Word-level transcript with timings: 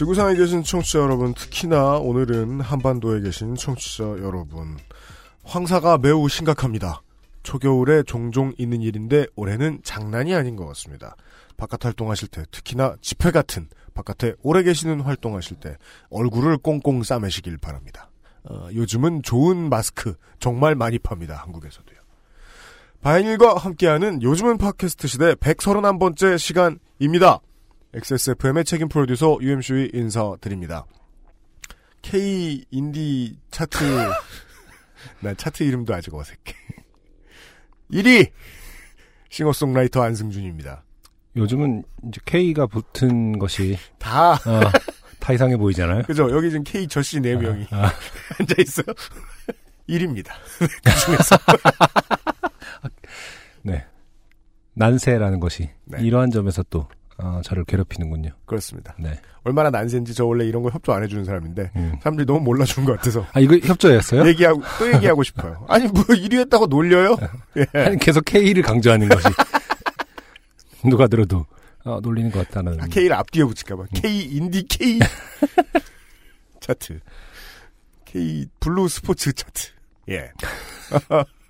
지구상에 0.00 0.34
계신 0.34 0.62
청취자 0.62 0.98
여러분, 0.98 1.34
특히나 1.34 1.98
오늘은 1.98 2.62
한반도에 2.62 3.20
계신 3.20 3.54
청취자 3.54 4.04
여러분, 4.04 4.78
황사가 5.44 5.98
매우 5.98 6.26
심각합니다. 6.26 7.02
초겨울에 7.42 8.02
종종 8.04 8.54
있는 8.56 8.80
일인데 8.80 9.26
올해는 9.36 9.80
장난이 9.82 10.34
아닌 10.34 10.56
것 10.56 10.64
같습니다. 10.68 11.16
바깥 11.58 11.84
활동하실 11.84 12.28
때, 12.28 12.46
특히나 12.50 12.96
집회 13.02 13.30
같은 13.30 13.68
바깥에 13.92 14.32
오래 14.42 14.62
계시는 14.62 15.02
활동하실 15.02 15.58
때 15.58 15.76
얼굴을 16.08 16.56
꽁꽁 16.56 17.02
싸매시길 17.02 17.58
바랍니다. 17.58 18.08
어, 18.44 18.70
요즘은 18.72 19.22
좋은 19.22 19.68
마스크 19.68 20.14
정말 20.38 20.76
많이 20.76 20.98
팝니다. 20.98 21.34
한국에서도요. 21.44 21.98
바이닐과 23.02 23.58
함께하는 23.58 24.22
요즘은 24.22 24.56
팟캐스트 24.56 25.08
시대 25.08 25.34
131번째 25.34 26.38
시간입니다. 26.38 27.40
XSFM의 27.94 28.64
책임 28.64 28.88
프로듀서 28.88 29.38
UMC의 29.40 29.90
인사드립니다. 29.92 30.86
K 32.02 32.64
인디 32.70 33.36
차트 33.50 33.78
난 35.20 35.36
차트 35.36 35.64
이름도 35.64 35.94
아직 35.94 36.14
어색해. 36.14 36.54
1위 37.92 38.30
싱어송라이터 39.28 40.02
안승준입니다. 40.02 40.84
요즘은 41.36 41.84
이제 42.08 42.20
K가 42.24 42.66
붙은 42.66 43.38
것이 43.38 43.76
다 43.98 44.32
어, 44.32 44.60
다 45.18 45.32
이상해 45.32 45.56
보이잖아요. 45.56 46.02
그죠? 46.02 46.30
여기 46.30 46.50
지금 46.50 46.64
K 46.64 46.86
저씨 46.86 47.20
4명이 47.20 47.72
아, 47.72 47.92
앉아 48.38 48.54
있어요. 48.58 48.86
1위입니다. 49.88 50.30
그 50.58 50.90
중에서 51.04 51.36
네. 53.62 53.84
난세라는 54.74 55.40
것이 55.40 55.70
네. 55.84 56.02
이러한 56.02 56.30
점에서 56.30 56.62
또 56.70 56.88
어, 57.22 57.40
저를 57.44 57.64
괴롭히는군요. 57.64 58.30
그렇습니다. 58.46 58.94
네. 58.98 59.18
얼마나 59.44 59.70
난세인지 59.70 60.14
저 60.14 60.24
원래 60.26 60.44
이런 60.46 60.62
거 60.62 60.70
협조 60.70 60.92
안 60.92 61.02
해주는 61.02 61.24
사람인데 61.24 61.70
음. 61.76 61.94
사람들이 62.00 62.26
너무 62.26 62.40
몰라주는 62.40 62.86
것 62.86 62.96
같아서 62.96 63.26
아 63.32 63.40
이거 63.40 63.56
협조였어요? 63.56 64.26
얘기하고 64.28 64.62
또 64.78 64.92
얘기하고 64.94 65.22
싶어요. 65.22 65.64
아니 65.68 65.86
뭐 65.86 66.02
1위 66.04 66.38
했다고 66.40 66.66
놀려요? 66.66 67.16
예. 67.56 67.66
아니, 67.78 67.98
계속 67.98 68.24
K를 68.24 68.62
강조하는 68.62 69.08
것이 69.08 69.26
누가 70.88 71.06
들어도 71.06 71.46
어, 71.84 71.98
놀리는 72.02 72.30
것 72.30 72.46
같다는. 72.48 72.80
아, 72.80 72.86
K를 72.86 73.14
앞뒤에 73.14 73.44
붙일까봐. 73.44 73.84
K 73.94 74.22
인디 74.24 74.62
K 74.64 74.98
차트. 76.60 77.00
K 78.04 78.46
블루 78.60 78.88
스포츠 78.88 79.32
차트. 79.32 79.68
예. 80.10 80.30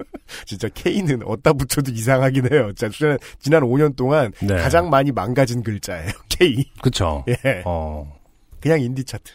진짜 0.46 0.68
K는 0.74 1.22
어디다 1.24 1.52
붙여도 1.54 1.92
이상하긴 1.92 2.52
해요. 2.52 2.72
자, 2.74 2.88
지난, 2.88 3.18
지난 3.38 3.62
5년 3.62 3.96
동안 3.96 4.32
네. 4.40 4.56
가장 4.56 4.90
많이 4.90 5.12
망가진 5.12 5.62
글자예요. 5.62 6.11
K. 6.28 6.64
그쵸. 6.83 7.24
예. 7.28 7.62
어. 7.64 8.12
그냥 8.60 8.80
인디 8.80 9.05
차트. 9.05 9.33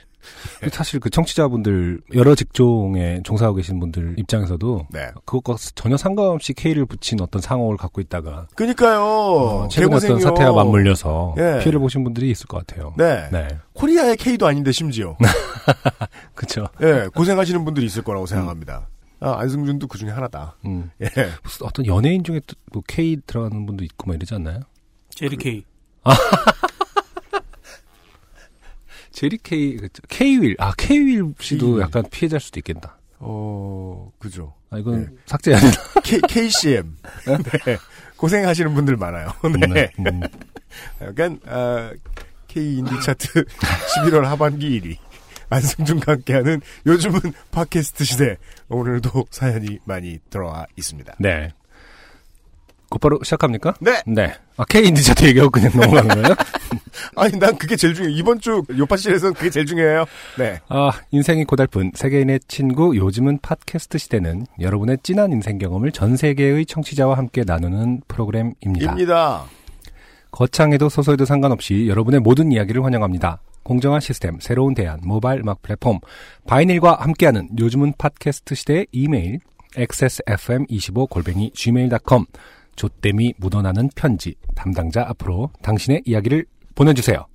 사실 0.72 1.00
그 1.00 1.10
청취자분들 1.10 2.02
여러 2.16 2.34
직종에 2.36 3.22
종사하고 3.24 3.58
계신 3.58 3.80
분들 3.80 4.16
입장에서도 4.18 4.88
네. 4.92 5.12
그것과 5.26 5.56
전혀 5.76 5.98
상관없이 5.98 6.54
K를 6.54 6.86
붙인 6.86 7.22
어떤 7.22 7.42
상호를 7.42 7.78
갖고 7.78 8.02
있다가 8.02 8.48
그니까요. 8.56 9.04
어, 9.04 9.68
최근 9.70 9.94
어떤. 9.94 10.20
사태와 10.20 10.52
맞물려서 10.54 11.36
예. 11.38 11.60
피해를 11.60 11.80
보신 11.80 12.04
분들이 12.04 12.32
있을 12.32 12.48
것 12.48 12.66
같아요. 12.66 12.94
네. 12.98 13.30
네. 13.32 13.48
코리아의 13.74 14.18
K도 14.18 14.48
아닌데 14.48 14.72
심지어. 14.72 15.16
그쵸. 16.34 16.68
예, 16.82 17.08
고생하시는 17.14 17.64
분들이 17.66 17.86
있을 17.86 18.04
거라고 18.04 18.26
생각합니다. 18.26 18.88
아, 19.20 19.40
안승준도 19.40 19.88
그 19.88 19.98
중에 19.98 20.10
하나다. 20.12 20.56
음. 20.66 20.92
예. 21.02 21.08
무슨 21.44 21.66
어떤 21.66 21.86
연예인 21.86 22.24
중에 22.24 22.40
또 22.48 22.56
뭐 22.74 22.84
K 22.88 23.18
들어가는 23.26 23.66
분도 23.66 23.84
있고 23.86 24.08
막 24.08 24.16
이러지 24.16 24.34
않나요? 24.36 24.60
제리 25.10 25.38
케이. 25.38 25.64
제리 29.12 29.38
K, 29.38 29.78
그쵸. 29.78 30.02
K윌. 30.10 30.56
아, 30.60 30.74
K윌 30.78 31.34
씨도 31.40 31.74
K윌. 31.76 31.82
약간 31.82 32.04
피해자일 32.12 32.42
수도 32.42 32.60
있겠다. 32.60 32.98
어, 33.20 34.12
그죠. 34.20 34.54
아, 34.70 34.78
이건 34.78 35.06
네. 35.06 35.08
삭제해야 35.26 35.62
된다. 35.62 35.78
K, 36.04 36.20
KCM. 36.28 36.98
네. 37.66 37.78
고생하시는 38.18 38.74
분들 38.74 38.98
많아요. 38.98 39.30
네. 39.74 39.90
음. 40.00 40.20
약간, 41.02 41.40
아, 41.46 41.92
K 42.48 42.78
인디 42.80 42.92
차트 43.02 43.46
11월 44.04 44.24
하반기 44.24 44.82
1위. 44.82 44.98
안승준과 45.50 46.14
함께하는 46.14 46.62
요즘은 46.86 47.20
팟캐스트 47.52 48.04
시대. 48.04 48.38
오늘도 48.70 49.26
사연이 49.30 49.80
많이 49.86 50.20
들어와 50.30 50.66
있습니다. 50.76 51.16
네. 51.20 51.50
곧바로 52.90 53.20
시작합니까? 53.24 53.74
네! 53.82 54.02
네. 54.06 54.34
아, 54.58 54.64
K 54.66 54.88
인디차트 54.88 55.26
얘기하고 55.26 55.50
그냥 55.50 55.72
넘어가는 55.76 56.08
거예요? 56.08 56.36
아니, 57.18 57.38
난 57.38 57.58
그게 57.58 57.76
제일 57.76 57.94
중요해요. 57.94 58.18
이번 58.18 58.40
주 58.40 58.64
요파실에서는 58.78 59.34
그게 59.34 59.50
제일 59.50 59.66
중요해요. 59.66 60.06
네. 60.38 60.60
아, 60.70 60.92
인생이 61.12 61.44
고달픈 61.46 61.92
세계인의 61.94 62.42
친구 62.48 62.96
요즘은 62.96 63.40
팟캐스트 63.42 63.98
시대는 63.98 64.46
여러분의 64.62 65.00
진한 65.04 65.32
인생 65.32 65.58
경험을 65.58 65.92
전 65.92 66.16
세계의 66.16 66.66
청취자와 66.68 67.18
함께 67.18 67.44
나누는 67.46 68.02
프로그램입니다. 68.08 68.92
입니다. 68.92 69.44
거창해도 70.32 70.90
소소해도 70.90 71.26
상관없이 71.26 71.88
여러분의 71.88 72.20
모든 72.20 72.52
이야기를 72.52 72.84
환영합니다. 72.84 73.40
공정한 73.66 74.00
시스템, 74.00 74.40
새로운 74.40 74.76
대안, 74.76 75.02
모바일 75.04 75.42
음악 75.42 75.64
플랫폼, 75.64 76.00
바이닐과 76.48 76.98
함께하는 77.02 77.50
요즘은 77.58 77.94
팟캐스트 77.98 78.54
시대의 78.54 78.88
이메일, 78.92 79.40
xsfm25골뱅이 79.74 81.52
gmail.com, 81.54 82.26
조땜이 82.76 83.34
묻어나는 83.38 83.90
편지, 83.96 84.36
담당자 84.54 85.04
앞으로 85.08 85.50
당신의 85.64 86.04
이야기를 86.06 86.46
보내주세요. 86.76 87.26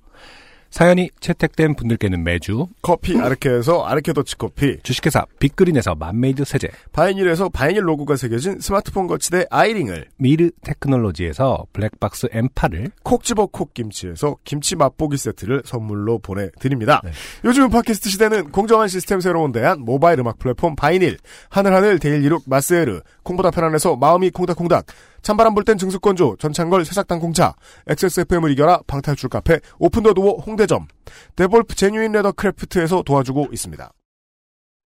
사연이 0.71 1.09
채택된 1.19 1.75
분들께는 1.75 2.23
매주 2.23 2.67
커피 2.81 3.19
아르케에서 3.19 3.83
아르케 3.83 4.13
더치 4.13 4.37
커피. 4.37 4.79
주식회사 4.81 5.25
빅그린에서 5.39 5.95
맘메이드 5.95 6.45
세제, 6.45 6.69
바이닐에서 6.93 7.49
바이닐 7.49 7.87
로고가 7.87 8.15
새겨진 8.15 8.59
스마트폰 8.61 9.05
거치대 9.07 9.45
아이링을. 9.49 10.07
미르 10.15 10.49
테크놀로지에서 10.63 11.65
블랙박스 11.73 12.27
M8을 12.29 12.91
콕 13.03 13.23
집어 13.25 13.47
콕 13.47 13.73
김치에서 13.73 14.37
김치 14.45 14.77
맛보기 14.77 15.17
세트를 15.17 15.63
선물로 15.65 16.19
보내드립니다. 16.19 17.01
네. 17.03 17.11
요즘 17.43 17.69
팟캐스트 17.69 18.09
시대는 18.09 18.51
공정한 18.51 18.87
시스템 18.87 19.19
새로운 19.19 19.51
대안 19.51 19.81
모바일 19.81 20.19
음악 20.21 20.39
플랫폼 20.39 20.75
바이닐 20.77 21.17
하늘하늘 21.49 21.99
데일리룩 21.99 22.43
마스에르 22.47 23.01
콩보다 23.23 23.51
편안해서 23.51 23.97
마음이 23.97 24.29
콩닥콩닥 24.29 24.85
찬바람 25.21 25.53
불 25.53 25.63
땐 25.63 25.77
증수건조 25.77 26.37
전창걸 26.39 26.83
새싹당 26.85 27.19
공차 27.19 27.53
XSFM을 27.87 28.51
이겨라 28.51 28.81
방탈출 28.87 29.29
카페 29.29 29.59
오픈 29.79 30.00
더 30.00 30.13
도어 30.13 30.39
홍대점 30.39 30.87
데볼프 31.35 31.75
genuine 31.75 32.11
leather 32.13 32.31
craft에서 32.33 33.03
도와주고 33.03 33.49
있습니다. 33.51 33.91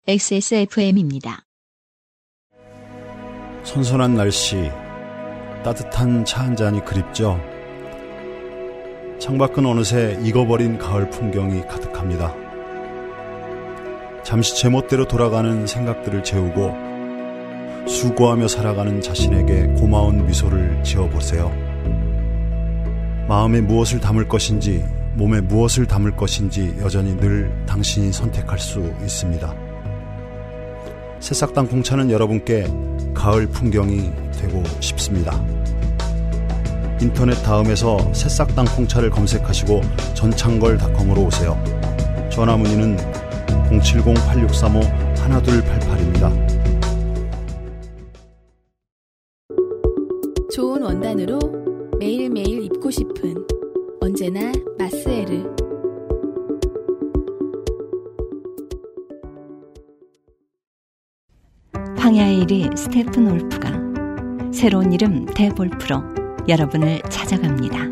XSFM입니다. 0.07 1.43
선선한 3.63 4.15
날씨, 4.15 4.71
따뜻한 5.63 6.23
차 6.23 6.43
한 6.43 6.55
잔이 6.55 6.83
그립죠. 6.85 7.37
창밖은 9.19 9.65
어느새 9.65 10.17
익어버린 10.23 10.77
가을 10.77 11.09
풍경이 11.09 11.61
가득합니다. 11.67 12.33
잠시 14.23 14.55
제멋대로 14.57 15.05
돌아가는 15.07 15.65
생각들을 15.67 16.23
재우고 16.23 16.86
수고하며 17.87 18.47
살아가는 18.47 19.01
자신에게 19.01 19.67
고마운 19.79 20.25
미소를 20.25 20.81
지어보세요. 20.83 21.51
마음에 23.27 23.61
무엇을 23.61 23.99
담을 23.99 24.27
것인지, 24.27 24.83
몸에 25.15 25.41
무엇을 25.41 25.85
담을 25.85 26.15
것인지 26.15 26.75
여전히 26.79 27.15
늘 27.17 27.51
당신이 27.65 28.11
선택할 28.11 28.59
수 28.59 28.79
있습니다. 29.01 29.53
새싹당 31.19 31.67
공차는 31.67 32.11
여러분께 32.11 32.67
가을 33.13 33.47
풍경이 33.47 34.11
되고 34.39 34.63
싶습니다. 34.79 35.41
인터넷 37.01 37.33
다음에서 37.43 38.13
새싹당 38.13 38.65
콩차를 38.75 39.09
검색하시고 39.09 39.81
전창걸닷컴으로 40.13 41.23
오세요. 41.23 41.61
전화 42.29 42.55
문의는 42.57 42.97
070-8635-1288입니다. 43.69 46.56
좋은 50.57 50.81
원단으로 50.81 51.37
매일매일 51.99 52.63
입고 52.63 52.89
싶은 52.89 53.45
언제나 54.01 54.51
마스에르 54.79 55.43
황야의 61.95 62.39
이리 62.39 62.67
스테픈울프가 62.75 63.69
새로운 64.51 64.91
이름 64.91 65.27
데볼프로 65.27 66.01
여러분을 66.47 67.03
찾아갑니다. 67.03 67.91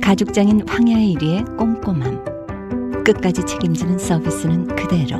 가죽장인 0.00 0.66
황야의 0.66 1.10
이리의 1.10 1.44
꼼꼼함, 1.58 3.04
끝까지 3.04 3.44
책임지는 3.44 3.98
서비스는 3.98 4.68
그대로, 4.68 5.18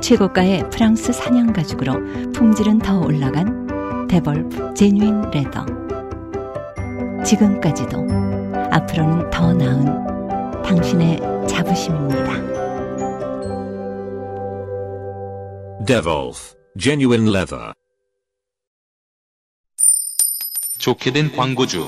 최고가의 0.00 0.68
프랑스 0.70 1.12
산양 1.12 1.52
가죽으로 1.52 2.32
품질은 2.32 2.78
더 2.78 2.98
올라간 2.98 3.61
데볼프 4.12 4.74
genuine 4.74 5.22
leather. 5.30 5.64
지금까지도 7.24 7.96
앞으로는 8.70 9.30
더 9.30 9.54
나은 9.54 10.62
당신의 10.62 11.16
자부심입니다. 11.48 12.34
Devolf 15.86 16.54
Genuine 16.78 17.26
Leather. 17.30 17.72
좋게 20.76 21.12
된 21.12 21.34
광고주. 21.34 21.86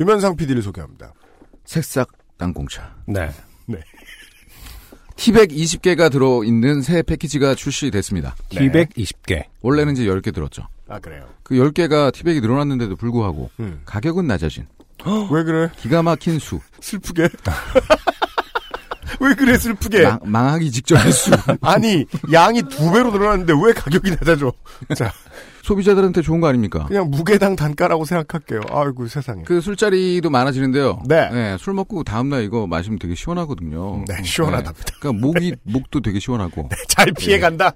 유면상 0.00 0.34
PD를 0.34 0.62
소개합니다. 0.62 1.14
새싹 1.64 2.10
땅콩차. 2.38 2.96
네. 3.06 3.30
티백 5.14 5.50
20개가 5.50 6.10
들어있는 6.10 6.82
새 6.82 7.02
패키지가 7.02 7.54
출시됐습니다. 7.54 8.34
티백 8.48 8.88
20개. 8.94 9.44
원래는 9.60 9.92
이제 9.92 10.06
10개 10.06 10.34
들었죠. 10.34 10.66
아 10.88 10.98
그래요. 10.98 11.26
그 11.42 11.54
10개가 11.54 12.12
티백이 12.12 12.40
늘어났는데도 12.40 12.96
불구하고 12.96 13.50
음. 13.60 13.80
가격은 13.84 14.26
낮아진 14.26 14.66
왜 15.30 15.42
그래? 15.44 15.70
기가 15.78 16.02
막힌 16.02 16.38
수. 16.38 16.60
슬프게. 16.80 17.28
왜 19.20 19.34
그래 19.34 19.56
슬프게? 19.56 20.02
망, 20.02 20.18
망하기 20.24 20.70
직전의 20.70 21.12
수. 21.12 21.30
아니 21.60 22.04
양이 22.32 22.62
두 22.62 22.90
배로 22.90 23.10
늘어났는데 23.10 23.52
왜 23.64 23.72
가격이 23.72 24.10
낮아져? 24.10 24.52
자 24.96 25.12
소비자들한테 25.62 26.22
좋은 26.22 26.40
거 26.40 26.48
아닙니까? 26.48 26.86
그냥 26.86 27.08
무게당 27.10 27.54
단가라고 27.54 28.04
생각할게요. 28.04 28.62
아이고 28.70 29.06
세상에. 29.06 29.42
그 29.44 29.60
술자리도 29.60 30.28
많아지는데요. 30.28 31.02
네. 31.06 31.56
술 31.58 31.74
먹고 31.74 32.02
다음날 32.02 32.42
이거 32.42 32.66
마시면 32.66 32.98
되게 32.98 33.14
시원하거든요. 33.14 34.04
네 34.08 34.22
시원하답니다. 34.24 34.94
그러니까 34.98 35.24
목이 35.24 35.54
목도 35.62 36.00
되게 36.00 36.18
시원하고. 36.18 36.68
잘 36.88 37.06
피해 37.16 37.38
간다. 37.38 37.72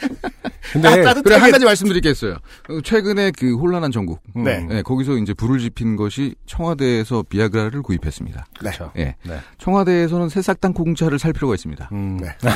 근데 0.72 0.88
아, 0.88 0.90
따뜻하게. 0.92 1.22
그래 1.22 1.36
한 1.36 1.50
가지 1.50 1.64
말씀드리겠어요. 1.64 2.36
최근에 2.84 3.32
그 3.36 3.56
혼란한 3.56 3.90
전국. 3.90 4.20
네. 4.34 4.60
네, 4.68 4.82
거기서 4.82 5.16
이제 5.16 5.34
불을 5.34 5.58
지핀 5.58 5.96
것이 5.96 6.34
청와대에서 6.46 7.24
비아그라를 7.28 7.82
구입했습니다. 7.82 8.46
그렇죠. 8.58 8.92
예. 8.96 9.16
네. 9.24 9.40
청와대에서는 9.58 10.28
새싹당 10.28 10.72
공차를 10.72 11.18
살 11.18 11.32
필요가 11.32 11.54
있습니다. 11.54 11.88
음. 11.92 12.18
네. 12.20 12.28
예. 12.28 12.50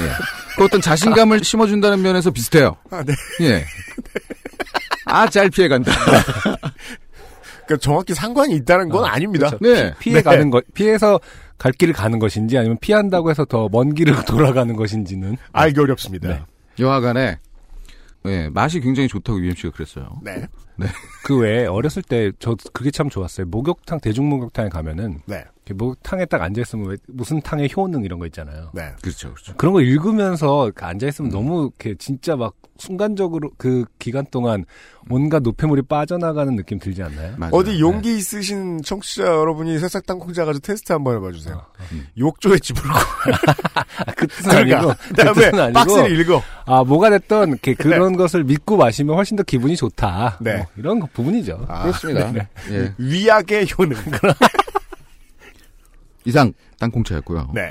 그 0.57 0.65
어떤 0.65 0.81
자신감을 0.81 1.43
심어준다는 1.45 2.03
면에서 2.03 2.31
비슷해요. 2.31 2.77
아, 2.91 3.03
네. 3.03 3.15
예. 3.41 3.65
아, 5.07 5.29
잘 5.29 5.51
피해간다. 5.51 5.93
그러니까 7.67 7.77
정확히 7.81 8.15
상관이 8.15 8.55
있다는 8.57 8.89
건 8.91 9.05
아닙니다. 9.05 9.51
네. 9.61 9.93
피해 9.99 10.17
네. 10.17 10.23
가는 10.23 10.51
것, 10.51 10.65
피해서 10.75 11.19
갈 11.59 11.73
길을 11.73 11.95
가는 11.95 12.19
것인지 12.19 12.59
아니면 12.59 12.77
피한다고 12.81 13.31
해서 13.31 13.45
더 13.45 13.69
먼 13.73 13.95
길을 13.95 14.25
돌아가는 14.27 14.75
것인지는 14.77 15.37
알기 15.53 15.81
어렵습니다. 15.81 16.47
네. 16.77 16.83
여하간에, 16.83 17.39
예, 18.27 18.49
맛이 18.49 18.81
굉장히 18.81 19.09
좋다고 19.09 19.41
UMC가 19.41 19.71
그랬어요. 19.71 20.21
네. 20.23 20.47
그 21.25 21.39
외에 21.39 21.67
어렸을 21.67 22.03
때 22.03 22.31
저 22.39 22.57
그게 22.73 22.91
참 22.91 23.09
좋았어요. 23.09 23.47
목욕탕 23.47 24.01
대중 24.01 24.29
목욕탕에 24.29 24.69
가면은 24.69 25.21
네. 25.27 25.45
목욕탕에 25.73 26.27
딱 26.27 26.43
앉아 26.43 26.61
있으면 26.61 26.89
왜 26.91 26.97
무슨 27.09 27.41
탕의 27.41 27.71
효능 27.75 28.05
이런 28.05 28.19
거 28.19 28.27
있잖아요. 28.27 28.71
네. 28.75 28.91
그렇죠, 29.01 29.33
그렇죠. 29.33 29.55
그런 29.57 29.73
거 29.73 29.81
읽으면서 29.81 30.71
앉아 30.79 31.07
있으면 31.09 31.31
음. 31.31 31.33
너무 31.33 31.71
이렇게 31.79 31.95
진짜 31.99 32.37
막 32.37 32.53
순간적으로 32.77 33.51
그 33.57 33.85
기간 33.99 34.27
동안 34.31 34.65
온갖 35.09 35.43
노폐물이 35.43 35.83
빠져나가는 35.83 36.55
느낌 36.57 36.79
들지 36.79 37.03
않나요? 37.03 37.35
맞아요. 37.39 37.53
어디 37.55 37.81
용기 37.81 38.17
있으신 38.17 38.83
청취자 38.83 39.23
여러분이 39.25 39.79
새싹 39.79 40.05
땅콩자 40.07 40.45
가지고 40.45 40.61
테스트 40.67 40.93
한번 40.93 41.17
해봐 41.17 41.33
주세요. 41.33 41.57
어, 41.57 41.85
욕조에 42.19 42.59
집어넣고 42.59 42.99
아, 44.07 44.13
그 44.17 44.27
뜻은 44.27 44.51
아니고 44.51 44.67
들어가. 44.69 44.95
그 44.95 45.09
그다음에 45.09 45.33
뜻은 45.35 45.61
아니고 45.61 45.79
박스를 45.79 46.21
읽어. 46.21 46.43
아 46.67 46.85
뭐가 46.85 47.11
됐던 47.11 47.49
이렇게 47.51 47.75
그런 47.75 48.17
것을 48.17 48.45
믿고 48.45 48.77
마시면 48.77 49.17
훨씬 49.17 49.37
더 49.37 49.43
기분이 49.45 49.77
좋다. 49.77 50.39
네. 50.41 50.64
뭐 50.65 50.73
이런 50.77 51.01
거 51.01 51.09
부분이죠. 51.13 51.65
아, 51.69 51.83
그렇습니다. 51.83 52.31
네. 52.33 52.49
예. 52.71 52.95
위약의 52.99 53.67
효능. 53.79 53.97
이상 56.25 56.53
땅콩차였고요. 56.79 57.51
네. 57.55 57.71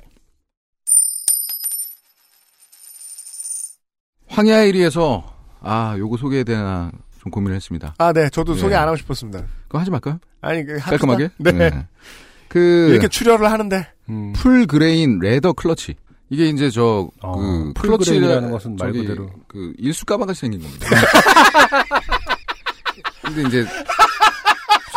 황야의 4.27 4.71
1위에서, 4.73 5.23
아, 5.61 5.95
요거 5.97 6.17
소개해야 6.17 6.43
되나 6.43 6.91
좀 7.21 7.31
고민을 7.31 7.55
했습니다. 7.55 7.93
아, 7.97 8.11
네. 8.13 8.29
저도 8.29 8.53
네. 8.55 8.59
소개 8.59 8.75
안 8.75 8.87
하고 8.87 8.97
싶었습니다. 8.97 9.43
그거 9.67 9.79
하지 9.79 9.89
말까요? 9.91 10.19
아니, 10.41 10.65
그. 10.65 10.77
깔끔하게? 10.79 11.29
네. 11.37 11.87
그, 12.49 12.89
이렇게 12.91 13.07
출혈을 13.07 13.49
하는데. 13.51 13.87
음. 14.09 14.33
full 14.33 14.65
grain 14.67 15.19
leather 15.19 15.53
클러치. 15.53 15.95
이게 16.29 16.47
이제 16.49 16.69
저, 16.71 17.09
어, 17.21 17.37
그, 17.37 17.73
full 17.75 17.89
클러치라- 17.91 18.05
grain이라는 18.05 18.51
것은 18.51 18.75
말 18.75 18.91
그대로. 18.91 19.29
그, 19.47 19.73
일수 19.77 20.05
가방같이 20.05 20.41
생긴 20.41 20.61
겁니다. 20.61 20.87
근데 23.21 23.41
이제, 23.47 23.65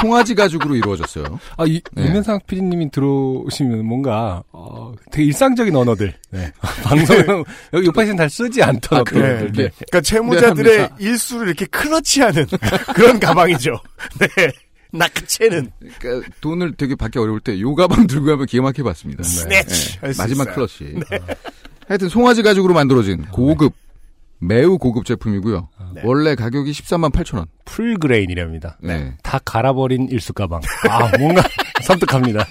송아지 0.00 0.34
가죽으로 0.34 0.76
이루어졌어요. 0.76 1.40
아, 1.56 1.64
이, 1.66 1.80
네. 1.92 2.04
유면상 2.04 2.38
PD님이 2.46 2.90
들어오시면 2.90 3.86
뭔가, 3.86 4.42
어, 4.52 4.92
되게 5.10 5.24
일상적인 5.26 5.74
언어들. 5.74 6.12
네. 6.30 6.52
방송, 6.84 7.44
여기 7.72 7.86
요팟시는 7.86 8.16
잘 8.16 8.28
쓰지 8.28 8.62
않던 8.62 8.98
아, 8.98 9.00
어떤 9.00 9.22
네. 9.22 9.28
언어들. 9.30 9.52
네. 9.52 9.70
그러니까 9.70 10.00
채무자들의 10.02 10.72
미안합니다. 10.76 10.96
일수를 10.98 11.46
이렇게 11.48 11.64
클러치하는 11.66 12.46
그런 12.94 13.18
가방이죠. 13.18 13.70
네. 14.20 14.26
낚채는 14.92 15.70
그러니까 15.98 16.28
돈을 16.40 16.74
되게 16.76 16.94
받기 16.94 17.18
어려울 17.18 17.40
때 17.40 17.58
요 17.60 17.74
가방 17.74 18.06
들고 18.06 18.26
가면 18.26 18.46
기가 18.46 18.62
막혀 18.62 18.82
봤습니다. 18.84 19.22
스네치 19.24 19.98
할수 20.00 20.22
마지막. 20.22 20.54
클러치. 20.54 21.00
하여튼 21.88 22.08
송아지 22.08 22.42
가죽으로 22.42 22.72
만들어진 22.72 23.24
고급, 23.26 23.74
매우 24.38 24.78
고급 24.78 25.04
제품이고요. 25.04 25.68
네. 25.94 26.02
원래 26.04 26.34
가격이 26.34 26.70
13만 26.70 27.10
8천 27.12 27.38
원. 27.38 27.46
풀 27.64 27.96
그레인이랍니다. 27.98 28.78
네. 28.82 29.16
다 29.22 29.38
갈아버린 29.44 30.08
일수 30.10 30.32
가방. 30.32 30.60
아, 30.90 31.16
뭔가 31.18 31.42
섬뜩합니다. 31.84 32.44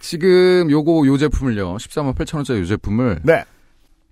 지금 0.00 0.70
요거 0.70 1.06
요 1.06 1.16
제품을요. 1.16 1.76
14만 1.76 2.14
8천 2.14 2.36
원짜리 2.36 2.60
요 2.60 2.66
제품을 2.66 3.20
네. 3.24 3.44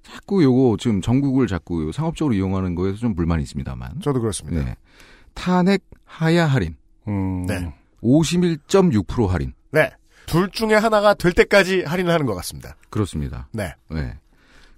자꾸 0.03 0.43
요거 0.43 0.77
지금 0.81 1.01
전국을 1.03 1.47
자꾸 1.47 1.93
상업적으로 1.93 2.35
이용하는 2.35 2.75
거에서 2.75 2.97
좀 2.99 3.15
불만이 3.15 3.43
있습니다만. 3.43 4.01
저도 4.03 4.21
그렇습니다. 4.21 4.65
네. 4.65 4.75
탄핵 5.35 5.83
하야 6.05 6.47
할인. 6.47 6.77
음. 7.09 7.47
네. 7.47 7.73
51.6% 8.03 9.27
할인. 9.29 9.53
네. 9.71 9.91
둘 10.27 10.51
중에 10.51 10.75
하나가 10.75 11.15
될 11.15 11.33
때까지 11.33 11.83
할인을 11.85 12.13
하는 12.13 12.27
것 12.27 12.35
같습니다. 12.37 12.77
그렇습니다. 12.91 13.49
네. 13.53 13.75
네. 13.91 14.15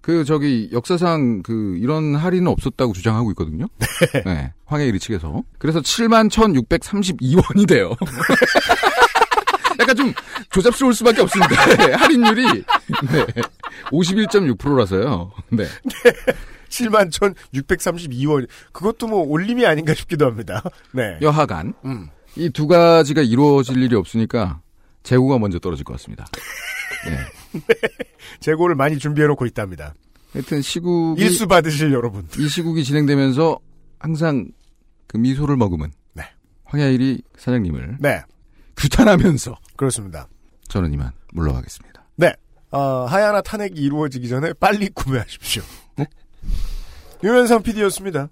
그 0.00 0.25
저기 0.25 0.69
역사상 0.73 1.42
그 1.42 1.76
이런 1.78 2.14
할인은 2.14 2.49
없었다고 2.49 2.92
주장하고 2.92 3.30
있거든요. 3.33 3.66
네. 4.25 4.52
황해일이 4.66 4.99
측에서. 4.99 5.42
그래서 5.59 5.80
7만 5.80 6.30
1,632원이 6.30 7.69
돼요. 7.69 7.92
약간 9.78 9.97
좀 9.97 10.12
조잡스러울 10.50 10.95
수밖에 10.95 11.23
없습니다. 11.23 11.64
네, 11.76 11.92
할인율이 11.95 12.45
네. 13.12 13.26
51.6%라서요. 13.90 15.30
네. 15.50 15.64
7만 16.69 17.11
1,632원. 17.11 18.47
그것도 18.73 19.07
뭐 19.09 19.21
올림이 19.26 19.64
아닌가 19.66 19.95
싶기도 19.95 20.26
합니다. 20.26 20.62
네. 20.92 21.19
여하간 21.23 21.75
음. 21.85 22.09
이 22.37 22.49
두 22.50 22.66
가지가 22.69 23.23
이루어질 23.23 23.83
일이 23.83 23.97
없으니까 23.97 24.61
재고가 25.02 25.38
먼저 25.38 25.59
떨어질 25.59 25.85
것 25.85 25.95
같습니다. 25.95 26.26
네. 27.07 27.16
재고를 28.40 28.75
많이 28.75 28.99
준비해놓고 28.99 29.47
있답니다. 29.47 29.95
하여튼 30.33 30.62
시국이 30.62 31.23
일수 31.23 31.47
받으실 31.47 31.92
여러분. 31.92 32.26
이 32.38 32.49
시국이 32.49 32.85
진행되면서 32.85 33.59
항상 33.99 34.49
그 35.07 35.16
미소를 35.16 35.57
머금은 35.57 35.90
네. 36.14 36.25
황야일이 36.64 37.23
사장님을 37.37 37.99
네. 38.00 38.23
규탄하면서 38.76 39.59
그렇습니다. 39.76 40.28
저는 40.69 40.92
이만 40.92 41.11
물러가겠습니다. 41.33 42.04
네. 42.16 42.33
어, 42.71 43.07
하야나 43.07 43.42
탄핵이 43.42 43.75
이루어지기 43.75 44.28
전에 44.28 44.52
빨리 44.54 44.88
구매하십시오. 44.90 45.62
네. 45.97 46.07
유현상 47.25 47.62
PD였습니다. 47.62 48.28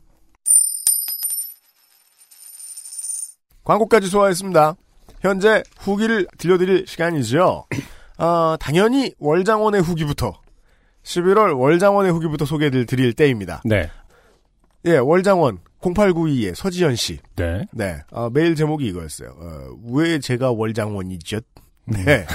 광고까지 3.65 4.07
소화했습니다. 4.07 4.77
현재 5.21 5.63
후기를 5.79 6.27
들려드릴 6.39 6.87
시간이죠. 6.87 7.67
어, 8.19 8.57
당연히 8.59 9.15
월장원의 9.19 9.83
후기부터 9.83 10.41
11월 11.03 11.59
월장원의 11.59 12.13
후기부터 12.13 12.45
소개해드릴 12.45 13.15
때입니다. 13.15 13.63
네. 13.65 13.91
예, 14.85 14.99
월장원 14.99 15.59
0892의 15.81 16.55
서지현 16.55 16.97
씨. 16.97 17.19
네. 17.37 17.65
네. 17.73 18.03
어, 18.11 18.29
메일 18.31 18.55
제목이 18.55 18.87
이거였어요. 18.87 19.31
어, 19.39 19.69
왜 19.93 20.19
제가 20.19 20.51
월장원이죠? 20.51 21.41
네. 21.87 22.27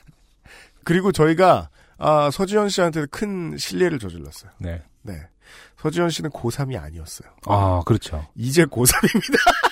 그리고 0.84 1.12
저희가 1.12 1.68
아, 1.98 2.30
서지현 2.32 2.68
씨한테 2.68 3.06
큰 3.06 3.56
신뢰를 3.56 3.98
저질렀어요. 3.98 4.50
네. 4.58 4.82
네. 5.02 5.20
서지현 5.78 6.10
씨는 6.10 6.30
고3이 6.30 6.80
아니었어요. 6.80 7.28
아, 7.46 7.82
그렇죠. 7.84 8.26
이제 8.34 8.64
고3입니다. 8.64 9.38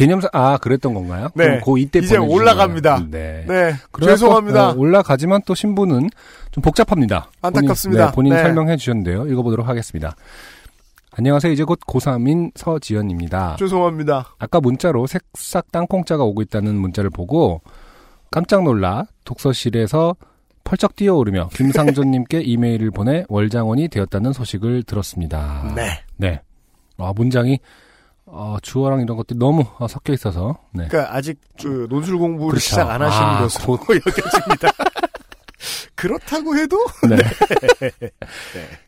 아, 0.00 0.04
개념상, 0.04 0.30
아, 0.32 0.56
그랬던 0.56 0.94
건가요? 0.94 1.28
네. 1.34 1.60
고 1.60 1.76
이때 1.76 1.98
이제 1.98 2.16
올라갑니다. 2.16 3.06
네. 3.10 3.44
네. 3.46 3.74
죄송합니다. 4.02 4.70
어, 4.70 4.74
올라가지만 4.76 5.42
또 5.46 5.54
신부는 5.54 6.08
좀 6.50 6.62
복잡합니다. 6.62 7.30
안타깝습니다. 7.42 8.12
본인, 8.12 8.32
네, 8.32 8.32
본인 8.32 8.32
네. 8.34 8.42
설명해 8.42 8.76
주셨는데요. 8.78 9.26
읽어보도록 9.26 9.68
하겠습니다. 9.68 10.16
안녕하세요. 11.16 11.52
이제 11.52 11.64
곧 11.64 11.80
고3인 11.80 12.52
서지연입니다. 12.54 13.56
죄송합니다. 13.58 14.34
아까 14.38 14.60
문자로 14.60 15.06
색싹 15.06 15.70
땅콩자가 15.72 16.22
오고 16.24 16.40
있다는 16.42 16.76
문자를 16.76 17.10
보고 17.10 17.60
깜짝 18.30 18.62
놀라 18.62 19.04
독서실에서 19.24 20.14
펄쩍 20.64 20.94
뛰어오르며 20.94 21.48
김상조님께 21.54 22.42
이메일을 22.42 22.90
보내 22.90 23.24
월장원이 23.28 23.88
되었다는 23.88 24.32
소식을 24.32 24.84
들었습니다. 24.84 25.72
네. 25.74 25.88
네. 26.16 26.40
아, 26.96 27.12
문장이 27.14 27.58
어, 28.32 28.56
주어랑 28.62 29.00
이런 29.00 29.16
것들이 29.16 29.38
너무 29.38 29.64
어, 29.78 29.88
섞여 29.88 30.12
있어서 30.12 30.58
네. 30.72 30.86
그러니까 30.88 31.14
아직 31.14 31.40
그 31.60 31.86
논술 31.90 32.18
공부를 32.18 32.50
그렇죠. 32.50 32.60
시작 32.60 32.88
안 32.90 33.02
하신 33.02 33.22
아, 33.22 33.40
것으로 33.40 33.78
여겨집니다. 34.06 34.70
그렇다고 35.94 36.56
해도 36.56 36.78
네. 37.10 37.18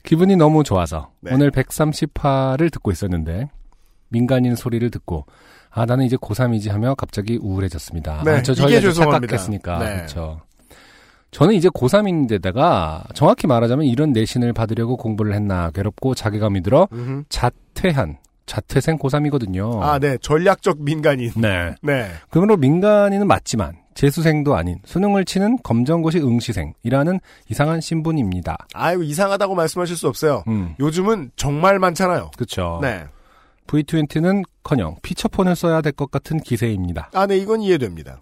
기분이 0.02 0.36
너무 0.36 0.64
좋아서 0.64 1.10
네. 1.20 1.34
오늘 1.34 1.50
130화를 1.50 2.72
듣고 2.72 2.90
있었는데 2.90 3.50
민간인 4.08 4.54
소리를 4.54 4.90
듣고 4.90 5.26
아 5.70 5.84
나는 5.84 6.04
이제 6.06 6.16
고3이지 6.16 6.70
하며 6.70 6.94
갑자기 6.94 7.38
우울해졌습니다. 7.40 8.22
네, 8.24 8.30
아, 8.30 8.42
저 8.42 8.54
저희가. 8.54 8.92
착각했으니까 8.92 9.78
네. 9.78 9.96
그렇죠. 9.96 10.40
저는 11.30 11.54
이제 11.54 11.68
고3인데다가 11.70 13.14
정확히 13.14 13.46
말하자면 13.46 13.86
이런 13.86 14.12
내신을 14.12 14.52
받으려고 14.52 14.96
공부를 14.98 15.34
했나 15.34 15.70
괴롭고 15.70 16.14
자괴감이 16.14 16.62
들어 16.62 16.88
음흠. 16.92 17.24
자퇴한 17.30 18.18
자퇴생 18.46 18.98
고3이거든요. 18.98 19.80
아, 19.82 19.98
네. 19.98 20.16
전략적 20.18 20.82
민간인. 20.82 21.30
네. 21.36 21.74
네. 21.82 22.10
그러므로 22.30 22.56
민간인은 22.56 23.26
맞지만 23.26 23.76
재수생도 23.94 24.54
아닌 24.56 24.78
수능을 24.84 25.24
치는 25.24 25.58
검정고시 25.62 26.18
응시생이라는 26.18 27.20
이상한 27.50 27.80
신분입니다. 27.80 28.56
아이고 28.74 29.02
이상하다고 29.02 29.54
말씀하실 29.54 29.96
수 29.96 30.08
없어요. 30.08 30.42
음, 30.48 30.74
요즘은 30.80 31.32
정말 31.36 31.78
많잖아요. 31.78 32.30
그렇죠. 32.36 32.78
네. 32.82 33.04
V20는커녕 33.66 35.00
피처폰을 35.02 35.54
써야 35.56 35.80
될 35.80 35.92
것 35.92 36.10
같은 36.10 36.38
기세입니다. 36.40 37.10
아, 37.14 37.26
네, 37.26 37.36
이건 37.36 37.60
이해됩니다. 37.62 38.20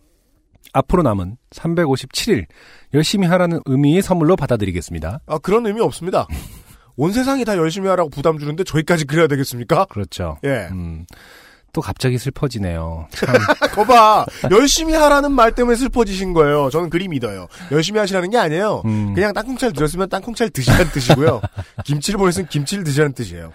앞으로 0.72 1.02
남은 1.02 1.36
357일 1.50 2.46
열심히 2.94 3.26
하라는 3.26 3.60
의미의 3.64 4.02
선물로 4.02 4.36
받아들이겠습니다. 4.36 5.20
아, 5.26 5.38
그런 5.38 5.66
의미 5.66 5.80
없습니다. 5.80 6.26
온 7.00 7.12
세상이 7.12 7.46
다 7.46 7.56
열심히 7.56 7.88
하라고 7.88 8.10
부담 8.10 8.38
주는데 8.38 8.62
저희까지 8.62 9.06
그래야 9.06 9.26
되겠습니까? 9.26 9.86
그렇죠. 9.86 10.36
예. 10.44 10.68
음, 10.70 11.06
또 11.72 11.80
갑자기 11.80 12.18
슬퍼지네요. 12.18 13.08
참. 13.10 13.34
거봐. 13.74 14.26
열심히 14.50 14.92
하라는 14.92 15.32
말 15.32 15.54
때문에 15.54 15.76
슬퍼지신 15.76 16.34
거예요. 16.34 16.68
저는 16.68 16.90
그리 16.90 17.08
믿어요. 17.08 17.46
열심히 17.72 17.98
하시라는 18.00 18.28
게 18.28 18.36
아니에요. 18.36 18.82
음, 18.84 19.14
그냥 19.14 19.32
땅콩차를 19.32 19.72
드렸으면 19.72 20.10
땅콩차를 20.10 20.50
드시라는 20.50 20.88
뜻이고요. 20.92 21.40
김치를 21.86 22.18
보냈으면 22.18 22.48
김치를 22.48 22.84
드시라는 22.84 23.14
뜻이에요. 23.14 23.50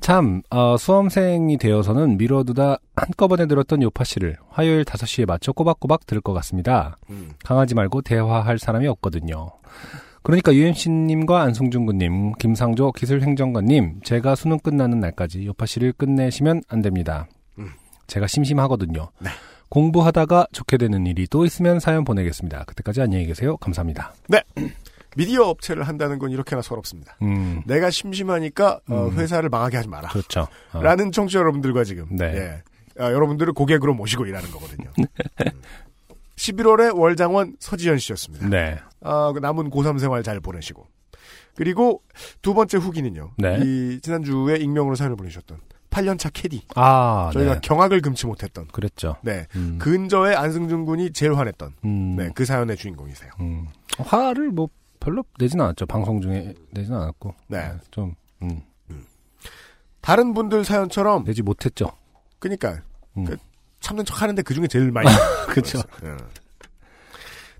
참 0.00 0.42
어, 0.50 0.76
수험생이 0.76 1.58
되어서는 1.58 2.18
미뤄두다 2.18 2.76
한꺼번에 2.94 3.46
들었던 3.46 3.82
요파 3.82 4.04
씨를 4.04 4.36
화요일 4.50 4.84
5시에 4.84 5.26
맞춰 5.26 5.50
꼬박꼬박 5.50 6.06
들을 6.06 6.22
것 6.22 6.32
같습니다. 6.34 6.98
음. 7.10 7.32
강하지 7.42 7.74
말고 7.74 8.02
대화할 8.02 8.60
사람이 8.60 8.86
없거든요. 8.86 9.50
그러니까 10.24 10.54
UMC님과 10.54 11.42
안승준 11.42 11.84
군님, 11.84 12.32
김상조 12.38 12.92
기술행정관님, 12.92 14.00
제가 14.04 14.34
수능 14.34 14.58
끝나는 14.58 14.98
날까지 14.98 15.46
요파 15.46 15.66
씨를 15.66 15.92
끝내시면 15.92 16.62
안 16.68 16.80
됩니다. 16.80 17.28
음. 17.58 17.68
제가 18.06 18.26
심심하거든요. 18.26 19.10
네. 19.20 19.30
공부하다가 19.68 20.46
좋게 20.50 20.78
되는 20.78 21.06
일이 21.06 21.26
또 21.28 21.44
있으면 21.44 21.78
사연 21.78 22.04
보내겠습니다. 22.04 22.64
그때까지 22.64 23.02
안녕히 23.02 23.26
계세요. 23.26 23.58
감사합니다. 23.58 24.14
미디어 25.16 25.42
업체를 25.44 25.86
한다는 25.86 26.18
건 26.18 26.30
이렇게나 26.30 26.62
서럽습니다. 26.62 27.16
음, 27.20 27.62
내가 27.66 27.90
심심하니까 27.90 28.80
어, 28.88 29.08
음. 29.08 29.18
회사를 29.18 29.50
망하게 29.50 29.76
하지 29.76 29.88
마라. 29.88 30.08
그렇죠. 30.08 30.48
어, 30.72 30.82
라는 30.82 31.12
청취자 31.12 31.38
여러분들과 31.38 31.84
지금 31.84 32.06
네. 32.10 32.24
예. 32.34 32.62
아, 32.98 33.12
여러분들을 33.12 33.52
고객으로 33.52 33.92
모시고 33.94 34.24
일하는 34.26 34.50
거거든요. 34.50 34.90
음. 34.98 35.04
11월에 36.36 36.96
월장원 36.98 37.56
서지현 37.60 37.98
씨였습니다. 37.98 38.48
네. 38.48 38.78
아, 39.04 39.32
그 39.32 39.38
남은 39.38 39.70
고3 39.70 39.98
생활 40.00 40.22
잘 40.22 40.40
보내시고. 40.40 40.86
그리고 41.54 42.02
두 42.42 42.52
번째 42.54 42.78
후기는요. 42.78 43.32
네. 43.38 43.60
이 43.62 44.00
지난주에 44.02 44.56
익명으로 44.56 44.96
사연을 44.96 45.16
보내셨던 45.16 45.58
8년차 45.90 46.30
캐디. 46.32 46.66
아, 46.74 47.30
저희가 47.32 47.54
네. 47.54 47.60
경악을 47.62 48.00
금치 48.00 48.26
못했던. 48.26 48.66
그랬죠. 48.68 49.16
네. 49.22 49.46
음, 49.54 49.78
근저에 49.80 50.34
안승준 50.34 50.84
군이 50.86 51.12
제일 51.12 51.34
화냈던. 51.36 51.74
음, 51.84 52.16
네. 52.16 52.30
그 52.34 52.44
사연의 52.44 52.76
주인공이세요. 52.76 53.30
음. 53.38 53.68
화를 53.98 54.50
뭐 54.50 54.68
별로 54.98 55.24
내진 55.38 55.60
않았죠. 55.60 55.86
방송 55.86 56.20
중에 56.20 56.54
내진 56.72 56.94
않았고. 56.94 57.34
네. 57.46 57.72
좀, 57.92 58.14
음, 58.42 58.60
다른 60.00 60.34
분들 60.34 60.64
사연처럼 60.64 61.24
내지 61.24 61.42
못했죠. 61.42 61.92
그니까 62.38 62.82
음. 63.16 63.24
그 63.24 63.36
참는 63.80 64.04
척 64.04 64.20
하는데 64.20 64.42
그 64.42 64.52
중에 64.52 64.66
제일 64.66 64.90
많이 64.90 65.08
그쵸. 65.48 65.78
예. 66.04 66.16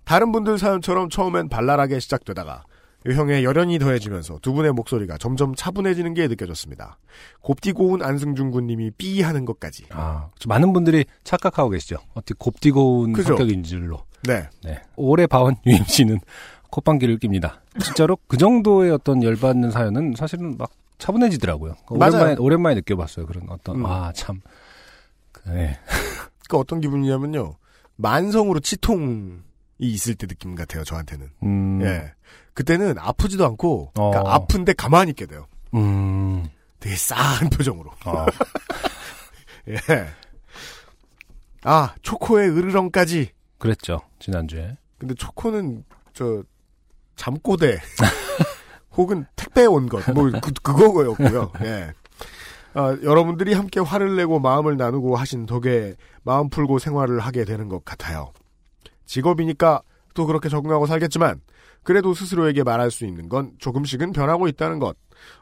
다른 0.05 0.33
분들 0.33 0.59
사연처럼 0.59 1.11
처음엔 1.11 1.49
발랄하게 1.49 1.99
시작되다가 2.01 2.65
유형의 3.07 3.45
열연이 3.45 3.79
더해지면서 3.79 4.39
두 4.41 4.53
분의 4.55 4.73
목소리가 4.73 5.19
점점 5.19 5.55
차분해지는 5.55 6.15
게 6.15 6.27
느껴졌습니다. 6.27 6.99
곱디 7.41 7.73
고운 7.73 8.03
안승준 8.03 8.51
군님이 8.51 8.93
삐 8.93 9.21
하는 9.21 9.45
것까지. 9.45 9.85
아, 9.91 10.31
좀 10.39 10.49
많은 10.49 10.73
분들이 10.73 11.05
착각하고 11.23 11.71
계시죠. 11.71 11.97
어떻게 12.15 12.35
곱디고운 12.39 13.13
그죠. 13.13 13.37
성격인 13.37 13.63
줄로. 13.63 14.05
네. 14.23 14.49
네. 14.63 14.81
오래 14.97 15.27
봐온 15.27 15.55
UMC는 15.67 16.19
콧방귀를 16.71 17.19
낍니다. 17.19 17.61
진짜로 17.83 18.17
그 18.27 18.39
정도의 18.39 18.91
어떤 18.91 19.23
열받는 19.23 19.71
사연은 19.71 20.15
사실은 20.17 20.57
막 20.57 20.71
차분해지더라고요. 20.99 21.75
맞아요. 21.91 22.13
오랜만에, 22.15 22.37
오랜만에 22.39 22.75
느껴봤어요. 22.77 23.27
그런 23.27 23.45
어떤, 23.51 23.77
음. 23.77 23.87
아, 23.87 24.13
참. 24.15 24.41
그, 25.31 25.51
네. 25.51 25.79
그 26.49 26.57
어떤 26.57 26.81
기분이냐면요. 26.81 27.57
만성으로 27.97 28.61
치통이 28.61 29.41
있을 29.91 30.15
때 30.15 30.27
느낌 30.27 30.55
같아요, 30.55 30.85
저한테는. 30.85 31.31
음, 31.43 31.81
예. 31.83 32.13
그때는 32.55 32.97
아프지도 32.99 33.45
않고, 33.47 33.93
어. 33.99 34.11
그러니까 34.11 34.35
아픈데 34.35 34.75
가만히 34.75 35.11
있게 35.11 35.27
돼요. 35.27 35.47
음, 35.75 36.49
되게 36.81 36.95
싸한 36.97 37.51
표정으로. 37.51 37.91
어, 38.07 38.27
예. 39.69 39.77
아, 41.65 41.95
초코의 42.03 42.51
으르렁까지. 42.51 43.31
그랬죠. 43.59 44.03
지난주에. 44.19 44.77
근데 44.99 45.15
초코는, 45.15 45.85
저, 46.13 46.43
잠꼬대. 47.17 47.79
혹은 48.97 49.27
택배 49.35 49.65
온 49.67 49.89
것. 49.89 50.09
뭐, 50.13 50.31
그, 50.31 50.53
그거였고요. 50.53 51.53
예. 51.65 51.93
아, 52.75 52.97
여러분들이 53.03 53.55
함께 53.55 53.81
화를 53.81 54.17
내고 54.17 54.41
마음을 54.41 54.77
나누고 54.77 55.17
하신 55.17 55.47
덕에 55.47 55.95
마음 56.23 56.49
풀고 56.49 56.79
생활을 56.79 57.21
하게 57.21 57.45
되는 57.45 57.69
것 57.69 57.85
같아요. 57.85 58.33
직업이니까 59.07 59.83
또 60.15 60.27
그렇게 60.27 60.49
적응하고 60.49 60.87
살겠지만, 60.87 61.41
그래도 61.83 62.15
스스로에게 62.15 62.63
말할 62.63 62.91
수 62.91 63.05
있는 63.05 63.29
건 63.29 63.53
조금씩은 63.59 64.13
변하고 64.13 64.49
있다는 64.49 64.79
것. 64.79 64.97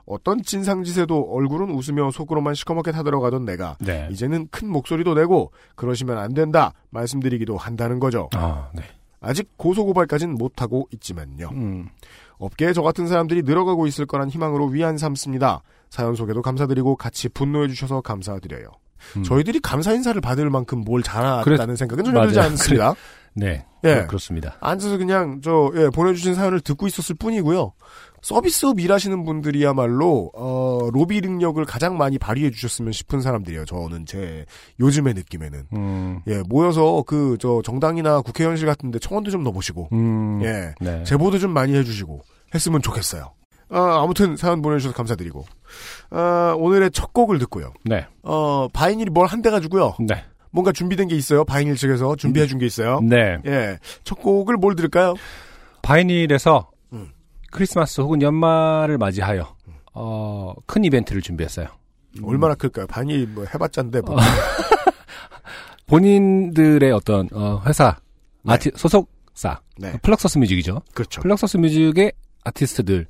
어떤 0.05 0.43
진상짓에도 0.43 1.33
얼굴은 1.33 1.71
웃으며 1.71 2.11
속으로만 2.11 2.55
시커멓게 2.55 2.93
타들어가던 2.93 3.45
내가 3.45 3.77
네. 3.81 4.09
이제는 4.11 4.49
큰 4.51 4.69
목소리도 4.69 5.15
내고 5.15 5.53
그러시면 5.77 6.19
안 6.19 6.35
된다 6.35 6.73
말씀드리기도 6.91 7.57
한다는 7.57 7.99
거죠. 8.01 8.29
아, 8.35 8.69
네. 8.75 8.83
아직 9.21 9.57
고소고발까지는 9.57 10.35
못하고 10.35 10.89
있지만요. 10.93 11.51
음, 11.53 11.89
업계에 12.39 12.73
저 12.73 12.83
같은 12.83 13.07
사람들이 13.07 13.43
늘어가고 13.43 13.87
있을 13.87 14.05
거란 14.05 14.29
희망으로 14.29 14.67
위안 14.67 14.99
삼습니다. 14.99 15.63
사연 15.91 16.15
소개도 16.17 16.43
감사드리고 16.43 16.97
같이 16.97 17.29
분노해 17.29 17.69
주셔서 17.69 18.01
감사드려요. 18.01 18.67
음. 19.17 19.23
저희들이 19.23 19.61
감사 19.61 19.93
인사를 19.93 20.21
받을 20.21 20.51
만큼 20.51 20.81
뭘 20.85 21.03
잘했다는 21.03 21.45
그래- 21.45 21.77
생각은 21.77 22.05
전혀 22.05 22.23
들지. 22.27 22.41
않습니다. 22.41 22.95
네. 23.35 23.65
예. 23.85 24.05
그렇습니다. 24.07 24.57
앉아서 24.61 24.99
그냥 24.99 25.41
저 25.43 25.71
예, 25.75 25.89
보내주신 25.89 26.35
사연을 26.35 26.61
듣고 26.61 26.87
있었을 26.87 27.17
뿐이고요. 27.17 27.73
서비스업 28.21 28.79
일하시는 28.79 29.25
분들이야말로 29.25 30.31
어, 30.35 30.89
로비 30.93 31.21
능력을 31.23 31.65
가장 31.65 31.97
많이 31.97 32.19
발휘해 32.19 32.51
주셨으면 32.53 32.93
싶은 32.93 33.21
사람들이에요. 33.21 33.65
저는 33.65 34.07
제 34.07 34.45
요즘의 34.79 35.15
느낌에는 35.15 35.67
음, 35.75 36.21
예 36.29 36.43
모여서 36.49 37.03
그 37.07 37.37
저 37.41 37.61
정당이나 37.65 38.21
국회의원실 38.21 38.67
같은데 38.67 38.99
청원도 39.01 39.31
좀 39.33 39.43
넣어보시고 39.43 39.89
음, 39.93 40.41
예 40.45 40.75
네. 40.81 41.03
제보도 41.03 41.39
좀 41.41 41.51
많이 41.53 41.75
해주시고 41.75 42.21
했으면 42.55 42.83
좋겠어요. 42.83 43.33
아, 43.71 44.03
아무튼 44.03 44.37
사연 44.37 44.61
보내주셔서 44.63 44.95
감사드리고 44.95 45.45
아, 46.15 46.55
오늘의 46.59 46.91
첫 46.93 47.13
곡을 47.13 47.39
듣고요. 47.39 47.73
네. 47.85 48.07
어 48.23 48.69
바이닐이 48.73 49.11
뭘 49.11 49.27
한대 49.27 49.51
가지고요. 49.51 49.95
네. 50.01 50.25
뭔가 50.51 50.71
준비된 50.73 51.09
게 51.09 51.17
있어요. 51.17 51.45
바이닐 51.45 51.77
측에서 51.77 52.15
준비해 52.17 52.47
준 52.47 52.59
게 52.59 52.67
있어요. 52.67 53.01
네. 53.01 53.39
예, 53.47 53.79
첫 54.05 54.17
곡을 54.21 54.57
뭘 54.57 54.77
들을까요? 54.77 55.15
바이닐에서 55.81 56.71
음. 56.93 57.09
크리스마스 57.51 58.01
혹은 58.03 58.21
연말을 58.21 58.99
맞이하여 58.99 59.57
어, 59.95 60.55
큰 60.67 60.85
이벤트를 60.85 61.23
준비했어요. 61.23 61.67
얼마나 62.23 62.55
클까요? 62.55 62.87
반이 62.87 63.27
뭐 63.27 63.47
해봤자인데 63.53 64.03
뭐. 64.03 64.17
본인들의 65.87 66.91
어떤 66.93 67.29
어, 67.33 67.63
회사 67.67 67.97
네. 68.43 68.55
아티 68.55 68.71
소속사 68.77 69.61
네. 69.79 69.93
Fluxus 70.03 70.39
Music이죠. 70.39 70.81
그렇죠. 70.95 71.21
Fluxus 71.23 71.57
Music의 71.59 72.13
아티스트들을 72.45 73.07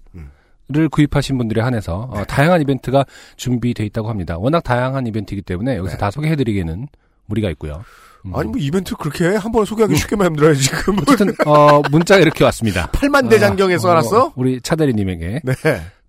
음. 0.80 0.88
구입하신 0.88 1.38
분들에 1.38 1.60
한해서 1.60 2.08
어, 2.10 2.24
다양한 2.24 2.60
이벤트가 2.62 3.04
준비돼 3.36 3.84
있다고 3.86 4.08
합니다. 4.08 4.38
워낙 4.38 4.62
다양한 4.62 5.06
이벤트이기 5.06 5.42
때문에 5.42 5.76
여기서 5.76 5.94
네. 5.96 5.98
다 5.98 6.10
소개해드리기에는 6.10 6.88
무리가 7.26 7.50
있고요. 7.50 7.84
음. 8.24 8.34
아니 8.34 8.48
뭐 8.48 8.58
이벤트 8.58 8.94
그렇게 8.96 9.24
해? 9.24 9.36
한번 9.36 9.64
소개하기 9.64 9.96
쉽게 9.96 10.16
만들어야지 10.16 10.62
지금. 10.62 10.98
어쨌든 11.00 11.34
어, 11.46 11.82
문자가 11.90 12.20
이렇게 12.20 12.44
왔습니다. 12.44 12.90
8만 12.92 13.28
대 13.28 13.38
장경에 13.38 13.74
어, 13.74 13.78
써놨어? 13.78 14.26
어, 14.26 14.32
우리 14.36 14.60
차대리님에게 14.60 15.40
네. 15.44 15.54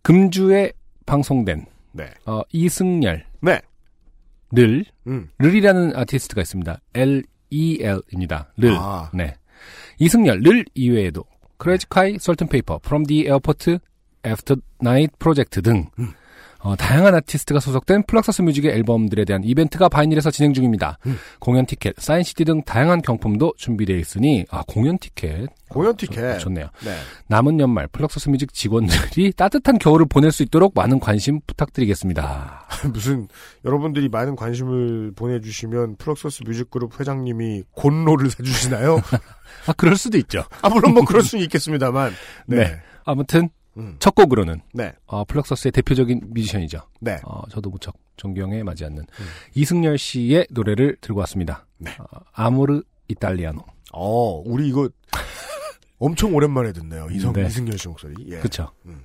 금주에 0.02 0.74
방송된 1.06 1.66
네. 1.94 2.10
어, 2.26 2.42
이승열 2.52 3.26
네. 3.42 3.62
를 4.52 4.86
음. 5.08 5.30
르리라는 5.40 5.96
아티스트가 5.96 6.42
있습니다. 6.42 6.80
L 6.94 7.24
E 7.50 7.80
L입니다. 7.82 8.52
를. 8.58 8.76
아. 8.78 9.10
네. 9.14 9.34
이승열 9.98 10.42
를 10.42 10.66
이외에도 10.76 11.24
Clazziquai, 11.58 12.18
솔튼페이퍼, 12.20 12.80
the 13.08 13.22
Airport, 13.26 13.72
After 13.72 13.80
Night 14.26 15.16
프로젝트 15.20 15.62
등 15.62 15.86
음. 16.00 16.14
어, 16.64 16.78
다양한 16.78 17.14
아티스트가 17.16 17.60
소속된 17.60 18.04
Fluxus 18.08 18.42
Music의 18.42 18.72
앨범들에 18.72 19.26
대한 19.26 19.44
이벤트가 19.44 19.90
바이닐에서 19.90 20.32
진행 20.32 20.54
중입니다. 20.54 20.98
음. 21.06 21.18
공연 21.40 21.66
티켓, 21.66 21.94
사인 21.98 22.24
CD 22.24 22.46
등 22.46 22.64
다양한 22.64 23.02
경품도 23.02 23.56
준비되어 23.58 23.98
있으니 23.98 24.46
아 24.50 24.64
공연 24.66 24.98
티켓 24.98 25.48
공연 25.68 25.98
티켓. 25.98 26.40
좋 26.40 26.50
네요. 26.50 26.70
네. 26.86 26.96
남은 27.28 27.60
연말 27.60 27.88
Fluxus 27.88 28.30
Music 28.30 28.54
직원들이 28.54 29.34
따뜻한 29.34 29.78
겨울을 29.78 30.06
보낼 30.06 30.32
수 30.32 30.42
있도록 30.44 30.72
많은 30.74 31.02
관심 31.02 31.42
부탁드리겠습니다. 31.46 32.66
무슨 32.94 33.28
여러분들이 33.66 34.08
많은 34.08 34.38
관심을 34.38 35.12
보내주시면 35.18 35.98
Fluxus 35.98 36.44
Music 36.46 36.72
그룹 36.72 36.98
회장님이 36.98 37.64
곤로를 37.74 38.30
사주시나요? 38.30 39.02
아 39.68 39.74
그럴 39.76 39.98
수도 39.98 40.18
있죠. 40.18 40.46
아 40.62 40.70
물론 40.70 40.94
뭐 40.94 41.04
그럴 41.06 41.24
수는 41.24 41.44
있겠습니다만. 41.44 42.14
네. 42.46 42.58
네. 42.58 42.82
아무튼 43.04 43.50
음. 43.78 43.96
첫 44.00 44.14
곡으로는 44.16 44.62
네. 44.74 44.94
어, 45.06 45.24
플럭서스의 45.26 45.72
대표적인 45.72 46.22
뮤지션이죠. 46.28 46.82
네. 47.00 47.20
어, 47.26 47.42
저도 47.50 47.70
무척 47.70 47.96
존경에 48.18 48.64
마지 48.64 48.86
않는 48.86 49.06
이승열 49.56 49.98
씨의 49.98 50.48
노래를 50.52 50.98
들고 51.02 51.20
왔습니다. 51.22 51.66
네. 51.78 51.92
어, 52.00 52.20
아모르 52.32 52.84
이탈리아노. 53.08 53.64
어, 53.94 54.42
우리 54.46 54.68
이거 54.68 54.90
엄청 56.00 56.36
오랜만에 56.36 56.74
듣네요. 56.74 57.08
이성 57.12 57.34
네. 57.34 57.46
이승열 57.46 57.78
씨 57.78 57.88
목소리. 57.88 58.16
예. 58.28 58.38
그렇죠. 58.38 58.70
음. 58.86 59.04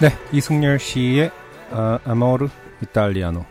네, 0.00 0.08
이승열 0.32 0.78
씨의 0.78 1.30
어, 1.72 1.98
아모르 2.04 2.48
이탈리아노. 2.82 3.44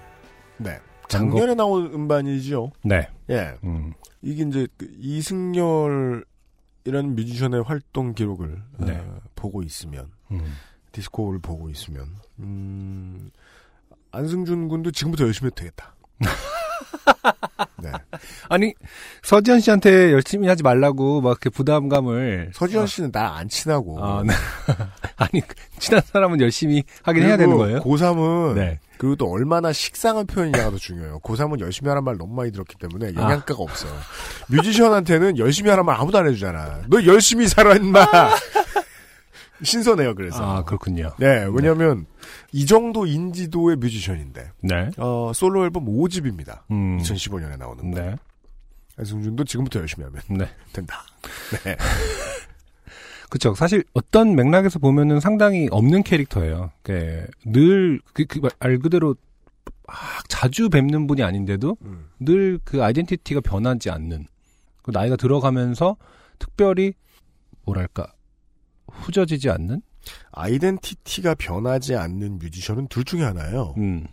네. 0.57 0.79
작년에 1.07 1.53
나온 1.53 1.93
음반이지요. 1.93 2.71
네. 2.83 3.07
예. 3.29 3.53
음, 3.63 3.93
이게 4.23 4.43
이제 4.43 4.67
그 4.75 4.87
이승열이라는 4.99 6.25
뮤지션의 7.15 7.61
활동 7.61 8.13
기록을 8.15 8.61
네. 8.79 8.97
어, 8.97 9.19
보고 9.35 9.61
있으면 9.61 10.11
음. 10.31 10.41
디스코를 10.91 11.39
보고 11.39 11.69
있으면 11.69 12.07
음, 12.39 13.29
안승준 14.11 14.69
군도 14.69 14.89
지금부터 14.89 15.25
열심히 15.25 15.47
해도 15.47 15.55
되겠다. 15.55 15.93
네. 17.81 17.91
아니 18.49 18.73
서지현 19.23 19.59
씨한테 19.61 20.11
열심히 20.11 20.47
하지 20.47 20.63
말라고 20.63 21.21
막 21.21 21.29
이렇게 21.31 21.49
부담감을 21.49 22.51
서지현 22.53 22.87
씨는 22.87 23.11
날 23.11 23.29
안 23.29 23.47
친하고. 23.47 24.03
아, 24.03 24.23
네. 24.25 24.33
아니 25.17 25.41
친한 25.79 26.01
사람은 26.05 26.41
열심히 26.41 26.83
하긴 27.03 27.23
해야 27.23 27.37
되는 27.37 27.55
거예요. 27.55 27.79
고3은 27.81 28.53
네. 28.55 28.79
그리고 28.97 29.15
또 29.15 29.31
얼마나 29.31 29.71
식상한 29.71 30.25
표현이냐가 30.27 30.71
더 30.71 30.77
중요해요. 30.77 31.19
고3은 31.19 31.59
열심히 31.61 31.87
하란 31.89 32.03
말 32.03 32.17
너무 32.17 32.33
많이 32.35 32.51
들었기 32.51 32.75
때문에 32.79 33.13
아. 33.15 33.21
영양가가 33.21 33.55
없어. 33.63 33.87
뮤지션한테는 34.47 35.37
열심히 35.37 35.69
하란 35.69 35.85
말 35.85 35.95
아무도 35.99 36.17
안 36.17 36.27
해주잖아. 36.27 36.81
너 36.87 37.05
열심히 37.05 37.47
살아 37.47 37.75
임마. 37.75 38.05
신선해요. 39.63 40.15
그래서. 40.15 40.41
아 40.43 40.63
그렇군요. 40.63 41.11
네, 41.17 41.45
왜냐하면 41.51 42.05
이 42.51 42.65
정도 42.65 43.05
인지도의 43.05 43.77
뮤지션인데 43.77 44.51
네. 44.61 44.89
어, 44.97 45.31
솔로 45.33 45.63
앨범 45.63 45.85
5집입니다. 45.85 46.61
음. 46.71 46.97
2015년에 46.99 47.57
나오는 47.57 47.91
거. 47.91 48.01
네. 48.01 48.15
안승준도 48.97 49.45
지금부터 49.45 49.79
열심히 49.79 50.05
하면 50.05 50.21
네. 50.29 50.49
된다. 50.73 51.01
네. 51.63 51.77
그렇죠. 53.29 53.53
사실 53.53 53.83
어떤 53.93 54.35
맥락에서 54.35 54.79
보면은 54.79 55.19
상당히 55.19 55.67
없는 55.71 56.03
캐릭터예요. 56.03 56.71
그, 56.81 57.27
늘, 57.45 58.01
그, 58.13 58.25
그, 58.25 58.41
말 58.59 58.79
그대로 58.79 59.15
막 59.85 59.95
자주 60.27 60.69
뵙는 60.69 61.07
분이 61.07 61.23
아닌데도 61.23 61.77
음. 61.83 62.05
늘그 62.19 62.83
아이덴티티가 62.83 63.41
변하지 63.41 63.91
않는. 63.91 64.25
그 64.81 64.91
나이가 64.91 65.15
들어가면서 65.15 65.95
특별히 66.39 66.93
뭐랄까 67.65 68.11
후져지지 68.87 69.49
않는. 69.51 69.81
아이덴티티가 70.31 71.35
변하지 71.35 71.95
않는 71.95 72.39
뮤지션은 72.39 72.87
둘 72.87 73.03
중에 73.03 73.23
하나예요. 73.23 73.73
음. 73.77 74.07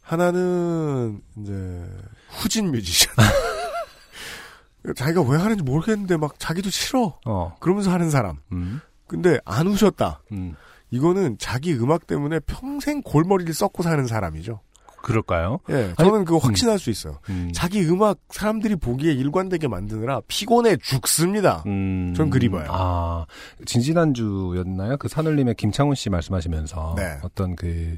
하나는 0.00 1.20
이제 1.38 1.84
후진 2.28 2.72
뮤지션. 2.72 3.14
자기가 4.96 5.22
왜 5.22 5.38
하는지 5.38 5.62
모르겠는데 5.62 6.16
막 6.16 6.38
자기도 6.38 6.70
싫어. 6.70 7.18
어. 7.24 7.54
그러면서 7.60 7.92
하는 7.92 8.10
사람. 8.10 8.38
음. 8.50 8.80
근데 9.06 9.38
안 9.44 9.66
우셨다. 9.68 10.22
음. 10.32 10.56
이거는 10.90 11.38
자기 11.38 11.72
음악 11.74 12.06
때문에 12.06 12.40
평생 12.40 13.00
골머리를 13.02 13.52
썩고 13.54 13.82
사는 13.82 14.06
사람이죠. 14.06 14.60
그럴까요? 15.02 15.58
예, 15.70 15.92
저는 15.98 16.24
그거 16.24 16.38
확신할 16.38 16.78
수 16.78 16.90
있어요. 16.90 17.18
음. 17.28 17.50
자기 17.52 17.82
음악 17.86 18.18
사람들이 18.30 18.76
보기에 18.76 19.12
일관되게 19.12 19.68
만드느라 19.68 20.20
피곤해 20.28 20.76
죽습니다. 20.76 21.62
음. 21.66 22.14
전 22.16 22.30
그리 22.30 22.48
봐요. 22.48 22.66
아, 22.70 23.26
진지난주였나요? 23.66 24.96
그 24.96 25.08
산울림의 25.08 25.56
김창훈 25.56 25.94
씨 25.94 26.08
말씀하시면서 26.10 26.94
네. 26.96 27.18
어떤 27.22 27.56
그 27.56 27.96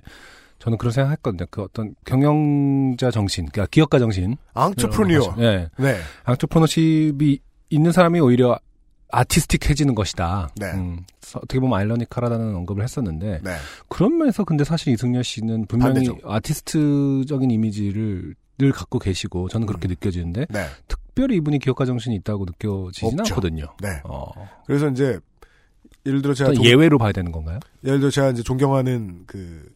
저는 0.59 0.79
그런 0.79 0.93
생각했거든요. 0.93 1.47
그 1.51 1.63
어떤 1.63 1.95
경영자 2.07 3.11
정신, 3.11 3.47
그러니까 3.47 3.69
기업가 3.71 3.99
정신, 3.99 4.37
앙트프니어. 4.55 5.37
예, 5.39 5.69
네. 5.79 5.99
앙트프너십이 6.25 7.39
있는 7.69 7.93
사람이 7.93 8.21
오히려 8.21 8.59
아티스틱해지는 9.11 9.95
것이다. 9.95 10.49
네. 10.57 10.67
음, 10.73 11.05
어떻게 11.35 11.59
보면 11.61 11.79
아이러니컬하다는 11.79 12.55
언급을 12.55 12.83
했었는데 12.83 13.41
네. 13.43 13.57
그런 13.89 14.17
면에서 14.19 14.45
근데 14.45 14.65
사실 14.65 14.93
이승열 14.93 15.25
씨는 15.25 15.67
분명히 15.67 16.07
반대죠. 16.07 16.19
아티스트적인 16.25 17.51
이미지를 17.51 18.35
늘 18.59 18.73
갖고 18.73 18.99
계시고 18.99 19.49
저는 19.49 19.67
그렇게 19.67 19.89
음. 19.89 19.91
느껴지는데 19.91 20.47
네. 20.51 20.67
특별히 20.89 21.37
이분이 21.37 21.59
기업가 21.59 21.85
정신이 21.85 22.15
있다고 22.17 22.45
느껴지지는 22.45 23.21
없죠. 23.21 23.35
않거든요. 23.35 23.67
네. 23.83 23.89
어, 24.05 24.27
그래서 24.67 24.89
이제 24.89 25.19
예를 26.07 26.23
들어 26.23 26.35
제가 26.35 26.53
종- 26.53 26.65
예외로 26.65 26.99
봐야 26.99 27.13
되는 27.13 27.33
건가요? 27.33 27.59
예를 27.85 27.99
들어 28.01 28.11
제가 28.11 28.31
이제 28.31 28.43
존경하는 28.43 29.25
그 29.27 29.73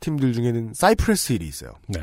팀들 0.00 0.32
중에는 0.32 0.72
Cypress 0.74 1.34
Hill이 1.34 1.46
있어요. 1.46 1.72
네. 1.86 2.00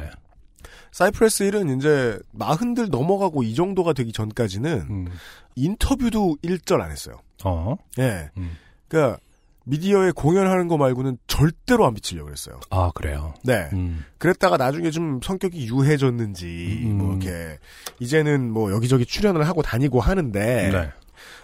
Cypress 0.91 1.43
Hill은 1.43 1.78
이제 1.78 2.19
마흔들 2.32 2.89
넘어가고 2.89 3.43
이 3.43 3.56
정도가 3.56 3.93
되기 3.93 4.12
전까지는 4.12 4.88
음. 4.89 5.08
인터뷰도 5.56 6.38
일절 6.41 6.82
안 6.82 6.91
했어요. 6.91 7.19
어. 7.43 7.75
예. 7.99 8.30
음. 8.38 8.58
그러니까 8.88 9.19
미디어에 9.65 10.12
공연하는 10.12 10.67
거 10.67 10.78
말고는 10.78 11.17
절대로 11.28 11.86
안 11.86 11.93
비치려고 11.93 12.25
그랬어요. 12.25 12.60
아 12.71 12.91
그래요. 12.95 13.36
네. 13.43 13.69
음. 13.73 14.04
그랬다가 14.17 14.58
나중에 14.58 14.89
좀 14.89 15.19
성격이 15.21 15.67
유해졌는지 15.67 16.82
음. 16.86 16.97
뭐 16.97 17.12
이렇게 17.12 17.60
이제는 17.99 18.52
뭐 18.52 18.71
여기저기 18.71 19.06
출연을 19.06 19.47
하고 19.47 19.62
다니고 19.62 19.99
하는데 19.99 20.69
네. 20.71 20.89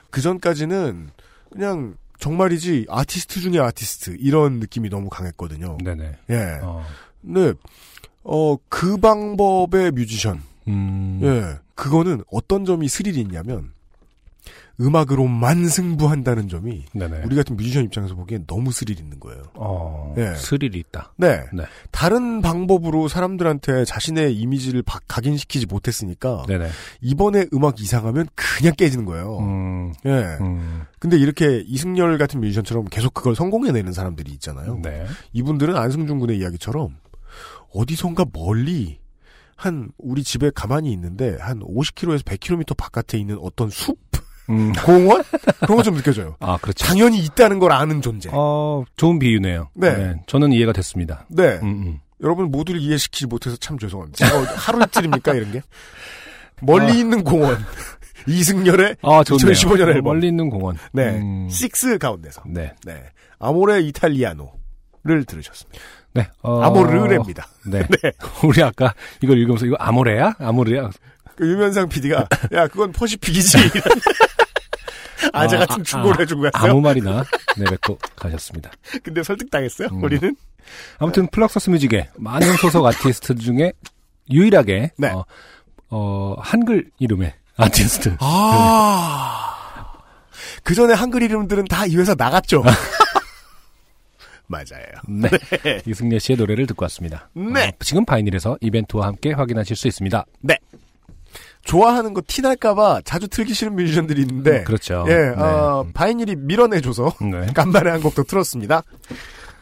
그 0.09 0.21
전까지는 0.21 1.09
그냥 1.51 1.95
정말이지 2.19 2.87
아티스트 2.89 3.41
중에 3.41 3.59
아티스트 3.59 4.17
이런 4.19 4.59
느낌이 4.59 4.89
너무 4.89 5.09
강했거든요. 5.09 5.77
네네. 5.83 6.17
예. 6.31 6.59
어. 6.63 6.83
근데 7.21 7.53
어 8.25 8.57
그 8.69 8.97
방법의 8.97 9.91
뮤지션 9.91 10.41
음. 10.67 11.19
예 11.23 11.57
그거는 11.75 12.23
어떤 12.31 12.65
점이 12.65 12.87
스릴이 12.89 13.19
있냐면 13.21 13.71
음악으로만 14.79 15.69
승부한다는 15.69 16.49
점이 16.49 16.83
네네. 16.93 17.21
우리 17.25 17.35
같은 17.37 17.55
뮤지션 17.55 17.85
입장에서 17.85 18.13
보기엔 18.15 18.43
너무 18.45 18.73
스릴 18.73 18.99
있는 18.99 19.21
거예요. 19.21 19.41
어. 19.53 20.13
예. 20.17 20.33
스릴이 20.35 20.77
있다. 20.77 21.13
네. 21.15 21.45
네. 21.53 21.63
다른 21.91 22.41
방법으로 22.41 23.07
사람들한테 23.07 23.85
자신의 23.85 24.35
이미지를 24.35 24.81
바- 24.83 24.99
각인시키지 25.07 25.67
못했으니까 25.67 26.43
네네. 26.49 26.67
이번에 26.99 27.45
음악 27.53 27.79
이상하면 27.79 28.27
그냥 28.35 28.73
깨지는 28.75 29.05
거예요. 29.05 29.37
음. 29.39 29.93
예. 30.05 30.37
음. 30.41 30.81
근데 30.99 31.17
이렇게 31.17 31.63
이승열 31.65 32.17
같은 32.17 32.41
뮤지션처럼 32.41 32.85
계속 32.91 33.13
그걸 33.13 33.33
성공해내는 33.33 33.93
사람들이 33.93 34.29
있잖아요. 34.33 34.79
네. 34.83 35.05
이분들은 35.31 35.73
안승준 35.77 36.19
군의 36.19 36.37
이야기처럼 36.39 36.97
어디선가 37.75 38.25
멀리 38.33 38.99
한 39.55 39.89
우리 39.97 40.23
집에 40.23 40.51
가만히 40.53 40.91
있는데 40.93 41.37
한 41.39 41.59
50km에서 41.59 42.23
100km 42.23 42.75
바깥에 42.77 43.17
있는 43.17 43.37
어떤 43.41 43.69
숲 43.69 43.97
음. 44.49 44.73
공원 44.85 45.23
그런 45.61 45.77
거 45.77 45.83
좀 45.83 45.95
느껴져요. 45.95 46.35
아 46.39 46.57
그렇죠. 46.57 46.85
당연히 46.85 47.19
있다는 47.19 47.57
걸 47.59 47.71
아는 47.71 48.01
존재. 48.01 48.29
어 48.33 48.83
좋은 48.97 49.17
비유네요. 49.19 49.69
네. 49.73 50.15
저는 50.27 50.51
이해가 50.51 50.71
됐습니다. 50.73 51.25
네. 51.29 51.59
음, 51.63 51.67
음. 51.67 51.99
여러분 52.21 52.51
모두를 52.51 52.79
이해시키지 52.79 53.27
못해서 53.27 53.55
참 53.57 53.77
죄송합니다. 53.79 54.25
제가 54.25 54.55
하루 54.55 54.81
이틀입니까 54.83 55.33
이런 55.33 55.51
게 55.51 55.61
멀리 56.61 56.91
아. 56.91 56.95
있는 56.95 57.23
공원 57.23 57.57
이승열의 58.27 58.97
아 59.01 59.23
좋네요. 59.23 59.51
2015년 59.53 59.87
앨범. 59.89 60.03
멀리 60.03 60.27
있는 60.27 60.49
공원. 60.49 60.77
네 60.93 61.09
음. 61.17 61.47
SYX 61.49 61.97
가운데서 61.97 62.43
네. 62.47 62.73
네 62.85 63.03
Amore 63.39 63.81
Italiano를 63.81 65.25
들으셨습니다. 65.27 65.79
네. 66.15 66.27
어... 66.41 66.61
아모르레입니다. 66.63 67.47
네. 67.67 67.83
우리 68.43 68.63
아까 68.63 68.93
이걸 69.21 69.37
읽으면서 69.37 69.65
이거 69.67 69.75
아모레야? 69.79 70.35
아모레야? 70.39 70.89
그 71.35 71.47
유면상 71.47 71.87
PD가 71.89 72.27
야 72.53 72.67
그건 72.67 72.91
Pacific이지. 72.93 73.57
아재 75.33 75.57
같은 75.57 75.83
충고를 75.83 76.21
해주고 76.21 76.43
갔어요. 76.49 76.71
아무 76.71 76.81
말이나 76.81 77.23
내뱉고 77.57 77.99
가셨습니다. 78.15 78.71
근데 79.03 79.21
설득당했어요. 79.21 79.89
음. 79.91 80.03
우리는 80.03 80.35
아무튼 80.97 81.27
Fluxus 81.27 81.69
Music의 81.71 82.09
많은 82.15 82.55
소속 82.57 82.85
아티스트 82.85 83.35
중에 83.35 83.73
유일하게 84.31 84.91
네. 84.97 85.09
어, 85.09 85.25
어, 85.89 86.35
한글 86.39 86.89
이름의 86.99 87.33
아티스트. 87.57 88.15
아. 88.19 89.41
그 90.63 90.73
전에 90.73 90.93
한글 90.93 91.21
이름들은 91.23 91.65
다 91.65 91.85
이 91.85 91.95
회사 91.97 92.15
나갔죠. 92.15 92.63
맞아요. 94.47 94.85
네. 95.07 95.29
이승려 95.85 96.19
씨의 96.19 96.37
노래를 96.37 96.67
듣고 96.67 96.83
왔습니다. 96.85 97.29
네. 97.33 97.67
어, 97.69 97.71
지금 97.79 98.05
바이닐에서 98.05 98.57
이벤트와 98.61 99.07
함께 99.07 99.31
확인하실 99.33 99.75
수 99.75 99.87
있습니다. 99.87 100.25
좋아하는 101.63 102.13
거 102.13 102.21
티 102.21 102.41
날까봐 102.43 103.01
자주 103.05 103.27
틀기 103.27 103.53
싫은 103.55 103.75
뮤지션들이 103.75 104.21
있는데. 104.21 104.59
음, 104.59 104.63
그렇죠. 104.65 105.03
예, 105.07 105.15
네. 105.15 105.29
어, 105.35 105.87
바이닐이 105.95 106.35
밀어내줘서 106.35 107.11
네. 107.21 107.47
간만에 107.55 107.89
한곡더 107.89 108.23
틀었습니다. 108.23 108.83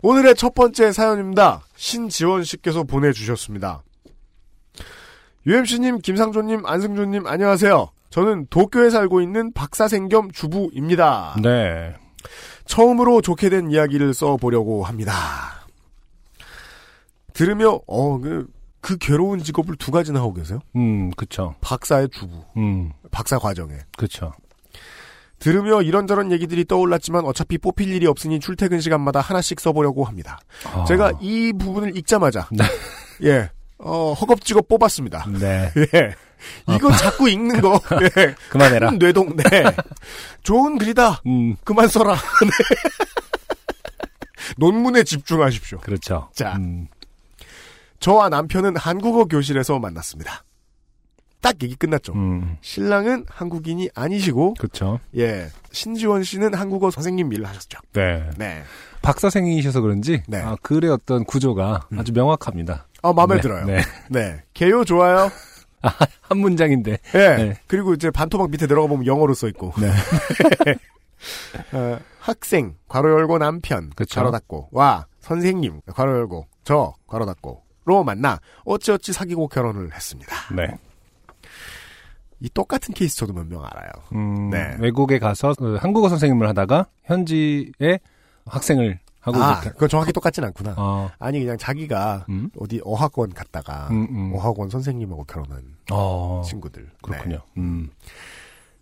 오늘의 0.01 0.35
첫 0.35 0.53
번째 0.53 0.91
사연입니다. 0.91 1.61
신지원 1.77 2.43
씨께서 2.43 2.83
보내주셨습니다. 2.83 3.83
UMC님, 5.45 5.99
김상조님, 5.99 6.65
안승준님, 6.65 7.25
안녕하세요. 7.25 7.89
저는 8.09 8.47
도쿄에 8.49 8.89
살고 8.89 9.21
있는 9.21 9.53
박사생 9.53 10.09
겸 10.09 10.29
주부입니다. 10.31 11.37
네. 11.41 11.95
처음으로 12.65 13.21
좋게 13.21 13.49
된 13.49 13.71
이야기를 13.71 14.13
써보려고 14.13 14.83
합니다. 14.83 15.13
들으며, 17.33 17.79
어, 17.87 18.19
그, 18.19 18.47
그 18.79 18.97
괴로운 18.97 19.43
직업을 19.43 19.75
두 19.77 19.91
가지나 19.91 20.19
하고 20.19 20.33
계세요? 20.33 20.59
음, 20.75 21.11
그쵸. 21.11 21.55
박사의 21.61 22.09
주부, 22.09 22.43
음, 22.57 22.91
박사 23.11 23.39
과정에. 23.39 23.75
그쵸. 23.97 24.33
들으며 25.43 25.81
이런저런 25.81 26.31
얘기들이 26.31 26.63
떠올랐지만 26.63 27.25
어차피 27.25 27.57
뽑힐 27.57 27.89
일이 27.89 28.07
없으니 28.07 28.39
출퇴근 28.39 28.79
시간마다 28.79 29.19
하나씩 29.19 29.59
써보려고 29.59 30.05
합니다. 30.05 30.39
아. 30.73 30.85
제가 30.85 31.11
이 31.19 31.51
부분을 31.51 31.97
읽자마자 31.97 32.47
네. 32.49 32.63
예 33.23 33.49
어, 33.77 34.13
허겁지겁 34.13 34.69
뽑았습니다. 34.69 35.25
네. 35.37 35.69
예. 35.95 36.15
이거 36.75 36.91
자꾸 36.91 37.29
읽는 37.29 37.61
거. 37.61 37.79
예. 38.17 38.35
그만해라. 38.49 38.89
큰 38.91 38.99
뇌동. 38.99 39.35
네. 39.35 39.43
좋은 40.43 40.77
글이다. 40.77 41.21
음, 41.25 41.55
그만 41.63 41.87
써라. 41.87 42.15
네. 42.43 42.49
논문에 44.57 45.03
집중하십시오. 45.03 45.79
그렇죠. 45.79 46.29
자. 46.33 46.55
음, 46.57 46.87
저와 47.99 48.29
남편은 48.29 48.75
한국어 48.75 49.25
교실에서 49.25 49.79
만났습니다. 49.79 50.43
딱 51.41 51.55
얘기 51.61 51.75
끝났죠. 51.75 52.13
음, 52.13 52.57
신랑은 52.61 53.25
한국인이 53.29 53.89
아니시고, 53.93 54.53
그렇죠. 54.53 54.99
예. 55.17 55.49
신지원 55.73 56.23
씨는 56.23 56.53
한국어 56.53 56.89
선생님 56.89 57.33
일을 57.33 57.45
하셨죠. 57.45 57.79
네. 57.91 58.29
네. 58.37 58.63
박사생이셔서 59.01 59.81
그런지 59.81 60.23
네. 60.27 60.41
아, 60.41 60.55
글의 60.61 60.89
어떤 60.89 61.25
구조가 61.25 61.87
음. 61.91 61.99
아주 61.99 62.13
명확합니다. 62.13 62.87
어, 63.01 63.13
마음에 63.13 63.35
네, 63.35 63.41
들어요. 63.41 63.65
네. 63.65 63.81
네. 64.09 64.41
개요 64.53 64.85
좋아요. 64.85 65.29
한 66.21 66.37
문장인데. 66.37 66.97
예. 67.15 67.17
네. 67.35 67.59
그리고 67.67 67.93
이제 67.93 68.09
반토막 68.09 68.49
밑에 68.49 68.67
들어가 68.67 68.87
보면 68.87 69.05
영어로 69.05 69.33
써 69.33 69.47
있고. 69.47 69.73
네. 69.79 69.91
어, 71.73 71.99
학생, 72.19 72.75
괄호 72.87 73.09
열고 73.11 73.37
남편, 73.37 73.89
그쵸. 73.95 74.19
괄호 74.19 74.31
닫고, 74.31 74.69
와, 74.71 75.07
선생님, 75.19 75.81
괄호 75.93 76.11
열고, 76.17 76.47
저, 76.63 76.93
괄호 77.07 77.25
닫고, 77.25 77.63
로 77.85 78.03
만나, 78.03 78.39
어찌어찌 78.65 79.11
사귀고 79.13 79.47
결혼을 79.49 79.93
했습니다. 79.93 80.33
네. 80.55 80.67
이 82.39 82.49
똑같은 82.49 82.93
케이스 82.93 83.17
저도 83.17 83.33
몇 83.33 83.45
명 83.47 83.63
알아요. 83.65 83.89
음, 84.13 84.49
네. 84.49 84.75
외국에 84.79 85.19
가서 85.19 85.53
그 85.57 85.75
한국어 85.75 86.09
선생님을 86.09 86.47
하다가 86.49 86.87
현지에 87.05 87.99
학생을 88.45 88.99
하고 89.23 89.41
아, 89.41 89.53
이렇게. 89.53 89.69
그건 89.71 89.87
정확히 89.89 90.11
똑같진 90.11 90.43
않구나. 90.43 90.75
어, 90.77 91.09
아니, 91.17 91.39
그냥 91.39 91.57
자기가 91.57 92.25
음, 92.29 92.49
어디 92.59 92.81
어학원 92.83 93.33
갔다가, 93.33 93.87
음, 93.89 94.05
음. 94.11 94.33
어학원 94.35 94.69
선생님하고 94.69 95.23
결혼한 95.23 95.63
어, 95.91 96.41
친구들. 96.45 96.89
그렇군요. 97.01 97.37
네. 97.55 97.61
음, 97.61 97.89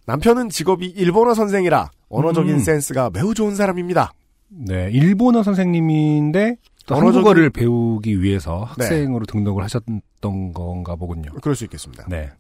남편은 0.08 0.50
직업이 0.50 0.88
일본어 0.88 1.34
선생이라 1.36 1.92
언어적인 2.10 2.56
음. 2.56 2.60
센스가 2.60 3.12
매우 3.12 3.34
좋은 3.36 3.56
사람입니다. 3.56 4.14
네. 4.50 4.90
일본어 4.92 5.44
선생님인데 5.44 6.58
또 6.88 6.96
언어적인- 6.96 6.98
한국어를 7.06 7.50
배우기 7.52 8.22
위해서 8.24 8.68
네. 8.80 8.86
학생으로 8.86 9.26
등록을 9.28 9.64
하셨던 9.64 10.02
건가 10.54 10.96
보군요. 10.96 11.32
그럴 11.42 11.56
수 11.56 11.64
있겠습니다. 11.66 12.06
네. 12.10 12.32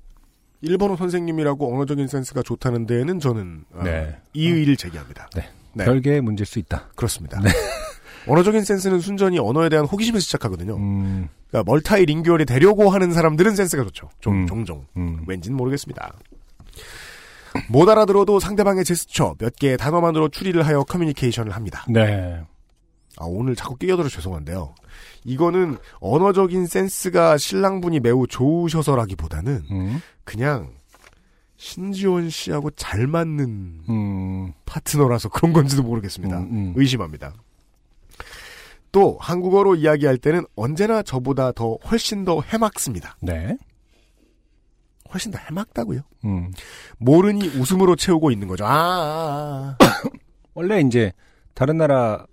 일본어 0.62 0.96
선생님이라고 0.96 1.74
언어적인 1.74 2.08
센스가 2.08 2.42
좋다는 2.42 2.88
데에는 2.88 3.20
저는 3.20 3.66
어, 3.74 3.84
네. 3.84 4.18
이의를 4.34 4.76
제기합니다. 4.76 5.30
네. 5.36 5.48
네. 5.74 5.86
별개의 5.86 6.22
문제일 6.22 6.46
수 6.48 6.60
있다. 6.60 6.90
그렇습니다. 6.96 7.40
네. 7.40 7.50
언어적인 8.28 8.64
센스는 8.64 9.00
순전히 9.00 9.40
언어에 9.40 9.70
대한 9.70 9.86
호기심에서 9.86 10.22
시작하거든요. 10.22 10.76
음, 10.76 11.30
그러니까 11.48 11.70
멀타이 11.70 12.06
링규얼이 12.06 12.46
되려고 12.46 12.90
하는 12.90 13.12
사람들은 13.12 13.56
센스가 13.56 13.84
좋죠. 13.84 14.10
종, 14.20 14.34
음. 14.34 14.48
종종. 14.48 14.86
음. 14.98 15.24
왠지는 15.28 15.58
모르겠습니다. 15.58 16.14
못 17.68 17.90
알아들어도 17.90 18.40
상대방의 18.40 18.86
제스처 18.86 19.36
몇 19.38 19.56
개의 19.56 19.78
단어만으로 19.78 20.30
추리를 20.30 20.66
하여 20.66 20.84
커뮤니케이션을 20.84 21.52
합니다. 21.54 21.86
네. 21.90 22.42
아, 23.18 23.26
오늘 23.26 23.56
자꾸 23.56 23.76
끼어들어 23.76 24.08
죄송한데요. 24.08 24.74
이거는 25.26 25.78
언어적인 26.00 26.66
센스가 26.66 27.38
신랑분이 27.38 28.00
매우 28.00 28.26
좋으셔서라기보다는 28.28 29.64
음, 29.70 30.02
그냥 30.24 30.70
신지원 31.58 32.30
씨하고 32.30 32.72
잘 32.72 33.06
맞는 33.06 33.82
음, 33.90 34.54
파트너라서 34.66 35.30
그런 35.30 35.54
건지도 35.54 35.84
모르겠습니다. 35.84 36.40
음, 36.40 36.50
음. 36.52 36.74
의심합니다. 36.76 37.34
또 38.91 39.17
한국어로 39.19 39.75
이야기할 39.75 40.17
때는 40.17 40.45
언제나 40.56 41.01
저보다 41.01 41.51
더 41.51 41.77
훨씬 41.89 42.25
더 42.25 42.41
해맑습니다. 42.41 43.15
네. 43.21 43.58
훨씬 45.13 45.32
더 45.32 45.38
해맑다고요? 45.39 46.01
음. 46.25 46.51
모르니 46.97 47.47
웃음으로 47.47 47.95
채우고 47.95 48.32
있는 48.32 48.47
거죠. 48.47 48.65
아, 48.65 48.69
아, 48.71 49.75
아. 49.80 49.86
원래 50.54 50.82
이제 50.82 51.13
다른 51.54 51.77
나라 51.77 52.25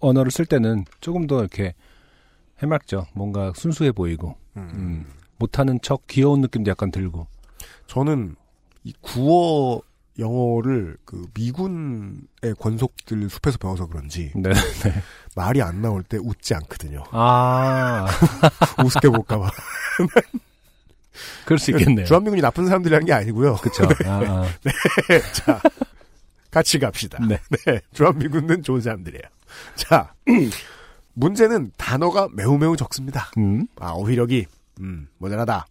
언어를 0.00 0.30
쓸 0.30 0.46
때는 0.46 0.84
조금 1.00 1.26
더 1.26 1.40
이렇게 1.40 1.74
해맑죠. 2.62 3.06
뭔가 3.14 3.52
순수해 3.54 3.92
보이고 3.92 4.36
음. 4.56 4.70
음. 4.74 5.06
못하는 5.38 5.78
척 5.82 6.06
귀여운 6.06 6.40
느낌도 6.40 6.70
약간 6.70 6.90
들고. 6.90 7.26
저는 7.86 8.34
이 8.84 8.92
구어 9.00 9.80
영어를 10.18 10.96
그 11.04 11.26
미군의 11.34 12.54
권속들 12.58 13.28
숲에서 13.30 13.58
배워서 13.58 13.86
그런지 13.86 14.32
네. 14.34 14.50
말이 15.36 15.62
안 15.62 15.80
나올 15.80 16.02
때 16.02 16.16
웃지 16.16 16.54
않거든요. 16.54 17.04
아, 17.12 18.06
우습게 18.84 19.08
볼까봐. 19.08 19.50
그럴 21.44 21.58
수 21.58 21.70
있겠네요. 21.72 22.06
주한미군이 22.06 22.42
나쁜 22.42 22.66
사람들이라는 22.66 23.06
게 23.06 23.12
아니고요. 23.12 23.56
그쵸. 23.56 23.84
아, 24.04 24.20
아. 24.24 24.46
자, 25.32 25.60
같이 26.50 26.78
갑시다. 26.78 27.18
네. 27.26 27.40
네, 27.66 27.80
주한미군은 27.92 28.62
좋은 28.62 28.80
사람들이에요. 28.80 29.22
자, 29.76 30.14
문제는 31.14 31.72
단어가 31.76 32.28
매우 32.32 32.58
매우 32.58 32.76
적습니다. 32.76 33.30
음. 33.38 33.66
아, 33.80 33.90
어휘력이, 33.90 34.46
음, 34.80 35.08
모자라다. 35.18 35.66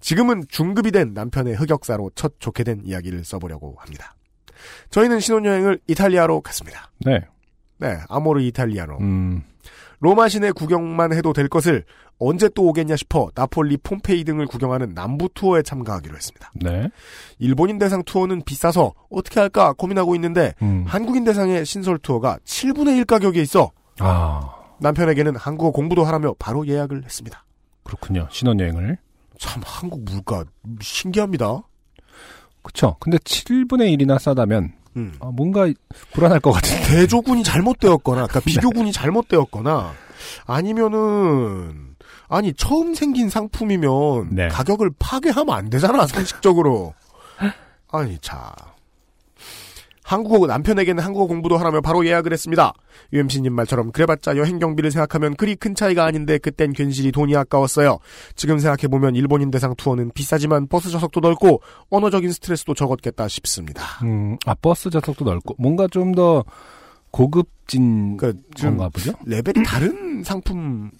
지금은 0.00 0.44
중급이 0.48 0.90
된 0.90 1.14
남편의 1.14 1.54
흑역사로 1.54 2.12
첫 2.14 2.34
좋게 2.38 2.64
된 2.64 2.80
이야기를 2.84 3.24
써보려고 3.24 3.76
합니다. 3.78 4.14
저희는 4.90 5.20
신혼여행을 5.20 5.80
이탈리아로 5.88 6.40
갔습니다. 6.40 6.90
네. 7.04 7.20
네, 7.78 7.98
아모르 8.08 8.40
이탈리아노. 8.42 8.98
음. 9.00 9.42
로마 9.98 10.28
시내 10.28 10.50
구경만 10.50 11.12
해도 11.12 11.32
될 11.32 11.48
것을 11.48 11.84
언제 12.18 12.48
또 12.54 12.64
오겠냐 12.66 12.96
싶어 12.96 13.30
나폴리 13.34 13.78
폼페이 13.78 14.24
등을 14.24 14.46
구경하는 14.46 14.94
남부 14.94 15.28
투어에 15.32 15.62
참가하기로 15.62 16.16
했습니다. 16.16 16.50
네. 16.54 16.88
일본인 17.38 17.78
대상 17.78 18.02
투어는 18.04 18.42
비싸서 18.44 18.92
어떻게 19.10 19.40
할까 19.40 19.72
고민하고 19.72 20.14
있는데 20.16 20.54
음. 20.62 20.84
한국인 20.86 21.24
대상의 21.24 21.64
신설 21.64 21.98
투어가 21.98 22.38
7분의 22.44 22.96
1 22.98 23.04
가격에 23.04 23.40
있어 23.42 23.70
아, 23.98 24.54
남편에게는 24.80 25.36
한국어 25.36 25.70
공부도 25.70 26.04
하라며 26.04 26.34
바로 26.38 26.66
예약을 26.66 27.04
했습니다. 27.04 27.44
그렇군요. 27.84 28.28
신혼여행을. 28.30 28.98
참 29.42 29.60
한국 29.66 30.04
물가 30.04 30.44
신기합니다. 30.80 31.62
그쵸. 32.62 32.96
근데 33.00 33.18
7분의 33.18 33.98
1이나 33.98 34.20
싸다면, 34.20 34.72
음. 34.96 35.14
아, 35.18 35.32
뭔가 35.32 35.66
불안할 36.12 36.38
것 36.38 36.52
같은데. 36.52 36.82
대조군이 37.02 37.42
잘못되었거나 37.42 38.28
그러니까 38.28 38.38
비교군이 38.46 38.92
잘못되었거나 38.92 39.94
아니면은 40.46 41.96
아니 42.28 42.54
처음 42.54 42.94
생긴 42.94 43.28
상품이면 43.28 44.28
네. 44.30 44.46
가격을 44.46 44.92
파괴하면 45.00 45.52
안 45.52 45.68
되잖아 45.70 46.06
상식적으로 46.06 46.94
아니 47.90 48.18
자 48.20 48.54
한국어 50.12 50.46
남편에게는 50.46 51.02
한국어 51.02 51.26
공부도 51.26 51.56
하라며 51.58 51.80
바로 51.80 52.06
예약을 52.06 52.32
했습니다. 52.32 52.72
UMC님 53.12 53.52
말처럼 53.52 53.92
그래봤자 53.92 54.36
여행 54.36 54.58
경비를 54.58 54.90
생각하면 54.90 55.34
그리 55.36 55.56
큰 55.56 55.74
차이가 55.74 56.04
아닌데 56.04 56.38
그땐 56.38 56.72
괜시리 56.72 57.10
돈이 57.12 57.34
아까웠어요. 57.36 57.98
지금 58.36 58.58
생각해보면 58.58 59.16
일본인 59.16 59.50
대상 59.50 59.74
투어는 59.76 60.12
비싸지만 60.14 60.68
버스 60.68 60.90
좌석도 60.90 61.20
넓고 61.20 61.62
언어적인 61.90 62.30
스트레스도 62.30 62.74
적었겠다 62.74 63.28
싶습니다. 63.28 63.82
음, 64.04 64.36
아, 64.46 64.54
버스 64.54 64.90
좌석도 64.90 65.24
넓고, 65.24 65.54
뭔가 65.58 65.88
좀 65.88 66.12
더 66.12 66.44
고급진 67.10 68.18
좀 68.54 68.70
건가 68.76 68.88
보죠? 68.88 69.12
레벨이 69.24 69.64
다른 69.64 70.22
상품 70.24 70.90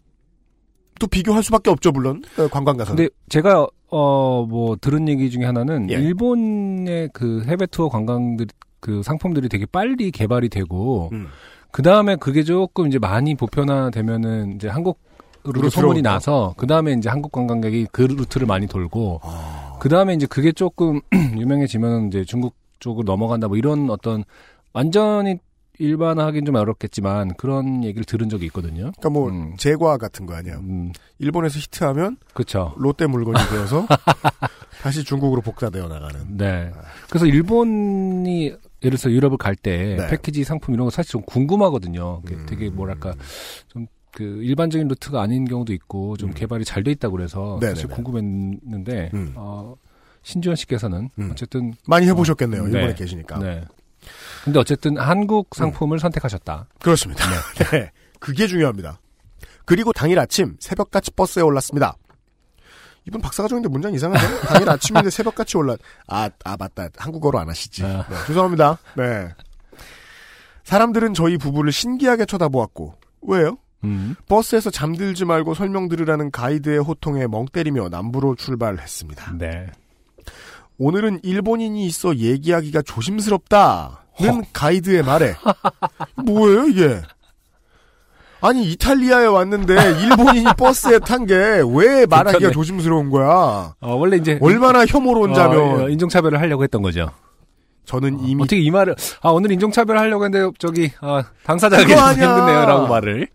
또 1.00 1.06
비교할 1.06 1.42
수밖에 1.42 1.70
없죠 1.70 1.90
물론 1.90 2.22
그 2.36 2.48
관광 2.48 2.76
가서 2.76 2.94
근데 2.94 3.10
제가 3.28 3.66
어 3.88 4.46
뭐 4.48 4.76
들은 4.80 5.08
얘기 5.08 5.30
중에 5.30 5.44
하나는 5.44 5.90
예. 5.90 5.94
일본의 5.94 7.10
그 7.12 7.42
해외 7.44 7.66
투어 7.70 7.88
관광들 7.88 8.46
그 8.82 9.02
상품들이 9.02 9.48
되게 9.48 9.64
빨리 9.64 10.10
개발이 10.10 10.48
되고 10.50 11.08
음. 11.12 11.28
그 11.70 11.82
다음에 11.82 12.16
그게 12.16 12.42
조금 12.42 12.88
이제 12.88 12.98
많이 12.98 13.34
보편화되면은 13.36 14.56
이제 14.56 14.68
한국으로 14.68 14.98
루트로 15.44 15.70
소문이. 15.70 16.02
나서 16.02 16.52
그 16.58 16.66
다음에 16.66 16.92
이제 16.92 17.08
한국 17.08 17.30
관광객이 17.32 17.86
그 17.92 18.02
루트를 18.02 18.46
많이 18.46 18.66
돌고 18.66 19.20
아, 19.22 19.76
그 19.80 19.88
다음에 19.88 20.14
이제 20.14 20.26
그게 20.26 20.50
조금 20.52 21.00
유명해지면 21.38 22.08
이제 22.08 22.24
중국 22.24 22.54
쪽으로 22.80 23.04
넘어간다 23.04 23.46
뭐 23.48 23.56
이런 23.56 23.88
어떤 23.88 24.24
완전히 24.72 25.38
일반화하기는 25.78 26.44
좀 26.44 26.54
어렵겠지만 26.56 27.34
그런 27.34 27.84
얘기를 27.84 28.04
들은 28.04 28.28
적이 28.28 28.46
있거든요. 28.46 28.90
그러니까 28.98 29.10
뭐 29.10 29.28
음. 29.30 29.54
제과 29.56 29.96
같은 29.96 30.26
거 30.26 30.34
아니야 30.34 30.56
음, 30.56 30.92
일본에서 31.20 31.58
히트하면 31.58 32.16
그렇죠. 32.34 32.74
롯데 32.76 33.06
물건이 33.06 33.38
되어서 33.48 33.86
다시 34.82 35.04
중국으로 35.04 35.40
복사되어 35.40 35.86
나가는 35.88 36.36
네. 36.36 36.70
그래서 37.08 37.26
일본이 37.26 38.52
예를 38.84 38.98
들어서 38.98 39.10
유럽을 39.10 39.38
갈때 39.38 39.96
네. 39.98 40.06
패키지 40.08 40.44
상품 40.44 40.74
이런 40.74 40.86
거 40.86 40.90
사실 40.90 41.12
좀 41.12 41.22
궁금하거든요. 41.22 42.22
음. 42.30 42.46
되게 42.46 42.70
뭐랄까 42.70 43.14
좀 43.68 43.86
그 44.12 44.22
일반적인 44.22 44.88
루트가 44.88 45.22
아닌 45.22 45.46
경우도 45.46 45.72
있고 45.72 46.16
좀 46.18 46.30
음. 46.30 46.34
개발이 46.34 46.64
잘 46.64 46.82
돼 46.84 46.90
있다고 46.92 47.16
그래서 47.16 47.58
사실 47.62 47.86
네네네. 47.88 47.94
궁금했는데 47.94 49.10
음. 49.14 49.32
어 49.36 49.74
신지원 50.22 50.56
씨께서는 50.56 51.08
음. 51.18 51.30
어쨌든 51.32 51.74
많이 51.86 52.06
해보셨겠네요 52.08 52.64
네. 52.66 52.70
일본에 52.72 52.94
계시니까 52.94 53.38
네. 53.38 53.64
근데 54.44 54.58
어쨌든 54.58 54.98
한국 54.98 55.54
상품을 55.54 56.00
선택하셨다. 56.00 56.66
그렇습니다. 56.80 57.24
네. 57.70 57.90
그게 58.18 58.48
중요합니다. 58.48 59.00
그리고 59.64 59.92
당일 59.92 60.18
아침 60.18 60.56
새벽같이 60.58 61.12
버스에 61.12 61.42
올랐습니다. 61.42 61.96
이분 63.06 63.20
박사가 63.20 63.48
적는데 63.48 63.68
문장 63.68 63.92
이상한데? 63.94 64.40
당일 64.46 64.70
아침인데 64.70 65.10
새벽같이 65.10 65.56
올라, 65.56 65.76
아, 66.06 66.30
아, 66.44 66.56
맞다. 66.56 66.88
한국어로 66.96 67.38
안 67.38 67.48
하시지. 67.48 67.84
아. 67.84 68.06
네, 68.08 68.16
죄송합니다. 68.26 68.78
네. 68.96 69.28
사람들은 70.64 71.14
저희 71.14 71.36
부부를 71.36 71.72
신기하게 71.72 72.26
쳐다보았고, 72.26 72.94
왜요? 73.22 73.58
음. 73.84 74.14
버스에서 74.28 74.70
잠들지 74.70 75.24
말고 75.24 75.54
설명 75.54 75.88
들으라는 75.88 76.30
가이드의 76.30 76.78
호통에 76.78 77.26
멍 77.26 77.46
때리며 77.46 77.88
남부로 77.88 78.36
출발했습니다. 78.36 79.32
네. 79.38 79.66
오늘은 80.78 81.20
일본인이 81.22 81.84
있어 81.86 82.14
얘기하기가 82.16 82.82
조심스럽다는 82.82 84.44
가이드의 84.52 85.02
말에 85.02 85.34
뭐예요 86.24 86.66
이게? 86.66 87.02
아니 88.42 88.64
이탈리아에 88.72 89.26
왔는데 89.26 89.74
일본인이 90.02 90.46
버스에 90.58 90.98
탄 90.98 91.26
게 91.26 91.34
왜 91.34 92.06
말하기가. 92.06 92.50
조심스러운 92.50 93.08
거야? 93.10 93.74
어, 93.80 93.94
원래 93.94 94.16
이제 94.16 94.38
얼마나 94.42 94.84
혐오론자면 94.84 95.80
어, 95.82 95.88
인종차별을 95.88 96.40
하려고 96.40 96.62
했던 96.64 96.82
거죠. 96.82 97.08
저는 97.84 98.20
이미 98.20 98.42
어떻게 98.42 98.60
이 98.60 98.70
말을 98.70 98.94
아 99.22 99.30
오늘 99.30 99.50
인종차별 99.52 99.96
하려고 99.98 100.24
했는데 100.24 100.50
저기 100.58 100.90
아, 101.00 101.24
당사자가. 101.44 101.82
힘드네요라고 101.82 102.86
말을 102.88 103.28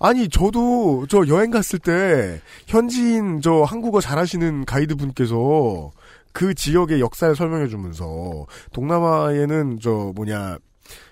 아니 0.00 0.28
저도 0.28 1.06
저 1.08 1.26
여행 1.28 1.50
갔을 1.50 1.78
때 1.78 2.40
현지인 2.66 3.40
저 3.40 3.62
한국어 3.62 4.00
잘하시는 4.00 4.64
가이드 4.64 4.96
분께서 4.96 5.90
그 6.32 6.54
지역의 6.54 7.00
역사를 7.00 7.34
설명해 7.34 7.68
주면서 7.68 8.46
동남아에는 8.72 9.78
저 9.80 10.12
뭐냐 10.16 10.58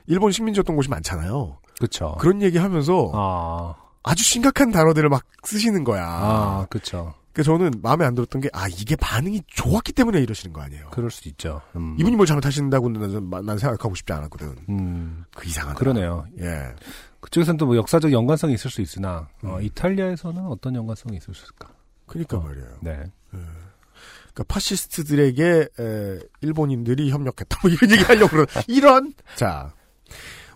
일본 0.08 0.32
식민지였던 0.32 0.74
곳이 0.74 0.88
많잖아요. 0.90 1.58
그렇죠. 1.82 2.14
그런 2.20 2.40
얘기하면서 2.42 3.10
아, 3.14 3.74
아주 4.04 4.22
심각한 4.24 4.70
단어들을 4.70 5.08
막 5.08 5.24
쓰시는 5.44 5.82
거야. 5.84 6.06
아 6.06 6.66
그렇죠. 6.70 7.14
그래서 7.32 7.52
저는 7.56 7.72
마음에 7.82 8.04
안 8.04 8.14
들었던 8.14 8.40
게 8.42 8.48
아 8.52 8.68
이게 8.68 8.94
반응이 8.94 9.42
좋았기 9.46 9.92
때문에 9.94 10.20
이러시는 10.20 10.52
거 10.52 10.60
아니에요. 10.60 10.90
그럴 10.90 11.10
수도 11.10 11.28
있죠. 11.30 11.60
음. 11.76 11.96
이분이 11.98 12.14
뭘 12.16 12.26
잘못하신다고는 12.26 13.30
난, 13.30 13.46
난 13.46 13.58
생각하고 13.58 13.94
싶지 13.94 14.12
않았거든. 14.12 14.54
음, 14.68 15.24
그 15.34 15.48
이상하다. 15.48 15.78
그러네요. 15.78 16.26
예. 16.40 16.74
그쪽에서는 17.20 17.56
또 17.58 17.66
뭐 17.66 17.76
역사적 17.76 18.12
연관성이 18.12 18.54
있을 18.54 18.70
수 18.70 18.80
있으나 18.82 19.28
어, 19.42 19.56
음. 19.56 19.62
이탈리아에서는 19.62 20.44
어떤 20.46 20.74
연관성이 20.74 21.16
있을 21.16 21.34
수 21.34 21.44
있을까? 21.44 21.68
그니까 22.06 22.36
어. 22.36 22.40
말이에요. 22.40 22.66
네. 22.82 23.04
그러니까 23.30 24.44
파시스트들에게 24.48 25.68
에, 25.78 26.18
일본인들이 26.40 27.10
협력했다. 27.10 27.58
뭐 27.62 27.70
이런 27.70 27.90
얘기 27.92 28.02
하려고 28.02 28.28
그러 28.30 28.46
이런 28.66 29.12
자 29.36 29.72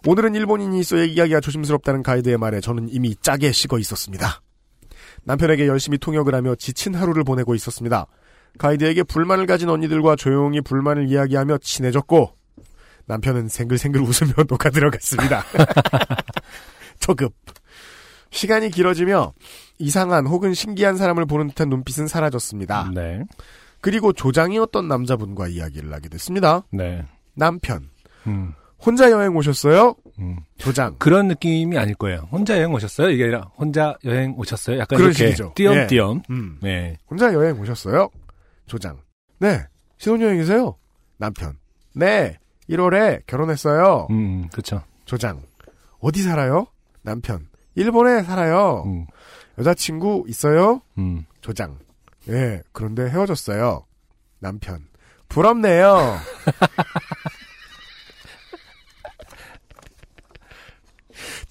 오늘은 0.07 0.37
일본인이 0.37 0.79
있어 0.79 1.01
얘기하기가 1.01 1.40
조심스럽다는 1.40 2.05
가이드의 2.05 2.38
말에 2.38 2.61
저는 2.61 2.88
이미 2.90 3.16
짜게 3.16 3.51
식어 3.51 3.79
있었습니다. 3.81 4.40
남편에게 5.25 5.66
열심히 5.66 5.99
통역을 5.99 6.33
하며 6.33 6.55
지친 6.55 6.95
하루를 6.95 7.25
보내고 7.25 7.57
있었습니다. 7.57 8.07
가이드에게 8.59 9.03
불만을 9.03 9.47
가진 9.47 9.69
언니들과 9.69 10.14
조용히 10.14 10.61
불만을 10.61 11.09
이야기하며 11.09 11.59
친해졌고 11.59 12.31
남편은 13.07 13.49
생글생글 13.49 14.01
웃으며 14.01 14.33
녹아 14.49 14.71
들어갔습니다. 14.71 15.45
초급. 17.01 17.35
시간이 18.31 18.71
길어지며 18.71 19.33
이상한 19.79 20.27
혹은 20.27 20.55
신기한 20.55 20.97
사람을 20.97 21.27
보는 21.27 21.49
듯한 21.49 21.69
눈빛은 21.69 22.07
사라졌습니다. 22.07 22.92
네. 22.95 23.25
그리고 23.81 24.12
조장이었던 24.12 24.87
남자분과 24.87 25.49
이야기를 25.49 25.92
하게 25.92 26.09
됐습니다. 26.09 26.62
네. 26.71 27.05
남편. 27.35 27.90
음, 28.27 28.55
혼자 28.85 29.11
여행 29.11 29.35
오셨어요? 29.37 29.95
음. 30.19 30.37
조장. 30.59 30.97
그런 30.99 31.29
느낌이 31.29 31.77
아닐 31.79 31.95
거예요. 31.95 32.29
혼자 32.31 32.57
여행 32.57 32.73
오셨어요? 32.73 33.11
이게 33.11 33.25
아니라 33.25 33.51
혼자 33.57 33.97
여행 34.05 34.35
오셨어요? 34.37 34.79
약간 34.79 34.97
그런 34.97 35.11
이렇게 35.11 35.27
식이죠. 35.27 35.53
띄엄띄엄. 35.55 36.23
음. 36.31 36.59
네. 36.62 36.97
혼자 37.11 37.33
여행 37.33 37.59
오셨어요? 37.61 38.09
조장. 38.67 38.99
네. 39.39 39.65
신혼여행이세요? 39.99 40.77
남편. 41.19 41.59
네. 41.95 42.39
1월에 42.69 43.25
결혼했어요. 43.27 44.09
음, 44.11 44.49
그렇죠. 44.53 44.83
조장. 45.05 45.41
어디 46.01 46.23
살아요? 46.23 46.67
남편. 47.03 47.49
일본에 47.75 48.23
살아요. 48.23 48.83
음, 48.87 49.07
여자친구 49.59 50.25
있어요? 50.29 50.83
음. 50.99 51.25
조장. 51.41 51.79
예, 52.29 52.61
그런데 52.73 53.09
헤어졌어요. 53.09 53.85
남편. 54.41 54.87
부럽네요. 55.29 56.19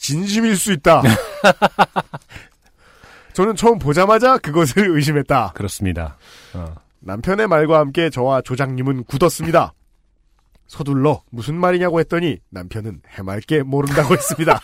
진심일 0.05 0.55
수 0.55 0.71
있다. 0.71 1.01
저는 3.33 3.55
처음 3.55 3.79
보자마자 3.79 4.37
그것을 4.37 4.95
의심했다. 4.95 5.53
그렇습니다. 5.55 6.17
어. 6.53 6.75
남편의 6.99 7.47
말과 7.47 7.79
함께 7.79 8.11
저와 8.11 8.41
조장님은 8.41 9.05
굳었습니다. 9.05 9.73
서둘러 10.67 11.21
무슨 11.31 11.55
말이냐고 11.55 11.99
했더니 11.99 12.37
남편은 12.49 13.01
해맑게 13.09 13.63
모른다고 13.63 14.13
했습니다. 14.13 14.61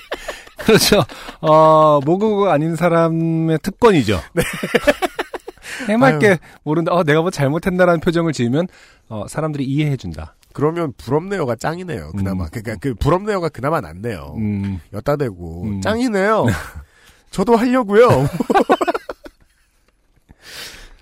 그렇죠. 0.58 1.02
어, 1.40 2.00
모국어 2.04 2.50
아닌 2.50 2.76
사람의 2.76 3.58
특권이죠. 3.62 4.20
해맑게 5.88 6.38
모른다. 6.62 6.92
어, 6.92 7.04
내가 7.04 7.22
뭐 7.22 7.30
잘못했나라는 7.30 8.00
표정을 8.00 8.32
지으면 8.34 8.68
어, 9.08 9.26
사람들이 9.28 9.64
이해해준다. 9.64 10.34
그러면 10.54 10.92
부럽네요가 10.96 11.56
짱이네요. 11.56 12.12
그나마 12.12 12.44
음. 12.44 12.48
그러니까 12.50 12.76
그 12.76 12.94
부럽네요가 12.94 13.48
그나마 13.50 13.80
낫네요. 13.80 14.34
음, 14.38 14.80
엿다 14.92 15.16
대고 15.16 15.64
음. 15.64 15.80
짱이네요. 15.82 16.46
저도 17.30 17.56
하려고요. 17.56 18.08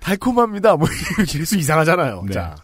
달콤합니다. 0.01 0.77
뭐 0.77 0.89
이래서 1.33 1.57
이상하잖아요. 1.57 2.25
네. 2.27 2.33
자. 2.33 2.57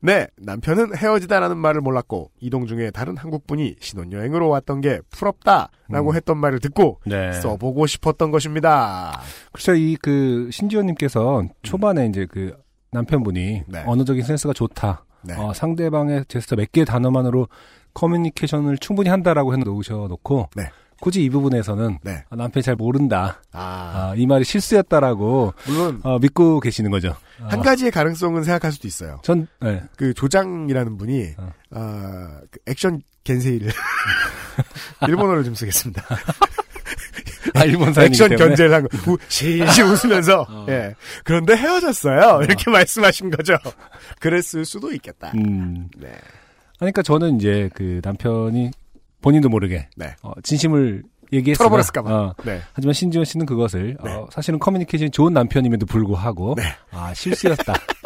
네, 0.00 0.26
남편은 0.36 0.96
헤어지다라는 0.96 1.56
말을 1.56 1.80
몰랐고 1.80 2.30
이동 2.40 2.66
중에 2.66 2.90
다른 2.90 3.16
한국 3.16 3.46
분이 3.46 3.76
신혼여행으로 3.80 4.48
왔던 4.48 4.80
게 4.80 5.00
부럽다라고 5.10 6.10
음. 6.10 6.16
했던 6.16 6.38
말을 6.38 6.60
듣고 6.60 7.00
네. 7.04 7.32
써보고 7.32 7.86
싶었던 7.86 8.30
것입니다. 8.30 9.20
글쎄, 9.52 9.76
이그 9.78 10.50
신지호님께서 10.52 11.44
초반에 11.62 12.06
이제 12.06 12.26
그 12.30 12.56
남편분이 12.92 13.62
네. 13.66 13.84
언어적인 13.86 14.22
센스가 14.22 14.52
좋다. 14.52 15.05
네. 15.26 15.34
어, 15.34 15.52
상대방의 15.52 16.24
제스처 16.28 16.56
몇 16.56 16.70
개의 16.72 16.84
단어만으로 16.84 17.48
커뮤니케이션을 17.94 18.78
충분히 18.78 19.08
한다라고 19.10 19.54
해놓으셔 19.54 20.06
놓고 20.08 20.50
네. 20.54 20.70
굳이 21.00 21.24
이 21.24 21.30
부분에서는 21.30 21.98
네. 22.02 22.24
아, 22.30 22.36
남편이 22.36 22.62
잘 22.62 22.74
모른다. 22.74 23.42
아, 23.52 24.12
아, 24.12 24.14
이 24.16 24.26
말이 24.26 24.44
실수였다라고 24.44 25.52
물론 25.66 26.00
어, 26.02 26.18
믿고 26.18 26.60
계시는 26.60 26.90
거죠. 26.90 27.14
한 27.38 27.58
어, 27.60 27.62
가지의 27.62 27.90
가능성은 27.90 28.44
생각할 28.44 28.72
수도 28.72 28.88
있어요. 28.88 29.20
전 29.22 29.46
네. 29.60 29.82
그 29.96 30.14
조장이라는 30.14 30.96
분이 30.96 31.34
어. 31.38 31.52
아, 31.72 32.40
그 32.50 32.58
액션 32.66 33.02
겐세이를 33.24 33.70
일본어를 35.08 35.44
좀 35.44 35.54
쓰겠습니다. 35.54 36.02
아, 37.56 37.64
일본 37.64 37.92
사람이기 37.92 38.14
액션 38.14 38.28
때문에. 38.30 38.46
견제를 38.48 38.74
한 38.74 38.82
거, 38.88 39.10
우- 39.12 39.18
실실 39.28 39.84
웃으면서, 39.84 40.46
예. 40.68 40.94
그런데 41.24 41.56
헤어졌어요. 41.56 42.40
이렇게 42.44 42.70
말씀하신 42.70 43.30
거죠. 43.30 43.56
그랬을 44.20 44.64
수도 44.64 44.92
있겠다. 44.92 45.32
음. 45.34 45.88
네. 45.98 46.08
그러니까 46.78 47.02
저는 47.02 47.36
이제 47.36 47.70
그 47.74 48.00
남편이 48.04 48.70
본인도 49.22 49.48
모르게 49.48 49.88
네. 49.96 50.14
어, 50.22 50.32
진심을 50.42 51.02
얘기했으나 51.32 51.64
털어버렸을까봐. 51.64 52.10
어, 52.14 52.34
네. 52.44 52.60
하지만 52.74 52.92
신지원 52.92 53.24
씨는 53.24 53.46
그것을 53.46 53.96
네. 54.04 54.12
어, 54.12 54.28
사실은 54.30 54.58
커뮤니케이션이 54.58 55.10
좋은 55.10 55.32
남편임에도 55.32 55.86
불구하고 55.86 56.54
네. 56.56 56.62
아 56.92 57.12
실수였다. 57.14 57.72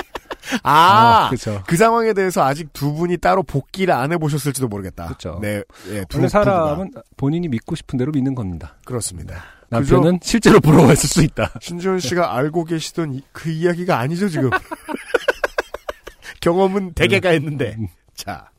아, 0.62 1.28
그렇죠. 1.30 1.62
그 1.66 1.76
상황에 1.76 2.12
대해서 2.12 2.42
아직 2.42 2.72
두 2.72 2.92
분이 2.94 3.16
따로 3.18 3.42
복귀를 3.42 3.94
안 3.94 4.12
해보셨을지도 4.12 4.68
모르겠다. 4.68 5.06
그렇죠. 5.06 5.38
네. 5.40 5.62
예, 5.90 6.04
두 6.08 6.18
원래. 6.18 6.28
사람은 6.28 6.90
본인이 7.16 7.48
믿고 7.48 7.74
싶은 7.76 7.98
대로 7.98 8.12
믿는 8.12 8.34
겁니다. 8.34 8.76
그렇습니다. 8.84 9.42
남편은 9.68 10.18
실제로 10.22 10.58
부러워했을 10.60 11.08
수 11.08 11.22
있다. 11.22 11.52
신지원 11.60 12.00
씨가 12.00 12.34
알고 12.36 12.64
계시던 12.64 13.14
이- 13.14 13.22
그 13.32 13.50
이야기가 13.50 13.98
아니죠, 13.98 14.28
지금. 14.28 14.50
경험은 16.40 16.94
대개가 16.94 17.30
했는데. 17.30 17.76
음. 17.78 17.86
자. 18.14 18.49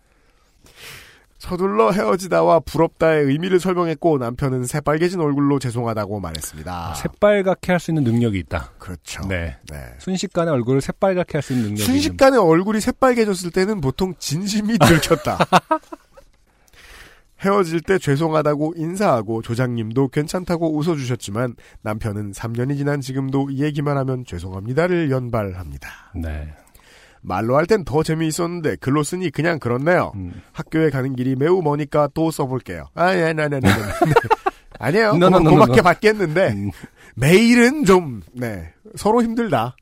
서둘러 1.42 1.92
헤어지다와 1.92 2.60
부럽다의 2.60 3.26
의미를 3.26 3.60
설명했고 3.60 4.20
남편은 4.20 4.66
새빨개진 4.66 5.20
얼굴로 5.20 5.58
죄송하다고 5.58 6.20
말했습니다. 6.20 6.94
새빨갛게 6.94 7.72
할 7.72 7.80
수 7.80 7.90
있는 7.90 8.04
능력이 8.04 8.38
있다. 8.38 8.74
그렇죠. 8.78 9.28
네. 9.28 9.58
네. 9.72 9.96
순식간에 9.98 10.52
얼굴을 10.52 10.82
새빨갛게 10.82 11.38
할 11.38 11.42
수 11.42 11.54
있는 11.54 11.70
능력이 11.70 11.84
순식간에 11.84 12.38
얼굴이 12.38 12.80
새빨개졌을 12.80 13.50
때는 13.50 13.82
보통 13.82 14.14
진심이 14.20 14.78
들켰다. 14.78 15.40
헤어질 17.42 17.82
때 17.82 17.98
죄송하다고 17.98 18.76
인사하고 18.78 19.42
조장님도 19.42 20.10
괜찮다고 20.10 20.78
웃어주셨지만 20.78 21.56
남편은 21.82 22.34
3년이 22.34 22.78
지난 22.78 23.02
지금도 23.02 23.50
이 23.50 23.64
얘기만 23.64 23.98
하면 23.98 24.26
죄송합니다를 24.26 25.10
연발합니다. 25.10 25.90
있는. 26.14 26.30
네. 26.30 26.54
말로 27.22 27.56
할 27.58 27.66
땐 27.68 27.84
더 27.86 28.04
재미있었는데 28.04 28.78
글로 28.78 29.04
쓰니 29.04 29.30
그냥 29.32 29.60
그렇네요. 29.60 30.12
음. 30.16 30.42
학교에 30.54 30.90
가는 30.90 31.16
길이 31.16 31.36
매우 31.36 31.62
머니까 31.62 32.10
또 32.14 32.32
써볼게요. 32.32 32.86
아, 32.96 33.14
예, 33.16 33.34
네, 33.34 33.48
네, 33.48 33.60
네, 33.60 33.60
네. 33.60 33.70
아니에요. 34.80 35.10
No, 35.16 35.28
no, 35.28 35.38
no, 35.38 35.50
고맙게. 35.52 35.82
받겠는데 35.82 36.48
음. 36.54 36.72
매일은 37.16 37.86
좀 37.86 38.22
네, 38.34 38.74
서로 38.96 39.22
힘들다. 39.22 39.76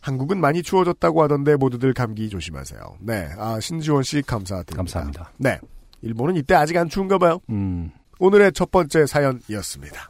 한국은 0.00 0.40
많이 0.40 0.62
추워졌다고 0.62 1.22
하던데 1.24 1.56
모두들 1.56 1.92
감기 1.92 2.28
조심하세요. 2.28 2.80
네, 3.00 3.28
아 3.38 3.58
신지원 3.60 4.02
씨 4.04 4.22
감사드립니다. 4.22 4.76
감사합니다. 4.76 5.32
네, 5.38 5.58
일본은 6.02 6.36
이때 6.36 6.54
아직 6.54 6.76
안 6.76 6.88
추운가 6.88 7.18
봐요. 7.18 7.40
음. 7.50 7.90
오늘의 8.18 8.52
첫 8.52 8.70
번째 8.70 9.04
사연이었습니다. 9.06 10.08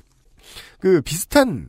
그 0.81 1.01
비슷한 1.01 1.69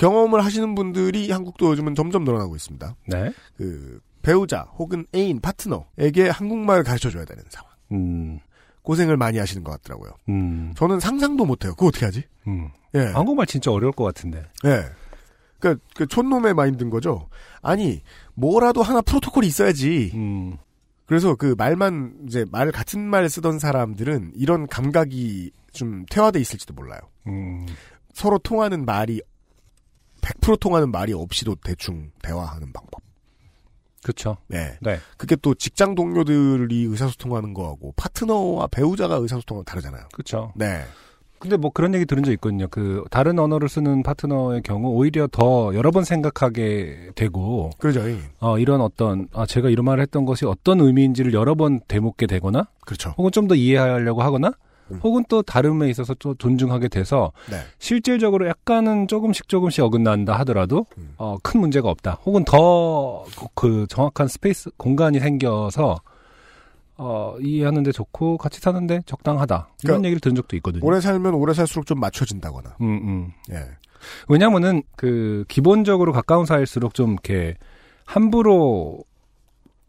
경험을 0.00 0.42
하시는 0.42 0.74
분들이 0.74 1.30
한국도 1.30 1.72
요즘은 1.72 1.94
점점 1.94 2.24
늘어나고 2.24 2.56
있습니다. 2.56 2.96
네. 3.08 3.30
그 3.58 4.00
배우자 4.22 4.62
혹은 4.78 5.06
애인 5.14 5.40
파트너에게 5.40 6.30
한국말을 6.30 6.84
가르쳐줘야 6.84 7.26
되는 7.26 7.44
상황. 7.50 7.70
음. 7.92 8.40
고생을 8.80 9.18
많이 9.18 9.36
하시는 9.36 9.62
것 9.62 9.72
같더라고요. 9.72 10.12
음. 10.30 10.72
저는 10.74 11.00
상상도 11.00 11.44
못해요. 11.44 11.72
그거 11.74 11.88
어떻게 11.88 12.06
하지? 12.06 12.24
음. 12.46 12.70
예. 12.94 13.00
한국말 13.00 13.46
진짜 13.46 13.70
어려울 13.70 13.92
것 13.92 14.04
같은데. 14.04 14.42
예. 14.64 14.84
그, 15.58 15.76
그 15.94 16.06
촌놈의 16.06 16.54
마인드인 16.54 16.88
거죠. 16.88 17.28
아니 17.60 18.00
뭐라도 18.32 18.82
하나 18.82 19.02
프로토콜이 19.02 19.46
있어야지. 19.46 20.12
음. 20.14 20.56
그래서 21.04 21.34
그 21.34 21.54
말만 21.58 22.20
이제 22.26 22.46
말 22.50 22.72
같은 22.72 23.00
말 23.00 23.28
쓰던 23.28 23.58
사람들은 23.58 24.32
이런 24.34 24.66
감각이 24.66 25.50
좀 25.74 26.06
퇴화돼 26.08 26.40
있을지도 26.40 26.72
몰라요. 26.72 27.00
음. 27.26 27.66
서로 28.14 28.38
통하는 28.38 28.86
말이 28.86 29.20
100% 30.20 30.60
통하는 30.60 30.90
말이 30.90 31.12
없이도 31.12 31.56
대충 31.64 32.10
대화하는 32.22 32.72
방법. 32.72 33.00
그쵸. 34.02 34.38
네. 34.48 34.78
네. 34.80 34.98
그게 35.18 35.36
또 35.36 35.54
직장 35.54 35.94
동료들이 35.94 36.84
의사소통하는 36.84 37.52
거하고 37.52 37.92
파트너와 37.96 38.68
배우자가 38.68 39.16
의사소통은 39.16 39.64
다르잖아요. 39.64 40.04
그쵸. 40.14 40.52
네. 40.56 40.84
근데 41.38 41.56
뭐 41.56 41.70
그런 41.70 41.94
얘기 41.94 42.04
들은 42.04 42.22
적 42.22 42.32
있거든요. 42.32 42.66
그 42.70 43.02
다른 43.10 43.38
언어를 43.38 43.68
쓰는 43.68 44.02
파트너의 44.02 44.60
경우 44.62 44.90
오히려 44.90 45.26
더 45.26 45.74
여러 45.74 45.90
번 45.90 46.04
생각하게 46.04 47.12
되고 47.14 47.70
그러죠. 47.78 48.02
어 48.40 48.58
이런 48.58 48.82
어떤 48.82 49.26
아 49.32 49.46
제가 49.46 49.70
이런 49.70 49.86
말을 49.86 50.02
했던 50.02 50.26
것이 50.26 50.44
어떤 50.44 50.80
의미인지를 50.80 51.32
여러 51.32 51.54
번 51.54 51.80
되묻게 51.88 52.26
되거나 52.26 52.68
그렇죠. 52.84 53.14
혹은 53.16 53.30
좀 53.32 53.48
더 53.48 53.54
이해하려고 53.54 54.22
하거나 54.22 54.52
음. 54.90 55.00
혹은 55.02 55.24
또 55.28 55.42
다름에 55.42 55.88
있어서 55.90 56.14
또 56.14 56.34
존중하게 56.34 56.88
돼서 56.88 57.32
네. 57.50 57.56
실질적으로 57.78 58.48
약간은 58.48 59.08
조금씩 59.08 59.48
조금씩 59.48 59.84
어긋난다 59.84 60.34
하더라도 60.40 60.86
음. 60.98 61.14
어, 61.16 61.36
큰 61.42 61.60
문제가 61.60 61.88
없다. 61.88 62.18
혹은 62.24 62.44
더 62.44 63.24
그 63.54 63.86
정확한 63.88 64.28
스페이스 64.28 64.70
공간이 64.76 65.20
생겨서 65.20 66.00
어, 66.96 67.34
이해하는데 67.40 67.92
좋고 67.92 68.36
같이 68.36 68.60
사는데 68.60 69.00
적당하다. 69.06 69.54
이런 69.54 69.68
그러니까 69.82 70.06
얘기를 70.08 70.20
들은 70.20 70.34
적도 70.34 70.56
있거든요. 70.56 70.84
오래 70.84 71.00
살면 71.00 71.34
오래 71.34 71.54
살수록 71.54 71.86
좀 71.86 71.98
맞춰진다거나. 71.98 72.76
음, 72.82 72.86
음. 72.86 73.32
예. 73.50 73.64
왜냐면은 74.28 74.82
그 74.96 75.44
기본적으로 75.48 76.12
가까운 76.12 76.44
사이일수록 76.46 76.94
좀 76.94 77.12
이렇게 77.12 77.56
함부로 78.04 79.04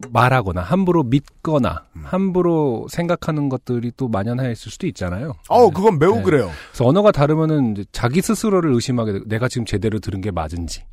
말하거나 0.09 0.61
함부로 0.61 1.03
믿거나 1.03 1.85
음. 1.95 2.01
함부로 2.05 2.87
생각하는 2.89 3.49
것들이 3.49 3.91
또 3.97 4.07
만연해 4.07 4.51
있을 4.51 4.71
수도 4.71 4.87
있잖아요. 4.87 5.33
어우, 5.49 5.67
네. 5.69 5.73
그건 5.75 5.99
매우 5.99 6.15
네. 6.17 6.23
그래요. 6.23 6.49
그래서 6.71 6.85
언어가 6.87 7.11
다르면은 7.11 7.75
자기 7.91 8.21
스스로를 8.21 8.73
의심하게 8.73 9.13
되고 9.13 9.25
내가 9.27 9.47
지금 9.47 9.65
제대로 9.65 9.99
들은 9.99 10.21
게 10.21 10.31
맞은지 10.31 10.83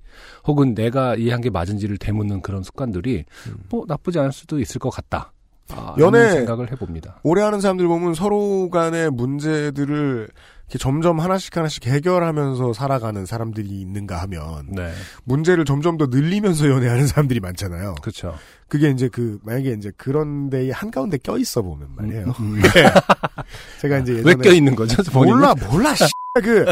혹은 0.46 0.74
내가 0.74 1.14
이해한 1.14 1.40
게 1.40 1.50
맞은지를 1.50 1.98
되묻는 1.98 2.42
그런 2.42 2.62
습관들이 2.62 3.24
뭐 3.70 3.84
나쁘지 3.86 4.18
않을 4.18 4.32
수도 4.32 4.58
있을 4.60 4.78
것 4.78 4.90
같다. 4.90 5.32
아, 5.70 5.94
음. 5.98 6.00
연애- 6.00 6.30
생각을 6.30 6.72
해봅니다. 6.72 7.20
오래 7.22 7.42
하는 7.42 7.60
사람들 7.60 7.86
보면 7.86 8.14
서로 8.14 8.70
간의 8.70 9.10
문제들을 9.10 10.28
점점 10.76 11.18
하나씩 11.20 11.56
하나씩 11.56 11.86
해결하면서 11.86 12.74
살아가는 12.74 13.24
사람들이 13.24 13.68
있는가 13.68 14.20
하면 14.22 14.66
네, 14.68 14.92
문제를 15.24 15.64
점점 15.64 15.96
더 15.96 16.06
늘리면서 16.06 16.68
연애하는 16.68 17.06
사람들이 17.06 17.40
많잖아요. 17.40 17.94
그렇죠. 18.02 18.36
그게 18.68 18.90
이제 18.90 19.08
그 19.08 19.38
만약에 19.44 19.70
이제 19.78 19.90
그런 19.96 20.50
데에 20.50 20.70
한 20.70 20.90
가운데 20.90 21.16
껴 21.16 21.38
있어 21.38 21.62
보면 21.62 21.88
말이에요. 21.96 22.34
음. 22.40 22.60
제가 23.80 23.98
이제 24.00 24.12
왜 24.12 24.18
예전에 24.18 24.34
껴 24.36 24.52
있는 24.52 24.74
거죠? 24.74 25.02
몰라 25.12 25.54
몰라 25.70 25.94
씨. 25.96 26.04
그 26.34 26.66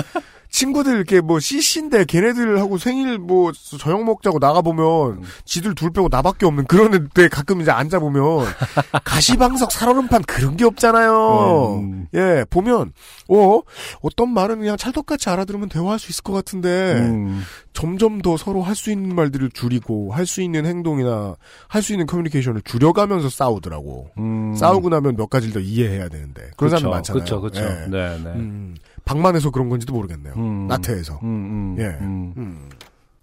친구들 0.51 0.97
이렇게 0.97 1.20
뭐 1.20 1.40
CC인데 1.40 2.05
걔네들하고 2.05 2.78
생일 2.78 3.18
뭐 3.18 3.53
저녁 3.53 4.05
먹자고 4.05 4.38
나가 4.38 4.62
보면 4.62 5.18
음. 5.18 5.22
지들 5.44 5.74
둘 5.74 5.90
빼고 5.90 6.09
나밖에 6.11 6.47
없는 6.47 6.64
그런 6.66 7.09
데 7.14 7.28
가끔 7.28 7.61
이제 7.61 7.70
앉아 7.70 7.99
보면 7.99 8.47
가시방석 9.05 9.72
살얼음판 9.72 10.22
그런 10.24 10.57
게 10.57 10.64
없잖아요. 10.64 11.80
음. 11.82 12.07
예 12.14 12.44
보면 12.49 12.92
어 13.28 13.61
어떤 14.03 14.30
말은 14.32 14.61
그냥 14.61 14.76
찰떡같이 14.76 15.28
알아들으면 15.28 15.68
대화할 15.68 15.99
수 15.99 16.11
있을 16.11 16.22
것 16.22 16.32
같은데 16.32 16.94
음. 16.94 17.42
점점 17.72 18.20
더 18.22 18.36
서로 18.36 18.62
할 18.62 18.76
수 18.76 18.90
있는 18.90 19.14
말들을 19.16 19.51
줄이고 19.53 20.12
할 20.12 20.26
수 20.26 20.42
있는 20.42 20.66
행동이나 20.66 21.34
할 21.68 21.82
수 21.82 21.92
있는 21.92 22.07
커뮤니케이션을 22.07 22.62
줄여가면서 22.62 23.28
싸우더라고. 23.30 24.11
음. 24.18 24.55
싸우고 24.57 24.88
나면 24.90 25.16
몇 25.16 25.28
가지를 25.30 25.55
더 25.55 25.61
이해해야 25.61 26.09
되는데 26.09 26.51
그런 26.57 26.70
사람 26.70 26.90
많잖아요. 26.90 27.24
그렇죠, 27.24 27.40
그렇죠. 27.40 27.62
예. 27.62 27.86
네, 27.88 28.18
네. 28.22 28.74
음, 29.07 29.16
방만해서 29.16 29.50
그런 29.50 29.68
건지도 29.68 29.94
모르겠네요. 29.94 30.34
음. 30.36 30.66
나태해서. 30.66 31.20
음, 31.22 31.26
음, 31.26 31.76
예. 31.78 31.84
음. 32.00 32.34
음. 32.36 32.68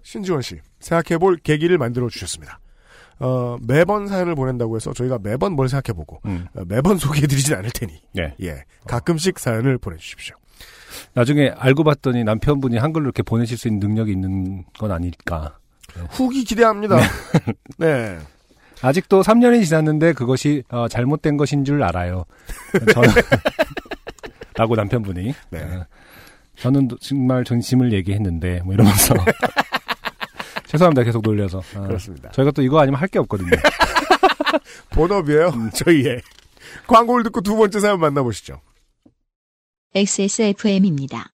신지원 0.02 0.42
씨, 0.42 0.60
생각해볼 0.80 1.38
계기를 1.38 1.78
만들어 1.78 2.10
주셨습니다. 2.10 2.60
어, 3.20 3.58
매번 3.62 4.08
사연을 4.08 4.36
보낸다고 4.36 4.76
해서 4.76 4.92
저희가 4.94 5.20
매번 5.22 5.54
뭘 5.54 5.70
생각해보고 5.70 6.22
음. 6.26 6.48
어, 6.56 6.64
매번 6.68 6.98
소개해드리진 6.98 7.56
않을 7.56 7.70
테니 7.72 8.02
네. 8.14 8.36
예 8.42 8.64
가끔씩 8.88 9.40
사연을 9.40 9.78
보내주십시오. 9.78 10.36
나중에 11.14 11.50
알고 11.56 11.84
봤더니 11.84 12.24
남편분이 12.24 12.78
한글로 12.78 13.06
이렇게 13.06 13.24
보내실 13.24 13.58
수 13.58 13.68
있는 13.68 13.80
능력이 13.88 14.12
있는 14.12 14.66
건 14.78 14.92
아닐까. 14.92 15.58
후기 16.10 16.44
기대합니다. 16.44 16.98
네. 17.78 18.18
아직도 18.82 19.22
3년이 19.22 19.64
지났는데 19.66 20.14
그것이 20.14 20.64
어, 20.70 20.88
잘못된 20.88 21.38
것인 21.38 21.64
줄 21.64 21.84
알아요. 21.84 22.26
저는 22.94 23.10
라고 24.56 24.76
남편분이 24.76 25.34
네. 25.50 25.60
어, 25.62 25.86
저는 26.58 26.90
정말 27.02 27.44
전심을 27.44 27.92
얘기했는데 27.94 28.62
뭐 28.64 28.74
이러면서 28.74 29.14
죄송합니다 30.68 31.04
계속 31.04 31.22
놀려서 31.24 31.60
어, 31.76 31.82
그렇습니다. 31.88 32.30
저희가 32.32 32.52
또 32.52 32.62
이거 32.62 32.80
아니면 32.80 33.00
할 33.00 33.08
게 33.10 33.20
없거든요. 33.20 33.50
본업이에요. 34.92 35.52
저희의 35.74 36.22
광고를 36.88 37.24
듣고 37.26 37.42
두 37.42 37.56
번째 37.56 37.80
사연 37.80 38.00
만나보시죠. 38.00 38.60
XSFM입니다. 39.96 41.30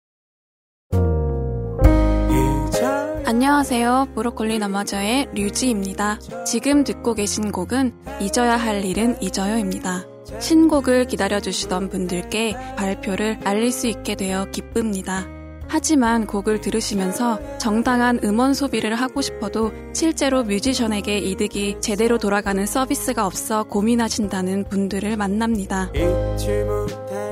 안녕하세요. 3.26 4.08
브로콜리 4.16 4.60
너마저의 4.60 5.28
류지입니다. 5.34 6.20
지금 6.46 6.84
듣고 6.84 7.14
계신 7.14 7.52
곡은 7.52 7.94
잊어야 8.22 8.58
할 8.58 8.84
일은 8.84 9.22
잊어요입니다. 9.22 10.04
신곡을 10.40 11.06
기다려주시던 11.06 11.90
분들께 11.90 12.56
발표를 12.76 13.40
알릴 13.44 13.72
수 13.72 13.88
있게 13.88 14.16
되어 14.16 14.46
기쁩니다. 14.52 15.28
하지만 15.72 16.26
곡을 16.26 16.62
들으시면서 16.62 17.40
정당한 17.60 18.20
음원 18.24 18.56
소비를 18.56 18.96
하고 18.96 19.22
싶어도 19.22 19.72
실제로 19.94 20.44
뮤지션에게 20.44 21.20
이득이 21.20 21.78
제대로 21.80 22.18
돌아가는 22.18 22.66
서비스가 22.66 23.26
없어 23.26 23.64
고민하신다는 23.64 24.66
분들을 24.66 25.16
만납니다. 25.16 25.92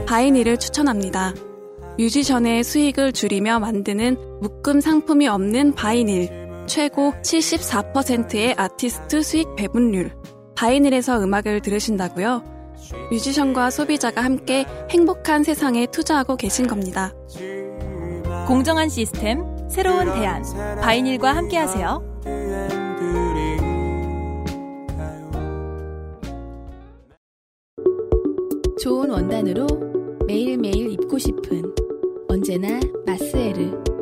바이닐을 0.08 0.58
추천합니다. 0.58 1.34
뮤지션의 1.98 2.64
수익을 2.64 3.12
줄이며 3.12 3.60
만드는 3.60 4.40
묶음 4.40 4.82
상품이 4.82 5.28
없는 5.28 5.74
바이닐. 5.74 6.30
최고 6.68 7.14
74%의 7.24 8.54
아티스트 8.56 9.24
수익 9.24 9.56
배분율. 9.56 10.12
바이닐에서 10.56 11.24
음악을 11.24 11.62
들으신다고요? 11.62 12.57
뮤지션과 13.12 13.70
소비자가 13.70 14.24
함께 14.24 14.66
행복한 14.90 15.44
세상에 15.44 15.86
투자하고 15.88 16.36
계신 16.36 16.68
겁니다. 16.68 17.14
공정한 18.48 18.90
시스템, 18.90 19.44
새로운 19.70 20.06
대안. 20.14 20.44
바이닐과 20.82 21.36
함께하세요. 21.36 22.22
좋은 28.80 29.10
원단으로 29.10 29.68
매일매일 30.28 30.92
입고 30.92 31.18
싶은 31.18 31.64
언제나 32.30 32.80
마스에르 33.06 33.97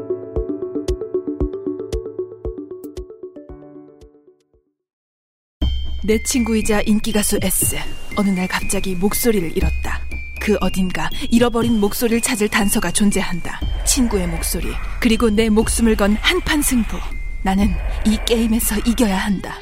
내 6.06 6.22
친구이자 6.22 6.82
인기가수 6.82 7.40
S. 7.42 7.78
어느 8.16 8.30
날 8.30 8.48
갑자기 8.48 8.94
목소리를 8.94 9.58
잃었다. 9.58 10.00
그 10.40 10.56
어딘가 10.62 11.10
잃어버린 11.32 11.80
목소리를 11.80 12.22
찾을 12.22 12.48
단서가 12.48 12.92
존재한다. 12.92 13.60
친구의 13.88 14.28
목소리. 14.28 14.68
그리고 15.02 15.32
내 15.32 15.50
목숨을 15.50 15.96
건 15.96 16.14
한판 16.14 16.62
승부. 16.62 16.98
나는 17.44 17.70
이 18.06 18.20
게임에서 18.28 18.78
이겨야 18.86 19.18
한다. 19.18 19.56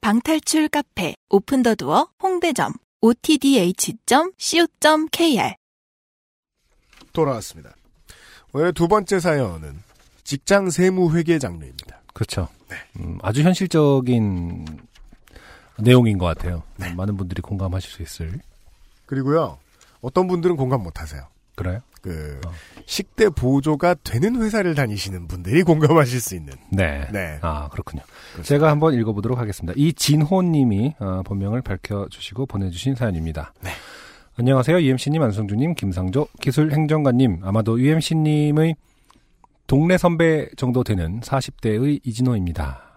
방탈출 0.00 0.68
카페 0.68 1.14
오픈 1.28 1.62
더 1.62 1.74
두어 1.74 2.08
홍대점 2.22 2.72
otdh.co.kr 3.02 3.96
돌아왔습니다. 7.12 7.74
오늘 8.54 8.72
두 8.72 8.88
번째 8.88 9.20
사연은 9.20 9.82
직장 10.24 10.70
세무 10.70 11.14
회계 11.14 11.38
장르입니다. 11.38 12.00
그렇죠. 12.14 12.48
음, 12.98 13.18
아주 13.22 13.42
현실적인 13.42 14.87
내용인 15.80 16.18
것 16.18 16.26
같아요. 16.26 16.62
많은 16.96 17.16
분들이 17.16 17.40
공감하실 17.42 17.90
수 17.90 18.02
있을. 18.02 18.40
그리고요, 19.06 19.58
어떤 20.00 20.26
분들은 20.28 20.56
공감 20.56 20.82
못 20.82 21.00
하세요. 21.00 21.22
그래요? 21.54 21.80
그, 22.02 22.40
식대 22.86 23.28
보조가 23.28 23.96
되는 24.04 24.40
회사를 24.40 24.74
다니시는 24.74 25.26
분들이 25.26 25.62
공감하실 25.64 26.20
수 26.20 26.36
있는. 26.36 26.54
네. 26.70 27.08
네. 27.12 27.38
아, 27.42 27.68
그렇군요. 27.68 28.02
제가 28.42 28.70
한번 28.70 28.94
읽어보도록 28.94 29.38
하겠습니다. 29.38 29.74
이진호님이 29.76 30.94
어, 31.00 31.22
본명을 31.24 31.62
밝혀주시고 31.62 32.46
보내주신 32.46 32.94
사연입니다. 32.94 33.52
네. 33.62 33.70
안녕하세요. 34.36 34.80
UMC님, 34.80 35.20
안성주님, 35.20 35.74
김상조, 35.74 36.28
기술행정관님. 36.40 37.40
아마도 37.42 37.80
UMC님의 37.80 38.76
동네 39.66 39.98
선배 39.98 40.48
정도 40.56 40.84
되는 40.84 41.20
40대의 41.20 42.00
이진호입니다. 42.04 42.87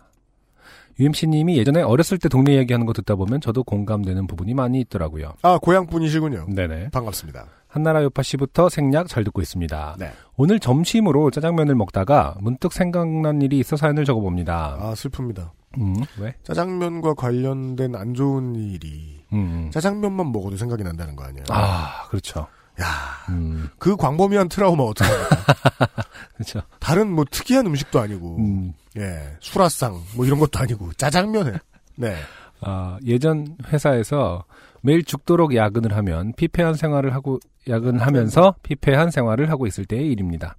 UMC님이 0.99 1.57
예전에 1.57 1.81
어렸을 1.81 2.17
때 2.17 2.29
동네 2.29 2.55
이야기하는 2.55 2.85
거 2.85 2.93
듣다 2.93 3.15
보면 3.15 3.41
저도 3.41 3.63
공감되는 3.63 4.27
부분이 4.27 4.53
많이 4.53 4.79
있더라고요. 4.81 5.33
아, 5.41 5.57
고향 5.57 5.87
분이시군요. 5.87 6.47
네네. 6.49 6.89
반갑습니다. 6.89 7.45
한나라 7.67 8.03
요파 8.03 8.21
씨부터 8.21 8.69
생략 8.69 9.07
잘 9.07 9.23
듣고 9.23 9.41
있습니다. 9.41 9.95
네. 9.97 10.11
오늘 10.35 10.59
점심으로 10.59 11.31
짜장면을 11.31 11.75
먹다가 11.75 12.35
문득 12.41 12.73
생각난 12.73 13.41
일이 13.41 13.59
있어 13.59 13.77
사연을 13.77 14.03
적어봅니다. 14.03 14.77
아, 14.79 14.93
슬픕니다. 14.93 15.51
음, 15.79 15.95
왜? 16.19 16.35
짜장면과 16.43 17.13
관련된 17.13 17.95
안 17.95 18.13
좋은 18.13 18.55
일이 18.55 19.23
음. 19.31 19.69
짜장면만 19.71 20.31
먹어도 20.33 20.57
생각이 20.57 20.83
난다는 20.83 21.15
거 21.15 21.23
아니에요? 21.23 21.45
아, 21.49 22.07
그렇죠. 22.09 22.47
야, 22.81 22.87
음, 23.29 23.69
그 23.77 23.95
광범위한 23.95 24.49
트라우마 24.49 24.83
어떡합니까? 24.83 25.37
그렇죠. 26.35 26.61
다른 26.79 27.11
뭐 27.11 27.25
특이한 27.29 27.65
음식도 27.67 27.99
아니고, 27.99 28.37
음, 28.37 28.73
예, 28.97 29.37
수라상 29.39 30.01
뭐 30.15 30.25
이런 30.25 30.39
것도 30.39 30.59
아니고 30.59 30.91
짜장면에. 30.93 31.53
네. 31.95 32.15
아, 32.61 32.97
예전 33.05 33.57
회사에서 33.67 34.45
매일 34.81 35.03
죽도록 35.03 35.55
야근을 35.55 35.95
하면 35.97 36.33
피폐한 36.33 36.73
생활을 36.73 37.13
하고 37.13 37.39
야근하면서 37.67 38.55
피폐한 38.63 39.11
생활을 39.11 39.49
하고 39.49 39.67
있을 39.67 39.85
때의 39.85 40.11
일입니다. 40.11 40.55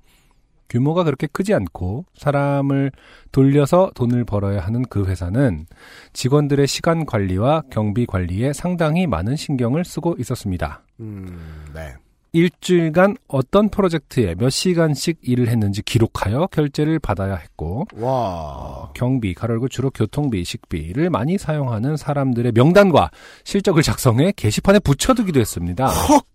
규모가 0.73 1.05
그렇게 1.05 1.27
크지 1.27 1.53
않고 1.53 2.07
사람을 2.15 2.93
돌려서 3.31 3.91
돈을 3.95 4.25
벌어야 4.25 4.61
하는 4.61 4.83
그 4.89 5.05
회사는 5.05 5.67
직원들의 6.15 6.67
시간 6.67 7.05
관리와 7.05 7.65
경비 7.71 8.07
관리에 8.07 8.55
상당히 8.55 9.07
많은 9.07 9.37
신경을 9.37 9.85
쓰고 9.85 10.17
있었습니다. 10.19 10.83
음, 11.01 11.67
네. 11.75 11.95
일주일간 12.33 13.17
어떤 13.29 13.69
프로젝트에 13.69 14.35
몇 14.35 14.49
시간씩 14.49 15.19
일을 15.23 15.49
했는지 15.49 15.83
기록하여 15.83 16.49
결제를 16.51 16.99
받아야 16.99 17.37
했고 17.37 17.87
와. 17.97 18.91
경비, 18.95 19.35
가로고 19.35 19.69
주로 19.69 19.91
교통비, 19.91 20.43
식비를 20.43 21.11
많이 21.11 21.37
사용하는 21.37 21.97
사람들의 21.99 22.53
명단과 22.53 23.11
실적을 23.45 23.83
작성해 23.83 24.33
게시판에 24.35 24.79
붙여두기도 24.79 25.41
했습니다. 25.41 25.87
헉! 25.87 26.27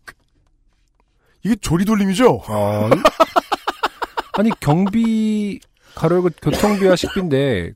이게 1.43 1.55
조리돌림이죠? 1.55 2.41
어, 2.47 2.89
아니 4.33 4.51
경비, 4.59 5.59
가로고 5.95 6.29
교통비와 6.41 6.95
식비인데 6.95 7.71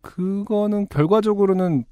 그거는 0.00 0.86
결과적으로는 0.88 1.84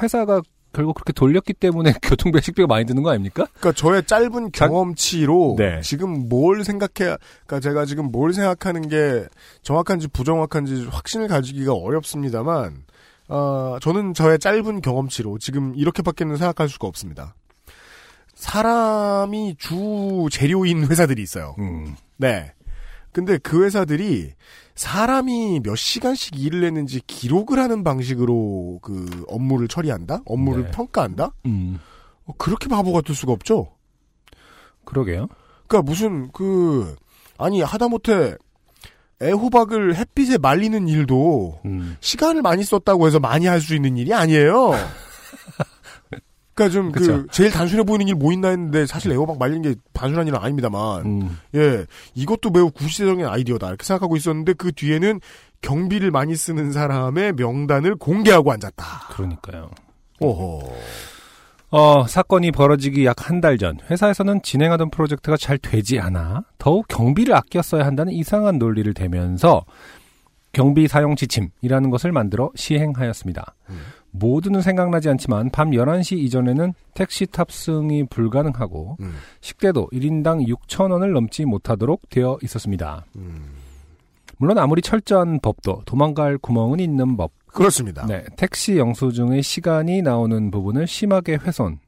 회사가 0.00 0.42
결국 0.74 0.94
그렇게 0.94 1.12
돌렸기 1.12 1.54
때문에 1.54 1.94
교통비, 2.02 2.40
식비가 2.42 2.66
많이 2.66 2.84
드는 2.84 3.02
거 3.02 3.10
아닙니까? 3.10 3.46
그러니까 3.54 3.72
저의 3.72 4.04
짧은 4.04 4.50
경험치로 4.52 5.56
네. 5.58 5.80
지금 5.82 6.28
뭘 6.28 6.64
생각해, 6.64 7.16
그러니까 7.46 7.60
제가 7.60 7.86
지금 7.86 8.10
뭘 8.10 8.32
생각하는 8.32 8.88
게 8.88 9.24
정확한지 9.62 10.08
부정확한지 10.08 10.88
확신을 10.90 11.28
가지기가 11.28 11.72
어렵습니다만, 11.72 12.84
어, 13.28 13.78
저는 13.80 14.12
저의 14.14 14.38
짧은 14.38 14.82
경험치로 14.82 15.38
지금 15.38 15.74
이렇게밖에는 15.76 16.36
생각할 16.36 16.68
수가 16.68 16.86
없습니다. 16.88 17.34
사람이 18.34 19.56
주 19.58 20.26
재료인 20.30 20.86
회사들이 20.86 21.22
있어요. 21.22 21.54
음, 21.58 21.94
네. 22.16 22.52
근데 23.12 23.38
그 23.38 23.64
회사들이 23.64 24.32
사람이 24.74 25.60
몇 25.62 25.76
시간씩 25.76 26.40
일을 26.40 26.64
했는지 26.64 27.00
기록을 27.06 27.58
하는 27.58 27.84
방식으로 27.84 28.80
그 28.82 29.24
업무를 29.28 29.68
처리한다? 29.68 30.20
업무를 30.26 30.64
네. 30.64 30.70
평가한다? 30.72 31.32
음, 31.46 31.78
어, 32.26 32.32
그렇게 32.38 32.68
바보 32.68 32.92
같을 32.92 33.14
수가 33.14 33.32
없죠? 33.32 33.68
그러게요. 34.84 35.28
그니까 35.66 35.82
무슨 35.82 36.30
그, 36.32 36.94
아니, 37.38 37.62
하다못해 37.62 38.36
애호박을 39.22 39.94
햇빛에 39.94 40.38
말리는 40.38 40.88
일도 40.88 41.60
음, 41.64 41.96
시간을 42.00 42.42
많이 42.42 42.64
썼다고 42.64 43.06
해서 43.06 43.20
많이 43.20 43.46
할 43.46 43.60
수 43.60 43.74
있는 43.74 43.96
일이 43.96 44.12
아니에요. 44.12 44.72
그니까 46.54 46.72
좀 46.72 46.92
그. 46.92 47.26
제일 47.30 47.50
단순해 47.50 47.82
보이는 47.82 48.06
일 48.08 48.14
뭐 48.14 48.32
있나 48.32 48.48
했는데 48.48 48.86
사실 48.86 49.10
애호박 49.12 49.38
말리는 49.38 49.62
게 49.62 49.74
단순한 49.92 50.26
일은 50.28 50.38
아닙니다만. 50.38 51.04
음, 51.04 51.38
예, 51.54 51.84
이것도 52.14 52.50
매우 52.50 52.70
구시대적인 52.70 53.26
아이디어다 53.26 53.68
이렇게 53.68 53.84
생각하고 53.84 54.16
있었는데 54.16 54.52
그 54.54 54.72
뒤에는 54.72 55.20
경비를 55.62 56.10
많이 56.10 56.36
쓰는 56.36 56.70
사람의 56.72 57.32
명단을 57.34 57.96
공개하고 57.96 58.52
앉았다. 58.52 58.84
그러니까요. 59.12 59.70
오호. 60.20 60.72
어, 61.70 62.06
사건이 62.06 62.52
벌어지기 62.52 63.04
약 63.04 63.28
한 63.28 63.40
달 63.40 63.58
전, 63.58 63.78
회사에서는 63.90 64.42
진행하던 64.42 64.90
프로젝트가 64.90 65.36
잘 65.36 65.58
되지 65.58 65.98
않아 65.98 66.44
더욱 66.58 66.86
경비를 66.86 67.34
아껴 67.34 67.62
써야 67.62 67.84
한다는 67.84 68.12
이상한 68.12 68.58
논리를 68.58 68.92
대면서 68.94 69.64
경비 70.52 70.86
사용 70.86 71.16
지침이라는 71.16 71.90
것을 71.90 72.12
만들어 72.12 72.50
시행하였습니다. 72.54 73.54
모두는 74.14 74.62
생각나지 74.62 75.08
않지만 75.10 75.50
밤 75.50 75.70
11시 75.70 76.16
이전에는 76.18 76.72
택시 76.94 77.26
탑승이 77.26 78.04
불가능하고 78.04 78.96
음, 79.00 79.16
식대도 79.40 79.88
1인당 79.92 80.46
6,000원을 80.46 81.12
넘지 81.12 81.44
못하도록 81.44 82.08
되어 82.10 82.38
있었습니다. 82.42 83.04
음. 83.16 83.54
물론 84.38 84.58
아무리 84.58 84.82
철저한 84.82 85.40
법도 85.40 85.82
도망갈 85.84 86.38
구멍은 86.38 86.78
있는 86.80 87.16
법. 87.16 87.32
그렇습니다. 87.46 88.06
네, 88.06 88.24
택시 88.36 88.78
영수증의 88.78 89.42
시간이 89.42 90.02
나오는 90.02 90.50
부분을 90.50 90.86
심하게 90.86 91.34
훼손. 91.34 91.78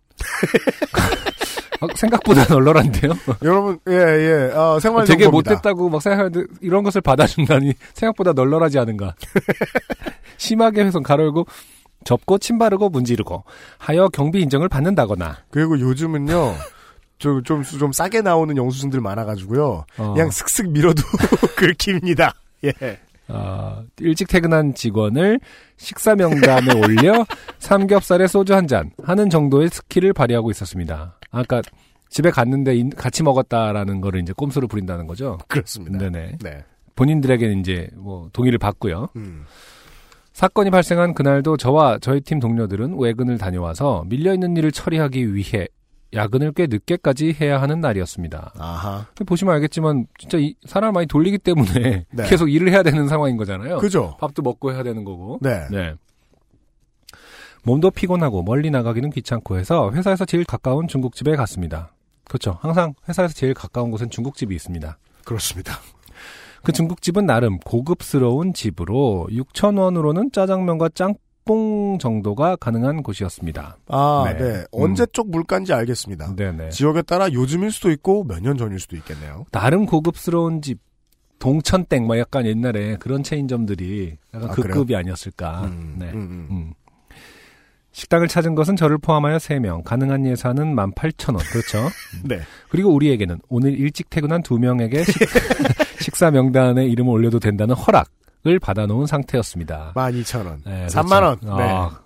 어, 1.81 1.87
생각보다 1.95 2.45
널널한데요? 2.53 3.13
여러분, 3.43 3.79
예, 3.89 3.93
예, 3.93 4.53
어, 4.55 4.79
생활 4.81 5.05
되게 5.05 5.25
정보입니다. 5.25 5.53
못됐다고 5.53 5.89
막 5.89 6.03
생각하는데 6.03 6.45
이런 6.61 6.83
것을 6.85 7.01
받아준다니 7.01 7.75
생각보다 7.95 8.33
널널하지 8.33 8.79
않은가. 8.79 9.15
심하게 10.39 10.85
훼손 10.85 11.03
가로고 11.03 11.47
접고 12.07 12.39
침 12.39 12.57
바르고 12.59 12.89
문지르고 12.89 13.45
하여 13.77 14.09
경비 14.09 14.41
인정을 14.41 14.69
받는다거나 14.71 15.37
그리고 15.51 15.79
요즘은요, 15.79 16.55
좀, 17.19 17.43
좀, 17.43 17.63
좀 17.63 17.93
싸게 17.93 18.23
나오는 18.23 18.57
영수증들 18.57 19.01
많아가지고요. 19.03 19.85
어, 19.99 20.13
그냥 20.15 20.31
슥슥 20.31 20.71
밀어도 20.71 21.03
긁힙니다. 21.57 22.33
예. 22.65 22.73
어, 23.29 23.83
일찍 23.99 24.29
퇴근한 24.29 24.75
직원을 24.75 25.41
식사 25.77 26.15
명단에 26.15 26.73
올려 26.79 27.27
삼겹살에 27.59 28.27
소주 28.29 28.55
한 28.55 28.67
잔 28.69 28.91
하는 29.03 29.29
정도의 29.31 29.69
스킬을 29.69 30.13
발휘하고 30.13 30.51
있었습니다. 30.53 31.19
아까 31.33 31.61
집에 32.09 32.31
갔는데 32.31 32.77
인- 32.77 32.91
같이 32.91 33.23
먹었다라는 33.25 34.01
거를 34.01 34.21
이제 34.21 34.33
꼼수로 34.37 34.69
부린다는 34.69 35.07
거죠. 35.09 35.39
그렇습니다. 35.49 35.99
네네. 35.99 36.39
네. 36.41 36.65
본인들에게는 36.95 37.61
이제 37.61 37.89
뭐 37.97 38.29
동의를 38.33 38.59
받고요. 38.59 39.09
음. 39.17 39.45
사건이 40.37 40.69
발생한 40.69 41.15
그날도 41.15 41.57
저와 41.57 41.97
저희 42.03 42.21
팀 42.21 42.41
동료들은 42.41 42.99
외근을 42.99 43.39
다녀와서 43.39 44.05
밀려있는 44.07 44.55
일을 44.59 44.71
처리하기 44.71 45.35
위해 45.35 45.67
야근을 46.13 46.53
꽤 46.53 46.67
늦게까지 46.67 47.35
해야 47.41 47.63
하는 47.63 47.81
날이었습니다. 47.81 48.53
아하. 48.59 49.07
보시면 49.25 49.55
알겠지만 49.55 50.07
진짜 50.19 50.37
이 50.37 50.55
사람 50.67 50.93
많이 50.93 51.07
돌리기 51.07 51.39
때문에 51.39 52.05
네. 52.13 52.29
계속 52.29 52.53
일을 52.53 52.71
해야 52.71 52.83
되는 52.83 53.09
상황인 53.09 53.39
거잖아요. 53.39 53.79
그죠? 53.79 54.19
밥도 54.21 54.43
먹고 54.43 54.75
해야 54.75 54.83
되는 54.83 55.05
거고. 55.05 55.39
네. 55.41 55.67
네. 55.71 55.95
몸도 57.63 57.91
피곤하고 57.93 58.43
멀리 58.43 58.71
나가기는 58.71 59.09
귀찮고 59.13 59.59
해서 59.59 59.91
회사에서 59.95 60.27
제일 60.27 60.45
가까운 60.45 60.87
중국집에 60.87 61.35
갔습니다. 61.35 61.95
그렇죠. 62.25 62.59
항상 62.61 62.93
회사에서 63.09 63.33
제일 63.33 63.55
가까운 63.55 63.91
곳엔 63.91 64.11
중국집이 64.11 64.55
있습니다. 64.55 64.99
그렇습니다. 65.25 65.79
그 66.67 66.73
중국집은 66.73 67.27
나름 67.27 67.59
고급스러운 67.61 68.53
집으로 68.53 69.29
6,000원으로는 69.31 70.33
짜장면과 70.33 70.89
짬뽕 70.97 71.97
정도가 72.01 72.57
가능한 72.57 73.05
곳이었습니다. 73.05 73.77
아, 73.87 74.25
네. 74.37 74.37
네. 74.37 74.65
언제 74.73 75.07
쪽 75.13 75.31
물가인지 75.31 75.73
알겠습니다. 75.73 76.35
네네. 76.35 76.71
지역에 76.71 77.03
따라 77.03 77.31
요즘일 77.33 77.71
수도 77.71 77.93
있고 77.93 78.25
몇 78.25 78.41
년 78.43 78.57
전일 78.59 78.81
수도 78.81 78.97
있겠네요. 78.97 79.45
나름 79.53 79.87
고급스러운 79.87 80.61
집, 80.61 80.81
동천땡, 81.39 82.05
뭐 82.05 82.19
약간 82.19 82.45
옛날에 82.47 82.97
그런 82.97 83.23
체인점들이 83.23 84.17
약간 84.35 84.51
아, 84.51 84.53
그 84.53 84.63
그래요? 84.63 84.75
급이 84.75 84.97
아니었을까. 84.97 85.67
음, 85.67 85.95
네. 86.01 86.07
음, 86.11 86.17
음. 86.17 86.49
음. 86.51 86.73
식당을 87.93 88.27
찾은 88.29 88.57
것은 88.57 88.75
저를 88.77 88.99
포함하여 88.99 89.37
3명, 89.39 89.83
가능한 89.85 90.27
예산은 90.27 90.75
18,000원. 90.75 91.39
그렇죠. 91.51 91.89
네. 92.27 92.41
그리고 92.69 92.91
우리에게는 92.93 93.39
오늘 93.49 93.79
일찍 93.79 94.11
퇴근한 94.11 94.43
2명에게 94.43 95.05
식, 95.05 95.15
사 96.17 96.31
명단에 96.31 96.87
이름을 96.87 97.13
올려도 97.13 97.41
된다는 97.41 97.75
허락을 97.75 98.59
받아놓은 98.61 99.07
상태였습니다. 99.07 99.93
12,000원. 99.95 100.59
네, 100.65 100.87
3만원. 100.87 101.41
그렇죠. 101.41 101.57
네. 101.57 101.63
아, 101.69 102.01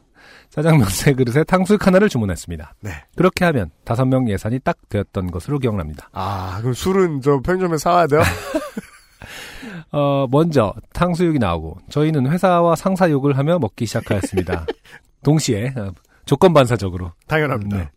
짜장면 0.51 0.88
세 0.88 1.12
그릇에 1.12 1.45
탕수육 1.45 1.86
하나를 1.86 2.09
주문했습니다. 2.09 2.74
네. 2.80 2.91
그렇게 3.14 3.45
하면 3.45 3.70
다섯 3.84 4.05
명 4.05 4.28
예산이 4.28 4.59
딱 4.61 4.76
되었던 4.88 5.30
것으로 5.30 5.59
기억납니다. 5.59 6.09
아, 6.12 6.59
그럼 6.61 6.74
술은 6.74 7.20
저 7.20 7.41
편의점에 7.41 7.78
사와야 7.78 8.07
돼요? 8.09 8.20
어, 9.93 10.26
먼저 10.30 10.72
탕수육이 10.93 11.38
나오고 11.38 11.78
저희는 11.88 12.30
회사와 12.30 12.76
상사 12.76 13.11
욕을 13.11 13.38
하며 13.38 13.59
먹기 13.59 13.86
시작하였습니다. 13.86 14.66
동시에 15.22 15.72
어, 15.76 15.93
조건 16.24 16.53
반사적으로. 16.53 17.12
당연합니다. 17.26 17.76
네. 17.76 17.91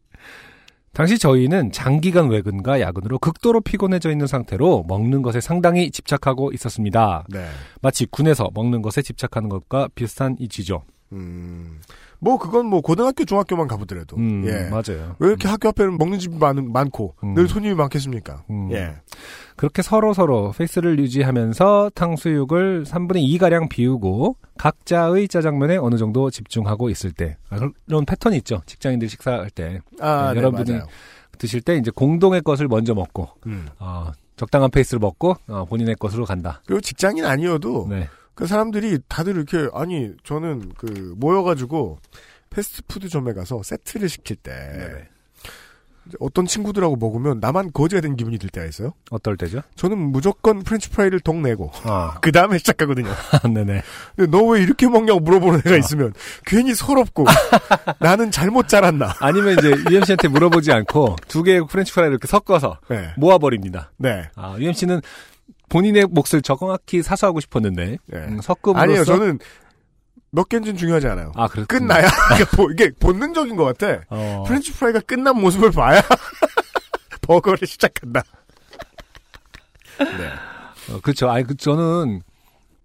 당시 0.94 1.18
저희는 1.18 1.72
장기간 1.72 2.30
외근과 2.30 2.80
야근으로 2.80 3.18
극도로 3.18 3.62
피곤해져 3.62 4.12
있는 4.12 4.28
상태로 4.28 4.86
먹는 4.88 5.24
것에 5.24 5.42
상당히 5.42 5.90
집착하고 5.90 6.52
있었습니다. 6.54 7.26
네. 7.30 7.48
마치 7.82 8.06
군에서 8.06 8.52
먹는 8.54 8.84
것에 8.84 9.02
집착하는 9.02 9.50
것과 9.50 9.90
비슷한 9.96 10.36
이치죠. 10.40 10.84
음. 11.12 11.80
뭐 12.20 12.38
그건 12.38 12.68
뭐 12.68 12.82
고등학교 12.82 13.26
중학교만 13.26 13.68
가보더라도 13.68 14.16
음, 14.16 14.46
예. 14.48 14.70
맞아요. 14.70 15.16
왜 15.20 15.28
이렇게 15.28 15.48
학교 15.48 15.68
앞에는 15.70 15.98
먹는 15.98 16.20
집이 16.20 16.38
많, 16.38 16.72
많고 16.72 17.16
음. 17.24 17.34
늘 17.34 17.50
손님이 17.50 17.74
많겠습니까? 17.76 18.44
음. 18.50 18.72
예. 18.72 18.96
그렇게 19.56 19.82
서로 19.82 20.14
서로 20.14 20.52
페이스를 20.58 21.00
유지하면서 21.00 21.92
탕수육을 21.96 22.84
3분의 22.86 23.38
2가량 23.38 23.70
비우고 23.70 24.38
각자의 24.58 25.28
짜장면에 25.28 25.78
어느 25.78 25.98
정도 25.98 26.30
집중하고 26.30 26.90
있을 26.90 27.12
때 27.12 27.38
아, 27.50 27.58
그런 27.86 28.06
패턴이 28.06 28.38
있죠. 28.38 28.62
직장인들 28.66 29.10
식사할 29.10 29.50
때 29.50 29.80
아, 30.00 30.28
네, 30.28 30.34
네, 30.34 30.40
여러분들 30.40 30.76
맞아요. 30.76 30.88
드실 31.38 31.62
때 31.62 31.76
이제 31.78 31.92
공동의 31.92 32.42
것을 32.42 32.68
먼저 32.68 32.94
먹고 32.94 33.30
음. 33.46 33.68
어, 33.80 34.12
적당한 34.36 34.72
페이스를 34.72 35.00
먹고 35.00 35.36
어, 35.48 35.66
본인의 35.66 35.96
것으로 35.96 36.26
간다. 36.26 36.62
그리고 36.66 36.82
직장인 36.82 37.26
아니어도 37.26 37.88
네. 37.90 38.08
그 38.36 38.48
사람들이 38.48 39.00
다들 39.08 39.36
이렇게 39.36 39.70
아니 39.74 40.12
저는 40.24 40.72
그 40.78 41.14
모여가지고 41.18 42.00
패스트푸드점에 42.50 43.34
가서 43.34 43.62
세트를 43.64 44.10
시킬 44.10 44.36
때 44.38 44.52
네네. 44.52 44.86
이제 44.86 45.08
어떤 46.20 46.46
친구들하고 46.46 46.96
먹으면 46.98 47.40
나만 47.40 47.72
거지가 47.74 48.02
된 48.02 48.16
기분이 48.16 48.38
들 48.38 48.50
때가 48.50 48.66
있어요. 48.68 48.94
어떨 49.10 49.38
때죠? 49.38 49.62
저는 49.76 49.98
무조건 49.98 50.62
French 50.64 50.90
fry를 50.90 51.20
동 51.22 51.42
내고 51.42 51.72
아, 51.84 52.18
그 52.22 52.32
다음에 52.32 52.58
시작하거든요. 52.58 53.10
네네. 53.54 53.82
근데 54.16 54.32
너 54.38 54.44
왜 54.44 54.62
이렇게 54.62 54.88
먹냐고 54.88 55.20
물어보는 55.22 55.62
애가 55.66 55.78
있으면 55.78 56.14
괜히 56.46 56.74
서럽고 56.76 57.26
나는 58.00 58.30
잘못 58.32 58.68
자랐나. 58.68 59.16
아니면 59.20 59.58
이제 59.58 59.70
UMC한테 59.90 60.28
물어보지 60.28 60.72
않고 60.72 61.16
두 61.28 61.44
개의 61.44 61.66
French 61.68 61.94
fry를 61.94 62.14
이렇게 62.14 62.28
섞어서 62.28 62.78
네. 62.90 63.14
모아버립니다. 63.18 63.92
네. 63.98 64.30
아, 64.36 64.56
UMC는 64.60 65.02
본인의 65.70 66.06
몫을 66.12 66.42
정확히 66.44 67.02
사수하고 67.02 67.40
싶었는데 67.40 67.98
네. 68.06 68.18
음, 68.20 68.40
섞음으로써 68.42 68.80
아니에요. 68.84 69.06
저는 69.06 69.40
몇 70.36 70.50
개인지는 70.50 70.78
중요하지 70.78 71.08
않아요. 71.10 71.32
아, 71.36 71.48
그렇 71.48 71.64
끝나야 71.68 72.08
이게, 72.34 72.44
보- 72.58 72.72
이게 72.72 72.90
본능적인 73.00 73.56
것 73.56 73.66
같아. 73.66 74.02
어, 74.10 74.44
French 74.48 74.74
fry가 74.74 75.00
끝난 75.02 75.40
모습을 75.40 75.70
봐야 75.72 76.02
버거를 77.22 77.68
시작한다. 77.68 78.24
네. 80.00 80.32
어, 80.92 81.00
그렇죠. 81.02 81.30
아니, 81.30 81.44
그, 81.46 81.56
저는 81.56 82.24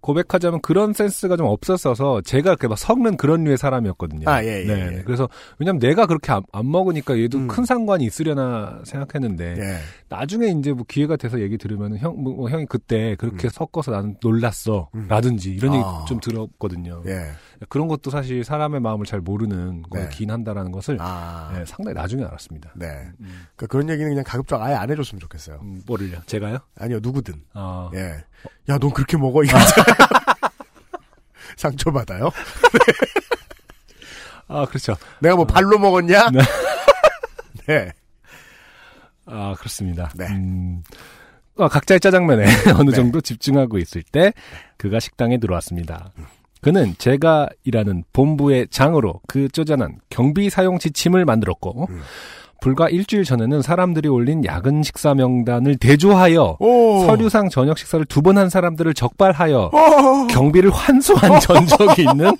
고백하자면 0.09 0.61
그런 0.61 0.93
센스가 0.93 1.37
좀 1.37 1.45
없었어서 1.45 2.21
제가 2.21 2.49
이렇게 2.49 2.67
막 2.67 2.79
섞는 2.79 3.17
그런 3.17 3.43
류의 3.43 3.57
사람이었거든요. 3.57 4.27
아, 4.27 4.43
예, 4.43 4.63
예, 4.63 4.65
네. 4.65 4.97
예. 4.97 5.01
그래서 5.03 5.29
왜냐면 5.59 5.79
내가 5.79 6.07
그렇게 6.07 6.31
안, 6.31 6.41
안 6.51 6.69
먹으니까 6.71 7.19
얘도 7.19 7.37
음. 7.37 7.47
큰 7.47 7.63
상관이 7.63 8.05
있으려나 8.05 8.81
생각했는데 8.85 9.55
예. 9.59 9.77
나중에 10.09 10.47
이제 10.47 10.73
뭐 10.73 10.83
기회가 10.87 11.15
돼서 11.15 11.39
얘기 11.41 11.57
들으면 11.59 11.97
형, 11.97 12.21
뭐, 12.21 12.33
뭐 12.33 12.49
형이 12.49 12.65
그때 12.65 13.15
그렇게 13.17 13.49
섞어서 13.49 13.91
나는 13.91 14.15
놀랐어. 14.21 14.89
음. 14.95 15.05
라든지 15.07 15.51
이런 15.51 15.75
얘기 15.75 15.83
아. 15.85 16.05
좀 16.07 16.19
들었거든요. 16.19 17.03
예. 17.05 17.31
그런 17.67 17.87
것도 17.87 18.09
사실 18.09 18.43
사람의 18.43 18.79
마음을 18.79 19.05
잘 19.05 19.19
모르는 19.19 19.83
네. 19.91 20.03
거긴 20.03 20.31
한다라는 20.31 20.71
것을 20.71 20.97
아. 20.99 21.51
네, 21.53 21.65
상당히 21.65 21.95
나중에 21.95 22.23
알았습니다. 22.23 22.71
네. 22.75 22.87
음. 23.19 23.47
그러니까 23.55 23.67
그런 23.67 23.89
얘기는 23.89 24.09
그냥 24.09 24.23
가급적 24.25 24.61
아예 24.61 24.75
안 24.75 24.89
해줬으면 24.89 25.19
좋겠어요. 25.19 25.59
음, 25.61 25.81
뭐를요? 25.85 26.19
제가요? 26.25 26.59
아니요, 26.77 26.99
누구든. 27.01 27.43
아, 27.53 27.89
예. 27.95 28.23
야, 28.69 28.77
넌 28.77 28.91
그렇게 28.91 29.17
먹어? 29.17 29.43
이거 29.43 29.57
상처받아요? 31.57 32.29
아 34.47 34.65
그렇죠. 34.65 34.95
내가 35.19 35.35
뭐 35.35 35.45
발로 35.45 35.77
먹었냐? 35.77 36.29
네. 36.31 36.39
네. 37.67 37.91
아, 39.25 39.53
그렇습니다. 39.57 40.11
네. 40.15 40.25
음, 40.27 40.81
어, 41.55 41.67
각자의 41.67 41.99
짜장면에 41.99 42.45
어느 42.79 42.89
네. 42.89 42.95
정도 42.95 43.21
집중하고 43.21 43.77
있을 43.77 44.01
때 44.01 44.33
그가 44.77 44.99
식당에 44.99 45.37
들어왔습니다. 45.37 46.11
그는 46.61 46.93
제가 46.97 47.47
일하는 47.63 48.03
본부의 48.13 48.67
장으로 48.69 49.21
그 49.27 49.47
쪼잔한 49.49 49.99
경비 50.09 50.49
사용 50.49 50.77
지침을 50.79 51.23
만들었고 51.25 51.87
음. 51.89 52.01
불과 52.61 52.89
일주일 52.89 53.23
전에는 53.23 53.61
사람들이 53.61 54.09
올린 54.09 54.43
야근 54.43 54.83
식사 54.83 55.13
명단을 55.13 55.77
대조하여 55.77 56.57
오. 56.59 57.05
서류상 57.05 57.47
저녁 57.49 57.77
식사를 57.77 58.03
두 58.05 58.21
번 58.21 58.37
한 58.37 58.49
사람들을 58.49 58.93
적발하여 58.93 59.71
어. 59.73 60.27
경비를 60.27 60.69
환수한 60.69 61.39
전적이 61.39 62.01
있는 62.11 62.31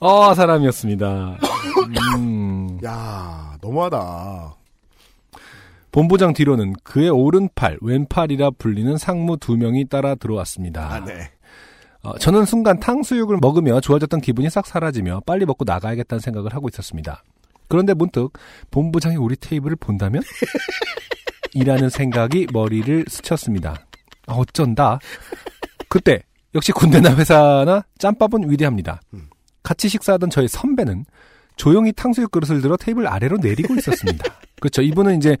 어, 0.00 0.34
사람이었습니다. 0.34 1.38
음. 2.18 2.78
야, 2.84 3.56
너무하다. 3.62 4.54
본부장 5.92 6.34
뒤로는 6.34 6.74
그의 6.82 7.08
오른팔, 7.08 7.78
왼팔이라 7.80 8.50
불리는 8.58 8.98
상무 8.98 9.38
두 9.38 9.56
명이 9.56 9.86
따라 9.88 10.14
들어왔습니다. 10.16 10.92
아, 10.92 11.04
네. 11.04 11.30
어, 12.04 12.18
저는 12.18 12.44
순간 12.44 12.78
탕수육을 12.78 13.38
먹으며 13.40 13.80
좋아졌던 13.80 14.20
기분이 14.20 14.50
싹 14.50 14.66
사라지며 14.66 15.22
빨리 15.26 15.46
먹고 15.46 15.64
나가야겠다는 15.64 16.20
생각을 16.20 16.54
하고 16.54 16.68
있었습니다. 16.68 17.24
그런데 17.68 17.94
문득 17.94 18.34
본부장이 18.70 19.16
우리 19.16 19.36
테이블을 19.36 19.76
본다면? 19.76 20.22
이라는 21.54 21.88
생각이 21.88 22.48
머리를 22.52 23.06
스쳤습니다. 23.08 23.86
아, 24.26 24.34
어쩐다. 24.34 24.98
그때 25.88 26.22
역시 26.54 26.72
군대나 26.72 27.16
회사나 27.16 27.84
짬밥은 27.98 28.50
위대합니다. 28.50 29.00
음. 29.14 29.28
같이 29.62 29.88
식사하던 29.88 30.28
저의 30.28 30.48
선배는 30.48 31.06
조용히 31.56 31.92
탕수육 31.92 32.30
그릇을 32.30 32.60
들어 32.60 32.76
테이블 32.76 33.06
아래로 33.06 33.38
내리고 33.38 33.74
있었습니다. 33.74 34.24
그렇죠. 34.60 34.82
이분은 34.82 35.18
이제 35.18 35.36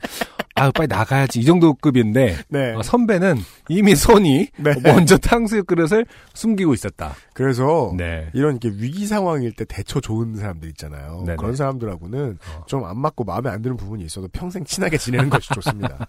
아 0.54 0.70
빨리 0.70 0.86
나가야지 0.88 1.40
이 1.40 1.44
정도 1.44 1.74
급인데 1.74 2.36
네. 2.48 2.74
어, 2.74 2.82
선배는 2.82 3.38
이미 3.68 3.94
손이 3.96 4.48
네. 4.58 4.74
먼저 4.82 5.16
탕수육 5.16 5.66
그릇을 5.66 6.06
숨기고 6.34 6.74
있었다. 6.74 7.14
그래서 7.32 7.92
네. 7.96 8.28
이런 8.34 8.58
이렇게 8.62 8.68
위기 8.76 9.06
상황일 9.06 9.52
때 9.52 9.64
대처 9.64 10.00
좋은 10.00 10.36
사람들 10.36 10.68
있잖아요. 10.70 11.22
네네. 11.24 11.36
그런 11.36 11.56
사람들하고는 11.56 12.38
어. 12.56 12.64
좀안 12.66 12.98
맞고 12.98 13.24
마음에 13.24 13.50
안 13.50 13.62
드는 13.62 13.76
부분이 13.76 14.04
있어도 14.04 14.28
평생 14.28 14.64
친하게 14.64 14.98
지내는 14.98 15.28
것이 15.30 15.48
좋습니다. 15.54 16.06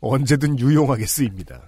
언제든 0.00 0.58
유용하게 0.58 1.04
쓰입니다. 1.06 1.60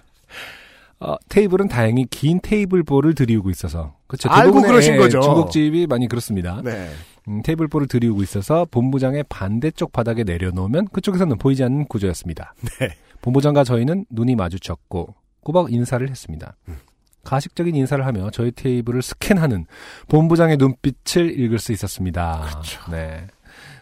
어, 1.01 1.17
테이블은 1.29 1.69
다행히 1.69 2.07
긴 2.09 2.41
테이블 2.43 2.83
볼을 2.83 3.15
들이우고 3.15 3.51
있어서 3.51 3.97
그렇죠. 4.07 4.31
알고 4.31 4.63
그러신 4.63 4.97
거죠. 4.97 5.21
중국집이 5.21 5.87
많이 5.87 6.09
그렇습니다. 6.09 6.63
네. 6.65 6.91
음, 7.29 7.43
테이블볼을 7.43 7.87
들이우고 7.89 8.23
있어서 8.23 8.67
본부장의 8.71 9.25
반대쪽 9.29 9.93
바닥에 9.93 10.25
내려놓으면 10.25 10.89
그쪽에서는 10.89 11.39
보이지 11.39 11.65
않는 11.65 11.87
구조였습니다. 11.87 12.55
네. 12.81 12.91
본부장과 13.23 13.65
저희는 13.65 14.07
눈이 14.11 14.37
마주쳤고 14.37 15.15
꼬박 15.41 15.73
인사를 15.73 16.09
했습니다. 16.09 16.57
음. 16.69 16.77
가식적인 17.25 17.75
인사를 17.75 18.05
하며 18.05 18.31
저희 18.31 18.51
테이블을 18.53 19.01
스캔하는 19.01 19.67
본부장의 20.09 20.59
눈빛을 20.59 21.39
읽을 21.41 21.59
수 21.59 21.73
있었습니다. 21.73 22.47
그렇죠. 22.51 22.91
네. 22.91 23.27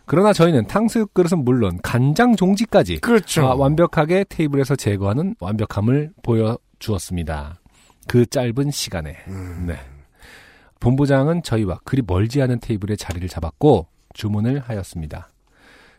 그러나 0.06 0.32
저희는 0.32 0.66
탕수육 0.66 1.14
그릇은 1.14 1.44
물론 1.44 1.78
간장 1.82 2.36
종지까지 2.36 2.98
그렇죠. 3.00 3.46
아, 3.46 3.54
완벽하게 3.54 4.24
테이블에서 4.28 4.76
제거하는 4.76 5.34
완벽함을 5.40 6.12
보여주었습니다. 6.22 7.60
그 8.08 8.26
짧은 8.26 8.70
시간에. 8.70 9.16
음. 9.28 9.64
네. 9.66 9.76
본부장은 10.82 11.44
저희와 11.44 11.78
그리 11.84 12.02
멀지 12.04 12.42
않은 12.42 12.58
테이블에 12.58 12.96
자리를 12.96 13.26
잡았고 13.28 13.86
주문을 14.14 14.58
하였습니다. 14.58 15.28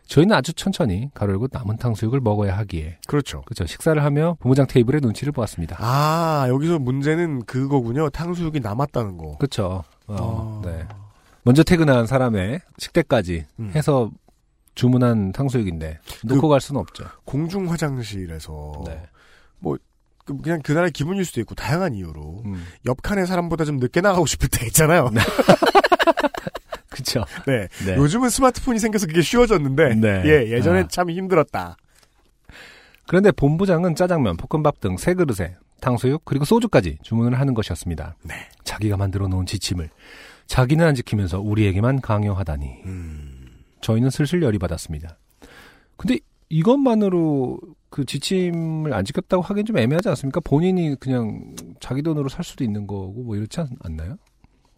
저희는 0.06 0.36
아주 0.36 0.52
천천히 0.52 1.10
가로 1.14 1.32
열고 1.32 1.48
남은 1.50 1.78
탕수육을 1.78 2.20
먹어야 2.20 2.56
하기에 2.58 2.98
그렇죠. 3.06 3.40
그렇죠. 3.46 3.64
식사를 3.64 4.04
하며 4.04 4.36
본부장 4.40 4.66
테이블의 4.66 5.00
눈치를 5.00 5.32
보았습니다. 5.32 5.78
아, 5.80 6.44
여기서 6.50 6.78
문제는 6.78 7.46
그거군요. 7.46 8.10
탕수육이 8.10 8.60
남았다는 8.60 9.16
거. 9.16 9.38
그렇죠. 9.38 9.84
어, 10.06 10.60
아. 10.62 10.68
네. 10.68 10.86
먼저 11.44 11.62
퇴근한 11.62 12.06
사람의 12.06 12.60
식대까지 12.76 13.46
음. 13.60 13.72
해서 13.74 14.10
주문한 14.74 15.32
탕수육인데 15.32 15.98
놓고 16.24 16.48
갈 16.48 16.60
수는 16.60 16.82
없죠. 16.82 17.04
공중 17.24 17.70
화장실에서 17.70 18.82
네. 18.86 19.02
그- 19.62 19.78
그냥 20.24 20.60
그날의 20.62 20.90
기분일 20.92 21.24
수도 21.24 21.40
있고 21.40 21.54
다양한 21.54 21.94
이유로 21.94 22.42
음. 22.46 22.64
옆 22.86 23.02
칸의 23.02 23.26
사람보다 23.26 23.64
좀 23.64 23.76
늦게 23.76 24.00
나가고 24.00 24.26
싶을 24.26 24.48
때 24.48 24.66
있잖아요. 24.66 25.10
그렇죠. 26.90 27.24
네. 27.46 27.68
네. 27.84 27.96
요즘은 27.96 28.30
스마트폰이 28.30 28.78
생겨서 28.78 29.06
그게 29.06 29.20
쉬워졌는데 29.20 29.94
네. 29.96 30.22
예, 30.26 30.50
예전에 30.52 30.80
아. 30.80 30.88
참 30.88 31.10
힘들었다. 31.10 31.76
그런데 33.06 33.30
본부장은 33.32 33.96
짜장면, 33.96 34.36
볶음밥 34.38 34.80
등 34.80 34.96
세 34.96 35.12
그릇에 35.14 35.56
탕수육 35.80 36.24
그리고 36.24 36.44
소주까지 36.46 36.98
주문을 37.02 37.38
하는 37.38 37.52
것이었습니다. 37.52 38.16
네. 38.22 38.34
자기가 38.64 38.96
만들어 38.96 39.28
놓은 39.28 39.44
지침을 39.44 39.90
자기는 40.46 40.86
안 40.86 40.94
지키면서 40.94 41.40
우리에게만 41.40 42.00
강요하다니. 42.00 42.66
음. 42.86 43.50
저희는 43.82 44.08
슬슬 44.10 44.42
열이 44.42 44.58
받았습니다. 44.58 45.18
근데 45.96 46.18
이것만으로 46.48 47.58
그 47.94 48.04
지침을 48.04 48.92
안 48.92 49.04
지켰다고 49.04 49.40
하기엔 49.40 49.66
좀 49.66 49.78
애매하지 49.78 50.08
않습니까? 50.08 50.40
본인이 50.40 50.96
그냥 50.98 51.54
자기 51.78 52.02
돈으로 52.02 52.28
살 52.28 52.44
수도 52.44 52.64
있는 52.64 52.88
거고 52.88 53.22
뭐 53.22 53.36
이렇지 53.36 53.60
않, 53.60 53.68
않나요? 53.84 54.16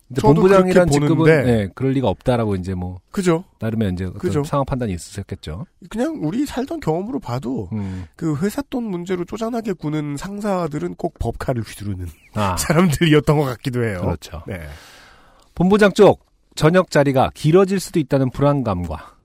근데 0.06 0.20
본부장이란 0.20 0.90
직급은. 0.90 1.24
네, 1.24 1.68
그럴 1.74 1.92
리가 1.92 2.08
없다라고 2.08 2.56
이제 2.56 2.74
뭐 2.74 3.00
그죠? 3.10 3.44
나름의 3.58 3.94
이제 3.94 4.10
그죠. 4.18 4.44
상황 4.44 4.66
판단이 4.66 4.92
있으셨겠죠. 4.92 5.64
그냥 5.88 6.18
우리 6.20 6.44
살던 6.44 6.80
경험으로 6.80 7.18
봐도 7.18 7.70
음. 7.72 8.04
그 8.16 8.36
회사 8.42 8.60
돈 8.60 8.84
문제로 8.84 9.24
쪼잔하게 9.24 9.72
구는 9.72 10.18
상사들은 10.18 10.96
꼭 10.96 11.18
법카를 11.18 11.62
휘두르는 11.62 12.06
아, 12.34 12.54
사람들이었던 12.60 13.38
것 13.38 13.44
같기도 13.44 13.82
해요. 13.82 14.00
그렇죠. 14.02 14.42
네. 14.46 14.60
본부장 15.54 15.90
쪽 15.94 16.26
저녁 16.54 16.90
자리가 16.90 17.30
길어질 17.32 17.80
수도 17.80 17.98
있다는 17.98 18.28
불안감과 18.28 19.15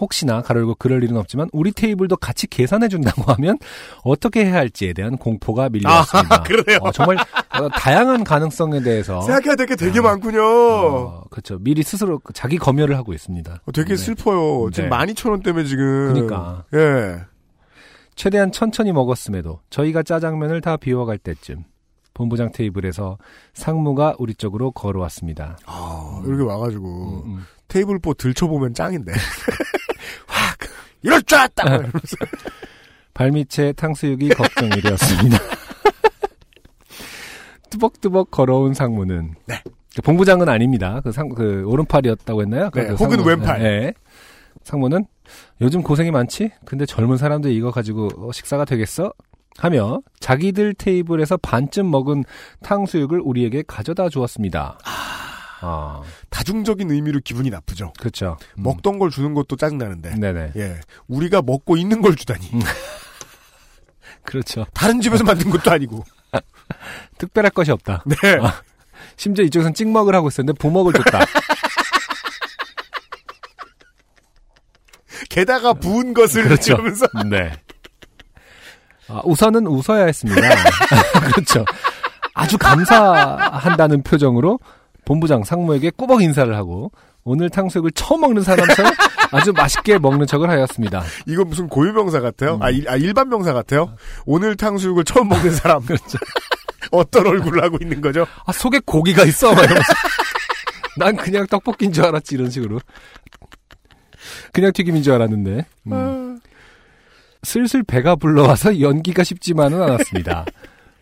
혹시나 0.00 0.40
가로열고 0.42 0.76
그럴 0.78 1.02
일은 1.04 1.16
없지만 1.16 1.48
우리 1.52 1.72
테이블도 1.72 2.16
같이 2.16 2.46
계산해 2.46 2.88
준다고 2.88 3.22
하면 3.32 3.58
어떻게 4.02 4.44
해야 4.46 4.54
할지에 4.54 4.92
대한 4.92 5.16
공포가 5.16 5.68
밀려왔습니다. 5.68 6.34
아, 6.36 6.42
그러네요. 6.44 6.78
어, 6.82 6.90
정말 6.92 7.16
어, 7.18 7.68
다양한 7.68 8.24
가능성에 8.24 8.80
대해서 8.82 9.20
생각해야 9.22 9.56
될 9.56 9.66
게 9.66 9.76
되게 9.76 9.98
어. 10.00 10.02
많군요. 10.02 10.42
어, 10.42 11.24
그렇죠. 11.30 11.58
미리 11.60 11.82
스스로 11.82 12.20
자기 12.34 12.56
검열을 12.58 12.96
하고 12.96 13.12
있습니다. 13.12 13.60
어, 13.64 13.72
되게 13.72 13.90
네. 13.90 13.96
슬퍼요. 13.96 14.70
지금 14.72 14.88
네. 14.90 14.96
12,000원 14.96 15.44
때문에 15.44 15.64
지금. 15.64 16.12
그러니까. 16.14 16.64
예. 16.74 17.20
최대한 18.16 18.52
천천히 18.52 18.92
먹었음에도 18.92 19.60
저희가 19.70 20.02
짜장면을 20.02 20.60
다 20.60 20.76
비워갈 20.76 21.16
때쯤 21.18 21.64
본부장 22.12 22.50
테이블에서 22.52 23.16
상무가 23.54 24.14
우리 24.18 24.34
쪽으로 24.34 24.72
걸어왔습니다. 24.72 25.56
아, 25.64 26.22
이렇게 26.26 26.42
와가지고 26.42 27.22
음, 27.24 27.36
음. 27.36 27.44
테이블 27.68 27.98
보 27.98 28.12
들춰보면 28.14 28.74
짱인데. 28.74 29.12
확! 31.00 31.04
이럴 31.04 31.22
줄 31.22 31.38
알았다! 31.38 31.64
이러면서. 31.66 32.16
발밑에 33.14 33.72
탕수육이 33.72 34.28
걱정이 34.30 34.70
되었습니다. 34.80 35.38
뚜벅뚜벅 37.70 38.30
걸어온 38.30 38.74
상무는 38.74 39.34
네. 39.46 39.62
그 39.94 40.02
본부장은 40.02 40.48
아닙니다. 40.48 41.00
그 41.02 41.12
상, 41.12 41.28
그 41.28 41.64
오른팔이었다고 41.66 42.42
했나요? 42.42 42.70
네, 42.74 42.86
그 42.86 42.94
혹은 42.94 43.18
상무- 43.18 43.26
왼팔. 43.28 43.62
네. 43.62 43.92
상무는 44.64 45.04
요즘 45.60 45.82
고생이 45.82 46.10
많지? 46.10 46.50
근데 46.64 46.86
젊은 46.86 47.16
사람들 47.16 47.52
이거 47.52 47.70
가지고 47.70 48.08
어, 48.16 48.32
식사가 48.32 48.64
되겠어? 48.64 49.12
하며 49.58 50.00
자기들 50.20 50.74
테이블에서 50.74 51.36
반쯤 51.36 51.90
먹은 51.90 52.24
탕수육을 52.62 53.20
우리에게 53.22 53.62
가져다 53.66 54.08
주었습니다. 54.08 54.78
아, 54.84 55.19
다중적인 56.30 56.90
의미로 56.90 57.20
기분이 57.22 57.50
나쁘죠. 57.50 57.92
그렇죠. 57.98 58.36
음. 58.58 58.62
먹던 58.62 58.98
걸 58.98 59.10
주는 59.10 59.34
것도 59.34 59.56
짜증나는데. 59.56 60.14
네네. 60.16 60.52
예. 60.56 60.80
우리가 61.08 61.42
먹고 61.42 61.76
있는 61.76 62.00
걸 62.00 62.16
주다니. 62.16 62.48
그렇죠. 64.24 64.66
다른 64.74 65.00
집에서 65.00 65.24
만든 65.24 65.50
것도 65.50 65.70
아니고. 65.70 66.04
특별할 67.18 67.50
것이 67.50 67.70
없다. 67.72 68.04
네. 68.06 68.16
아, 68.40 68.62
심지어 69.16 69.44
이쪽에서는 69.44 69.74
찍먹을 69.74 70.14
하고 70.14 70.28
있었는데 70.28 70.58
부먹을 70.58 70.92
줬다. 70.94 71.20
게다가 75.28 75.74
부은 75.74 76.14
것을 76.14 76.44
그렇죠. 76.44 76.72
이러면서. 76.74 77.06
네. 77.28 77.52
아, 79.08 79.20
우선은 79.24 79.66
웃어야 79.66 80.06
했습니다. 80.06 80.40
그렇죠. 81.32 81.64
아주 82.34 82.56
감사한다는 82.58 84.02
표정으로 84.02 84.58
본부장 85.10 85.42
상무에게 85.42 85.90
꾸벅 85.90 86.22
인사를 86.22 86.54
하고 86.54 86.92
오늘 87.24 87.50
탕수육을 87.50 87.90
처음 87.96 88.20
먹는 88.20 88.42
사람처럼 88.42 88.92
아주 89.32 89.52
맛있게 89.52 89.98
먹는 89.98 90.28
척을 90.28 90.48
하였습니다. 90.48 91.02
이거 91.26 91.44
무슨 91.44 91.68
고유명사 91.68 92.20
같아요? 92.20 92.54
음. 92.54 92.62
아, 92.62 92.70
일, 92.70 92.88
아, 92.88 92.94
일반 92.94 93.28
명사 93.28 93.52
같아요? 93.52 93.96
오늘 94.24 94.56
탕수육을 94.56 95.02
처음 95.02 95.28
먹는 95.28 95.50
사람. 95.50 95.84
그렇죠. 95.84 96.16
어떤 96.92 97.26
얼굴을 97.26 97.60
하고 97.60 97.76
있는 97.80 98.00
거죠? 98.00 98.24
아, 98.46 98.52
속에 98.52 98.80
고기가 98.84 99.24
있어. 99.24 99.52
난 100.96 101.16
그냥 101.16 101.44
떡볶이인 101.48 101.92
줄 101.92 102.04
알았지, 102.06 102.36
이런 102.36 102.48
식으로. 102.48 102.78
그냥 104.52 104.72
튀김인 104.72 105.02
줄 105.02 105.14
알았는데. 105.14 105.66
음. 105.88 106.40
슬슬 107.42 107.82
배가 107.82 108.14
불러와서 108.14 108.80
연기가 108.80 109.24
쉽지만은 109.24 109.82
않았습니다. 109.82 110.44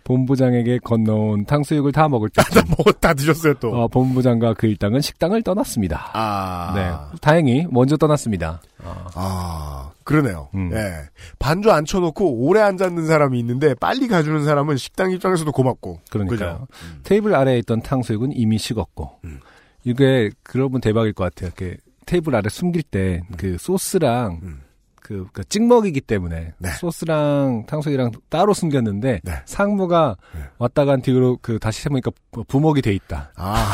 본부장에게 0.09 0.78
건너온 0.78 1.44
탕수육을 1.44 1.92
다 1.92 2.09
먹을 2.09 2.30
때쯤 2.30 2.62
뭐, 2.76 2.92
다 2.98 3.12
드셨어요, 3.12 3.54
또. 3.61 3.68
어, 3.68 3.88
본부장과 3.88 4.54
그 4.54 4.66
일당은 4.66 5.02
식당을 5.02 5.42
떠났습니다. 5.42 6.11
아. 6.14 6.72
네, 6.74 7.18
다행히 7.20 7.66
먼저 7.70 7.98
떠났습니다. 7.98 8.62
아, 8.82 9.06
아, 9.14 9.90
그러네요. 10.04 10.48
음. 10.54 10.70
예. 10.72 10.94
반주 11.38 11.70
앉혀놓고 11.70 12.46
오래 12.46 12.62
앉았는 12.62 13.06
사람이 13.06 13.38
있는데 13.40 13.74
빨리 13.74 14.09
가주는 14.09 14.44
사람은 14.44 14.78
식당 14.78 15.11
입장에서도 15.11 15.52
고맙고. 15.52 16.00
그러니까요. 16.11 16.66
음. 16.70 17.00
테이블 17.04 17.34
아래에 17.34 17.59
있던 17.59 17.82
탕수육은 17.82 18.32
이미 18.32 18.56
식었고 18.56 19.18
음. 19.24 19.40
이게 19.84 20.30
그러면 20.42 20.80
대박일 20.80 21.12
것 21.12 21.24
같아요. 21.24 21.50
이렇게 21.54 21.76
테이블 22.06 22.34
아래 22.34 22.48
숨길 22.48 22.82
때 22.84 23.20
그 23.36 23.59
소스랑 23.59 24.40
음. 24.42 24.61
그, 25.09 25.26
그 25.32 25.42
찍먹이기 25.42 26.02
때문에 26.02 26.52
네. 26.59 26.70
소스랑 26.72 27.64
탕수육이랑 27.66 28.11
따로 28.28 28.52
숨겼는데 28.52 29.20
네. 29.24 29.32
상무가 29.46 30.16
네. 30.34 30.42
왔다 30.59 30.84
간 30.84 31.00
뒤로 31.00 31.38
그 31.40 31.59
다시 31.59 31.86
해보니까 31.86 32.11
부- 32.30 32.44
부먹이 32.44 32.82
돼 32.82 32.92
있다. 32.92 33.32
아, 33.36 33.72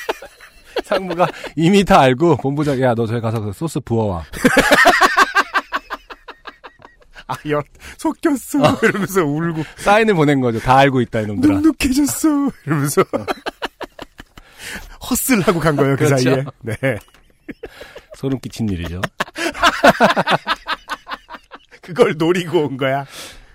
상무가 0.84 1.26
이미 1.56 1.84
다 1.84 2.00
알고 2.00 2.38
본부장 2.38 2.80
야 2.80 2.94
너 2.94 3.06
저기 3.06 3.20
가서 3.20 3.38
그 3.42 3.52
소스 3.52 3.80
부어와. 3.80 4.24
아, 7.26 7.34
여, 7.50 7.62
속였어. 7.98 8.78
이러면서 8.82 9.22
울고. 9.22 9.62
사인을 9.76 10.14
보낸 10.14 10.40
거죠. 10.40 10.58
다 10.58 10.78
알고 10.78 11.02
있다 11.02 11.20
이놈들아. 11.20 11.54
눅눅해졌어. 11.60 12.28
이러면서. 12.66 13.04
헛슬 15.10 15.40
하고 15.42 15.60
간 15.60 15.76
거예요, 15.76 15.96
그 15.96 16.06
그렇죠. 16.06 16.24
사이에. 16.24 16.44
네. 16.62 16.76
소름 18.20 18.38
끼친 18.38 18.68
일이죠. 18.68 19.00
그걸 21.80 22.14
노리고 22.18 22.66
온 22.66 22.76
거야. 22.76 23.06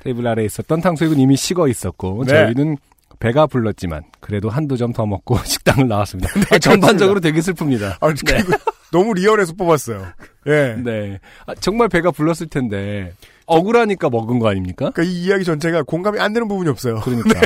테이블 0.02 0.26
아래에 0.26 0.46
있었던 0.46 0.82
탕수육은 0.82 1.20
이미 1.20 1.38
식어 1.38 1.68
있었고 1.68 2.24
네. 2.26 2.34
저희는 2.34 2.78
배가 3.20 3.46
불렀지만 3.46 4.04
그래도 4.20 4.50
한두 4.50 4.76
점 4.76 4.92
더 4.92 5.06
먹고 5.06 5.38
식당을 5.46 5.88
나왔습니다. 5.88 6.32
아, 6.52 6.58
전반적으로 6.58 7.20
되게 7.20 7.42
슬픕니다. 7.42 7.98
아, 8.02 8.14
그리고 8.26 8.54
너무 8.92 9.14
리얼해서 9.14 9.54
뽑았어요. 9.54 10.08
예. 10.48 10.76
네. 10.84 11.20
아, 11.46 11.54
정말 11.56 11.88
배가 11.88 12.10
불렀을 12.10 12.48
텐데 12.48 13.14
억울하니까 13.46 14.10
먹은 14.10 14.40
거 14.40 14.50
아닙니까? 14.50 14.90
그러니까 14.96 15.04
이 15.04 15.26
이야기 15.26 15.44
전체가 15.44 15.84
공감이 15.84 16.20
안 16.20 16.34
되는 16.34 16.48
부분이 16.48 16.70
없어요. 16.72 17.02
그러니까. 17.02 17.40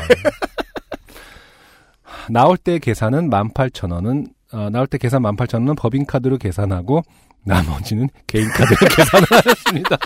나올 2.30 2.56
때 2.58 2.80
계산은 2.80 3.30
18,000원은 3.30 4.28
어, 4.52 4.70
나올 4.70 4.88
때 4.88 4.98
계산 4.98 5.22
18,000원은 5.24 5.78
법인카드로 5.78 6.38
계산하고 6.38 7.04
나머지는 7.44 8.10
개인카드로 8.28 8.78
계산하였습니다. 8.96 9.98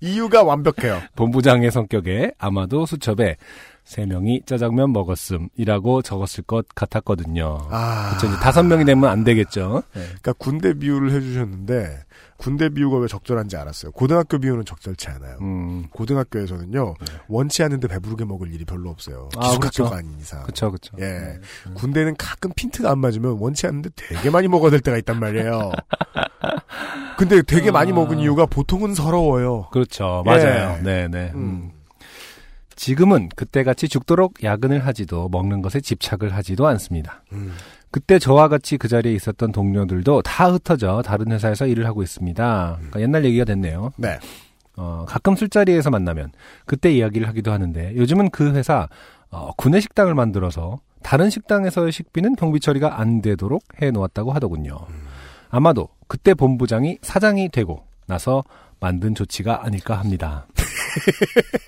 이유가 0.00 0.42
완벽해요. 0.42 1.00
본부장의 1.14 1.70
성격에 1.70 2.32
아마도 2.38 2.86
수첩에 2.86 3.36
세 3.86 4.04
명이 4.04 4.42
짜장면 4.46 4.92
먹었음이라고 4.92 6.02
적었을 6.02 6.42
것 6.42 6.66
같았거든요. 6.74 7.68
아. 7.70 8.10
그쵸, 8.14 8.26
이제 8.26 8.36
다섯 8.38 8.64
명이 8.64 8.84
되면 8.84 9.08
안 9.08 9.22
되겠죠. 9.22 9.84
그러니까 9.92 10.32
군대 10.32 10.74
비유를 10.74 11.12
해주셨는데 11.12 12.00
군대 12.36 12.68
비유가 12.68 12.98
왜 12.98 13.06
적절한지 13.06 13.56
알았어요. 13.56 13.92
고등학교 13.92 14.38
비유는 14.38 14.64
적절치 14.64 15.08
않아요. 15.10 15.38
음, 15.40 15.86
고등학교에서는요 15.92 16.94
원치 17.28 17.62
않는데 17.62 17.86
배부르게 17.86 18.24
먹을 18.24 18.52
일이 18.52 18.64
별로 18.64 18.90
없어요. 18.90 19.28
아, 19.36 19.50
기숙학교가 19.50 19.90
그렇죠. 19.90 19.94
아닌 19.94 20.18
이상. 20.18 20.42
그쵸, 20.42 20.72
그쵸. 20.72 20.96
예. 21.00 21.38
군대는 21.74 22.16
가끔 22.18 22.50
핀트가 22.56 22.90
안 22.90 22.98
맞으면 22.98 23.36
원치 23.38 23.68
않는데 23.68 23.90
되게 23.94 24.30
많이 24.30 24.48
먹어야 24.48 24.72
될 24.72 24.80
때가 24.80 24.98
있단 24.98 25.20
말이에요. 25.20 25.70
근데 27.16 27.40
되게 27.42 27.70
많이 27.70 27.92
아. 27.92 27.94
먹은 27.94 28.18
이유가 28.18 28.46
보통은 28.46 28.94
서러워요. 28.94 29.68
그렇죠. 29.70 30.24
맞아요. 30.26 30.76
예. 30.78 30.82
네 30.82 31.08
네. 31.08 31.30
음. 31.36 31.70
음. 32.76 32.78
지금은 32.78 33.28
그때같이 33.34 33.88
죽도록 33.88 34.42
야근을 34.44 34.86
하지도 34.86 35.28
먹는 35.30 35.62
것에 35.62 35.80
집착을 35.80 36.34
하지도 36.34 36.66
않습니다. 36.66 37.22
음. 37.32 37.52
그때 37.90 38.18
저와 38.18 38.48
같이 38.48 38.76
그 38.76 38.88
자리에 38.88 39.14
있었던 39.14 39.52
동료들도 39.52 40.22
다 40.22 40.52
흩어져 40.52 41.02
다른 41.02 41.32
회사에서 41.32 41.66
일을 41.66 41.86
하고 41.86 42.02
있습니다. 42.02 42.74
그러니까 42.76 43.00
옛날 43.00 43.24
얘기가 43.24 43.44
됐네요. 43.44 43.92
네. 43.96 44.18
어, 44.76 45.06
가끔 45.08 45.34
술자리에서 45.34 45.90
만나면 45.90 46.32
그때 46.66 46.92
이야기를 46.92 47.26
하기도 47.28 47.52
하는데 47.52 47.96
요즘은 47.96 48.30
그 48.30 48.52
회사 48.52 48.88
어, 49.30 49.50
구내 49.56 49.80
식당을 49.80 50.14
만들어서 50.14 50.78
다른 51.02 51.30
식당에서의 51.30 51.92
식비는 51.92 52.36
경비 52.36 52.60
처리가 52.60 53.00
안 53.00 53.22
되도록 53.22 53.62
해 53.80 53.90
놓았다고 53.90 54.32
하더군요. 54.32 54.76
아마도 55.48 55.88
그때 56.08 56.34
본부장이 56.34 56.98
사장이 57.00 57.48
되고 57.48 57.84
나서 58.06 58.42
만든 58.80 59.14
조치가 59.14 59.64
아닐까 59.64 59.98
합니다. 59.98 60.46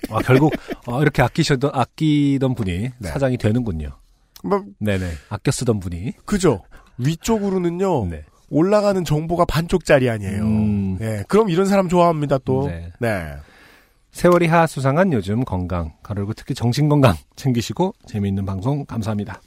아, 0.09 0.19
결국 0.19 0.53
어, 0.85 1.01
이렇게 1.01 1.21
아끼셨던 1.21 1.71
아끼던 1.73 2.55
분이 2.55 2.89
네. 2.97 3.09
사장이 3.09 3.37
되는군요. 3.37 3.89
뭐, 4.43 4.63
네네 4.79 5.11
아껴 5.29 5.51
쓰던 5.51 5.79
분이 5.79 6.13
그죠. 6.25 6.63
위쪽으로는요. 6.97 8.05
네. 8.07 8.23
올라가는 8.49 9.03
정보가 9.03 9.45
반쪽짜리 9.45 10.09
아니에요. 10.09 10.41
음. 10.43 10.97
예, 11.01 11.23
그럼 11.27 11.49
이런 11.49 11.65
사람 11.65 11.87
좋아합니다 11.87 12.39
또. 12.39 12.67
네. 12.67 12.91
네. 12.99 13.35
세월이 14.11 14.47
하 14.47 14.65
수상한 14.65 15.13
요즘 15.13 15.45
건강 15.45 15.93
가르고 16.01 16.33
특히 16.33 16.55
정신 16.55 16.89
건강 16.89 17.15
챙기시고 17.35 17.93
재미있는 18.07 18.45
방송 18.45 18.85
감사합니다. 18.85 19.39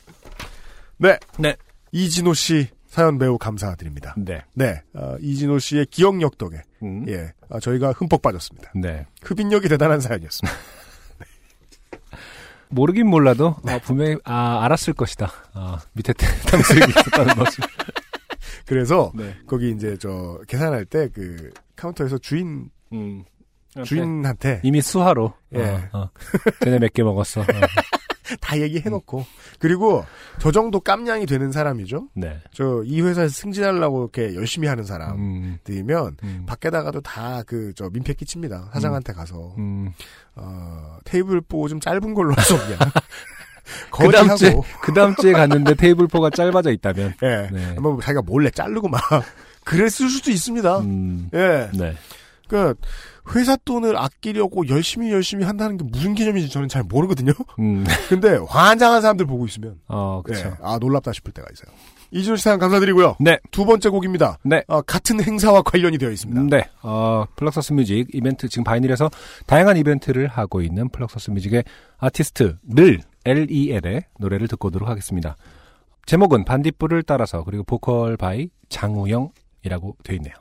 네. 0.98 1.18
네. 1.38 1.56
이진호 1.90 2.32
씨 2.34 2.68
사연 2.92 3.16
매우 3.16 3.38
감사드립니다. 3.38 4.14
네. 4.18 4.42
네. 4.54 4.82
어, 4.92 5.16
이진호 5.18 5.58
씨의 5.60 5.86
기억력 5.86 6.36
덕에 6.36 6.60
음. 6.82 7.06
예, 7.08 7.32
아, 7.48 7.58
저희가 7.58 7.92
흠뻑 7.92 8.20
빠졌습니다. 8.20 8.70
네. 8.74 9.06
흡인력이 9.22 9.66
대단한 9.70 9.98
사연이었습니다. 9.98 10.54
모르긴 12.68 13.06
몰라도 13.08 13.56
어, 13.66 13.78
분명히 13.82 14.16
아 14.24 14.62
알았을 14.64 14.92
것이다. 14.92 15.32
아, 15.54 15.78
밑에 15.94 16.12
탕수육이 16.12 16.84
있었다는 16.90 17.34
것을. 17.42 17.64
그래서 18.66 19.10
네. 19.14 19.36
거기 19.46 19.70
이제 19.70 19.96
저 19.98 20.38
계산할 20.46 20.84
때 20.84 21.08
그 21.14 21.50
카운터에서 21.76 22.18
주인 22.18 22.68
음. 22.92 23.24
주인한테 23.86 24.60
이미 24.64 24.82
수화로. 24.82 25.32
예. 25.54 25.62
어, 25.62 25.88
어. 25.94 26.10
쟤네 26.62 26.78
몇 26.78 26.92
개 26.92 27.02
먹었어. 27.02 27.42
어. 28.30 28.36
다 28.40 28.58
얘기해놓고 28.60 29.24
그리고 29.58 30.04
저 30.38 30.50
정도 30.52 30.80
깜냥이 30.80 31.26
되는 31.26 31.50
사람이죠. 31.52 32.08
네. 32.14 32.40
저 32.52 32.82
이 32.84 33.00
회사에서 33.00 33.32
승진하려고 33.32 34.02
이렇게 34.02 34.34
열심히 34.34 34.68
하는 34.68 34.84
사람들이면 34.84 36.16
음. 36.22 36.44
밖에다가도 36.46 37.00
다 37.00 37.42
그 37.46 37.72
저 37.76 37.88
민폐 37.90 38.12
끼칩니다. 38.14 38.70
사장한테 38.72 39.12
가서 39.12 39.54
음. 39.58 39.90
어, 40.36 40.98
테이블 41.04 41.40
보 41.40 41.68
좀 41.68 41.80
짧은 41.80 42.14
걸로 42.14 42.34
해서 42.38 42.56
그냥 42.58 42.78
그 43.92 44.10
다음 44.10 44.36
주에 44.36 44.54
그 44.82 44.92
다음 44.92 45.14
주에 45.16 45.32
갔는데 45.32 45.74
테이블보가 45.74 46.30
짧아져 46.30 46.70
있다면. 46.72 47.14
예, 47.22 47.48
네. 47.52 47.72
뭐 47.80 47.98
자기가 48.00 48.22
몰래 48.22 48.50
자르고 48.50 48.88
막 48.88 49.00
그랬을 49.64 50.08
수도 50.08 50.30
있습니다. 50.30 50.78
음. 50.80 51.30
예, 51.32 51.70
네. 51.72 51.94
그러니까 52.48 52.74
회사 53.34 53.56
돈을 53.56 53.96
아끼려고 53.96 54.68
열심히 54.68 55.12
열심히 55.12 55.44
한다는 55.44 55.76
게 55.76 55.84
무슨 55.84 56.14
개념인지 56.14 56.48
저는 56.48 56.68
잘 56.68 56.82
모르거든요. 56.82 57.32
음. 57.58 57.84
근데 58.08 58.38
환장한 58.48 59.00
사람들 59.00 59.26
보고 59.26 59.46
있으면 59.46 59.78
어, 59.88 60.22
그렇죠. 60.24 60.48
예, 60.48 60.52
아 60.62 60.78
놀랍다 60.78 61.12
싶을 61.12 61.32
때가 61.32 61.46
있어요. 61.52 61.72
이준호 62.12 62.36
씨 62.36 62.44
사연 62.44 62.58
감사드리고요. 62.58 63.16
네. 63.20 63.38
두 63.50 63.64
번째 63.64 63.88
곡입니다. 63.88 64.38
네. 64.44 64.62
어, 64.68 64.82
같은 64.82 65.22
행사와 65.22 65.62
관련이 65.62 65.96
되어 65.96 66.10
있습니다. 66.10 66.42
네, 66.54 66.68
어, 66.82 67.24
플럭서스 67.36 67.72
뮤직 67.72 68.06
이벤트, 68.12 68.48
지금 68.48 68.64
바이닐에서 68.64 69.10
다양한 69.46 69.78
이벤트를 69.78 70.26
하고 70.26 70.60
있는 70.60 70.90
플럭서스 70.90 71.30
뮤직의 71.30 71.64
아티스트, 71.96 72.58
늘, 72.62 73.00
L-E-L의 73.24 74.04
노래를 74.18 74.46
듣고 74.48 74.68
오도록 74.68 74.88
하겠습니다. 74.90 75.36
제목은 76.04 76.44
반딧불을 76.44 77.04
따라서, 77.04 77.44
그리고 77.44 77.64
vocal 77.64 78.18
by 78.18 78.50
장우영이라고 78.68 79.96
되어 80.04 80.16
있네요. 80.16 80.34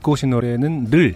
듣고 0.00 0.12
오신 0.12 0.30
노래는 0.30 0.86
늘 0.86 1.14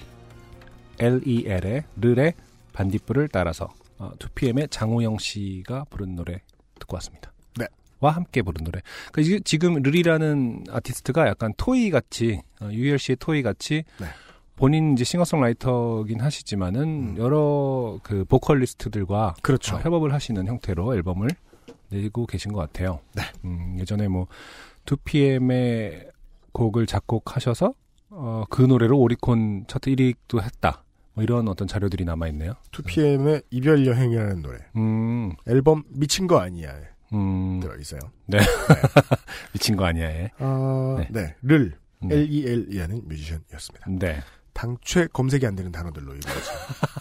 L-E-L의 0.98 1.84
르의 1.96 2.34
반딧불을 2.72 3.28
따라서 3.28 3.68
어, 3.98 4.10
2PM의 4.18 4.70
장호영 4.70 5.18
씨가 5.18 5.86
부른 5.90 6.14
노래 6.16 6.42
듣고 6.78 6.96
왔습니다. 6.96 7.32
네. 7.58 7.66
와 8.00 8.10
함께 8.10 8.42
부른 8.42 8.64
노래. 8.64 8.80
그 9.12 9.22
지금 9.42 9.82
르리라는 9.82 10.64
아티스트가 10.68 11.26
약간 11.28 11.54
토이 11.56 11.90
같이 11.90 12.40
어, 12.60 12.68
유열 12.70 12.98
씨의 12.98 13.16
토이 13.16 13.42
같이 13.42 13.84
네. 13.98 14.06
본인 14.56 14.92
이제 14.92 15.04
싱어송라이터긴 15.04 16.20
하시지만은 16.20 17.16
여러 17.16 17.98
그 18.02 18.24
보컬리스트들과 18.26 19.34
음. 19.38 19.42
그렇죠. 19.42 19.76
어, 19.76 19.80
협업을 19.80 20.12
하시는 20.12 20.46
형태로 20.46 20.94
앨범을 20.94 21.30
내고 21.88 22.26
계신 22.26 22.52
것 22.52 22.60
같아요. 22.60 23.00
네. 23.14 23.22
음, 23.44 23.76
예전에 23.80 24.08
뭐 24.08 24.26
2PM의 24.84 26.12
곡을 26.52 26.86
작곡하셔서 26.86 27.74
어, 28.16 28.44
그 28.48 28.62
노래로 28.62 28.98
오리콘 28.98 29.64
차트 29.66 29.90
1위도 29.90 30.40
했다. 30.42 30.84
뭐 31.14 31.22
이런 31.22 31.48
어떤 31.48 31.66
자료들이 31.66 32.04
남아 32.04 32.28
있네요. 32.28 32.54
2PM의 32.72 33.44
이별 33.50 33.86
여행이라는 33.86 34.42
노래. 34.42 34.58
음, 34.76 35.32
앨범 35.46 35.84
미친 35.88 36.26
거 36.26 36.38
아니야. 36.38 36.74
음, 37.12 37.60
들어 37.60 37.76
있어요. 37.76 38.00
네. 38.26 38.38
미친 39.52 39.76
거 39.76 39.84
아니야. 39.84 40.08
예. 40.08 40.30
아, 40.38 40.96
네. 40.98 41.08
네. 41.10 41.34
를 41.42 41.74
음. 42.02 42.10
L-E-L이라는 42.10 43.02
뮤지션이었습니다. 43.06 43.86
네. 43.90 44.20
당최 44.52 45.08
검색이 45.12 45.46
안 45.46 45.56
되는 45.56 45.70
단어들로 45.72 46.14
이루어져. 46.14 46.52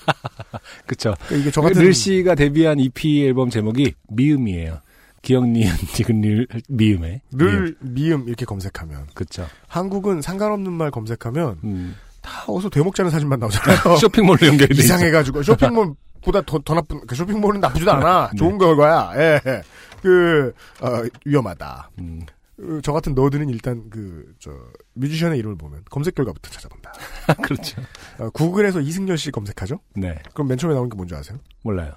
그쵸. 0.85 1.13
그러니까 1.25 1.35
이게 1.35 1.51
저 1.51 1.61
같은 1.61 1.81
를 1.81 1.93
씨가 1.93 2.35
데뷔한 2.35 2.79
EP 2.79 3.25
앨범 3.25 3.49
제목이 3.49 3.93
미음이에요. 4.09 4.79
기억 5.23 5.47
니은 5.47 5.71
디귿 5.93 6.21
리 6.21 6.45
미음에. 6.69 7.21
를 7.31 7.75
미음 7.79 8.27
이렇게 8.27 8.45
검색하면 8.45 9.07
그쵸. 9.15 9.47
한국은 9.67 10.21
상관없는 10.21 10.71
말 10.71 10.91
검색하면 10.91 11.59
음. 11.63 11.95
다 12.21 12.43
어서 12.47 12.69
되먹자는 12.69 13.09
사진만 13.09 13.39
나오잖아요. 13.39 13.97
쇼핑몰로 13.97 14.45
연결돼. 14.45 14.75
이상해가지고 14.75 15.41
쇼핑몰 15.43 15.95
보다 16.21 16.41
더, 16.41 16.59
더 16.59 16.73
나쁜 16.75 17.05
그 17.07 17.15
쇼핑몰은 17.15 17.59
나쁘지도 17.61 17.91
않아. 17.91 18.29
네. 18.35 18.37
좋은 18.37 18.57
결과야. 18.57 19.11
예. 19.15 19.41
예. 19.47 19.61
그 20.01 20.53
어, 20.81 21.01
위험하다. 21.25 21.89
음. 21.99 22.21
어, 22.59 22.79
저 22.83 22.91
같은 22.93 23.15
너들은 23.15 23.49
일단 23.49 23.89
그 23.89 24.25
저 24.39 24.51
뮤지션의 24.95 25.39
이름을 25.39 25.55
보면 25.57 25.83
검색 25.89 26.15
결과부터 26.15 26.49
찾아본다. 26.49 26.91
그렇죠. 27.41 27.81
어, 28.19 28.29
구글에서 28.31 28.81
이승열 28.81 29.17
씨 29.17 29.31
검색하죠. 29.31 29.79
네. 29.95 30.21
그럼 30.33 30.49
맨 30.49 30.57
처음에 30.57 30.73
나오는 30.73 30.89
게 30.89 30.95
뭔지 30.97 31.15
아세요? 31.15 31.39
몰라요. 31.63 31.93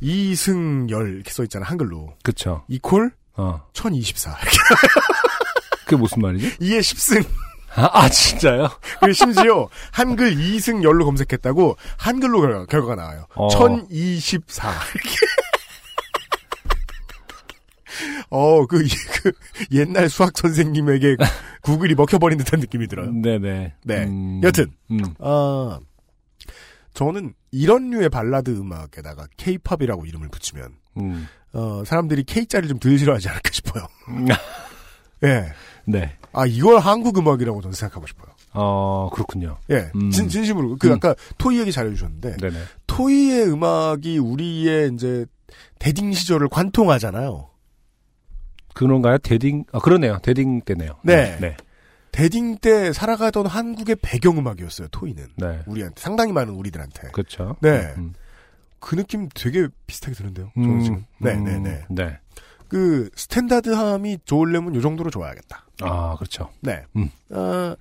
이승열 0.00 1.14
이렇게 1.16 1.30
써 1.30 1.42
있잖아 1.42 1.66
한글로. 1.66 2.14
그쵸. 2.22 2.64
이콜 2.68 3.12
어. 3.36 3.60
1024. 3.72 4.36
그게 5.84 5.96
무슨 5.96 6.22
말이지? 6.22 6.56
이에 6.60 6.78
10승. 6.80 7.24
아, 7.74 7.88
아, 7.92 8.08
진짜요? 8.08 8.68
그리고 9.00 9.12
심지어 9.12 9.68
한글 9.92 10.34
2승열로 10.34 11.04
검색했다고 11.04 11.76
한글로 11.96 12.40
결과, 12.40 12.66
결과가 12.66 12.94
나와요. 12.96 13.26
어. 13.34 13.48
1024. 13.48 14.70
이렇게. 14.94 15.16
어, 18.30 18.66
그, 18.66 18.84
이- 18.84 18.88
그, 19.22 19.32
옛날 19.72 20.08
수학 20.08 20.36
선생님에게 20.36 21.16
구글이 21.62 21.94
먹혀버린 21.94 22.38
듯한 22.38 22.60
느낌이 22.60 22.86
들어요. 22.86 23.10
네네. 23.12 23.74
네. 23.84 24.04
음, 24.04 24.40
여튼, 24.42 24.66
음. 24.90 25.00
아, 25.20 25.80
저는 26.94 27.34
이런 27.50 27.90
류의 27.90 28.08
발라드 28.08 28.50
음악에다가 28.50 29.26
케이팝이라고 29.36 30.06
이름을 30.06 30.28
붙이면, 30.28 30.72
음. 30.98 31.26
어, 31.52 31.82
사람들이 31.84 32.24
K자를 32.24 32.68
좀 32.68 32.78
덜 32.78 32.98
싫어하지 32.98 33.28
않을까 33.28 33.50
싶어요. 33.52 33.86
예. 35.24 35.52
네. 35.86 36.16
아, 36.32 36.46
이걸 36.46 36.78
한국 36.78 37.16
음악이라고 37.18 37.60
저는 37.62 37.74
생각하고 37.74 38.06
싶어요. 38.06 38.28
어, 38.52 39.10
그렇군요. 39.12 39.58
예. 39.70 39.90
음. 39.94 40.10
진, 40.10 40.28
진심으로. 40.28 40.76
그, 40.78 40.88
음. 40.88 40.92
아까 40.94 41.14
토이 41.38 41.58
얘기 41.58 41.72
잘해주셨는데, 41.72 42.36
네네. 42.36 42.58
토이의 42.86 43.50
음악이 43.50 44.18
우리의 44.18 44.92
이제 44.94 45.26
대딩 45.78 46.12
시절을 46.12 46.48
관통하잖아요. 46.48 47.48
그런가요? 48.74 49.18
대딩, 49.18 49.64
아, 49.72 49.78
그러네요. 49.80 50.18
대딩 50.22 50.60
때네요. 50.62 50.96
네. 51.02 51.36
네. 51.40 51.56
대딩 52.12 52.58
때 52.58 52.92
살아가던 52.92 53.46
한국의 53.46 53.96
배경음악이었어요, 54.02 54.88
토이는. 54.88 55.28
네. 55.36 55.60
우리한테, 55.66 56.00
상당히 56.00 56.32
많은 56.32 56.54
우리들한테. 56.54 57.08
그렇죠. 57.12 57.56
네. 57.60 57.94
음. 57.96 58.14
그 58.80 58.94
느낌 58.96 59.28
되게 59.34 59.68
비슷하게 59.86 60.14
드는데요. 60.14 60.50
저는 60.54 60.70
음, 60.70 60.82
지금. 60.82 61.04
네, 61.18 61.34
음, 61.34 61.44
네, 61.44 61.58
네. 61.58 61.84
네. 61.90 62.18
그, 62.68 63.08
스탠다드함이 63.14 64.18
좋으려면 64.24 64.74
요 64.74 64.80
정도로 64.80 65.10
좋아야겠다. 65.10 65.64
아, 65.80 66.16
그렇죠. 66.16 66.50
네. 66.60 66.84
음. 66.96 67.10
아, 67.30 67.74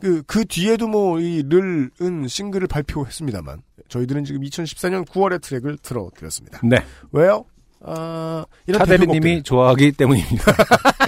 그, 0.00 0.22
그 0.26 0.44
뒤에도 0.44 0.86
뭐, 0.86 1.18
이, 1.18 1.42
를은 1.42 2.28
싱글을 2.28 2.66
발표했습니다만, 2.68 3.62
저희들은 3.88 4.24
지금 4.24 4.42
2014년 4.42 5.06
9월에 5.06 5.40
트랙을 5.40 5.78
틀어드렸습니다. 5.78 6.60
네. 6.62 6.76
왜요? 7.12 7.46
아, 7.80 8.44
이런 8.66 8.78
차대리님이. 8.80 9.42
좋아하기 9.42 9.92
때문입니다. 9.92 10.44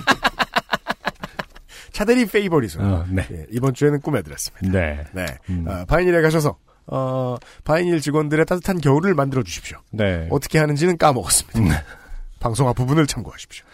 차대리 1.97 2.27
페이버리죠. 2.27 2.83
어, 2.83 3.07
네. 3.09 3.27
예, 3.31 3.47
이번 3.51 3.73
주에는 3.73 4.03
꾸며드렸습니다. 4.03 4.69
네. 4.71 5.03
네. 5.15 5.25
음. 5.49 5.65
아, 5.67 5.87
바이닐에 5.87 6.21
가셔서, 6.21 6.59
어, 6.89 7.37
바이닐 7.65 8.03
직원들의 8.03 8.45
따뜻한 8.45 8.83
겨울을 8.83 9.15
만들어 9.15 9.43
주십시오. 9.43 9.79
네. 9.93 10.29
어떻게 10.31 10.59
하는지는 10.59 10.99
까먹었습니다. 10.99 11.83
방송 12.39 12.69
앞부분을 12.69 13.07
참고하십시오. 13.07 13.65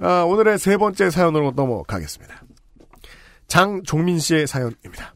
아, 0.00 0.24
오늘의 0.24 0.58
세 0.58 0.76
번째 0.76 1.08
사연으로 1.08 1.52
넘어가겠습니다. 1.54 2.42
장종민 3.46 4.18
씨의 4.18 4.48
사연입니다. 4.48 5.14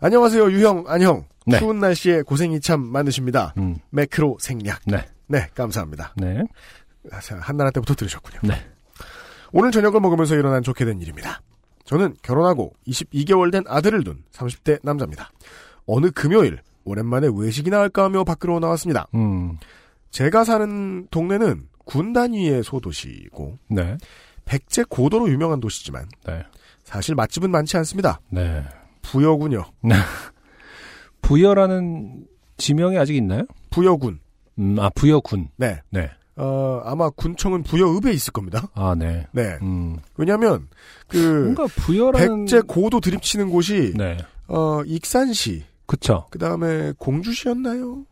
안녕하세요, 0.00 0.50
유형, 0.52 0.84
안형. 0.86 1.26
네. 1.44 1.58
추운 1.58 1.80
날씨에 1.80 2.22
고생이 2.22 2.62
참 2.62 2.80
많으십니다. 2.80 3.52
음. 3.58 3.76
매크로 3.90 4.38
생략. 4.40 4.80
네. 4.86 5.06
네, 5.26 5.48
감사합니다. 5.54 6.14
네. 6.16 6.44
아, 7.12 7.20
자, 7.20 7.36
한나라 7.42 7.70
때부터 7.70 7.94
들으셨군요. 7.94 8.40
네. 8.44 8.54
오늘 9.52 9.70
저녁을 9.70 10.00
먹으면서 10.00 10.34
일어난 10.34 10.62
좋게 10.62 10.84
된 10.84 11.00
일입니다. 11.00 11.40
저는 11.84 12.14
결혼하고 12.22 12.74
22개월 12.86 13.50
된 13.50 13.64
아들을 13.66 14.04
둔 14.04 14.22
30대 14.32 14.78
남자입니다. 14.82 15.30
어느 15.86 16.10
금요일 16.10 16.60
오랜만에 16.84 17.28
외식이나 17.34 17.78
할까 17.80 18.04
하며 18.04 18.24
밖으로 18.24 18.60
나왔습니다. 18.60 19.08
음. 19.14 19.58
제가 20.10 20.44
사는 20.44 21.06
동네는 21.10 21.68
군 21.84 22.12
단위의 22.12 22.62
소도시이고 22.62 23.58
네. 23.70 23.96
백제 24.44 24.84
고도로 24.88 25.28
유명한 25.30 25.60
도시지만 25.60 26.06
네. 26.26 26.42
사실 26.84 27.14
맛집은 27.14 27.50
많지 27.50 27.76
않습니다. 27.78 28.20
네. 28.30 28.64
부여군요. 29.02 29.64
부여라는 31.22 32.26
지명이 32.56 32.98
아직 32.98 33.16
있나요? 33.16 33.44
부여군. 33.70 34.20
음, 34.58 34.76
아, 34.78 34.90
부여군. 34.90 35.48
네. 35.56 35.80
네. 35.90 36.10
어, 36.38 36.80
아마 36.84 37.10
군청은 37.10 37.64
부여읍에 37.64 38.12
있을 38.12 38.32
겁니다. 38.32 38.68
아, 38.74 38.94
네. 38.96 39.26
네. 39.32 39.58
음. 39.62 39.96
왜냐면 40.16 40.68
그 41.08 41.16
뭔가 41.16 41.66
부여라는. 41.66 42.44
백제 42.44 42.60
고도 42.62 43.00
드립치는 43.00 43.50
곳이 43.50 43.92
네. 43.96 44.18
어, 44.46 44.82
익산시 44.86 45.64
그쵸. 45.86 46.26
그 46.30 46.38
다음에 46.38 46.92
공주시였나요? 46.98 48.04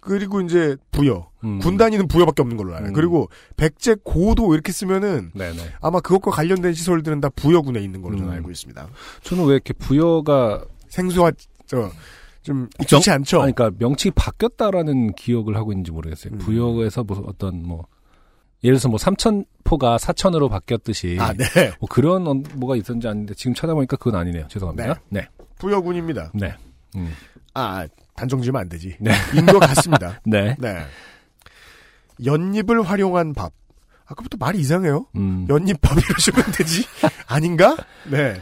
그리고 0.00 0.40
이제 0.42 0.76
부여. 0.92 1.30
음. 1.44 1.58
군 1.60 1.76
단위는 1.78 2.08
부여밖에 2.08 2.42
없는 2.42 2.56
걸로 2.58 2.74
알아요. 2.74 2.90
음. 2.90 2.92
그리고 2.92 3.28
백제 3.56 3.96
고도 4.04 4.52
이렇게 4.54 4.70
쓰면은 4.70 5.30
네네. 5.34 5.56
아마 5.80 6.00
그것과 6.00 6.30
관련된 6.30 6.74
시설들은 6.74 7.20
다 7.22 7.30
부여군에 7.34 7.80
있는 7.80 8.02
걸로 8.02 8.16
저는 8.18 8.30
음. 8.30 8.36
알고 8.36 8.50
있습니다. 8.50 8.86
저는 9.22 9.46
왜 9.46 9.54
이렇게 9.54 9.72
부여가. 9.72 10.64
생소하, 10.88 11.32
저, 11.66 11.90
좀 12.44 12.68
익숙치 12.80 13.10
않죠? 13.10 13.42
아니, 13.42 13.52
그러니까 13.54 13.76
명칭이 13.84 14.12
바뀌었다라는 14.14 15.14
기억을 15.14 15.56
하고 15.56 15.72
있는지 15.72 15.90
모르겠어요. 15.90 16.34
음. 16.34 16.38
부여에서 16.38 17.02
뭐 17.02 17.24
어떤 17.26 17.66
뭐. 17.66 17.86
예를 18.62 18.76
들어서 18.76 18.88
뭐 18.88 18.96
삼천포가 18.98 19.98
사천으로 19.98 20.48
바뀌었듯이. 20.48 21.18
아, 21.20 21.32
네. 21.34 21.44
뭐 21.80 21.88
그런 21.90 22.26
어- 22.26 22.34
뭐가 22.54 22.76
있었는지 22.76 23.08
아는데 23.08 23.34
지금 23.34 23.52
찾아보니까 23.54 23.96
그건 23.96 24.20
아니네요. 24.20 24.46
죄송합니다. 24.48 25.00
네. 25.10 25.26
부여군입니다. 25.58 26.30
네. 26.34 26.54
음. 26.96 27.12
아, 27.52 27.86
단정 28.16 28.40
지으면 28.40 28.62
안 28.62 28.68
되지. 28.68 28.96
네. 29.00 29.10
인도 29.34 29.58
같습니다. 29.58 30.20
네. 30.24 30.56
네. 30.58 30.78
연잎을 32.24 32.82
활용한 32.82 33.34
밥. 33.34 33.52
아까부터 34.06 34.36
말이 34.38 34.58
이상해요. 34.60 35.06
음. 35.16 35.46
연잎밥 35.48 35.96
이러시면 35.98 36.52
되지. 36.52 36.84
아닌가? 37.26 37.74
네. 38.10 38.40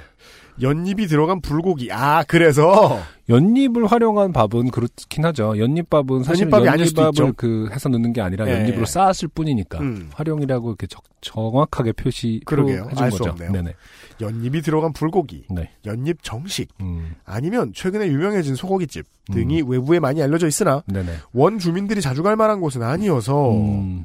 연잎이 0.60 1.06
들어간 1.06 1.40
불고기. 1.40 1.90
아, 1.90 2.22
그래서 2.28 3.00
연잎을 3.28 3.86
활용한 3.86 4.32
밥은 4.32 4.70
그렇긴 4.70 5.24
하죠. 5.24 5.58
연잎밥은 5.58 6.22
사실 6.24 6.42
연잎밥이 6.50 6.66
연잎밥을. 6.66 7.32
그 7.36 7.68
해서 7.72 7.88
넣는 7.88 8.12
게 8.12 8.20
아니라 8.20 8.46
예, 8.48 8.54
연잎으로 8.58 8.82
예. 8.82 8.86
쌓았을 8.86 9.28
뿐이니까 9.28 9.78
음. 9.80 10.10
활용이라고 10.12 10.68
이렇게 10.68 10.86
적- 10.86 11.02
정확하게 11.22 11.92
표시 11.92 12.40
그러게요. 12.44 12.88
해준 12.90 13.10
거죠. 13.10 13.24
없네요. 13.30 13.52
네네. 13.52 13.74
연잎이 14.20 14.60
들어간 14.60 14.92
불고기, 14.92 15.44
네. 15.50 15.70
연잎 15.86 16.22
정식, 16.22 16.68
음. 16.80 17.14
아니면 17.24 17.72
최근에 17.74 18.06
유명해진 18.08 18.54
소고기집 18.54 19.06
등이 19.32 19.62
외부에 19.66 20.00
많이 20.00 20.22
알려져 20.22 20.46
있으나 20.46 20.82
네네. 20.86 21.12
원 21.32 21.58
주민들이 21.58 22.00
자주 22.00 22.22
갈 22.22 22.36
만한 22.36 22.60
곳은 22.60 22.82
아니어서 22.82 23.52
음. 23.52 24.04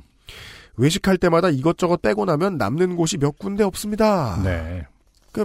외식할 0.78 1.18
때마다 1.18 1.50
이것저것 1.50 2.02
빼고 2.02 2.26
나면 2.26 2.58
남는 2.58 2.96
곳이 2.96 3.18
몇 3.18 3.38
군데 3.38 3.64
없습니다. 3.64 4.40
네. 4.44 4.86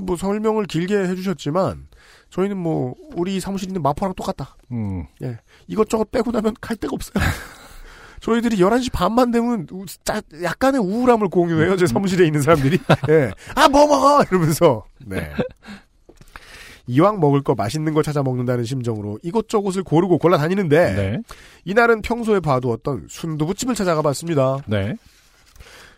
그뭐 0.01 0.17
설명을 0.17 0.67
길게 0.67 0.97
해주셨지만 0.97 1.87
저희는 2.31 2.57
뭐 2.57 2.95
우리 3.15 3.41
사무실 3.41 3.69
있는 3.69 3.83
마포랑 3.83 4.15
똑같다. 4.15 4.57
음. 4.73 5.05
예. 5.23 5.39
이것저것 5.67 6.11
빼고 6.11 6.31
나면 6.31 6.55
갈 6.61 6.77
데가 6.77 6.93
없어요. 6.95 7.13
저희들이 8.21 8.57
11시 8.59 8.93
반만 8.93 9.31
되면 9.33 9.67
우- 9.73 9.85
짜- 10.05 10.23
약간의 10.43 10.81
우울함을 10.81 11.29
공유해요. 11.29 11.77
제 11.77 11.87
사무실에 11.87 12.25
있는 12.25 12.41
사람들이. 12.41 12.79
예. 13.11 13.31
아, 13.57 13.69
뭐 13.69 13.87
먹어! 13.87 14.23
이러면서. 14.31 14.85
네. 15.05 15.33
이왕 16.87 17.21
먹을 17.21 17.43
거 17.43 17.55
맛있는 17.55 17.95
거 17.95 18.03
찾아 18.03 18.23
먹는다는 18.23 18.65
심정으로 18.65 19.19
이곳저곳을 19.23 19.83
고르고 19.85 20.19
골라 20.19 20.37
다니는데 20.37 20.95
네. 20.95 21.19
이날은 21.65 22.03
평소에 22.03 22.41
봐두었던 22.41 23.07
순두부집을 23.09 23.75
찾아가 23.75 24.03
봤습니다. 24.03 24.59
네. 24.67 24.97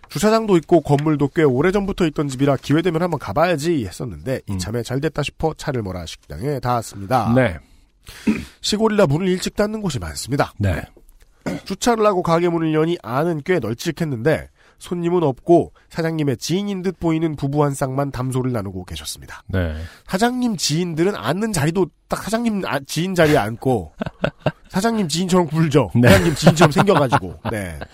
주차장도 0.09 0.57
있고 0.59 0.81
건물도 0.81 1.29
꽤 1.35 1.43
오래전부터 1.43 2.07
있던 2.07 2.29
집이라 2.29 2.57
기회되면 2.57 3.03
한번 3.03 3.19
가봐야지 3.19 3.85
했었는데 3.87 4.43
이참에 4.49 4.83
잘 4.83 5.01
됐다 5.01 5.23
싶어 5.23 5.55
차를 5.55 5.83
몰아 5.83 6.07
식당에 6.07 6.61
닿았습니다. 6.61 7.33
네. 7.35 7.59
시골이라 8.61 9.07
문을 9.07 9.29
일찍 9.29 9.57
닫는 9.57 9.81
곳이 9.81 9.99
많습니다. 9.99 10.53
네. 10.59 10.83
주차를 11.65 12.05
하고 12.07 12.23
가게 12.23 12.49
문을 12.49 12.73
여니 12.75 12.97
안은 13.03 13.43
꽤 13.45 13.59
널찍했는데 13.59 14.49
손님은 14.79 15.23
없고 15.23 15.73
사장님의 15.89 16.37
지인인 16.39 16.83
듯 16.83 16.99
보이는 16.99 17.37
부부 17.37 17.65
한 17.65 17.73
쌍만 17.75 18.11
담소를 18.11 18.53
나누고 18.53 18.85
계셨습니다. 18.85 19.43
네. 19.49 19.75
사장님 20.07 20.57
지인들은 20.57 21.15
앉는 21.17 21.53
자리도 21.53 21.87
딱 22.09 22.23
사장님 22.23 22.63
아- 22.67 22.81
지인 22.87 23.15
자리에 23.15 23.37
앉고 23.39 23.93
사장님 24.69 25.09
지인처럼 25.09 25.47
굴죠. 25.47 25.91
네. 25.95 26.09
사장님 26.09 26.35
지인처럼 26.35 26.73
생겨가지고. 26.73 27.35
네. 27.51 27.79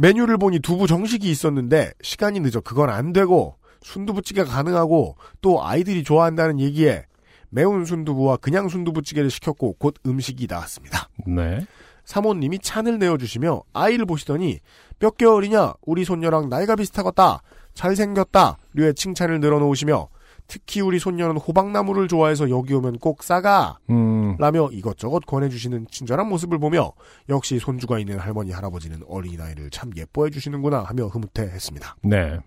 메뉴를 0.00 0.38
보니 0.38 0.60
두부 0.60 0.86
정식이 0.86 1.30
있었는데 1.30 1.92
시간이 2.00 2.40
늦어 2.40 2.62
그건 2.62 2.88
안 2.88 3.12
되고 3.12 3.56
순두부찌개가 3.82 4.50
가능하고 4.50 5.16
또 5.42 5.62
아이들이 5.62 6.04
좋아한다는 6.04 6.58
얘기에 6.58 7.04
매운 7.50 7.84
순두부와 7.84 8.38
그냥 8.38 8.70
순두부찌개를 8.70 9.28
시켰고 9.28 9.74
곧 9.74 9.96
음식이 10.06 10.46
나왔습니다. 10.48 11.10
네. 11.26 11.66
사모님이 12.06 12.60
찬을 12.60 12.98
내어주시며 12.98 13.62
아이를 13.74 14.06
보시더니 14.06 14.60
몇 14.98 15.18
개월이냐 15.18 15.74
우리 15.82 16.06
손녀랑 16.06 16.48
나이가 16.48 16.76
비슷하겠다 16.76 17.42
잘생겼다 17.74 18.56
류의 18.72 18.94
칭찬을 18.94 19.38
늘어놓으시며 19.40 20.08
특히 20.50 20.80
우리 20.80 20.98
손녀는 20.98 21.36
호박나무를 21.36 22.08
좋아해서 22.08 22.50
여기 22.50 22.74
오면 22.74 22.98
꼭 22.98 23.22
싸가 23.22 23.78
음. 23.88 24.36
라며 24.36 24.68
이것저것 24.72 25.20
권해주시는 25.20 25.86
친절한 25.92 26.28
모습을 26.28 26.58
보며 26.58 26.92
역시 27.28 27.60
손주가 27.60 28.00
있는 28.00 28.18
할머니 28.18 28.50
할아버지는 28.50 29.00
어린아이를 29.06 29.70
참 29.70 29.92
예뻐해 29.96 30.30
주시는구나 30.30 30.82
하며 30.82 31.06
흐뭇해했습니다. 31.06 31.96
네. 32.02 32.40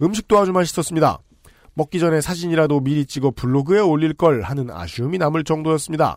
음식도 0.00 0.38
아주 0.38 0.52
맛있었습니다. 0.52 1.18
먹기 1.74 1.98
전에 1.98 2.22
사진이라도 2.22 2.80
미리 2.80 3.04
찍어 3.04 3.32
블로그에 3.32 3.80
올릴 3.80 4.14
걸 4.14 4.40
하는 4.40 4.70
아쉬움이 4.70 5.18
남을 5.18 5.44
정도였습니다. 5.44 6.16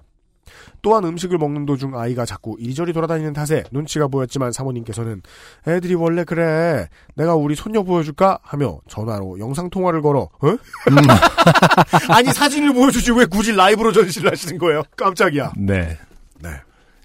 또한 0.81 1.03
음식을 1.03 1.37
먹는 1.37 1.65
도중 1.65 1.97
아이가 1.97 2.25
자꾸 2.25 2.55
이리저리 2.59 2.93
돌아다니는 2.93 3.33
탓에 3.33 3.63
눈치가 3.71 4.07
보였지만 4.07 4.51
사모님께서는 4.51 5.21
애들이 5.67 5.95
원래 5.95 6.23
그래 6.23 6.87
내가 7.15 7.35
우리 7.35 7.55
손녀 7.55 7.83
보여줄까 7.83 8.39
하며 8.41 8.79
전화로 8.87 9.39
영상통화를 9.39 10.01
걸어 10.01 10.21
어? 10.21 10.57
아니 12.09 12.31
사진을 12.31 12.73
보여주지 12.73 13.11
왜 13.11 13.25
굳이 13.25 13.53
라이브로 13.53 13.91
전시를 13.91 14.31
하시는 14.31 14.57
거예요 14.57 14.83
깜짝이야 14.95 15.53
네. 15.57 15.97
네. 16.41 16.49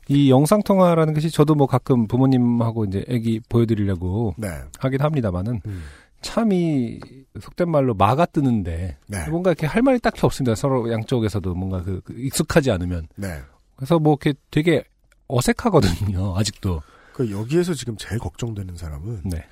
이 0.09 0.31
영상 0.31 0.63
통화라는 0.63 1.15
것이 1.15 1.31
저도 1.31 1.55
뭐 1.55 1.67
가끔 1.67 2.07
부모님하고 2.07 2.85
이제 2.85 3.05
애기 3.09 3.41
보여드리려고 3.49 4.35
네. 4.37 4.49
하긴 4.79 5.01
합니다만은 5.01 5.61
음. 5.65 5.83
참이 6.23 7.01
속된 7.41 7.71
말로 7.71 7.95
마가 7.95 8.27
뜨는데 8.27 8.97
네. 9.07 9.29
뭔가 9.29 9.51
이렇게 9.51 9.67
할 9.67 9.83
말이 9.83 9.99
딱히 10.01 10.21
없습니다. 10.25 10.55
서로 10.55 10.91
양쪽에서도 10.91 11.55
뭔가 11.55 11.83
그, 11.83 12.01
그 12.05 12.15
익숙하지 12.17 12.71
않으면 12.71 13.09
네. 13.17 13.41
그래서 13.77 13.99
뭐 13.99 14.17
이렇게 14.21 14.39
되게 14.51 14.85
어색하거든요. 15.29 16.35
아직도. 16.39 16.83
그 17.13 17.31
여기에서 17.31 17.75
지금 17.75 17.97
제일 17.99 18.19
걱정되는 18.19 18.77
사람은 18.77 19.23
네. 19.25 19.45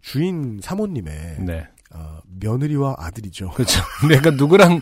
주인 0.00 0.60
사모님의 0.62 1.36
네. 1.40 1.66
어, 1.94 2.18
며느리와 2.40 2.94
아들이죠. 2.98 3.50
그렇죠. 3.50 3.82
내가 4.08 4.30
누구랑 4.30 4.80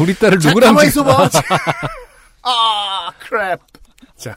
우리 0.00 0.14
딸을 0.14 0.40
자, 0.40 0.48
누구랑 0.48 0.74
지금- 0.78 0.88
있어봐. 0.88 1.28
아, 2.42 3.10
크랩. 3.22 3.60
자. 4.16 4.36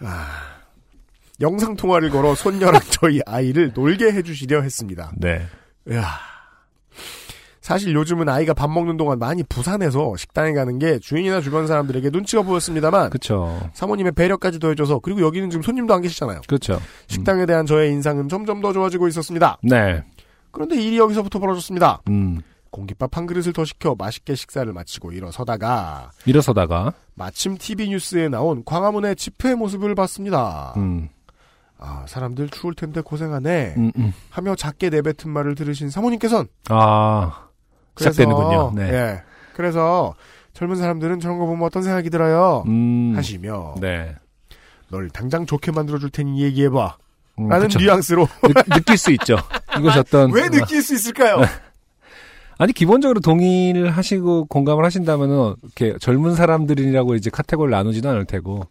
아. 0.00 0.61
영상 1.42 1.76
통화를 1.76 2.10
걸어 2.10 2.34
손녀랑 2.34 2.80
저희 2.90 3.20
아이를 3.26 3.72
놀게 3.74 4.12
해주시려 4.12 4.62
했습니다. 4.62 5.12
네. 5.16 5.42
이야. 5.90 6.06
사실 7.60 7.94
요즘은 7.94 8.28
아이가 8.28 8.54
밥 8.54 8.68
먹는 8.70 8.96
동안 8.96 9.18
많이 9.20 9.44
부산해서 9.44 10.16
식당에 10.16 10.52
가는 10.52 10.78
게 10.80 10.98
주인이나 10.98 11.40
주변 11.40 11.68
사람들에게 11.68 12.10
눈치가 12.10 12.42
보였습니다만 12.42 13.10
그렇죠. 13.10 13.70
사모님의 13.74 14.12
배려까지 14.12 14.58
더해줘서 14.58 14.98
그리고 14.98 15.20
여기는 15.20 15.48
지금 15.50 15.62
손님도 15.62 15.94
안 15.94 16.02
계시잖아요. 16.02 16.40
그렇죠. 16.48 16.80
식당에 17.06 17.46
대한 17.46 17.64
저의 17.64 17.92
인상은 17.92 18.28
점점 18.28 18.60
더 18.60 18.72
좋아지고 18.72 19.06
있었습니다. 19.08 19.58
네. 19.62 20.02
그런데 20.50 20.76
일이 20.76 20.98
여기서부터 20.98 21.38
벌어졌습니다. 21.38 22.02
음. 22.08 22.42
공깃밥 22.70 23.16
한 23.16 23.26
그릇을 23.26 23.52
더 23.52 23.64
시켜 23.64 23.94
맛있게 23.96 24.34
식사를 24.34 24.70
마치고 24.72 25.12
일어서다가 25.12 26.10
일어서다가 26.24 26.94
마침 27.14 27.56
TV 27.58 27.90
뉴스에 27.90 28.28
나온 28.28 28.64
광화문의 28.64 29.14
집회 29.14 29.54
모습을 29.54 29.94
봤습니다. 29.94 30.72
음. 30.78 31.10
아, 31.84 32.04
사람들 32.06 32.48
추울 32.50 32.74
텐데 32.74 33.00
고생하네. 33.00 33.74
음, 33.76 33.92
음. 33.96 34.12
하며 34.30 34.54
작게 34.54 34.88
내뱉은 34.90 35.30
말을 35.30 35.54
들으신 35.54 35.90
사모님께선 35.90 36.46
아. 36.68 37.48
그래서, 37.94 38.12
시작되는군요. 38.12 38.72
네. 38.74 38.92
예. 38.92 39.22
그래서 39.54 40.14
젊은 40.54 40.76
사람들은 40.76 41.20
저런 41.20 41.38
거 41.38 41.46
보면 41.46 41.64
어떤 41.64 41.82
생각이 41.82 42.08
들어요? 42.08 42.62
음. 42.66 43.12
하시며 43.16 43.74
네. 43.80 44.14
널 44.90 45.10
당장 45.10 45.44
좋게 45.44 45.72
만들어 45.72 45.98
줄 45.98 46.10
테니 46.10 46.40
얘기해 46.42 46.70
봐. 46.70 46.96
음, 47.38 47.48
라는 47.48 47.66
그쵸. 47.66 47.78
뉘앙스로 47.80 48.28
느, 48.42 48.74
느낄 48.74 48.96
수 48.96 49.10
있죠. 49.12 49.36
이것이 49.78 49.98
어떤 49.98 50.30
왜 50.34 50.48
느낄 50.48 50.82
수 50.82 50.94
있을까요? 50.94 51.42
아니 52.58 52.72
기본적으로 52.72 53.20
동의를 53.20 53.90
하시고 53.90 54.44
공감을 54.44 54.84
하신다면은 54.84 55.54
이렇게 55.62 55.98
젊은 55.98 56.34
사람들이라고 56.34 57.14
이제 57.14 57.30
카테고리를 57.30 57.76
나누지는 57.76 58.10
않을 58.10 58.26
테고 58.26 58.66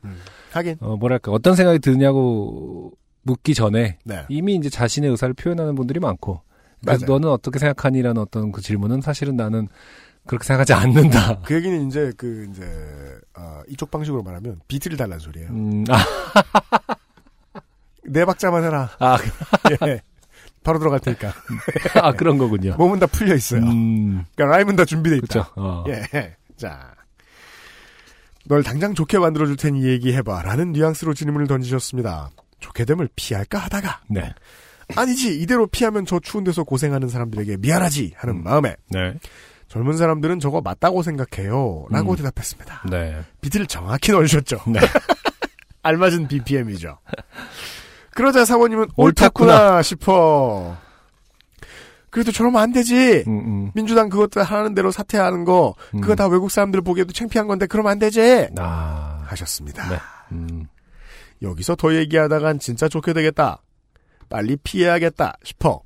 하긴 0.53 0.77
어 0.79 0.95
뭐랄까 0.95 1.31
어떤 1.31 1.55
생각이 1.55 1.79
드냐고 1.79 2.93
묻기 3.23 3.53
전에 3.53 3.97
네. 4.03 4.25
이미 4.29 4.55
이제 4.55 4.69
자신의 4.69 5.09
의사를 5.11 5.33
표현하는 5.33 5.75
분들이 5.75 5.99
많고 5.99 6.41
그래서 6.83 7.05
맞아요. 7.05 7.13
너는 7.13 7.29
어떻게 7.29 7.59
생각하니라는 7.59 8.21
어떤 8.21 8.51
그 8.51 8.61
질문은 8.61 9.01
사실은 9.01 9.35
나는 9.35 9.67
그렇게 10.25 10.45
생각하지 10.45 10.73
않는다. 10.73 11.41
그 11.41 11.55
얘기는 11.55 11.87
이제 11.87 12.11
그 12.17 12.47
이제 12.51 12.63
아, 13.33 13.61
이쪽 13.67 13.89
방식으로 13.91 14.23
말하면 14.23 14.59
비트를 14.67 14.97
달라는 14.97 15.19
소리예요. 15.19 15.49
음, 15.49 15.83
아, 15.89 16.95
네 18.03 18.25
박자만 18.25 18.63
해라. 18.63 18.89
아, 18.99 19.17
예. 19.87 20.01
바로 20.63 20.77
들어갈 20.79 20.99
테니까. 20.99 21.33
아 22.01 22.11
그런 22.13 22.37
거군요. 22.37 22.75
몸은 22.77 22.99
다 22.99 23.07
풀려 23.07 23.35
있어요. 23.35 23.61
음, 23.61 24.25
그러니까 24.35 24.57
라임은 24.57 24.75
다 24.75 24.85
준비돼 24.85 25.17
있다. 25.17 25.51
어. 25.55 25.83
예. 25.87 26.35
자. 26.55 26.93
널 28.45 28.63
당장 28.63 28.93
좋게 28.95 29.17
만들어줄 29.19 29.55
테니 29.55 29.83
얘기해봐. 29.85 30.41
라는 30.43 30.71
뉘앙스로 30.71 31.13
질문을 31.13 31.47
던지셨습니다. 31.47 32.29
좋게 32.61 32.85
됨을 32.85 33.09
피할까 33.15 33.59
하다가. 33.59 34.01
네. 34.09 34.33
아니지, 34.95 35.39
이대로 35.39 35.67
피하면 35.67 36.05
저 36.05 36.19
추운 36.19 36.43
데서 36.43 36.63
고생하는 36.63 37.09
사람들에게 37.09 37.57
미안하지. 37.57 38.13
하는 38.15 38.35
음. 38.37 38.43
마음에. 38.43 38.75
네. 38.89 39.15
젊은 39.67 39.95
사람들은 39.97 40.39
저거 40.39 40.61
맞다고 40.61 41.01
생각해요. 41.01 41.85
라고 41.89 42.11
음. 42.11 42.15
대답했습니다. 42.17 42.83
네. 42.89 43.21
비트를 43.41 43.67
정확히 43.67 44.11
넣으셨죠. 44.11 44.59
네. 44.67 44.79
알맞은 45.83 46.27
BPM이죠. 46.27 46.97
그러자 48.13 48.45
사모님은 48.45 48.89
옳다구나. 48.97 49.53
옳다구나 49.53 49.81
싶어. 49.81 50.77
그래도 52.09 52.33
저러면 52.33 52.61
안 52.61 52.73
되지. 52.73 53.23
음, 53.25 53.39
음. 53.39 53.71
민주당 53.73 54.09
그것도 54.09 54.43
하는 54.43 54.75
대로 54.75 54.91
사퇴하는 54.91 55.45
거 55.45 55.75
그거 55.91 56.11
음. 56.11 56.15
다 56.17 56.27
외국 56.27 56.51
사람들 56.51 56.81
보기에도 56.81 57.13
창피한 57.13 57.47
건데 57.47 57.65
그러면 57.65 57.93
안 57.93 57.99
되지 57.99 58.49
아. 58.57 59.23
하셨습니다. 59.27 59.87
네. 59.89 59.97
음. 61.43 61.49
여기서 61.49 61.75
더 61.75 61.93
얘기하다간 61.95 62.59
진짜 62.59 62.87
좋게 62.87 63.13
되겠다. 63.13 63.61
빨리 64.29 64.55
피해야겠다 64.57 65.33
싶어 65.43 65.81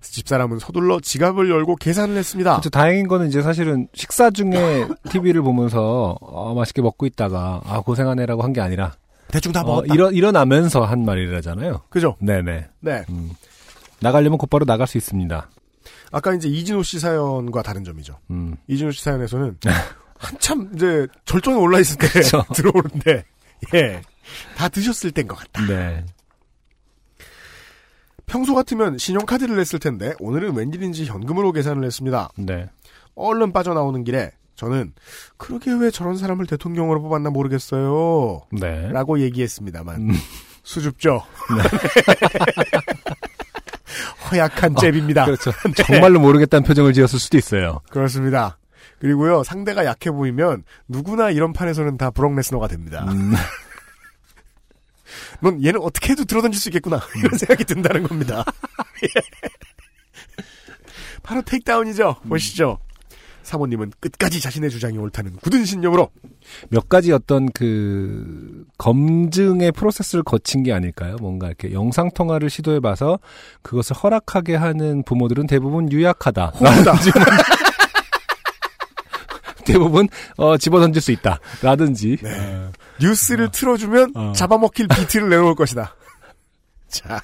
집사람은 0.00 0.58
서둘러 0.60 1.00
지갑을 1.00 1.50
열고 1.50 1.76
계산을 1.76 2.16
했습니다. 2.16 2.52
그렇죠. 2.52 2.70
다행인 2.70 3.06
거는 3.08 3.28
이제 3.28 3.42
사실은 3.42 3.88
식사 3.94 4.30
중에 4.30 4.86
TV를 5.10 5.42
보면서 5.42 6.16
어, 6.20 6.54
맛있게 6.54 6.80
먹고 6.82 7.04
있다가 7.06 7.60
아 7.66 7.80
고생하네라고 7.80 8.42
한 8.42 8.52
게 8.52 8.60
아니라 8.60 8.94
대충 9.28 9.52
다 9.52 9.60
어, 9.62 9.64
먹었다. 9.64 9.94
일어 9.94 10.10
일어나면서 10.10 10.82
한 10.84 11.04
말이라잖아요. 11.04 11.82
그죠? 11.90 12.16
네네. 12.20 12.68
네. 12.80 13.04
음. 13.10 13.30
나가려면 14.00 14.38
곧바로 14.38 14.64
나갈 14.64 14.86
수 14.86 14.96
있습니다. 14.96 15.50
아까 16.12 16.34
이제 16.34 16.48
이진호 16.48 16.82
씨 16.82 16.98
사연과 16.98 17.62
다른 17.62 17.84
점이죠. 17.84 18.18
음. 18.30 18.56
이진호 18.68 18.90
씨 18.92 19.04
사연에서는 19.04 19.58
한참 20.18 20.70
이제 20.74 21.06
절정에 21.26 21.56
올라 21.56 21.78
있을 21.78 21.96
때 21.98 22.08
그쵸. 22.08 22.42
들어오는데 22.54 23.24
예. 23.74 24.00
다 24.56 24.68
드셨을 24.68 25.12
때인 25.12 25.28
것 25.28 25.36
같다. 25.36 25.66
네. 25.66 26.04
평소 28.26 28.54
같으면 28.54 28.96
신용카드를 28.96 29.56
냈을 29.56 29.80
텐데 29.80 30.14
오늘은 30.20 30.56
웬일인지 30.56 31.04
현금으로 31.06 31.52
계산을 31.52 31.84
했습니다. 31.84 32.30
네. 32.36 32.68
얼른 33.16 33.52
빠져나오는 33.52 34.04
길에 34.04 34.30
저는 34.54 34.92
그러게 35.36 35.72
왜 35.72 35.90
저런 35.90 36.16
사람을 36.16 36.46
대통령으로 36.46 37.02
뽑았나 37.02 37.30
모르겠어요. 37.30 38.42
네. 38.52 38.88
라고 38.92 39.18
얘기했습니다만 39.20 39.96
음. 39.96 40.12
수줍죠. 40.62 41.22
허약한 44.30 44.76
잽입니다. 44.76 45.24
그렇죠. 45.24 45.50
정말로 45.84 46.20
모르겠다는 46.20 46.64
표정을 46.64 46.92
지었을 46.92 47.18
수도 47.18 47.36
있어요. 47.36 47.80
그렇습니다. 47.90 48.58
그리고요 49.00 49.42
상대가 49.42 49.84
약해 49.84 50.10
보이면 50.10 50.62
누구나 50.86 51.30
이런 51.30 51.52
판에서는 51.52 51.96
다 51.96 52.10
브록 52.10 52.36
레스너가 52.36 52.68
됩니다. 52.68 53.06
음. 53.08 53.32
넌 55.40 55.64
얘는 55.64 55.80
어떻게 55.80 56.12
해도 56.12 56.24
들어던질 56.24 56.60
수 56.60 56.68
있겠구나 56.68 57.00
이런 57.18 57.38
생각이 57.38 57.64
든다는 57.64 58.02
겁니다. 58.04 58.44
바로 61.22 61.42
테이크다운이죠. 61.42 62.16
보시죠. 62.28 62.78
사모님은 63.42 63.92
끝까지 64.00 64.40
자신의 64.40 64.70
주장이 64.70 64.98
옳다는 64.98 65.36
굳은 65.42 65.64
신념으로 65.64 66.10
몇 66.68 66.88
가지 66.88 67.12
어떤 67.12 67.50
그 67.50 68.64
검증의 68.78 69.72
프로세스를 69.72 70.22
거친 70.22 70.62
게 70.62 70.72
아닐까요? 70.72 71.16
뭔가 71.20 71.48
이렇게 71.48 71.72
영상 71.72 72.10
통화를 72.12 72.50
시도해 72.50 72.80
봐서 72.80 73.18
그것을 73.62 73.96
허락하게 73.96 74.54
하는 74.54 75.02
부모들은 75.02 75.46
대부분 75.46 75.90
유약하다. 75.90 76.46
호구다. 76.46 76.94
대부분 79.64 80.08
어 80.36 80.56
집어던질 80.56 81.02
수 81.02 81.12
있다. 81.12 81.38
라든지 81.62 82.18
어, 82.24 82.70
뉴스를 83.00 83.50
틀어주면 83.50 84.12
어. 84.14 84.32
잡아먹힐 84.32 84.88
비트를 84.88 85.28
내놓을 85.30 85.54
것이다. 85.54 85.94
자, 86.88 87.20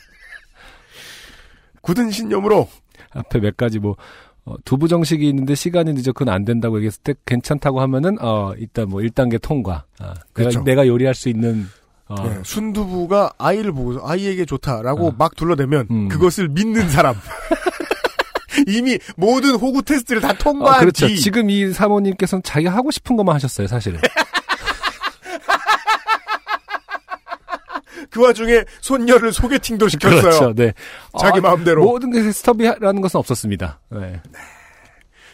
굳은 1.81 2.11
신념으로 2.11 2.69
앞에 3.11 3.41
몇 3.41 3.57
가지 3.57 3.79
뭐 3.79 3.97
어, 4.45 4.55
두부 4.65 4.89
정식이 4.89 5.29
있는데 5.29 5.55
시간이 5.55 5.93
늦어 5.93 6.13
그건 6.13 6.29
안 6.29 6.45
된다고 6.45 6.77
얘기했을 6.77 7.03
때 7.03 7.15
괜찮다고 7.25 7.81
하면은 7.81 8.17
어 8.21 8.55
일단 8.59 8.89
뭐 8.89 9.01
1단계 9.01 9.41
통과. 9.43 9.85
아, 9.99 10.15
그렇죠. 10.33 10.61
내가, 10.61 10.65
내가 10.65 10.87
요리할 10.87 11.15
수 11.15 11.29
있는 11.29 11.67
어, 12.09 12.15
네, 12.23 12.41
순두부가 12.45 13.33
아이를 13.39 13.73
보고서 13.73 14.01
아이에게 14.05 14.45
좋다라고 14.45 15.09
어. 15.09 15.15
막 15.19 15.35
둘러대면 15.35 15.89
음. 15.91 16.09
그것을 16.09 16.49
믿는 16.49 16.89
사람. 16.89 17.17
이미 18.69 18.99
모든 19.17 19.55
호구 19.55 19.83
테스트를 19.83 20.23
다 20.23 20.31
어, 20.31 20.35
통과한 20.39 20.81
그렇죠. 20.81 21.09
뒤 21.09 21.19
지금 21.19 21.51
이 21.51 21.73
사모님께서는 21.73 22.43
자기가 22.43 22.73
하고 22.73 22.91
싶은 22.91 23.17
것만 23.17 23.35
하셨어요, 23.35 23.67
사실은. 23.67 24.01
그 28.17 28.23
와중에 28.23 28.65
손녀를 28.81 29.31
소개팅도 29.31 29.89
시켰어요. 29.89 30.23
그렇죠. 30.23 30.55
네. 30.55 30.73
자기 31.21 31.39
아, 31.39 31.43
마음대로. 31.43 31.85
모든 31.85 32.11
게 32.11 32.33
스톱이라는 32.33 33.03
것은 33.03 33.19
없었습니다. 33.19 33.81
네. 33.91 34.23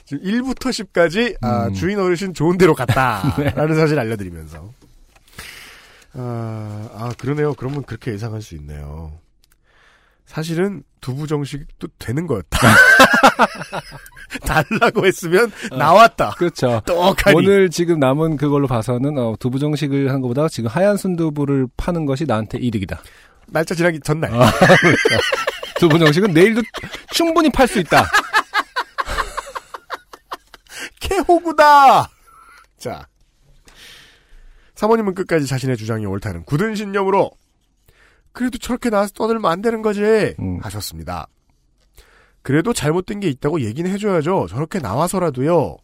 지금 0.05 0.25
1부터 0.25 0.71
10까지 0.71 1.37
아, 1.43 1.69
음. 1.69 1.75
주인 1.75 2.01
어르신 2.01 2.35
좋은 2.35 2.59
데로 2.59 2.75
갔다라는 2.75 3.37
네. 3.71 3.75
사실 3.77 4.01
알려드리면서 4.01 4.73
아, 6.15 6.89
아 6.93 7.13
그러네요. 7.17 7.55
그러면 7.55 7.85
그렇게 7.85 8.13
예상할 8.13 8.43
수 8.43 8.57
있네요. 8.57 9.13
사실은 10.27 10.83
두부 11.01 11.29
정식도 11.29 11.87
되는 12.01 12.27
거였다. 12.27 12.59
달라고 14.47 15.07
했으면 15.07 15.53
나왔다. 15.77 16.35
그렇죠. 16.39 16.81
떡하니. 16.87 17.37
오늘 17.37 17.71
지금 17.71 17.99
남은 17.99 18.37
그걸로 18.37 18.67
봐서는 18.67 19.19
어, 19.19 19.35
두부 19.39 19.59
정식을 19.59 20.11
한 20.11 20.21
것보다 20.21 20.49
지금 20.49 20.69
하얀 20.69 20.97
순두부를 20.97 21.67
파는 21.77 22.07
것이 22.07 22.25
나한테 22.25 22.59
이득이다. 22.59 23.01
날짜 23.49 23.75
지나기 23.75 24.01
전날. 24.01 24.33
아, 24.33 24.51
그렇죠. 24.51 24.99
두부 25.79 25.99
정식은 25.99 26.33
내일도 26.33 26.63
충분히 27.13 27.51
팔 27.51 27.69
수 27.69 27.79
있다. 27.81 28.05
캐호구다. 31.01 32.09
자, 32.79 33.07
사모님은 34.75 35.15
끝까지 35.15 35.47
자신의 35.47 35.77
주장이 35.77 36.07
옳다는 36.07 36.45
굳은 36.45 36.75
신념으로 36.75 37.31
그래도 38.33 38.59
저렇게 38.59 38.91
나와서 38.91 39.13
떠들면 39.13 39.51
안 39.51 39.63
되는 39.63 39.83
거지 39.83 40.35
음. 40.41 40.59
하셨습니다. 40.63 41.29
그래도 42.43 42.73
잘못된 42.73 43.21
게 43.21 43.29
있다고 43.29 43.61
얘기는 43.61 43.89
해줘야죠. 43.91 44.47
저렇게 44.49 44.79
나와서라도요. 44.81 45.77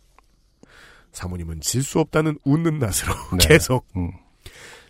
사모님은 1.12 1.60
질 1.60 1.82
수 1.82 2.00
없다는 2.00 2.38
웃는 2.44 2.78
낯으로 2.78 3.14
네. 3.38 3.48
계속 3.48 3.86
음. 3.96 4.10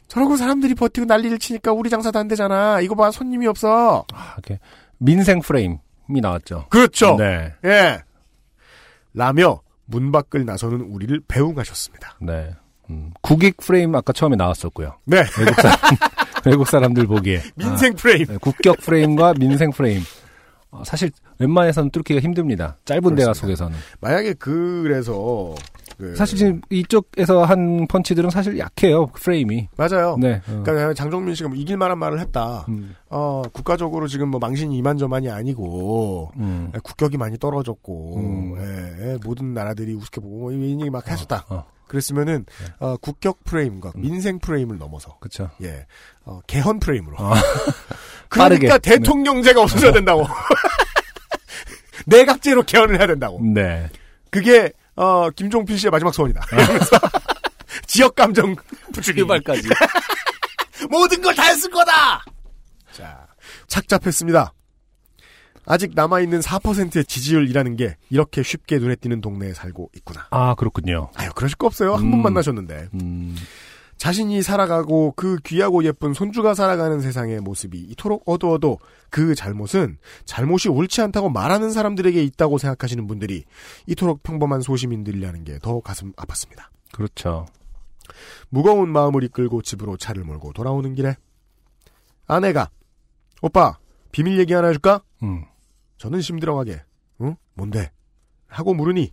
저러고 0.08 0.36
사람들이 0.36 0.74
버티고 0.74 1.04
난리를 1.06 1.38
치니까 1.38 1.72
우리 1.72 1.90
장사도 1.90 2.18
안 2.18 2.28
되잖아. 2.28 2.80
이거 2.80 2.94
봐 2.94 3.10
손님이 3.10 3.46
없어. 3.46 4.04
아, 4.14 4.34
이렇게 4.38 4.58
민생 4.96 5.40
프레임이 5.40 5.76
나왔죠. 6.08 6.66
그렇죠. 6.70 7.16
네. 7.16 7.52
예. 7.64 7.98
라며 9.14 9.60
문 9.84 10.10
밖을 10.12 10.44
나서는 10.46 10.80
우리를 10.80 11.20
배웅하셨습니다. 11.28 12.16
네. 12.22 12.54
음, 12.90 13.12
국익 13.20 13.58
프레임 13.58 13.94
아까 13.94 14.12
처음에 14.14 14.36
나왔었고요. 14.36 14.96
네. 15.04 15.22
외국 15.38 15.54
사람, 15.60 15.76
외국 16.46 16.68
사람들 16.68 17.06
보기에. 17.06 17.42
민생 17.56 17.94
프레임. 17.94 18.22
아, 18.28 18.32
네, 18.32 18.38
국격 18.38 18.78
프레임과 18.78 19.34
민생 19.34 19.70
프레임. 19.70 20.02
어, 20.78 20.84
사실 20.84 21.10
웬만해서는 21.38 21.90
뚫기가 21.90 22.20
힘듭니다. 22.20 22.76
짧은 22.84 23.02
대화 23.14 23.26
그렇습니다. 23.26 23.34
속에서는. 23.34 23.76
만약에 24.00 24.34
그래서 24.34 25.54
그- 25.96 26.14
사실 26.14 26.38
지금 26.38 26.60
이쪽에서 26.70 27.44
한 27.44 27.86
펀치들은 27.88 28.30
사실 28.30 28.58
약해요. 28.58 29.06
프레임이. 29.06 29.68
맞아요. 29.76 30.16
네. 30.20 30.40
어. 30.48 30.62
그러니까 30.64 30.94
장종민 30.94 31.34
씨가 31.34 31.48
뭐 31.48 31.58
이길 31.58 31.76
만한 31.76 31.98
말을 31.98 32.20
했다. 32.20 32.64
음, 32.68 32.94
어, 33.10 33.42
국가적으로 33.52 34.06
지금 34.06 34.28
뭐 34.28 34.38
망신이 34.38 34.76
이만저만이 34.78 35.28
아니고 35.30 36.30
음. 36.36 36.70
국격이 36.82 37.16
많이 37.16 37.36
떨어졌고 37.38 38.16
음. 38.16 38.54
예, 38.58 39.12
예, 39.12 39.18
모든 39.24 39.54
나라들이 39.54 39.94
우습게 39.94 40.20
보고 40.20 40.38
뭐 40.38 40.52
이런 40.52 40.80
얘기 40.80 40.90
막 40.90 41.10
하셨다. 41.10 41.44
어, 41.48 41.64
그랬으면은 41.88 42.46
어, 42.78 42.96
국격 42.98 43.42
프레임과 43.44 43.92
민생 43.96 44.38
프레임을 44.38 44.78
넘어서 44.78 45.16
그쵸. 45.20 45.50
예, 45.62 45.86
어, 46.24 46.40
개헌 46.46 46.78
프레임으로. 46.80 47.16
어. 47.18 47.32
그러니까 48.28 48.68
빠르게. 48.68 48.78
대통령제가 48.78 49.62
없어져야 49.62 49.92
된다고. 49.92 50.26
내각제로 52.06 52.62
개헌을 52.62 52.98
해야 52.98 53.06
된다고. 53.06 53.40
네. 53.42 53.88
그게 54.30 54.72
어, 54.96 55.30
김종필 55.30 55.78
씨의 55.78 55.90
마지막 55.90 56.12
소원이다. 56.14 56.42
이러면서 56.52 56.96
지역 57.86 58.14
감정 58.14 58.54
부추기. 58.92 59.20
유발까지. 59.20 59.68
모든 60.90 61.20
걸 61.22 61.34
다 61.34 61.44
했을 61.44 61.70
거다! 61.70 62.24
자, 62.92 63.26
착잡했습니다. 63.66 64.52
아직 65.68 65.92
남아있는 65.94 66.40
4%의 66.40 67.04
지지율이라는 67.04 67.76
게 67.76 67.96
이렇게 68.10 68.42
쉽게 68.42 68.78
눈에 68.78 68.96
띄는 68.96 69.20
동네에 69.20 69.52
살고 69.52 69.90
있구나. 69.96 70.26
아, 70.30 70.54
그렇군요. 70.54 71.10
아유, 71.14 71.30
그러실 71.34 71.58
거 71.58 71.66
없어요. 71.66 71.94
한번 71.94 72.20
음. 72.20 72.22
만나셨는데. 72.22 72.88
음, 72.94 73.36
자신이 73.98 74.42
살아가고 74.42 75.12
그 75.16 75.38
귀하고 75.44 75.84
예쁜 75.84 76.14
손주가 76.14 76.54
살아가는 76.54 77.00
세상의 77.00 77.40
모습이 77.40 77.78
이토록 77.90 78.22
어두워도 78.26 78.78
그 79.10 79.34
잘못은 79.34 79.98
잘못이 80.24 80.68
옳지 80.68 81.00
않다고 81.02 81.28
말하는 81.30 81.70
사람들에게 81.72 82.22
있다고 82.22 82.58
생각하시는 82.58 83.06
분들이 83.08 83.44
이토록 83.86 84.22
평범한 84.22 84.60
소시민들이라는 84.62 85.44
게 85.44 85.58
더 85.60 85.80
가슴 85.80 86.12
아팠습니다. 86.12 86.66
그렇죠. 86.92 87.44
무거운 88.48 88.88
마음을 88.88 89.22
이끌고 89.24 89.62
집으로 89.62 89.96
차를 89.96 90.24
몰고 90.24 90.52
돌아오는 90.52 90.94
길에 90.94 91.16
아내가 92.26 92.70
오빠 93.42 93.78
비밀 94.12 94.38
얘기 94.38 94.52
하나 94.54 94.68
해줄까? 94.68 95.02
음, 95.24 95.44
저는 95.98 96.20
심드렁하게 96.20 96.82
응? 97.22 97.36
뭔데? 97.54 97.90
하고 98.46 98.74
물으니 98.74 99.12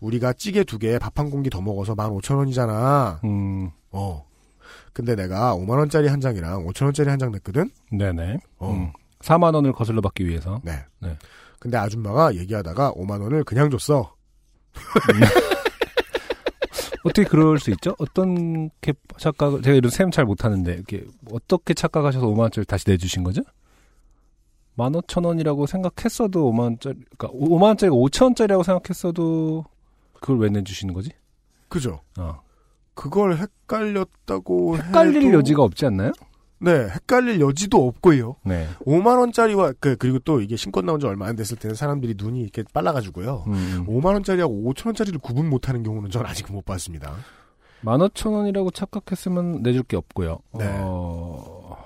우리가 0.00 0.32
찌개 0.32 0.64
두 0.64 0.78
개에 0.78 0.98
밥 0.98 1.18
한 1.18 1.30
공기 1.30 1.50
더 1.50 1.60
먹어서 1.60 1.94
15,000원이잖아. 1.94 3.22
음, 3.24 3.70
어. 3.90 4.26
근데 4.92 5.14
내가 5.14 5.54
5만원짜리 5.56 6.08
한 6.08 6.20
장이랑 6.20 6.66
5천원짜리 6.66 7.06
한 7.06 7.18
장 7.18 7.30
냈거든? 7.32 7.70
네네. 7.92 8.38
어. 8.58 8.70
음, 8.72 8.92
4만 9.20 9.54
원을 9.54 9.72
거슬러 9.72 10.00
받기 10.00 10.26
위해서. 10.26 10.60
네. 10.64 10.84
네. 11.00 11.16
근데 11.58 11.76
아줌마가 11.78 12.34
얘기하다가 12.34 12.92
5만 12.92 13.22
원을 13.22 13.44
그냥 13.44 13.70
줬어. 13.70 14.14
어떻게 17.04 17.28
그럴 17.28 17.58
수 17.58 17.70
있죠? 17.70 17.94
어떤 17.98 18.68
게 18.80 18.92
착각을 19.18 19.62
제가 19.62 19.76
이런 19.76 19.90
셈 19.90 20.10
잘 20.10 20.24
못하는데 20.24 20.72
이렇게 20.74 21.04
어떻게 21.30 21.72
착각하셔서 21.74 22.26
5만 22.26 22.38
원짜리 22.40 22.66
다시 22.66 22.84
내주신 22.88 23.22
거죠? 23.22 23.42
15,000원이라고 24.76 25.66
생각했어도 25.66 26.52
5만 26.52 26.60
원짜리 26.60 26.96
그러니까 27.16 27.28
5만 27.46 27.62
원짜리가 27.62 27.96
5천 27.96 28.22
원짜리라고 28.24 28.62
생각했어도 28.62 29.64
그걸 30.20 30.38
왜 30.38 30.48
내주시는 30.50 30.94
거지? 30.94 31.10
그죠? 31.68 32.00
어. 32.18 32.40
그걸 32.94 33.36
헷갈렸다고 33.36 34.78
헷갈릴 34.78 35.22
해도- 35.22 35.38
여지가 35.38 35.62
없지 35.62 35.86
않나요? 35.86 36.12
네, 36.58 36.70
헷갈릴 36.88 37.40
여지도 37.40 37.86
없고요. 37.86 38.36
네. 38.44 38.66
5만 38.86 39.18
원짜리와 39.18 39.74
그 39.78 39.96
그리고 39.96 40.18
또 40.20 40.40
이게 40.40 40.56
신권 40.56 40.86
나온 40.86 40.98
지 40.98 41.06
얼마 41.06 41.26
안 41.26 41.36
됐을 41.36 41.58
때는 41.58 41.74
사람들이 41.74 42.14
눈이 42.16 42.40
이렇게 42.40 42.64
빨라가지고요. 42.72 43.44
음. 43.48 43.84
5만 43.86 44.06
원짜리하고 44.14 44.72
5천 44.72 44.86
원짜리를 44.86 45.18
구분 45.18 45.50
못하는 45.50 45.82
경우는 45.82 46.10
전 46.10 46.24
아직 46.24 46.50
못 46.50 46.64
봤습니다. 46.64 47.14
15,000원이라고 47.84 48.72
착각했으면 48.72 49.62
내줄 49.62 49.82
게 49.82 49.96
없고요. 49.98 50.38
네. 50.54 50.64
어... 50.80 51.76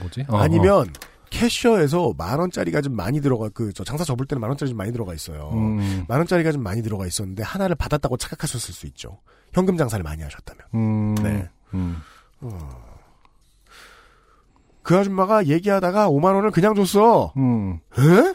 뭐지? 0.00 0.26
어, 0.28 0.36
아니면 0.36 0.86
캐셔에서 1.30 2.14
만 2.16 2.38
원짜리가 2.38 2.80
좀 2.80 2.94
많이 2.96 3.20
들어가 3.20 3.48
그 3.48 3.72
저 3.72 3.84
장사 3.84 4.04
접을 4.04 4.26
때는 4.26 4.40
만 4.40 4.50
원짜리 4.50 4.70
좀 4.70 4.76
많이 4.78 4.92
들어가 4.92 5.14
있어요. 5.14 5.50
음. 5.54 6.04
만 6.08 6.18
원짜리가 6.18 6.52
좀 6.52 6.62
많이 6.62 6.82
들어가 6.82 7.06
있었는데 7.06 7.42
하나를 7.42 7.76
받았다고 7.76 8.16
착각하셨을 8.16 8.72
수 8.74 8.86
있죠. 8.86 9.18
현금 9.52 9.76
장사를 9.76 10.02
많이 10.02 10.22
하셨다면. 10.22 10.62
음. 10.74 11.14
네. 11.16 11.48
음. 11.74 11.96
그 14.82 14.96
아줌마가 14.96 15.46
얘기하다가 15.46 16.08
5만 16.08 16.34
원을 16.34 16.50
그냥 16.50 16.74
줬어. 16.74 17.32
음. 17.36 17.78
에? 17.98 18.34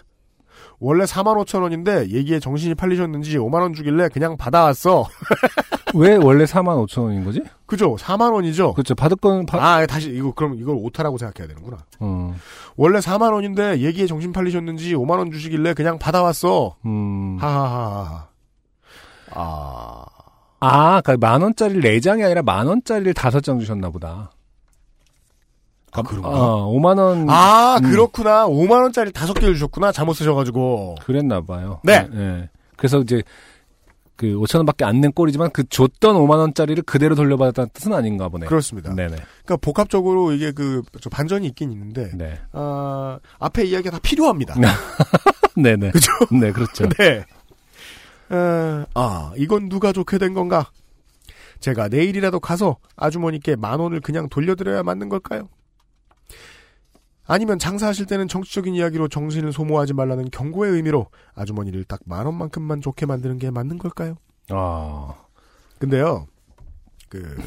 원래 0.80 1.06
4만 1.06 1.36
5천 1.45 1.61
원인데 1.61 2.10
얘기에 2.10 2.40
정신이 2.40 2.76
팔리셨는지 2.76 3.38
5만 3.38 3.61
원 3.61 3.74
주길래 3.74 4.10
그냥 4.10 4.38
받아왔어. 4.38 5.07
왜 5.94 6.15
원래 6.15 6.45
4만 6.45 6.86
5천 6.88 7.03
원인 7.03 7.24
거지? 7.24 7.41
그죠? 7.65 7.95
4만 7.95 8.34
원이죠. 8.34 8.74
그렇죠. 8.74 8.95
받을 8.95 9.18
건 9.18 9.45
받. 9.45 9.61
아 9.61 9.86
다시 9.86 10.10
이거 10.10 10.32
그럼 10.34 10.56
이걸 10.60 10.76
오타라고 10.80 11.18
생각해야 11.18 11.48
되는구나. 11.48 11.78
어. 11.99 12.36
원래 12.76 12.99
4만 12.99 13.34
원인데 13.34 13.80
얘기에 13.80 14.07
정신 14.07 14.32
팔리셨는지 14.32 14.94
5만 14.95 15.18
원 15.18 15.32
주시길래 15.32 15.74
그냥 15.74 15.99
받아왔어. 15.99 16.76
음. 16.86 17.38
하하하. 17.40 18.28
아. 19.32 20.06
아, 20.60 21.02
그러니까 21.02 21.28
만 21.28 21.41
원짜리를 21.41 21.82
네 21.82 21.99
장이 21.99 22.24
아니라 22.24 22.41
만 22.41 22.68
원짜리를 22.68 23.14
다섯 23.14 23.41
장 23.41 23.60
주셨나 23.60 23.90
보다. 23.90 24.32
아, 25.91 26.02
그런가? 26.02 26.30
어, 26.30 26.72
5만 26.72 26.98
원. 26.98 27.30
아, 27.30 27.78
음. 27.84 27.91
그렇구나. 27.91 28.48
5만 28.48 28.82
원짜리 28.82 29.11
다섯 29.11 29.34
개를 29.34 29.53
주셨구나. 29.56 29.91
잘못 29.91 30.14
쓰셔가지고. 30.14 30.95
그랬나 31.03 31.41
봐요. 31.41 31.80
네. 31.84 32.07
네. 32.11 32.49
그래서 32.78 32.99
이제 32.99 33.22
그 34.15 34.27
5천 34.27 34.57
원밖에 34.57 34.85
안 34.85 35.02
낸 35.02 35.11
꼴이지만 35.11 35.52
그 35.52 35.64
줬던 35.68 36.15
5만 36.15 36.38
원짜리를 36.38 36.81
그대로 36.84 37.15
돌려받았다는 37.15 37.69
뜻은 37.73 37.94
아닌가 37.94 38.30
보네요. 38.30 38.48
그렇습니다. 38.48 38.94
네네. 38.94 39.15
그러니까 39.45 39.57
복합적으로 39.57 40.31
이게 40.34 40.52
그, 40.52 40.81
저 41.02 41.10
반전이 41.10 41.48
있긴 41.48 41.72
있는데, 41.72 42.11
네. 42.15 42.40
아, 42.52 43.19
앞에 43.40 43.65
이야기가 43.65 43.91
다 43.91 43.99
필요합니다. 44.02 44.56
네네. 45.57 45.91
그죠? 45.91 46.11
네, 46.31 46.52
그렇죠. 46.52 46.88
네. 46.90 47.26
에, 48.31 48.85
아, 48.94 49.31
이건 49.38 49.69
누가 49.69 49.91
좋게 49.91 50.18
된 50.18 50.34
건가? 50.34 50.69
제가 51.60 51.88
내일이라도 51.88 52.40
가서 52.40 52.77
아주머니께 52.95 53.56
만 53.56 53.80
원을 53.80 53.99
그냥 54.02 54.27
돌려드려야 54.30 54.84
맞는 54.84 55.10
걸까요? 55.10 55.48
아니면 57.26 57.58
장사하실 57.60 58.06
때는 58.06 58.28
정치적인 58.28 58.74
이야기로 58.76 59.08
정신을 59.08 59.54
소모하지 59.54 59.94
말라는 59.94 60.30
경고의 60.32 60.74
의미로 60.74 61.08
아주머니를 61.36 61.86
딱 61.86 62.00
만 62.06 62.26
원만큼만 62.26 62.82
좋게 62.82 63.06
만드는 63.06 63.38
게 63.40 63.50
맞는 63.52 63.78
걸까요? 63.78 64.16
아. 64.50 65.14
근데요, 65.80 66.28
그, 67.10 67.38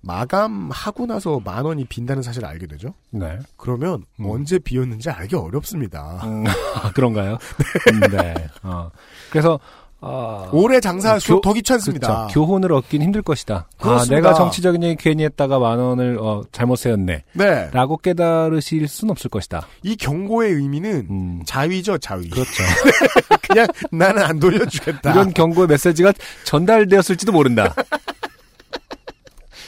마감하고 0.00 1.06
나서 1.06 1.40
만 1.44 1.64
원이 1.64 1.84
빈다는 1.84 2.22
사실을 2.22 2.48
알게 2.48 2.66
되죠? 2.66 2.92
네. 3.10 3.38
그러면 3.56 4.04
언제 4.20 4.58
비었는지 4.58 5.10
알기 5.10 5.36
어렵습니다. 5.36 6.20
음, 6.24 6.44
아, 6.82 6.90
그런가요? 6.92 7.38
네. 8.10 8.34
어. 8.62 8.90
그래서 9.30 9.58
아, 10.04 10.48
오래 10.52 10.80
장사할수록 10.80 11.42
교- 11.42 11.48
더 11.48 11.54
귀찮습니다. 11.54 12.26
그쵸. 12.26 12.40
교훈을 12.44 12.72
얻긴 12.72 13.02
힘들 13.02 13.22
것이다. 13.22 13.66
아, 13.78 13.82
그렇습니다. 13.82 14.14
내가 14.16 14.34
정치적인 14.34 14.82
얘기 14.82 14.96
괜히 14.96 15.22
했다가 15.24 15.58
만 15.60 15.78
원을 15.78 16.18
어, 16.20 16.42
잘못 16.50 16.76
세웠네. 16.76 17.22
네. 17.34 17.70
라고 17.72 17.96
깨달으실 17.96 18.88
순 18.88 19.10
없을 19.10 19.30
것이다. 19.30 19.66
이 19.84 19.94
경고의 19.96 20.54
의미는 20.54 21.06
음. 21.08 21.42
자위죠, 21.46 21.98
자위. 21.98 22.28
그렇죠. 22.30 22.50
그냥 23.48 23.66
나는 23.92 24.22
안 24.22 24.40
돌려주겠다. 24.40 25.12
이런 25.12 25.32
경고의 25.32 25.68
메시지가 25.68 26.12
전달되었을지도 26.44 27.30
모른다. 27.32 27.72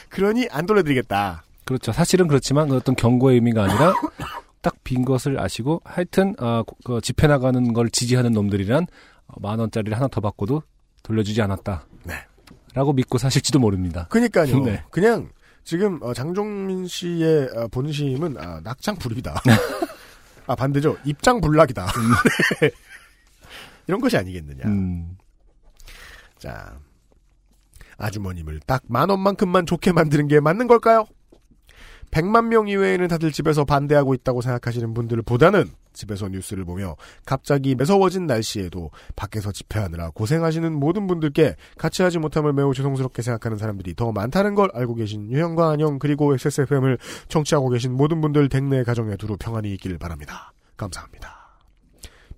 그러니 0.08 0.46
안 0.50 0.66
돌려드리겠다. 0.66 1.44
그렇죠. 1.64 1.92
사실은 1.92 2.28
그렇지만 2.28 2.68
그 2.68 2.76
어떤 2.76 2.94
경고의 2.94 3.36
의미가 3.36 3.64
아니라 3.64 3.94
딱 4.62 4.74
빈 4.82 5.04
것을 5.04 5.38
아시고 5.40 5.80
하여튼 5.84 6.34
아, 6.38 6.62
그 6.84 7.00
집회 7.02 7.26
나가는 7.26 7.72
걸 7.72 7.90
지지하는 7.90 8.32
놈들이란 8.32 8.82
어, 8.82 8.86
만 9.40 9.58
원짜리를 9.58 9.96
하나 9.96 10.08
더 10.08 10.20
받고도 10.20 10.62
돌려주지 11.02 11.40
않았다. 11.42 11.86
네. 12.04 12.14
라고 12.74 12.92
믿고 12.92 13.18
사실지도 13.18 13.58
모릅니다. 13.58 14.06
그니까요. 14.10 14.58
네. 14.64 14.82
그냥 14.90 15.30
지금 15.64 15.98
어, 16.02 16.12
장종민 16.12 16.86
씨의 16.86 17.48
어, 17.56 17.68
본심은 17.68 18.36
아, 18.38 18.60
낙장 18.62 18.96
불입이다. 18.96 19.42
아 20.46 20.54
반대죠. 20.54 20.96
입장 21.04 21.40
불락이다. 21.40 21.86
네. 22.60 22.70
이런 23.86 24.00
것이 24.00 24.16
아니겠느냐. 24.16 24.64
음, 24.66 25.16
자, 26.38 26.78
아주머님을 27.98 28.60
딱 28.66 28.82
만 28.88 29.08
원만큼만 29.10 29.66
좋게 29.66 29.92
만드는 29.92 30.28
게 30.28 30.40
맞는 30.40 30.66
걸까요? 30.66 31.06
100만 32.14 32.46
명 32.46 32.68
이외에는 32.68 33.08
다들 33.08 33.32
집에서 33.32 33.64
반대하고 33.64 34.14
있다고 34.14 34.40
생각하시는 34.40 34.94
분들보다는 34.94 35.68
집에서 35.92 36.28
뉴스를 36.28 36.64
보며 36.64 36.96
갑자기 37.26 37.74
매서워진 37.74 38.26
날씨에도 38.26 38.92
밖에서 39.16 39.50
집회하느라 39.50 40.10
고생하시는 40.10 40.72
모든 40.72 41.08
분들께 41.08 41.56
같이 41.76 42.02
하지 42.02 42.20
못함을 42.20 42.52
매우 42.52 42.72
죄송스럽게 42.72 43.22
생각하는 43.22 43.58
사람들이 43.58 43.94
더 43.96 44.12
많다는 44.12 44.54
걸 44.54 44.70
알고 44.74 44.94
계신 44.94 45.30
유형과 45.30 45.70
안녕 45.70 45.98
그리고 45.98 46.32
XSFM을 46.34 46.98
청취하고 47.26 47.68
계신 47.70 47.92
모든 47.92 48.20
분들 48.20 48.48
댁내 48.48 48.84
가정에 48.84 49.16
두루 49.16 49.36
평안이 49.36 49.72
있기를 49.72 49.98
바랍니다. 49.98 50.52
감사합니다. 50.76 51.58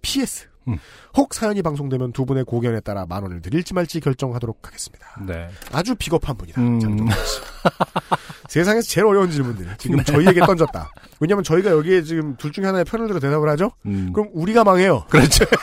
PS 0.00 0.48
음. 0.68 0.78
혹 1.16 1.34
사연이 1.34 1.62
방송되면 1.62 2.12
두 2.12 2.24
분의 2.24 2.44
고견에 2.44 2.80
따라 2.80 3.06
만 3.06 3.22
원을 3.22 3.40
드릴지 3.40 3.74
말지 3.74 4.00
결정하도록 4.00 4.66
하겠습니다. 4.66 5.06
네. 5.26 5.48
아주 5.72 5.94
비겁한 5.94 6.36
분이다. 6.36 6.60
음. 6.60 6.80
장동건 6.80 7.16
씨. 7.24 7.40
세상에서 8.48 8.86
제일 8.88 9.06
어려운 9.06 9.30
질문들 9.30 9.66
지금 9.78 10.02
저희에게 10.04 10.40
던졌다. 10.40 10.90
왜냐하면 11.20 11.44
저희가 11.44 11.70
여기에 11.70 12.02
지금 12.02 12.36
둘 12.36 12.52
중에 12.52 12.64
하나의 12.66 12.84
편을 12.84 13.06
들어 13.08 13.20
대답을 13.20 13.48
하죠. 13.50 13.72
음. 13.86 14.12
그럼 14.12 14.28
우리가 14.32 14.64
망해요. 14.64 15.04
그렇죠. 15.08 15.44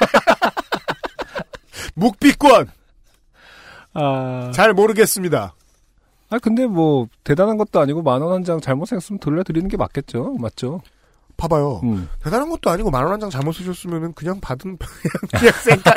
묵비권 1.95 2.69
아, 3.93 4.51
잘 4.53 4.73
모르겠습니다. 4.73 5.53
아 6.29 6.39
근데 6.39 6.65
뭐 6.65 7.07
대단한 7.23 7.57
것도 7.57 7.79
아니고 7.79 8.01
만 8.01 8.21
원 8.21 8.31
한 8.33 8.43
장 8.43 8.59
잘못 8.59 8.87
생겼으면 8.87 9.19
돌려드리는 9.19 9.67
게 9.69 9.77
맞겠죠. 9.77 10.35
맞죠? 10.39 10.81
봐봐요. 11.37 11.81
음. 11.83 12.09
대단한 12.23 12.49
것도 12.49 12.69
아니고 12.71 12.89
만 12.89 13.03
원 13.03 13.11
한 13.11 13.19
장 13.19 13.29
잘못 13.29 13.51
쓰셨으면 13.53 14.13
그냥 14.13 14.39
받은 14.41 14.77
그냥, 14.81 15.13
그냥 15.29 15.53
색깔 15.61 15.93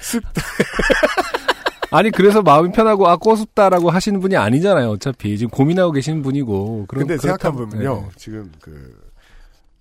쓱 0.00 0.22
아니 1.96 2.10
그래서 2.10 2.42
마음이 2.42 2.72
편하고 2.72 3.08
아 3.08 3.16
꼬숩다라고 3.16 3.90
하시는 3.90 4.18
분이 4.20 4.36
아니잖아요. 4.36 4.90
어차피 4.90 5.38
지금 5.38 5.50
고민하고 5.50 5.92
계시는 5.92 6.22
분이고. 6.22 6.86
그럼 6.88 7.06
근데 7.06 7.16
그렇다면- 7.16 7.40
생각해 7.40 7.56
보면요. 7.56 8.10
지금 8.16 8.50
그 8.60 9.00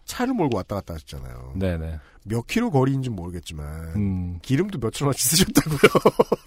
차를 0.06 0.34
몰고 0.36 0.58
왔다 0.58 0.76
갔다 0.76 0.94
하셨잖아요. 0.94 1.54
네, 1.56 1.76
네. 1.78 1.96
몇 2.26 2.46
킬로 2.46 2.70
거리인지 2.70 3.10
모르겠지만 3.10 3.66
음. 3.96 4.40
기름도 4.44 4.78
몇천 4.80 5.08
원씩 5.08 5.38
쓰셨다고요. 5.38 5.80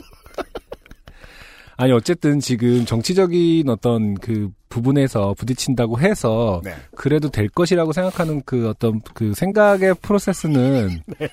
아니 1.78 1.92
어쨌든 1.92 2.40
지금 2.40 2.86
정치적인 2.86 3.68
어떤 3.68 4.14
그 4.14 4.48
부분에서 4.70 5.34
부딪힌다고 5.36 5.98
해서 6.00 6.62
네. 6.64 6.74
그래도 6.94 7.28
될 7.28 7.48
것이라고 7.48 7.92
생각하는 7.92 8.40
그 8.46 8.68
어떤 8.68 9.00
그 9.14 9.34
생각의 9.34 9.94
프로세스는 10.00 11.02
네. 11.18 11.28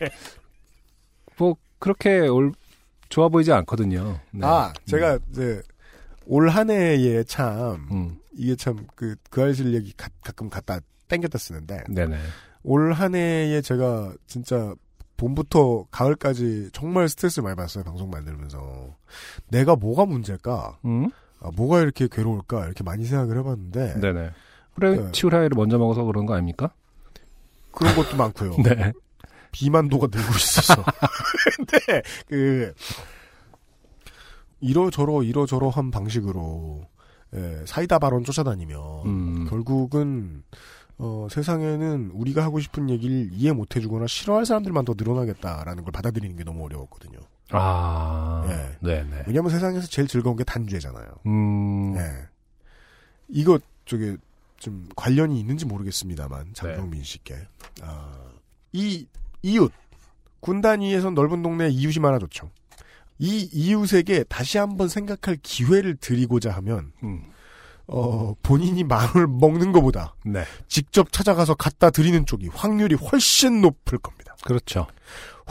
뭐 1.37 1.55
그렇게 1.79 2.19
올, 2.27 2.51
좋아 3.13 3.29
보이지 3.29 3.51
않거든요. 3.53 4.19
네. 4.31 4.39
아, 4.43 4.73
제가 4.85 5.19
이제 5.29 5.61
올 6.25 6.49
한 6.49 6.71
해에 6.71 7.23
참 7.25 7.87
음. 7.91 8.17
이게 8.35 8.55
참그 8.55 9.17
그 9.29 9.43
알실 9.43 9.71
얘기 9.75 9.93
가, 9.95 10.09
끔 10.35 10.49
갖다 10.49 10.79
땡겼다 11.09 11.37
쓰는데 11.37 11.83
네네. 11.89 12.17
올 12.63 12.91
한 12.91 13.13
해에 13.13 13.61
제가 13.61 14.13
진짜 14.25 14.73
봄부터 15.17 15.85
가을까지 15.91 16.69
정말 16.73 17.07
스트레스를 17.07 17.43
많이 17.43 17.55
받았어요 17.55 17.83
방송 17.83 18.09
만들면서 18.09 18.95
내가 19.49 19.75
뭐가 19.75 20.07
문제일까 20.07 20.79
음? 20.85 21.11
아, 21.39 21.51
뭐가 21.55 21.81
이렇게 21.81 22.07
괴로울까 22.11 22.65
이렇게 22.65 22.83
많이 22.83 23.05
생각을 23.05 23.37
해봤는데 23.37 23.99
네네. 23.99 24.31
그래 24.73 24.95
네. 24.95 25.11
치우라이를 25.11 25.51
먼저 25.55 25.77
먹어서 25.77 26.03
그런 26.03 26.25
거 26.25 26.33
아닙니까? 26.33 26.71
그런 27.73 27.93
것도 27.95 28.17
많고요 28.17 28.55
네. 28.63 28.91
비만도가 29.53 30.07
늘고 30.11 30.33
있어서 30.35 30.83
근데 31.55 32.01
그 32.27 32.73
이러저러 34.59 35.23
이러저러한 35.23 35.91
방식으로 35.91 36.85
예, 37.35 37.63
사이다 37.65 37.99
발언 37.99 38.23
쫓아다니며 38.23 39.03
음. 39.05 39.47
결국은 39.49 40.43
어, 40.97 41.27
세상에는 41.29 42.11
우리가 42.13 42.43
하고 42.43 42.59
싶은 42.59 42.89
얘기를 42.89 43.29
이해 43.31 43.51
못 43.51 43.75
해주거나 43.75 44.07
싫어할 44.07 44.45
사람들만 44.45 44.85
더 44.85 44.93
늘어나겠다라는 44.95 45.83
걸 45.83 45.91
받아들이는 45.91 46.35
게 46.35 46.43
너무 46.43 46.65
어려웠거든요. 46.65 47.19
아. 47.51 48.45
예. 48.49 48.77
네네. 48.85 49.23
왜냐하면 49.27 49.51
세상에서 49.51 49.87
제일 49.87 50.07
즐거운 50.07 50.35
게 50.35 50.43
단죄잖아요. 50.43 51.07
음. 51.25 51.95
예. 51.97 52.27
이거 53.29 53.59
저게 53.85 54.17
좀 54.57 54.87
관련이 54.95 55.39
있는지 55.39 55.65
모르겠습니다만 55.65 56.53
장정민 56.53 57.03
씨께 57.03 57.35
아, 57.81 58.17
이 58.71 59.05
이웃 59.43 59.71
군 60.39 60.61
단 60.61 60.81
위에선 60.81 61.13
넓은 61.13 61.41
동네에 61.41 61.69
이웃이 61.69 61.99
많아 62.01 62.19
좋죠. 62.19 62.49
이 63.19 63.47
이웃에게 63.53 64.23
다시 64.23 64.57
한번 64.57 64.87
생각할 64.89 65.37
기회를 65.41 65.95
드리고자 65.97 66.51
하면 66.51 66.91
음. 67.03 67.23
어, 67.87 68.33
본인이 68.41 68.83
만원을 68.83 69.27
먹는 69.27 69.71
것보다 69.71 70.15
네. 70.25 70.43
직접 70.67 71.11
찾아가서 71.11 71.53
갖다 71.55 71.89
드리는 71.89 72.25
쪽이 72.25 72.47
확률이 72.47 72.95
훨씬 72.95 73.61
높을 73.61 73.97
겁니다. 73.99 74.35
그렇죠. 74.43 74.87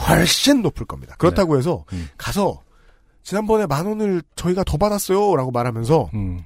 훨씬 0.09 0.63
높을 0.63 0.87
겁니다. 0.87 1.15
그렇다고 1.19 1.57
해서 1.57 1.85
음. 1.93 2.09
가서 2.17 2.63
지난번에 3.23 3.67
만 3.67 3.87
원을 3.87 4.23
저희가 4.35 4.65
더 4.65 4.77
받았어요라고 4.79 5.51
말하면서 5.53 6.11
음. 6.15 6.45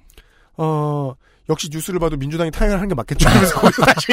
어 0.59 1.14
역시 1.48 1.68
뉴스를 1.70 2.01
봐도 2.01 2.16
민주당이 2.16 2.51
타결하는 2.51 2.89
게 2.89 2.94
맞겠죠. 2.94 3.28
하면서 3.28 3.60
거기서 3.60 3.82
다시 3.86 4.06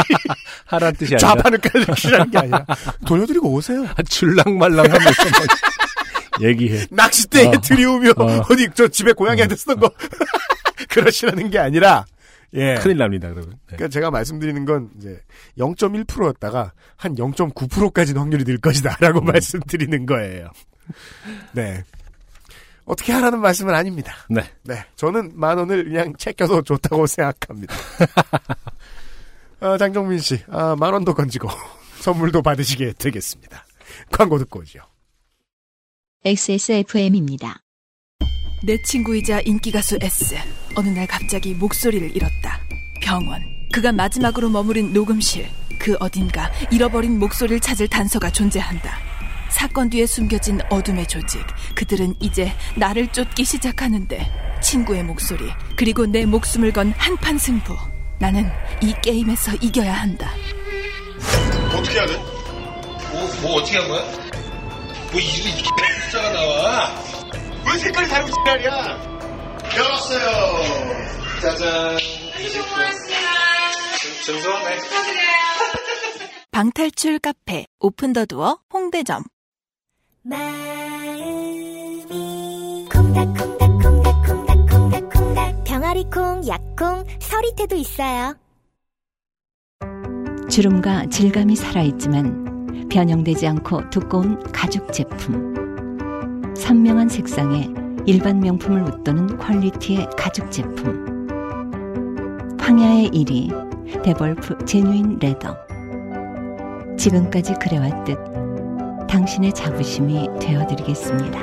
하라는 0.65 0.95
뜻이 0.95 1.15
아니라 1.15 1.29
좌판을 1.35 1.57
깔리시라는 1.59 2.31
게 2.31 2.37
아니라 2.37 2.65
돌려드리고 3.07 3.51
오세요. 3.51 3.85
줄랑말랑하면서 4.07 5.23
막 5.23 6.41
얘기해. 6.41 6.87
낚싯대에 6.91 7.47
어. 7.47 7.61
들이우며 7.61 8.11
어. 8.17 8.25
어. 8.25 8.55
디저 8.55 8.87
집에 8.87 9.13
고양이한테 9.13 9.55
쓰던 9.55 9.79
거 9.79 9.91
그러시라는 10.89 11.49
게 11.49 11.59
아니라 11.59 12.05
예. 12.55 12.75
큰일 12.75 12.97
납니다. 12.97 13.29
그러면. 13.29 13.51
네. 13.51 13.57
그러니까 13.77 13.87
제가 13.87 14.11
말씀드리는 14.11 14.65
건 14.65 14.89
이제 14.97 15.19
0.1%였다가 15.57 16.73
한 16.95 17.15
0.9%까지는 17.15 18.21
확률이 18.21 18.43
늘 18.43 18.59
것이다라고 18.59 19.21
음. 19.21 19.25
말씀드리는 19.25 20.05
거예요. 20.05 20.49
네. 21.53 21.83
어떻게 22.85 23.13
하라는 23.13 23.39
말씀은 23.39 23.73
아닙니다. 23.73 24.13
네. 24.29 24.43
네. 24.63 24.85
저는 24.95 25.31
만 25.35 25.57
원을 25.57 25.85
그냥 25.85 26.13
챙겨서 26.17 26.61
좋다고 26.61 27.07
생각합니다. 27.07 27.73
아, 29.61 29.77
장정민 29.77 30.19
씨, 30.19 30.39
아, 30.49 30.75
만 30.77 30.93
원도 30.93 31.13
건지고 31.13 31.47
선물도 32.01 32.41
받으시게 32.41 32.93
되겠습니다. 32.97 33.65
광고 34.11 34.37
듣고 34.37 34.59
오죠. 34.59 34.79
XSFM입니다. 36.25 37.61
내 38.65 38.81
친구이자 38.81 39.41
인기가수 39.41 39.97
S. 40.01 40.35
어느 40.75 40.89
날 40.89 41.05
갑자기 41.07 41.53
목소리를 41.53 42.15
잃었다. 42.15 42.59
병원. 43.01 43.41
그가 43.73 43.91
마지막으로 43.91 44.49
머무른 44.49 44.93
녹음실. 44.93 45.47
그 45.79 45.95
어딘가 45.99 46.49
잃어버린 46.71 47.19
목소리를 47.19 47.59
찾을 47.59 47.89
단서가 47.89 48.31
존재한다. 48.31 49.12
사건 49.53 49.89
뒤에 49.89 50.05
숨겨진 50.07 50.59
어둠의 50.69 51.07
조직. 51.07 51.45
그들은 51.75 52.15
이제 52.19 52.51
나를 52.75 53.07
쫓기 53.07 53.45
시작하는데 53.45 54.59
친구의 54.61 55.03
목소리 55.03 55.49
그리고 55.75 56.05
내 56.05 56.25
목숨을 56.25 56.73
건 56.73 56.91
한판 56.97 57.37
승부. 57.37 57.77
나는 58.19 58.49
이 58.81 58.93
게임에서 59.01 59.53
이겨야 59.61 59.93
한다. 59.93 60.31
어떻게 61.75 62.05
돼? 62.05 62.17
뭐, 62.17 63.29
뭐 63.41 63.53
어떻게 63.61 63.77
한 63.77 63.87
거야? 63.87 64.01
뭐 65.11 65.21
이리 65.21 65.63
숫자가 66.05 66.31
나와? 66.31 66.95
왜 67.71 67.77
색깔이 67.77 68.09
다르고 68.09 68.31
지랄이야? 68.31 68.69
열었어요. 69.77 71.41
짜잔. 71.41 71.97
29. 72.39 72.63
증서? 74.25 74.49
네. 74.63 74.77
방탈출 76.51 77.19
카페 77.19 77.65
오픈 77.79 78.13
더 78.13 78.25
두어 78.25 78.59
홍대점. 78.73 79.23
콩닥콩닥콩닥콩닥콩닥콩닥 82.89 85.65
병아리콩, 85.65 86.47
약콩, 86.47 87.03
서리태도 87.19 87.75
있어요. 87.75 88.33
주름과 90.49 91.07
질감이 91.07 91.57
살아있지만 91.57 92.87
변형되지 92.89 93.47
않고 93.47 93.89
두꺼운 93.89 94.41
가죽 94.53 94.93
제품. 94.93 95.53
선명한 96.55 97.09
색상에 97.09 97.67
일반 98.05 98.39
명품을 98.39 98.81
웃도는 98.83 99.39
퀄리티의 99.39 100.07
가죽 100.17 100.49
제품. 100.49 101.27
황야의 102.61 103.09
1위 103.09 104.03
데볼프 104.03 104.63
제뉴인 104.63 105.19
레더. 105.19 105.57
지금까지 106.97 107.55
그래왔듯 107.55 108.32
당신의 109.07 109.53
자부심이 109.53 110.27
되어드리겠습니다. 110.39 111.39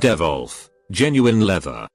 Devolf 0.00 0.68
Genuine 0.92 1.42
Leather. 1.42 1.86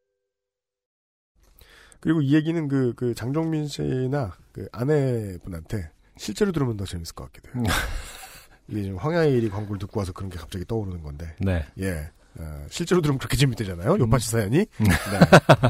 그리고 1.99 2.21
이 2.21 2.33
얘기는 2.33 2.67
그, 2.67 2.93
그 2.95 3.13
장정민 3.13 3.67
씨나 3.67 4.33
그 4.51 4.67
아내분한테 4.71 5.91
실제로 6.17 6.51
들으면 6.51 6.77
더 6.77 6.85
재밌을 6.85 7.13
것 7.15 7.25
같기도 7.25 7.49
해요. 7.55 7.63
이게 8.69 8.83
지금 8.83 8.97
황야의 8.97 9.33
일이 9.33 9.49
광고를 9.49 9.79
듣고 9.79 9.99
와서 9.99 10.13
그런 10.13 10.29
게 10.29 10.37
갑자기 10.37 10.63
떠오르는 10.65 11.01
건데. 11.01 11.35
네. 11.39 11.65
예. 11.79 12.09
어, 12.39 12.65
실제로 12.69 13.01
들으면 13.01 13.17
그렇게 13.17 13.35
재밌대잖아요. 13.35 13.97
요파시 13.99 14.29
사연이. 14.29 14.59
음. 14.59 14.85
네. 14.85 15.69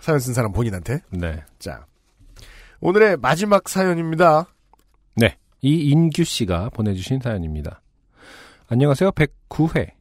사연 0.00 0.20
쓴 0.20 0.34
사람 0.34 0.52
본인한테. 0.52 1.00
네. 1.10 1.42
자. 1.58 1.86
오늘의 2.80 3.16
마지막 3.16 3.68
사연입니다. 3.68 4.46
네. 5.16 5.38
이인규 5.64 6.24
씨가 6.24 6.68
보내주신 6.70 7.20
사연입니다. 7.20 7.80
안녕하세요. 8.68 9.12
109회. 9.12 9.92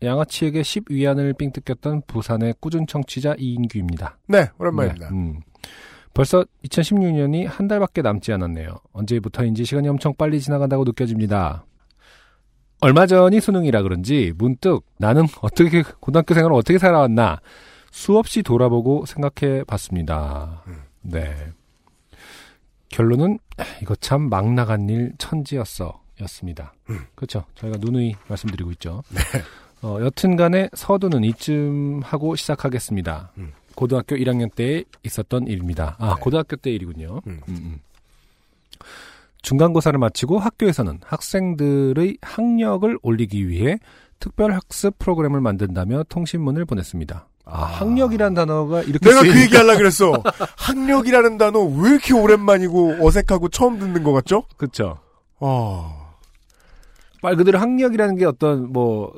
양아치에게 0.00 0.62
10위안을 0.62 1.36
삥 1.36 1.52
뜯겼던 1.52 2.02
부산의 2.06 2.54
꾸준 2.60 2.86
청취자 2.86 3.34
이인규입니다. 3.36 4.18
네, 4.28 4.48
오랜만입니다. 4.58 5.10
네, 5.10 5.16
음. 5.16 5.40
벌써 6.14 6.44
2016년이 6.64 7.46
한 7.46 7.66
달밖에 7.66 8.02
남지 8.02 8.32
않았네요. 8.32 8.76
언제부터인지 8.92 9.64
시간이 9.64 9.88
엄청 9.88 10.14
빨리 10.14 10.40
지나간다고 10.40 10.84
느껴집니다. 10.84 11.64
얼마 12.80 13.06
전이 13.06 13.40
수능이라 13.40 13.82
그런지 13.82 14.32
문득 14.36 14.84
나는 14.98 15.26
어떻게 15.40 15.82
고등학교 16.00 16.34
생활을 16.34 16.56
어떻게 16.56 16.78
살아왔나 16.78 17.40
수없이 17.90 18.42
돌아보고 18.42 19.04
생각해 19.06 19.64
봤습니다. 19.64 20.64
네. 21.00 21.34
결론은 22.92 23.38
이거 23.82 23.94
참 23.96 24.28
막 24.28 24.52
나간 24.52 24.88
일 24.88 25.12
천지였어 25.18 26.00
였습니다. 26.20 26.72
그렇죠. 27.16 27.44
저희가 27.56 27.78
누누이 27.80 28.14
말씀드리고 28.28 28.70
있죠. 28.72 29.02
어, 29.82 29.98
여튼간에 30.00 30.68
서두는 30.74 31.24
이쯤 31.24 32.02
하고 32.04 32.36
시작하겠습니다. 32.36 33.32
고등학교 33.74 34.14
1학년 34.16 34.54
때 34.54 34.84
있었던 35.02 35.46
일입니다. 35.48 35.96
아, 35.98 36.14
고등학교 36.16 36.54
때 36.56 36.70
일이군요. 36.70 37.20
음, 37.26 37.40
음. 37.48 37.80
중간고사를 39.42 39.98
마치고 39.98 40.38
학교에서는 40.38 41.00
학생들의 41.04 42.18
학력을 42.22 42.96
올리기 43.02 43.48
위해 43.48 43.78
특별학습 44.20 44.98
프로그램을 44.98 45.40
만든다며 45.40 46.04
통신문을 46.08 46.64
보냈습니다. 46.64 47.26
아, 47.44 47.64
학력이란 47.64 48.34
단어가 48.34 48.82
이렇게 48.82 49.08
내가 49.08 49.20
그 49.22 49.28
쓰이니까- 49.28 49.40
얘기 49.42 49.56
하려고 49.56 49.78
그랬어. 49.78 50.12
학력이라는 50.58 51.38
단어 51.38 51.60
왜 51.60 51.90
이렇게 51.90 52.14
오랜만이고 52.14 52.98
어색하고 53.06 53.48
처음 53.48 53.78
듣는 53.78 54.02
것 54.04 54.12
같죠? 54.12 54.44
그쵸. 54.56 54.98
어. 55.40 56.12
말 57.22 57.36
그대로 57.36 57.58
학력이라는 57.58 58.16
게 58.16 58.24
어떤 58.26 58.72
뭐 58.72 59.12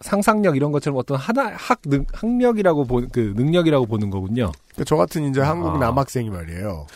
상상력 0.00 0.56
이런 0.56 0.72
것처럼 0.72 0.98
어떤 0.98 1.16
하나 1.18 1.52
학 1.54 1.80
능, 1.86 2.04
학력이라고 2.12 2.84
보, 2.86 3.02
그 3.12 3.32
능력이라고 3.36 3.86
보는 3.86 4.10
거군요. 4.10 4.50
그저 4.76 4.96
같은 4.96 5.28
이제 5.30 5.40
한국 5.40 5.76
아. 5.76 5.78
남학생이 5.78 6.28
말이에요. 6.30 6.86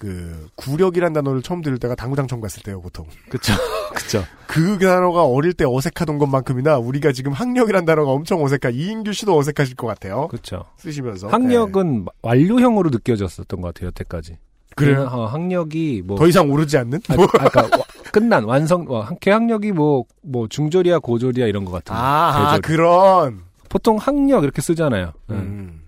그 0.00 0.48
구력이란 0.56 1.12
단어를 1.12 1.42
처음 1.42 1.60
들을 1.60 1.76
때가 1.76 1.94
당구장 1.94 2.26
처음 2.26 2.40
갔을 2.40 2.62
때요, 2.62 2.80
보통. 2.80 3.04
그쵸. 3.28 3.52
그쵸. 3.94 4.24
그 4.46 4.78
단어가 4.78 5.24
어릴 5.24 5.52
때 5.52 5.66
어색하던 5.68 6.16
것만큼이나 6.16 6.78
우리가 6.78 7.12
지금 7.12 7.32
학력이란 7.32 7.84
단어가 7.84 8.10
엄청 8.10 8.42
어색한 8.42 8.72
이인규 8.74 9.12
씨도 9.12 9.36
어색하실 9.38 9.76
것 9.76 9.86
같아요. 9.88 10.28
그쵸. 10.28 10.64
쓰시면서. 10.78 11.28
학력은 11.28 12.06
완료형으로 12.22 12.88
느껴졌었던 12.90 13.60
것 13.60 13.74
같아요, 13.74 13.88
여태까지. 13.88 14.38
그래요? 14.74 15.02
어, 15.12 15.26
학력이 15.26 16.02
뭐 16.06 16.16
더 16.16 16.26
이상 16.26 16.50
오르지 16.50 16.78
않는? 16.78 17.00
아, 17.08 17.12
아, 17.14 17.26
그러니까 17.26 17.62
와- 17.76 17.84
끝난 18.10 18.44
완성 18.44 18.86
와, 18.88 19.10
계학력이 19.20 19.72
뭐뭐 19.72 20.48
중졸이야 20.48 21.00
고졸이야 21.00 21.46
이런 21.46 21.66
것 21.66 21.72
같은. 21.72 21.94
아, 21.94 22.52
대졸. 22.56 22.62
그런. 22.62 23.40
보통 23.68 23.98
학력 23.98 24.44
이렇게 24.44 24.62
쓰잖아요. 24.62 25.12
네. 25.28 25.36
음. 25.36 25.82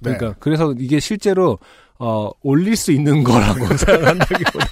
네. 0.00 0.16
그러니까 0.16 0.34
그래서 0.40 0.74
이게 0.78 0.98
실제로 0.98 1.58
어, 2.04 2.30
올릴 2.42 2.74
수 2.76 2.90
있는 2.90 3.22
거라고 3.22 3.64
생각한다기보다 3.76 4.66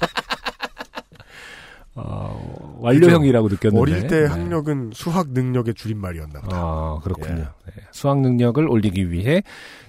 어, 1.95 2.79
완료형이라고 2.81 3.49
느꼈는데 3.49 3.81
어릴 3.81 4.07
때 4.09 4.21
네. 4.23 4.27
학력은 4.27 4.91
수학 4.95 5.31
능력의 5.31 5.75
줄임말이었나 5.75 6.41
보다. 6.41 6.57
아, 6.57 6.99
그렇군요. 7.03 7.35
예. 7.39 7.43
네. 7.43 7.83
수학 7.93 8.21
능력을 8.21 8.67
올리기 8.69 9.11
위해 9.11 9.43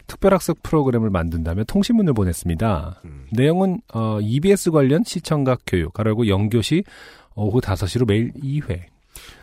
특별학습 0.08 0.62
프로그램을 0.64 1.10
만든다며 1.10 1.64
통신문을 1.64 2.14
보냈습니다. 2.14 3.02
음. 3.06 3.26
내용은 3.32 3.82
어, 3.94 4.20
EBS 4.22 4.72
관련 4.72 5.04
시청각 5.06 5.60
교육, 5.66 5.94
가라고 5.94 6.28
영교시 6.28 6.84
오후 7.36 7.62
5시로 7.62 8.06
매일 8.08 8.32
2회. 8.34 8.82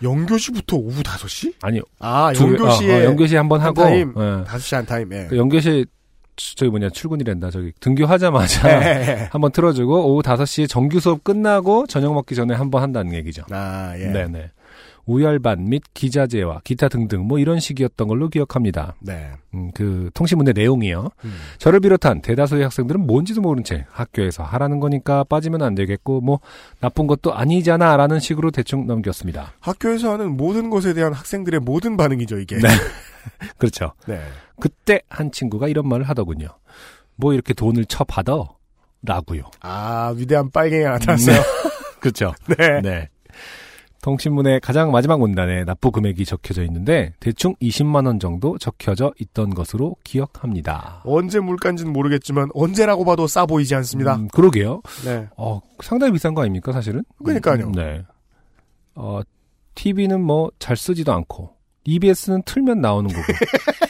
영교시부터 0.02 0.76
오후 0.76 1.02
5시? 1.02 1.54
아니요. 1.62 1.82
아, 2.00 2.32
두- 2.34 2.44
영교시에 2.44 2.92
어, 2.94 2.98
어, 3.00 3.04
영교시 3.04 3.36
한번 3.36 3.60
한 3.60 3.68
하고 3.68 3.82
타임, 3.82 4.12
예. 4.16 4.20
5시 4.44 4.76
한 4.76 4.86
타임. 4.86 5.12
예. 5.12 5.26
그 5.30 5.36
영교시 5.36 5.86
주- 5.86 5.97
저기 6.38 6.70
뭐냐 6.70 6.90
출근이란다 6.90 7.50
저기 7.50 7.72
등교하자마자 7.80 8.70
예. 8.70 9.28
한번 9.32 9.52
틀어주고 9.52 10.12
오후 10.12 10.22
5시에 10.22 10.68
정규 10.68 11.00
수업 11.00 11.24
끝나고 11.24 11.86
저녁 11.86 12.14
먹기 12.14 12.34
전에 12.34 12.54
한번 12.54 12.82
한다는 12.82 13.12
얘기죠. 13.14 13.42
아, 13.50 13.94
예. 13.98 14.06
네네. 14.06 14.50
우열반 15.08 15.70
및 15.70 15.82
기자재와 15.94 16.60
기타 16.64 16.88
등등 16.88 17.26
뭐 17.26 17.38
이런 17.38 17.58
식이었던 17.58 18.06
걸로 18.06 18.28
기억합니다. 18.28 18.94
네. 19.00 19.30
음, 19.54 19.70
그 19.72 20.10
통신문의 20.12 20.52
내용이요. 20.54 21.08
음. 21.24 21.34
저를 21.56 21.80
비롯한 21.80 22.20
대다수의 22.20 22.62
학생들은 22.64 23.06
뭔지도 23.06 23.40
모른 23.40 23.64
채 23.64 23.86
학교에서 23.90 24.42
하라는 24.42 24.80
거니까 24.80 25.24
빠지면 25.24 25.62
안 25.62 25.74
되겠고 25.74 26.20
뭐 26.20 26.40
나쁜 26.80 27.06
것도 27.06 27.34
아니잖아라는 27.34 28.20
식으로 28.20 28.50
대충 28.50 28.86
넘겼습니다. 28.86 29.54
학교에서 29.60 30.12
하는 30.12 30.36
모든 30.36 30.68
것에 30.68 30.92
대한 30.92 31.14
학생들의 31.14 31.60
모든 31.60 31.96
반응이죠, 31.96 32.38
이게. 32.38 32.58
네. 32.58 32.68
그렇죠. 33.56 33.92
네. 34.06 34.20
그때 34.60 35.00
한 35.08 35.30
친구가 35.30 35.68
이런 35.68 35.88
말을 35.88 36.08
하더군요. 36.08 36.48
뭐 37.16 37.32
이렇게 37.34 37.52
돈을 37.54 37.84
쳐 37.86 38.04
받아? 38.04 38.34
라고요. 39.02 39.42
아, 39.60 40.12
위대한 40.16 40.50
빨갱이가 40.50 40.90
나타났어요. 40.90 41.40
그렇죠. 42.00 42.32
네. 42.56 42.80
네. 42.82 43.08
통신문의 44.00 44.60
가장 44.60 44.92
마지막 44.92 45.18
문단에 45.18 45.64
납부 45.64 45.90
금액이 45.90 46.24
적혀져 46.24 46.62
있는데 46.64 47.12
대충 47.18 47.54
20만 47.60 48.06
원 48.06 48.20
정도 48.20 48.56
적혀져 48.58 49.12
있던 49.18 49.50
것으로 49.50 49.96
기억합니다. 50.04 51.02
언제 51.04 51.40
물가인지는 51.40 51.92
모르겠지만 51.92 52.48
언제라고 52.54 53.04
봐도 53.04 53.26
싸 53.26 53.44
보이지 53.44 53.74
않습니다. 53.74 54.14
음, 54.16 54.28
그러게요. 54.28 54.82
네. 55.04 55.26
어, 55.36 55.60
상당히 55.80 56.12
비싼 56.12 56.32
거 56.34 56.42
아닙니까, 56.42 56.70
사실은? 56.72 57.02
그러니까요. 57.24 57.66
음, 57.66 57.72
네. 57.72 58.04
어, 58.94 59.20
TV는 59.74 60.20
뭐 60.20 60.50
잘 60.60 60.76
쓰지도 60.76 61.12
않고 61.12 61.50
EBS는 61.84 62.42
틀면 62.44 62.80
나오는 62.80 63.08
거고. 63.10 63.22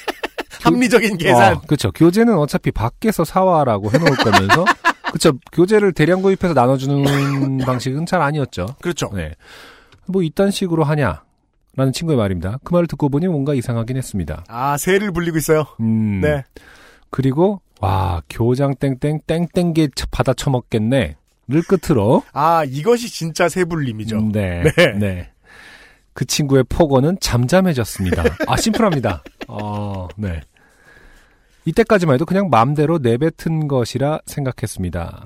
합리적인 0.75 1.19
계산. 1.19 1.55
어, 1.55 1.61
그렇죠. 1.67 1.91
교재는 1.93 2.37
어차피 2.39 2.71
밖에서 2.71 3.25
사와라고 3.25 3.91
해놓을 3.91 4.17
거면서 4.17 4.65
그렇죠. 5.09 5.33
교재를 5.53 5.93
대량 5.93 6.23
구입해서 6.23 6.55
나눠주는 6.55 7.59
방식은 7.59 8.07
잘 8.07 8.21
아니었죠. 8.23 8.67
그렇죠. 8.81 9.11
네. 9.15 9.35
뭐 10.07 10.23
이딴 10.23 10.51
식으로 10.51 10.85
하냐? 10.85 11.23
라는 11.77 11.93
친구의 11.93 12.19
말입니다. 12.19 12.59
그 12.65 12.73
말을 12.73 12.89
듣고 12.89 13.09
보니 13.09 13.29
뭔가 13.29 13.55
이상하긴 13.55 13.97
했습니다. 13.97 14.45
아, 14.49 14.77
새를 14.77 15.13
불리고 15.13 15.39
있어요. 15.39 15.65
음. 15.81 16.21
네. 16.21 16.45
그리고 17.11 17.61
와 17.81 18.21
교장 18.29 18.75
땡땡 18.75 19.21
땡땡게 19.27 19.89
받아 20.11 20.35
처먹겠네. 20.35 21.17
를 21.51 21.63
끝으로 21.63 22.23
아, 22.33 22.63
이것이 22.67 23.09
진짜 23.09 23.49
새불림이죠. 23.49 24.19
음, 24.19 24.33
네. 24.33 24.65
네. 24.77 24.93
네. 24.99 25.31
그 26.13 26.27
친구의 26.27 26.65
폭언은 26.69 27.19
잠잠해졌습니다. 27.21 28.23
아, 28.47 28.57
심플합니다. 28.57 29.23
어, 29.49 30.09
네. 30.17 30.41
이때까지만 31.69 32.15
해도 32.15 32.25
그냥 32.25 32.49
마음대로 32.49 32.99
내뱉은 32.99 33.69
것이라 33.69 34.21
생각했습니다. 34.27 35.25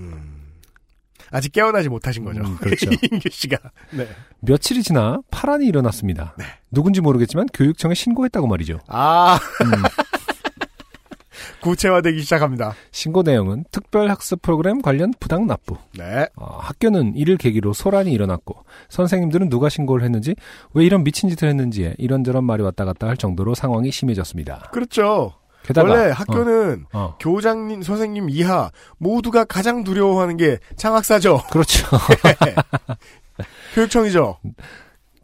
아직 1.31 1.53
깨어나지 1.53 1.89
못하신 1.89 2.25
거죠. 2.25 2.41
음, 2.41 2.57
그렇죠. 2.61 2.91
이인규 2.91 3.29
씨가. 3.31 3.57
네. 3.93 4.09
며칠이 4.41 4.83
지나 4.83 5.21
파란이 5.31 5.67
일어났습니다. 5.67 6.37
누군지 6.71 7.01
모르겠지만 7.01 7.47
교육청에 7.55 7.95
신고했다고 7.95 8.47
말이죠. 8.47 8.81
아, 8.89 9.39
음, 9.63 9.71
구체화되기 11.63 12.21
시작합니다. 12.23 12.75
신고 12.91 13.23
내용은 13.23 13.65
특별학습 13.71 14.43
프로그램 14.43 14.83
관련 14.83 15.13
부당 15.21 15.47
납부. 15.47 15.77
네. 15.97 16.27
어, 16.37 16.59
학교는 16.61 17.15
이를 17.17 17.37
계기로 17.37 17.73
소란이 17.73 18.13
일어났고 18.13 18.65
선생님들은 18.89 19.49
누가 19.49 19.69
신고를 19.69 20.05
했는지 20.05 20.35
왜 20.75 20.85
이런 20.85 21.05
미친 21.05 21.29
짓을 21.31 21.49
했는지에 21.49 21.95
이런저런 21.99 22.45
말이 22.45 22.63
왔다 22.63 22.85
갔다 22.85 23.07
할 23.07 23.17
정도로 23.17 23.55
상황이 23.55 23.91
심해졌습니다. 23.91 24.71
그렇죠. 24.73 25.35
게다가 25.63 25.91
원래 25.91 26.11
학교는 26.11 26.87
어, 26.93 26.99
어. 26.99 27.17
교장님, 27.19 27.83
선생님 27.83 28.31
이하 28.31 28.71
모두가 28.99 29.45
가장 29.45 29.85
두려워하는 29.85 30.37
게 30.37 30.59
장학사죠. 30.77 31.43
그렇죠. 31.51 31.87
교육청이죠. 33.75 34.39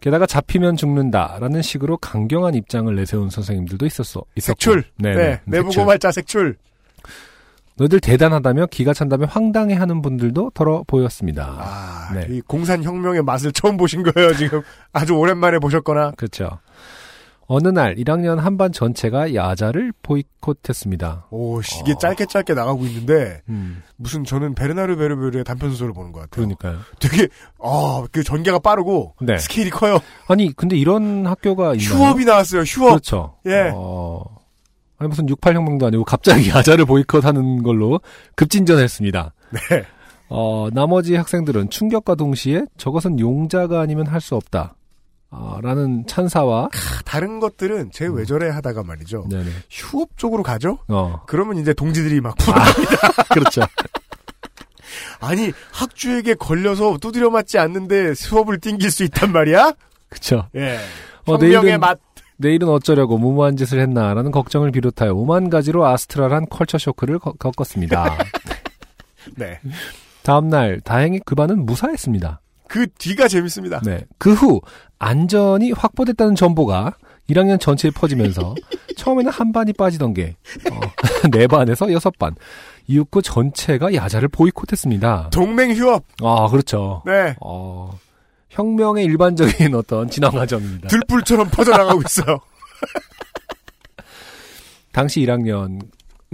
게다가 0.00 0.26
잡히면 0.26 0.76
죽는다라는 0.76 1.60
식으로 1.62 1.96
강경한 1.96 2.54
입장을 2.54 2.94
내세운 2.94 3.30
선생님들도 3.30 3.84
있었어. 3.84 4.22
있었고. 4.36 4.52
색출. 4.52 4.84
네, 4.96 5.14
네. 5.14 5.16
네. 5.16 5.40
내부. 5.44 5.70
고발자 5.70 6.12
색출. 6.12 6.56
너희들 7.78 8.00
대단하다며 8.00 8.66
기가 8.66 8.92
찬다며 8.92 9.26
황당해하는 9.26 10.02
분들도 10.02 10.50
덜어 10.52 10.82
보였습니다. 10.86 11.56
아, 11.58 12.12
네. 12.12 12.26
이 12.28 12.40
공산혁명의 12.40 13.22
맛을 13.22 13.52
처음 13.52 13.76
보신 13.76 14.02
거예요, 14.02 14.34
지금. 14.34 14.62
아주 14.92 15.14
오랜만에 15.14 15.58
보셨거나. 15.60 16.12
그렇죠. 16.16 16.58
어느 17.50 17.68
날 17.68 17.94
1학년 17.96 18.36
한반 18.36 18.72
전체가 18.72 19.34
야자를 19.34 19.92
보이콧했습니다. 20.02 21.28
오, 21.30 21.62
씨, 21.62 21.80
이게 21.80 21.94
짧게 21.98 22.26
짧게 22.26 22.52
나가고 22.52 22.84
있는데, 22.84 23.40
음, 23.48 23.82
무슨 23.96 24.22
저는 24.22 24.54
베르나르 24.54 24.96
베르베르의 24.96 25.44
단편 25.44 25.70
소설을 25.70 25.94
보는 25.94 26.12
것 26.12 26.20
같아요. 26.20 26.30
그러니까요. 26.46 26.78
되게, 27.00 27.26
아, 27.62 28.04
그 28.12 28.22
전개가 28.22 28.58
빠르고, 28.58 29.14
네. 29.22 29.38
스케일이 29.38 29.70
커요. 29.70 29.98
아니 30.26 30.52
근데 30.54 30.76
이런 30.76 31.26
학교가 31.26 31.72
있나요? 31.74 31.88
휴업이 31.88 32.26
나왔어요, 32.26 32.62
휴업. 32.62 32.90
그렇죠. 32.90 33.36
예. 33.46 33.72
어, 33.74 34.22
아니 34.98 35.08
무슨 35.08 35.24
68혁명도 35.26 35.84
아니고 35.86 36.04
갑자기 36.04 36.50
야자를 36.54 36.84
보이콧하는 36.84 37.62
걸로 37.62 38.00
급진전했습니다. 38.34 39.32
네. 39.52 39.84
어, 40.28 40.68
나머지 40.72 41.14
학생들은 41.14 41.70
충격과 41.70 42.14
동시에 42.14 42.64
저것은 42.76 43.18
용자가 43.20 43.80
아니면 43.80 44.06
할 44.06 44.20
수 44.20 44.34
없다. 44.36 44.74
아, 45.30 45.58
라는 45.62 46.06
찬사와 46.06 46.70
다른 47.04 47.38
것들은 47.38 47.90
제왜 47.92 48.24
저래 48.24 48.48
하다가 48.48 48.82
말이죠. 48.82 49.24
음. 49.24 49.28
네네. 49.28 49.50
휴업 49.70 50.16
쪽으로 50.16 50.42
가죠? 50.42 50.78
어, 50.88 51.22
그러면 51.26 51.58
이제 51.58 51.74
동지들이 51.74 52.20
막 52.20 52.34
불합니다. 52.38 53.22
그렇죠. 53.34 53.60
아니, 55.20 55.52
학주에게 55.72 56.34
걸려서 56.34 56.96
두드려 56.98 57.28
맞지 57.30 57.58
않는데 57.58 58.14
수업을 58.14 58.58
띵길 58.60 58.90
수 58.90 59.04
있단 59.04 59.32
말이야? 59.32 59.72
그렇죠. 60.08 60.48
예. 60.54 60.78
어, 61.26 61.36
내일은- 61.38 61.78
맛. 61.78 61.98
내일은 62.40 62.68
어쩌려고 62.68 63.18
무모한 63.18 63.56
짓을 63.56 63.80
했나라는 63.80 64.30
걱정을 64.30 64.70
비롯하여 64.70 65.12
오만 65.12 65.50
가지로 65.50 65.84
아스트랄한 65.86 66.46
컬처 66.48 66.78
쇼크를 66.78 67.18
거- 67.18 67.32
겪었습니다. 67.32 68.16
네. 69.36 69.58
다음 70.22 70.48
날 70.48 70.80
다행히 70.80 71.20
그 71.26 71.34
반은 71.34 71.66
무사했습니다. 71.66 72.40
그 72.68 72.86
뒤가 72.98 73.28
재밌습니다. 73.28 73.80
네. 73.84 74.04
그 74.18 74.32
후 74.34 74.60
안전이 74.98 75.72
확보됐다는 75.72 76.34
정보가 76.34 76.94
1학년 77.30 77.60
전체에 77.60 77.90
퍼지면서 77.90 78.54
처음에는 78.96 79.30
한 79.30 79.52
반이 79.52 79.72
빠지던 79.74 80.14
게 80.14 80.36
어, 80.72 80.80
네 81.30 81.46
반에서 81.46 81.92
여섯 81.92 82.18
반 82.18 82.34
이윽고 82.86 83.22
전체가 83.22 83.94
야자를 83.94 84.28
보이콧했습니다. 84.28 85.30
동맹 85.32 85.72
휴업. 85.72 86.04
아 86.22 86.48
그렇죠. 86.48 87.02
네. 87.06 87.34
어, 87.40 87.98
혁명의 88.50 89.04
일반적인 89.04 89.74
어떤 89.74 90.08
진화 90.08 90.30
과정입니다. 90.30 90.88
들불처럼 90.88 91.48
퍼져나가고 91.50 92.00
있어요. 92.06 92.38
당시 94.92 95.20
1학년 95.20 95.80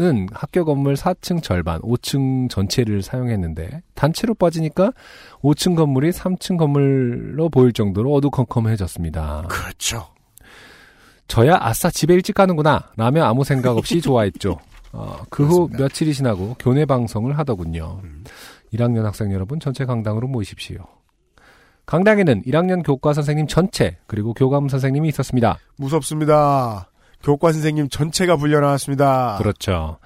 은 0.01 0.27
학교 0.33 0.65
건물 0.65 0.95
4층 0.95 1.41
절반, 1.41 1.81
5층 1.83 2.51
전체를 2.51 3.01
사용했는데 3.03 3.83
단체로 3.95 4.35
빠지니까 4.35 4.91
5층 5.43 5.77
건물이 5.77 6.11
3층 6.11 6.59
건물로 6.59 7.49
보일 7.49 7.73
정도로 7.73 8.13
어두컴컴해졌습니다. 8.15 9.45
그렇죠. 9.49 10.09
저야 11.29 11.57
아싸 11.61 11.91
집에 11.91 12.13
일찍 12.15 12.35
가는구나 12.35 12.91
라며 12.97 13.25
아무 13.25 13.45
생각 13.45 13.77
없이 13.77 14.01
좋아했죠. 14.03 14.59
어, 14.93 15.19
그 15.31 15.47
후 15.47 15.69
며칠이 15.73 16.13
지나고 16.13 16.57
교내 16.59 16.85
방송을 16.87 17.39
하더군요. 17.39 18.01
1학년 18.73 19.03
학생 19.03 19.33
여러분 19.33 19.61
전체 19.61 19.85
강당으로 19.85 20.27
모이십시오. 20.27 20.85
강당에는 21.87 22.43
1학년 22.43 22.83
교과 22.85 23.13
선생님 23.13 23.47
전체 23.47 23.97
그리고 24.07 24.35
교감 24.35 24.69
선생님이 24.69 25.09
있었습니다. 25.11 25.59
무섭습니다. 25.77 26.91
교과 27.25 27.53
선생님 27.53 27.89
전체가 27.89 28.37
불려 28.37 28.61
나왔습니다. 28.61 29.37
그렇죠. 29.39 29.99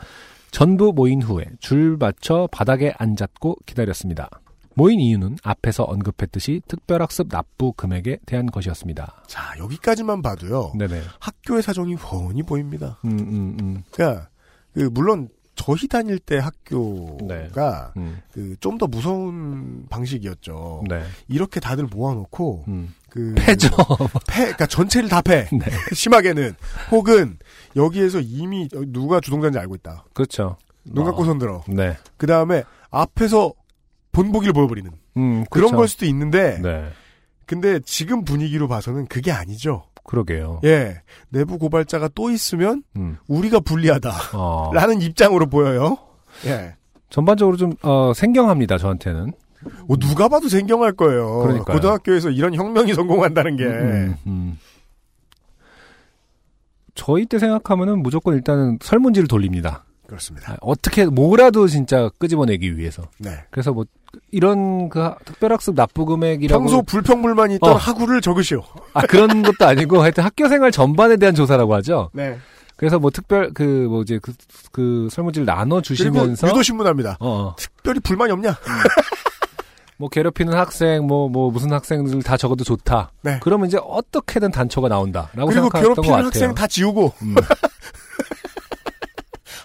전부 0.53 0.93
모인 0.95 1.21
후에 1.21 1.45
줄 1.59 1.97
맞춰 1.99 2.49
바닥에 2.51 2.95
앉았고 2.97 3.57
기다렸습니다. 3.67 4.31
모인 4.75 5.01
이유는 5.01 5.39
앞에서 5.43 5.83
언급했듯이 5.83 6.63
특별학습 6.69 7.29
납부 7.29 7.73
금액에 7.73 8.19
대한 8.25 8.47
것이었습니다. 8.47 9.25
자, 9.27 9.59
여기까지만 9.59 10.23
봐도요. 10.23 10.73
네네. 10.79 11.03
학교의 11.19 11.63
사정이 11.63 11.95
훤히 11.95 12.45
보입니다. 12.45 12.99
음, 13.05 13.19
음, 13.19 13.57
음. 13.61 13.83
그러니까 13.91 14.29
그 14.73 14.89
물론 14.93 15.29
저희 15.57 15.89
다닐 15.89 16.21
때 16.21 16.39
학교가 16.39 17.93
음. 17.97 18.23
그좀 18.31 18.79
더 18.79 18.87
무서운 18.87 19.87
방식이었죠. 19.91 20.85
네. 20.89 21.03
이렇게 21.27 21.59
다들 21.59 21.87
모아놓고 21.87 22.67
음. 22.69 22.95
그 23.11 23.35
패죠. 23.37 23.69
패, 24.27 24.43
그러니까 24.43 24.67
전체를 24.67 25.09
다 25.09 25.23
패. 25.23 25.49
네. 25.53 25.65
심하게는 25.93 26.55
혹은 26.91 27.39
여기에서 27.77 28.21
이미 28.21 28.69
누가 28.89 29.21
주동자인지 29.21 29.59
알고 29.59 29.75
있다. 29.77 30.05
그렇죠. 30.13 30.57
눈 30.85 31.05
감고 31.05 31.23
어. 31.23 31.25
손 31.25 31.39
들어. 31.39 31.63
네. 31.69 31.97
그 32.17 32.27
다음에 32.27 32.65
앞에서 32.91 33.53
본보기를 34.13 34.53
보여버리는 34.53 34.91
음, 35.17 35.45
그런 35.51 35.69
그렇죠. 35.69 35.77
걸 35.77 35.89
수도 35.89 36.07
있는데, 36.07 36.59
네. 36.63 36.89
근데 37.47 37.81
지금 37.81 38.25
분위기로 38.25 38.69
봐서는 38.69 39.07
그게 39.07 39.33
아니죠. 39.33 39.85
그러게요. 40.05 40.61
예, 40.65 41.03
내부 41.29 41.59
고발자가 41.59 42.09
또 42.15 42.31
있으면 42.31 42.83
음. 42.97 43.19
우리가 43.29 43.61
불리하다. 43.61 44.11
어. 44.35 44.71
라는 44.75 45.03
입장으로 45.03 45.47
보여요. 45.47 45.99
예. 46.47 46.75
전반적으로 47.11 47.57
좀 47.57 47.75
어, 47.83 48.13
생경합니다. 48.15 48.79
저한테는. 48.79 49.33
뭐 49.87 49.97
누가 49.97 50.29
봐도 50.29 50.49
생경할 50.49 50.93
거예요. 50.93 51.41
그러니까요. 51.41 51.77
고등학교에서 51.77 52.31
이런 52.31 52.55
혁명이 52.55 52.95
성공한다는 52.95 53.57
게. 53.57 53.65
음, 53.65 54.17
음. 54.27 54.59
저희 56.95 57.27
때 57.27 57.39
생각하면은 57.39 58.03
무조건 58.03 58.35
일단은 58.35 58.79
설문지를 58.83 59.29
돌립니다. 59.29 59.85
그렇습니다. 60.07 60.53
아, 60.55 60.57
어떻게 60.63 61.05
뭐라도 61.05 61.69
진짜 61.69 62.11
끄집어내기 62.19 62.77
위해서. 62.79 63.03
네. 63.19 63.31
그래서 63.51 63.73
뭐 63.73 63.85
이런 64.31 64.89
그 64.89 65.01
하- 65.01 65.17
특별학습 65.25 65.75
납부 65.75 66.07
금액이라고 66.07 66.61
평소 66.65 66.83
불평불만이 66.83 67.57
있던 67.57 67.73
어. 67.73 67.77
학우를 67.77 68.21
적으시오. 68.23 68.63
아 68.95 69.03
그런 69.03 69.43
것도 69.43 69.67
아니고 69.67 70.03
하여튼 70.03 70.25
학교 70.25 70.49
생활 70.49 70.73
전반에 70.73 71.19
대한 71.19 71.35
조사라고 71.35 71.75
하죠. 71.75 72.11
네. 72.15 72.39
그래서 72.77 72.99
뭐 72.99 73.11
특별 73.11 73.53
그 73.53 73.87
뭐 73.89 74.03
이제 74.03 74.19
그, 74.23 74.33
그 74.73 75.09
설문지를 75.11 75.45
나눠 75.45 75.83
주시면서 75.83 76.49
유도 76.49 76.63
신문합니다. 76.63 77.19
어, 77.21 77.29
어. 77.51 77.57
특별히 77.59 78.01
불만이 78.01 78.33
없냐? 78.33 78.57
뭐 79.99 80.09
괴롭히는 80.09 80.55
학생 80.55 81.07
뭐 81.07 81.29
뭐 81.29 81.51
무슨 81.51 81.73
학생들 81.73 82.23
다 82.23 82.37
적어도 82.37 82.65
좋다. 82.65 83.11
네. 83.23 83.39
그러면 83.43 83.67
이제 83.67 83.79
어떻게든 83.83 84.51
단초가 84.53 84.89
나온다라고 84.89 85.51
생각했던 85.51 85.71
것 85.95 86.03
괴롭히는 86.03 86.11
같아요. 86.11 86.27
학생 86.27 86.55
다 86.55 86.67
지우고 86.67 87.13
음. 87.23 87.35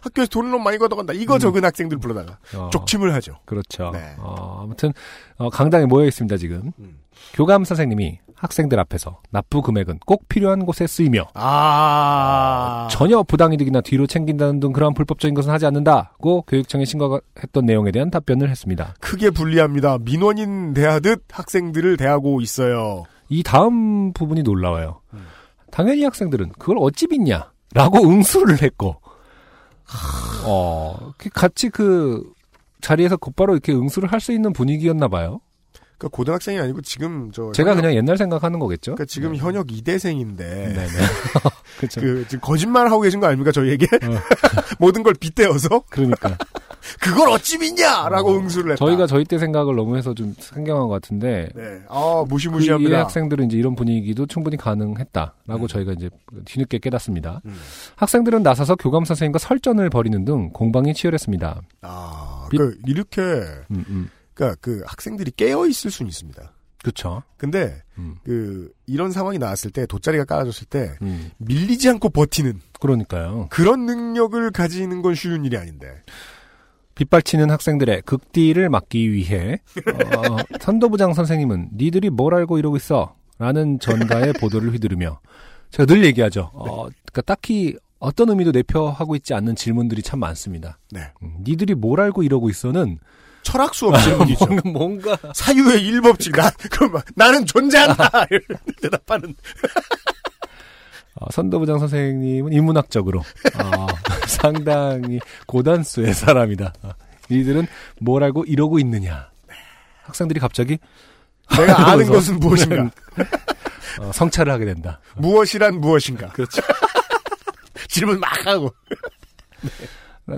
학교에서 0.01 0.29
돈을 0.29 0.51
너무 0.51 0.63
많이 0.63 0.77
걷어간다. 0.77 1.13
이거 1.13 1.39
적은 1.39 1.63
학생들 1.63 1.97
불러다가 1.97 2.37
어. 2.55 2.69
쪽침을 2.71 3.13
하죠. 3.13 3.39
그렇죠. 3.45 3.91
네. 3.91 4.15
어, 4.17 4.61
아무튼 4.63 4.91
어, 5.37 5.49
강당에 5.49 5.85
모여 5.85 6.05
있습니다 6.07 6.35
지금. 6.37 6.71
음. 6.79 6.99
교감 7.33 7.63
선생님이 7.63 8.19
학생들 8.43 8.77
앞에서 8.79 9.21
납부 9.31 9.61
금액은 9.61 9.99
꼭 10.05 10.27
필요한 10.27 10.65
곳에 10.65 10.85
쓰이며 10.85 11.27
아. 11.33 12.87
전혀 12.91 13.23
부당이득이나 13.23 13.79
뒤로 13.81 14.05
챙긴다는 14.05 14.59
등 14.59 14.73
그러한 14.73 14.93
불법적인 14.93 15.33
것은 15.33 15.51
하지 15.51 15.65
않는다고 15.65 16.41
교육청에 16.43 16.83
신고했던 16.83 17.65
내용에 17.65 17.91
대한 17.91 18.11
답변을 18.11 18.49
했습니다. 18.49 18.95
크게 18.99 19.29
불리합니다. 19.29 19.97
민원인 19.99 20.73
대하듯 20.73 21.23
학생들을 21.31 21.95
대하고 21.97 22.41
있어요. 22.41 23.05
이 23.29 23.43
다음 23.43 24.11
부분이 24.11 24.43
놀라워요. 24.43 24.99
음. 25.13 25.25
당연히 25.71 26.03
학생들은 26.03 26.51
그걸 26.59 26.77
어찌 26.79 27.07
믿냐라고 27.07 28.03
응수를 28.05 28.61
했고, 28.61 28.97
어, 30.45 31.13
그 31.17 31.29
같이 31.29 31.69
그 31.69 32.23
자리에서 32.81 33.15
곧바로 33.17 33.53
이렇게 33.53 33.71
응수를 33.73 34.11
할 34.11 34.19
수 34.19 34.33
있는 34.33 34.51
분위기였나 34.53 35.07
봐요. 35.07 35.39
그러니까 36.03 36.15
고등학생이 36.17 36.59
아니고 36.59 36.81
지금 36.81 37.31
저 37.31 37.51
제가 37.53 37.71
현역- 37.71 37.81
그냥 37.81 37.95
옛날 37.95 38.17
생각하는 38.17 38.59
거겠죠. 38.59 38.95
그러니까 38.95 39.05
지금 39.05 39.35
현역 39.35 39.67
2대생인데 39.67 40.37
네네. 40.37 40.87
그렇죠. 41.77 42.01
그 42.01 42.25
지금 42.27 42.39
거짓말 42.41 42.87
하고 42.87 43.01
계신 43.01 43.19
거 43.19 43.27
아닙니까 43.27 43.51
저희에게 43.51 43.87
모든 44.79 45.03
걸 45.03 45.13
빗대어서 45.13 45.83
그러니까 45.89 46.37
그걸 46.99 47.29
어찌 47.29 47.57
믿냐라고 47.57 48.35
응수를 48.35 48.73
했다. 48.73 48.85
저희가 48.85 49.07
저희 49.07 49.23
때 49.23 49.37
생각을 49.37 49.75
너무 49.75 49.95
해서 49.97 50.13
좀 50.13 50.35
상경한 50.37 50.87
것 50.89 50.93
같은데. 50.95 51.49
네. 51.55 51.63
아그 51.87 52.25
무시무시합니다. 52.27 52.89
이해 52.89 52.97
학생들은 52.99 53.45
이제 53.45 53.57
이런 53.57 53.75
분위기도 53.75 54.25
충분히 54.25 54.57
가능했다라고 54.57 55.67
저희가 55.67 55.93
이제 55.93 56.09
뒤늦게 56.45 56.79
깨닫습니다. 56.79 57.41
음. 57.45 57.55
학생들은 57.95 58.43
나서서 58.43 58.75
교감 58.75 59.05
선생님과 59.05 59.39
설전을 59.39 59.89
벌이는 59.89 60.25
등 60.25 60.49
공방이 60.51 60.93
치열했습니다. 60.93 61.61
아, 61.83 62.47
비- 62.51 62.57
그 62.57 62.77
이렇게 62.85 63.21
음, 63.21 63.85
음. 63.89 64.09
그러니까 64.33 64.59
그 64.61 64.83
학생들이 64.85 65.31
깨어 65.31 65.67
있을 65.67 65.91
수는 65.91 66.09
있습니다. 66.09 66.51
그렇죠. 66.81 67.23
근데 67.37 67.81
음. 67.97 68.15
그 68.23 68.71
이런 68.85 69.11
상황이 69.11 69.39
나왔을 69.39 69.71
때 69.71 69.85
돗자리가 69.85 70.25
깔아졌을 70.25 70.67
때 70.67 70.97
음. 71.01 71.31
밀리지 71.37 71.89
않고 71.89 72.09
버티는 72.09 72.59
그러니까요. 72.79 73.47
그런 73.49 73.85
능력을 73.85 74.51
가지는 74.51 75.01
건 75.01 75.15
쉬운 75.15 75.45
일이 75.45 75.57
아닌데. 75.57 75.87
빗발치는 76.95 77.49
학생들의 77.49 78.03
극딜을 78.03 78.69
막기 78.69 79.11
위해 79.11 79.59
어, 79.87 80.37
선도부장 80.61 81.13
선생님은 81.13 81.69
니들이 81.75 82.11
뭘 82.11 82.35
알고 82.35 82.59
이러고 82.59 82.77
있어? 82.77 83.15
라는 83.39 83.79
전가의 83.79 84.33
보도를 84.33 84.71
휘두르며 84.73 85.19
제가 85.71 85.87
늘 85.87 86.05
얘기하죠. 86.05 86.51
어, 86.53 86.83
그러니까 86.83 87.21
딱히 87.25 87.75
어떤 87.97 88.29
의미도 88.29 88.51
내표하고 88.51 89.15
있지 89.15 89.33
않는 89.33 89.55
질문들이 89.55 90.03
참 90.03 90.19
많습니다. 90.19 90.77
네. 90.91 91.11
음, 91.23 91.37
니들이 91.41 91.73
뭘 91.73 91.99
알고 91.99 92.21
이러고 92.21 92.49
있어는 92.49 92.99
철학 93.43 93.75
수업 93.75 93.97
질문이죠. 94.01 94.45
뭔가, 94.45 94.69
뭔가 94.69 95.17
사유의 95.33 95.81
일법칙. 95.85 96.33
나 96.35 96.49
그럼 96.71 97.01
나는 97.15 97.45
존재한다. 97.45 98.09
이런 98.31 98.59
대답하는. 98.81 99.35
어, 101.15 101.27
선도부장 101.31 101.77
선생님은 101.79 102.53
인문학적으로 102.53 103.19
어, 103.19 103.87
상당히 104.27 105.19
고단수의 105.45 106.13
사람이다. 106.13 106.73
어, 106.81 106.89
니들은 107.29 107.67
뭘 107.99 108.23
알고 108.23 108.45
이러고 108.45 108.79
있느냐. 108.79 109.29
학생들이 110.03 110.39
갑자기 110.39 110.79
내가 111.55 111.91
아는 111.91 112.07
것은 112.07 112.39
무엇인가? 112.39 112.89
어, 113.99 114.11
성찰을 114.11 114.51
하게 114.51 114.65
된다. 114.65 114.99
무엇이란 115.15 115.79
무엇인가? 115.79 116.29
그렇죠. 116.29 116.61
질문 117.87 118.19
막 118.19 118.45
하고. 118.45 118.73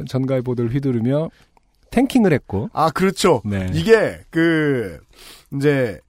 전가의 0.08 0.42
보도를 0.42 0.74
휘두르며 0.74 1.30
탱킹을 1.92 2.34
했고 2.34 2.70
아 2.74 2.90
그렇죠. 2.92 3.42
네. 3.46 3.70
이게 3.74 4.20
그 4.30 5.00
이제 5.56 6.00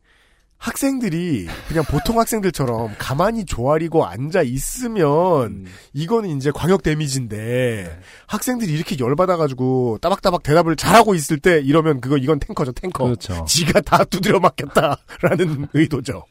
학생들이 0.59 1.47
그냥 1.69 1.85
보통 1.85 2.19
학생들처럼 2.19 2.94
가만히 2.98 3.44
조아리고 3.44 4.07
앉아 4.07 4.43
있으면 4.43 5.66
이거는 5.93 6.31
이제 6.36 6.51
광역 6.53 6.82
데미지인데 6.82 8.01
학생들이 8.27 8.73
이렇게 8.73 8.97
열받아가지고 8.98 9.98
따박따박 10.01 10.43
대답을 10.43 10.74
잘하고 10.77 11.15
있을 11.15 11.39
때 11.39 11.61
이러면 11.61 12.01
그거 12.01 12.16
이건 12.16 12.40
탱커죠 12.40 12.73
탱커. 12.73 13.05
그렇죠. 13.05 13.44
지가 13.47 13.81
다 13.82 14.05
두드려 14.05 14.40
맞겠다라는 14.40 15.69
의도죠. 15.74 16.24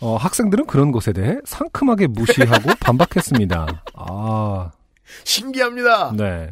어, 0.00 0.16
학생들은 0.16 0.66
그런 0.66 0.90
것에 0.90 1.12
대해 1.12 1.36
상큼하게 1.44 2.08
무시하고 2.08 2.70
반박했습니다. 2.80 3.84
아, 3.94 4.70
신기합니다. 5.22 6.12
네. 6.16 6.50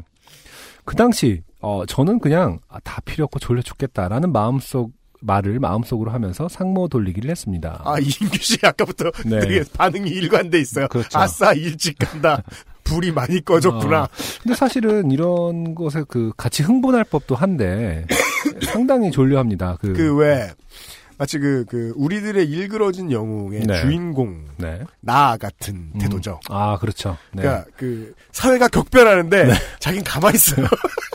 그 0.85 0.95
당시 0.95 1.43
어, 1.61 1.85
저는 1.87 2.19
그냥 2.21 2.59
아, 2.69 2.79
다 2.81 3.01
필요 3.05 3.25
없고 3.25 3.39
졸려 3.39 3.63
죽겠다라는 3.63 4.33
마음속 4.33 4.93
말을 5.23 5.59
마음속으로 5.59 6.11
하면서 6.11 6.49
상모 6.49 6.89
돌리기를 6.89 7.31
했습니다. 7.31 7.83
아 7.85 7.99
이인규 7.99 8.39
씨 8.41 8.59
아까부터 8.63 9.11
네. 9.27 9.41
되게 9.41 9.65
반응이 9.77 10.09
일관돼 10.09 10.59
있어요. 10.59 10.89
그렇죠. 10.89 11.19
아싸 11.19 11.53
일찍 11.53 11.99
간다. 11.99 12.43
불이 12.85 13.13
많이 13.13 13.45
꺼졌구나. 13.45 14.05
어, 14.05 14.09
근데 14.43 14.57
사실은 14.57 15.11
이런 15.11 15.75
것에 15.75 16.05
그 16.09 16.33
같이 16.37 16.63
흥분할 16.63 17.05
법도 17.05 17.35
한데 17.37 18.07
상당히 18.65 19.11
졸려합니다. 19.11 19.77
그, 19.81 19.93
그 19.93 20.17
왜 20.17 20.51
마치 21.19 21.39
그, 21.39 21.67
그, 21.69 21.93
우리들의 21.97 22.49
일그러진 22.49 23.13
영웅의 23.13 23.61
네. 23.67 23.83
주인공, 23.83 24.43
네. 24.57 24.81
나 25.01 25.37
같은 25.37 25.91
음. 25.95 25.99
태도죠. 26.01 26.41
아, 26.49 26.79
그렇죠. 26.79 27.19
네. 27.33 27.43
그러니까 27.43 27.67
그, 27.77 28.15
사회가 28.33 28.69
격변하는데, 28.69 29.53
자긴 29.81 30.03
가만히 30.03 30.37
있어요. 30.37 30.67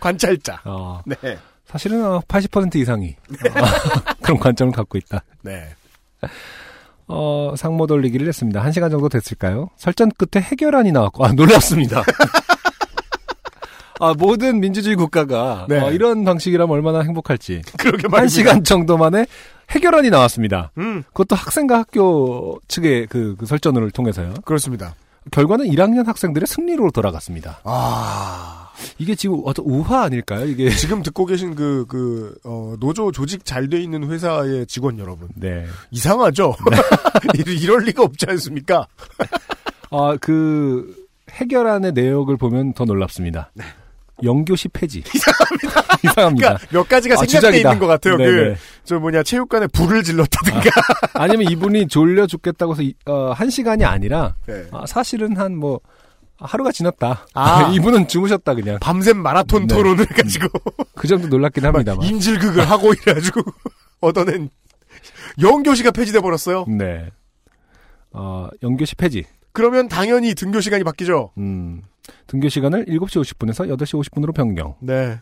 관찰자. 0.00 0.60
어, 0.64 1.00
네. 1.06 1.38
사실은 1.66 2.04
어, 2.04 2.20
80% 2.26 2.76
이상이 2.76 3.16
어, 3.30 4.14
그런 4.22 4.38
관점을 4.38 4.72
갖고 4.72 4.98
있다. 4.98 5.22
네. 5.42 5.68
어, 7.06 7.54
상모 7.56 7.86
돌리기를 7.86 8.26
했습니다. 8.28 8.62
한 8.62 8.72
시간 8.72 8.90
정도 8.90 9.08
됐을까요? 9.08 9.70
설전 9.76 10.10
끝에 10.16 10.42
해결안이 10.42 10.92
나왔고, 10.92 11.24
아, 11.24 11.32
놀랍습니다. 11.32 12.02
아, 14.00 14.14
모든 14.16 14.60
민주주의 14.60 14.94
국가가 14.94 15.66
네. 15.68 15.80
어, 15.80 15.90
이런 15.90 16.24
방식이라면 16.24 16.72
얼마나 16.72 17.00
행복할지. 17.00 17.62
그러게 17.78 18.08
말입니다. 18.08 18.18
한 18.18 18.28
시간 18.28 18.62
정도 18.64 18.96
만에 18.96 19.26
해결안이 19.70 20.10
나왔습니다. 20.10 20.70
음, 20.78 21.02
그것도 21.08 21.34
학생과 21.34 21.78
학교 21.78 22.60
측의 22.68 23.08
그, 23.08 23.34
그 23.38 23.46
설전을 23.46 23.90
통해서요. 23.90 24.34
그렇습니다. 24.44 24.94
결과는 25.32 25.66
1학년 25.66 26.06
학생들의 26.06 26.46
승리로 26.46 26.90
돌아갔습니다. 26.92 27.60
아. 27.64 28.67
이게 28.98 29.14
지금 29.14 29.40
어떤 29.44 29.64
우화 29.66 30.02
아닐까요? 30.02 30.46
이게. 30.46 30.70
지금 30.76 31.02
듣고 31.02 31.26
계신 31.26 31.54
그, 31.54 31.84
그, 31.88 32.36
어, 32.44 32.74
노조 32.80 33.10
조직 33.12 33.44
잘 33.44 33.68
돼 33.68 33.80
있는 33.82 34.08
회사의 34.10 34.66
직원 34.66 34.98
여러분. 34.98 35.28
네. 35.34 35.66
이상하죠? 35.90 36.54
이럴- 37.34 37.56
이럴 37.58 37.80
리가 37.84 38.02
없지 38.02 38.26
않습니까? 38.28 38.86
아, 39.90 40.16
그, 40.20 40.94
해결안의 41.30 41.92
내역을 41.92 42.36
보면 42.36 42.72
더 42.72 42.84
놀랍습니다. 42.84 43.50
영교시 44.22 44.68
폐지. 44.68 45.02
이상합니다. 45.14 45.98
이상합니다. 46.02 46.48
그러니까 46.48 46.66
몇 46.72 46.88
가지가 46.88 47.14
아, 47.20 47.26
주작이다. 47.26 47.56
있는 47.70 47.78
것 47.78 47.86
같아요. 47.86 48.16
네네. 48.16 48.30
그, 48.30 48.54
저 48.84 48.98
뭐냐, 48.98 49.22
체육관에 49.22 49.66
불을 49.68 50.02
질렀다든가. 50.02 50.70
아 51.14 51.26
니면 51.28 51.52
이분이 51.52 51.86
졸려 51.88 52.26
죽겠다고 52.26 52.72
해서, 52.72 52.82
이- 52.82 52.94
어, 53.06 53.32
한 53.32 53.48
시간이 53.50 53.84
아니라, 53.84 54.34
네. 54.46 54.64
아, 54.72 54.86
사실은 54.86 55.36
한 55.36 55.56
뭐, 55.56 55.80
하루가 56.38 56.70
지났다. 56.72 57.26
아. 57.34 57.70
이분은 57.74 58.08
주무셨다, 58.08 58.54
그냥. 58.54 58.78
밤샘 58.80 59.18
마라톤 59.18 59.66
네. 59.66 59.74
토론을 59.74 60.08
해가지고. 60.10 60.48
그 60.94 61.06
정도 61.08 61.28
놀랍긴 61.28 61.64
합니다만. 61.64 62.06
인질극을 62.06 62.64
하고 62.70 62.92
이래가지고 62.92 63.42
얻어낸 64.00 64.50
영교시가 65.40 65.90
폐지돼 65.90 66.20
버렸어요. 66.20 66.64
네. 66.66 67.10
어, 68.12 68.48
영교시 68.62 68.94
폐지. 68.96 69.24
그러면 69.52 69.88
당연히 69.88 70.34
등교 70.34 70.60
시간이 70.60 70.84
바뀌죠. 70.84 71.32
음, 71.38 71.82
등교 72.26 72.48
시간을 72.48 72.86
7시 72.86 73.22
50분에서 73.22 73.68
8시 73.76 74.00
50분으로 74.02 74.34
변경. 74.34 74.76
네. 74.80 75.18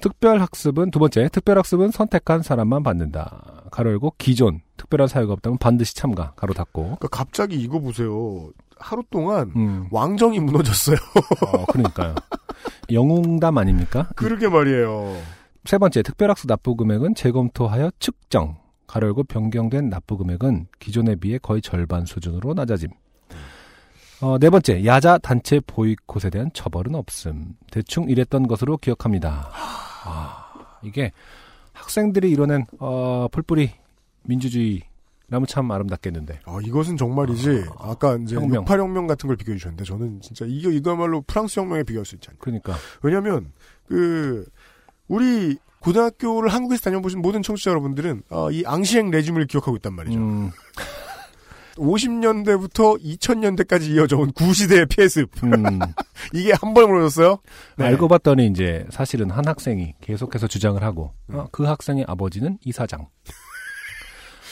특별학습은 0.00 0.90
두 0.90 0.98
번째 0.98 1.28
특별학습은 1.28 1.90
선택한 1.90 2.42
사람만 2.42 2.82
받는다. 2.82 3.62
가로 3.70 3.90
열고 3.90 4.14
기존 4.18 4.60
특별한 4.76 5.08
사유가 5.08 5.32
없다면 5.34 5.58
반드시 5.58 5.94
참가. 5.94 6.32
가로 6.36 6.52
닫고. 6.52 6.82
그러니까 6.82 7.08
갑자기 7.08 7.56
이거 7.56 7.78
보세요. 7.78 8.50
하루 8.84 9.02
동안 9.10 9.50
음. 9.56 9.88
왕정이 9.90 10.40
무너졌어요. 10.40 10.96
어, 11.46 11.64
그러니까요. 11.66 12.14
영웅담 12.92 13.56
아닙니까? 13.56 14.10
그러게 14.14 14.46
말이에요. 14.46 15.16
세 15.64 15.78
번째 15.78 16.02
특별학습 16.02 16.46
납부 16.48 16.76
금액은 16.76 17.14
재검토하여 17.14 17.92
측정. 17.98 18.58
가로 18.86 19.06
열고 19.06 19.24
변경된 19.24 19.88
납부 19.88 20.18
금액은 20.18 20.66
기존에 20.78 21.16
비해 21.16 21.38
거의 21.38 21.62
절반 21.62 22.04
수준으로 22.04 22.52
낮아짐. 22.52 22.90
어, 24.20 24.38
네 24.38 24.50
번째 24.50 24.84
야자 24.84 25.16
단체 25.18 25.60
보이콧에 25.60 26.28
대한 26.30 26.50
처벌은 26.52 26.94
없음. 26.94 27.54
대충 27.70 28.10
이랬던 28.10 28.46
것으로 28.46 28.76
기억합니다. 28.76 29.48
아, 30.04 30.52
이게 30.82 31.10
학생들이 31.72 32.30
이뤄낸 32.30 32.66
어, 32.78 33.28
풀뿌리 33.32 33.70
민주주의 34.24 34.82
라면 35.34 35.46
참 35.48 35.68
아름답겠는데. 35.70 36.40
아, 36.44 36.58
이것은 36.62 36.96
정말이지. 36.96 37.64
아 37.78 37.94
까 37.96 38.16
이제 38.22 38.36
혁명. 38.36 38.64
68혁명 38.64 39.08
같은 39.08 39.26
걸 39.26 39.36
비교해 39.36 39.58
주셨는데 39.58 39.82
저는 39.84 40.20
진짜 40.20 40.44
이거 40.48 40.70
이거야말로 40.70 41.22
프랑스 41.26 41.58
혁명에 41.58 41.82
비교할 41.82 42.04
수 42.06 42.14
있지 42.14 42.28
않나. 42.30 42.38
그러니까 42.40 42.74
왜냐면 43.02 43.52
그 43.88 44.46
우리 45.08 45.56
고등학교를 45.80 46.48
한국에서 46.50 46.82
다녀보신 46.84 47.20
모든 47.20 47.42
청취자 47.42 47.70
여러분들은 47.70 48.22
어, 48.30 48.50
이 48.50 48.64
앙시행 48.64 49.10
레짐을 49.10 49.46
기억하고 49.46 49.76
있단 49.76 49.92
말이죠. 49.94 50.18
음, 50.18 50.50
50년대부터 51.76 52.98
2000년대까지 53.02 53.88
이어져 53.90 54.16
온 54.16 54.30
구시대의 54.32 54.86
폐습. 54.86 55.30
음, 55.42 55.80
이게 56.32 56.52
한 56.58 56.72
번에 56.74 56.86
무너졌어요? 56.86 57.38
네. 57.76 57.86
알고 57.86 58.08
봤더니 58.08 58.46
이제 58.46 58.86
사실은 58.90 59.30
한 59.30 59.46
학생이 59.46 59.94
계속해서 60.00 60.46
주장을 60.46 60.80
하고 60.82 61.12
음. 61.30 61.36
어, 61.36 61.48
그 61.50 61.64
학생의 61.64 62.04
아버지는 62.08 62.58
이사장. 62.64 63.08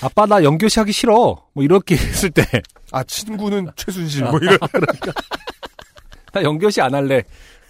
아빠 0.02 0.26
나 0.26 0.42
연교시 0.42 0.78
하기 0.80 0.92
싫어. 0.92 1.44
뭐 1.52 1.62
이렇게 1.64 1.94
했을 1.96 2.30
때나 2.30 2.48
아, 2.92 3.02
친구는 3.04 3.68
최순실, 3.76 4.24
뭐 4.24 4.38
이런. 4.40 4.58
연교시 6.42 6.80
안 6.80 6.94
할래. 6.94 7.22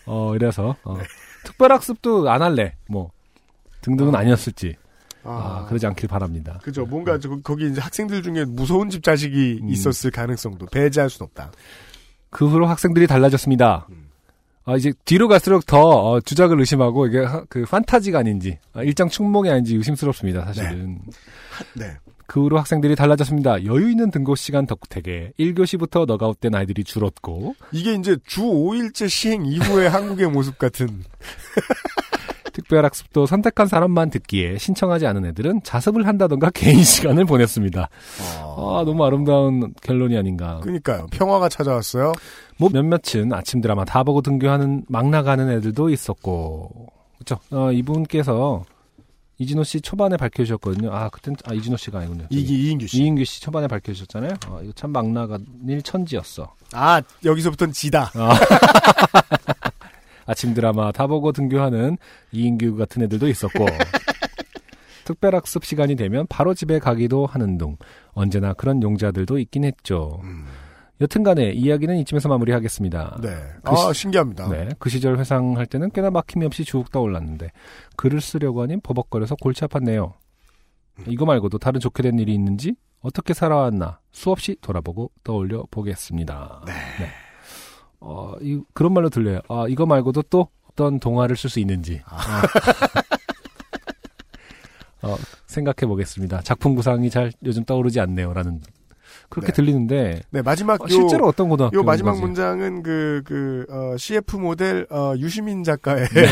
어 0.06 0.34
이래서 0.34 0.76
어. 0.84 0.96
네. 0.96 1.04
특별학습도 1.44 2.30
안 2.30 2.42
할래. 2.42 2.74
뭐 2.88 3.10
등등은 3.82 4.14
아니었을지. 4.14 4.76
아, 5.24 5.60
아, 5.62 5.66
그러지 5.68 5.86
않길 5.86 6.08
바랍니다. 6.08 6.58
그죠. 6.62 6.84
뭔가 6.84 7.18
저, 7.18 7.28
거기 7.44 7.68
이제 7.70 7.80
학생들 7.80 8.22
중에 8.22 8.44
무서운 8.44 8.90
집 8.90 9.02
자식이 9.04 9.60
음. 9.62 9.68
있었을 9.68 10.10
가능성도 10.10 10.66
배제할 10.66 11.10
순 11.10 11.24
없다. 11.24 11.52
그 12.30 12.48
후로 12.48 12.66
학생들이 12.66 13.06
달라졌습니다. 13.06 13.86
음. 13.90 14.08
아, 14.64 14.76
이제 14.76 14.92
뒤로 15.04 15.28
갈수록 15.28 15.64
더 15.66 15.80
어, 15.80 16.20
주작을 16.20 16.58
의심하고 16.60 17.06
이게 17.06 17.18
하- 17.20 17.44
그 17.48 17.64
판타지가 17.64 18.18
아닌지 18.20 18.58
아, 18.72 18.82
일장 18.82 19.08
충몽이 19.08 19.48
아닌지 19.50 19.76
의심스럽습니다. 19.76 20.44
사실은. 20.46 21.00
네. 21.74 21.96
그 22.32 22.44
후로 22.44 22.58
학생들이 22.58 22.96
달라졌습니다. 22.96 23.66
여유 23.66 23.90
있는 23.90 24.10
등고 24.10 24.36
시간 24.36 24.64
덕택에 24.64 25.32
1교시부터 25.38 26.06
너가웃된 26.06 26.54
아이들이 26.54 26.82
줄었고 26.82 27.54
이게 27.72 27.92
이제 27.92 28.16
주 28.24 28.40
5일째 28.40 29.06
시행 29.06 29.44
이후의 29.44 29.90
한국의 29.92 30.30
모습 30.30 30.56
같은. 30.58 31.04
특별학습도 32.54 33.26
선택한 33.26 33.66
사람만 33.66 34.08
듣기에 34.08 34.56
신청하지 34.56 35.06
않은 35.08 35.26
애들은 35.26 35.60
자습을 35.62 36.06
한다던가 36.06 36.48
개인 36.54 36.82
시간을 36.82 37.26
보냈습니다. 37.26 37.88
아, 38.40 38.82
너무 38.86 39.04
아름다운 39.04 39.74
결론이 39.82 40.16
아닌가. 40.16 40.60
그니까요. 40.62 41.08
평화가 41.10 41.50
찾아왔어요. 41.50 42.14
뭐 42.56 42.70
몇몇은 42.72 43.30
아침 43.34 43.60
드라마 43.60 43.84
다 43.84 44.04
보고 44.04 44.22
등교하는 44.22 44.84
막 44.88 45.10
나가는 45.10 45.50
애들도 45.50 45.90
있었고 45.90 46.86
그렇죠. 47.18 47.38
어, 47.50 47.70
이분께서 47.72 48.64
이진호 49.42 49.64
씨 49.64 49.80
초반에 49.80 50.16
밝혀주셨거든요. 50.16 50.92
아 50.92 51.08
그땐 51.10 51.34
아 51.46 51.52
이진호 51.54 51.76
씨가 51.76 51.98
아니군요. 52.00 52.26
이기 52.30 52.68
이인규 52.68 52.86
씨. 52.86 53.02
이인규 53.02 53.24
씨 53.24 53.40
초반에 53.42 53.66
밝혀주셨잖아요. 53.68 54.32
어, 54.48 54.60
이거 54.62 54.72
참 54.74 54.92
막 54.92 55.08
나간 55.10 55.44
일 55.66 55.82
천지였어. 55.82 56.54
아, 56.72 57.00
여기서부터는 57.24 57.72
지다. 57.72 58.10
아. 58.14 58.38
아침 60.26 60.54
드라마 60.54 60.92
다 60.92 61.06
보고 61.06 61.32
등교하는 61.32 61.98
이인규 62.30 62.76
같은 62.76 63.02
애들도 63.02 63.28
있었고 63.28 63.66
특별학습 65.04 65.64
시간이 65.64 65.96
되면 65.96 66.26
바로 66.28 66.54
집에 66.54 66.78
가기도 66.78 67.26
하는 67.26 67.58
둥 67.58 67.76
언제나 68.12 68.52
그런 68.52 68.82
용자들도 68.82 69.38
있긴 69.40 69.64
했죠. 69.64 70.22
여튼간에 71.02 71.50
이야기는 71.50 71.96
이쯤에서 71.98 72.28
마무리하겠습니다. 72.28 73.18
네. 73.22 73.28
그 73.62 73.72
아, 73.72 73.92
시- 73.92 74.02
신기합니다. 74.02 74.48
네, 74.48 74.68
그 74.78 74.88
시절 74.88 75.18
회상할 75.18 75.66
때는 75.66 75.90
꽤나 75.90 76.10
막힘이 76.10 76.46
없이 76.46 76.64
쭉 76.64 76.90
떠올랐는데 76.90 77.50
글을 77.96 78.20
쓰려고 78.20 78.62
하니 78.62 78.78
버벅거려서 78.80 79.34
골치 79.36 79.62
아팠네요. 79.64 80.12
이거 81.08 81.24
말고도 81.26 81.58
다른 81.58 81.80
좋게 81.80 82.02
된 82.04 82.18
일이 82.18 82.32
있는지 82.34 82.74
어떻게 83.00 83.34
살아왔나 83.34 83.98
수없이 84.12 84.56
돌아보고 84.60 85.10
떠올려 85.24 85.64
보겠습니다. 85.70 86.62
네. 86.66 86.72
어, 87.98 88.34
이, 88.40 88.60
그런 88.72 88.92
말로 88.94 89.08
들려요. 89.08 89.40
아, 89.48 89.66
이거 89.68 89.86
말고도 89.86 90.22
또 90.22 90.48
어떤 90.70 91.00
동화를 91.00 91.36
쓸 91.36 91.50
수 91.50 91.58
있는지. 91.60 92.00
아. 92.06 92.42
어, 95.02 95.16
생각해 95.46 95.86
보겠습니다. 95.88 96.42
작품 96.42 96.74
구상이 96.76 97.10
잘 97.10 97.32
요즘 97.44 97.64
떠오르지 97.64 97.98
않네요라는 98.00 98.60
그렇게 99.32 99.46
네. 99.46 99.52
들리는데 99.54 100.20
네, 100.28 100.42
마지막 100.42 100.82
어, 100.82 100.84
요, 100.84 100.88
실제로 100.88 101.26
어떤 101.26 101.48
고등학교 101.48 101.78
요 101.78 101.82
마지막? 101.82 102.20
문장은 102.20 102.82
그, 102.82 103.22
그, 103.24 103.64
어, 103.70 103.96
CF 103.96 104.36
모델, 104.36 104.86
어, 104.90 105.14
유시민 105.16 105.64
작가의 105.64 106.06
네. 106.06 106.26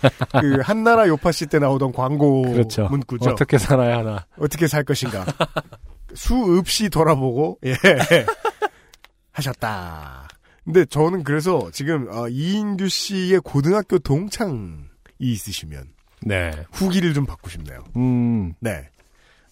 그, 0.40 0.60
한나라 0.62 1.06
요파 1.06 1.32
씨때 1.32 1.58
나오던 1.58 1.92
광고 1.92 2.42
그렇죠. 2.42 2.88
문구죠. 2.88 3.28
어떻게 3.28 3.58
살아야 3.58 3.98
하나. 3.98 4.24
어떻게 4.38 4.66
살 4.66 4.84
것인가. 4.84 5.26
수없이 6.14 6.88
돌아보고, 6.88 7.58
예. 7.66 7.76
하셨다. 9.32 10.26
근데 10.64 10.86
저는 10.86 11.24
그래서 11.24 11.68
지금, 11.72 12.08
어, 12.10 12.26
이인규 12.26 12.88
씨의 12.88 13.40
고등학교 13.40 13.98
동창이 13.98 14.78
있으시면, 15.18 15.88
네. 16.22 16.52
후기를 16.72 17.12
좀 17.12 17.26
받고 17.26 17.50
싶네요. 17.50 17.84
음. 17.96 18.54
네. 18.60 18.88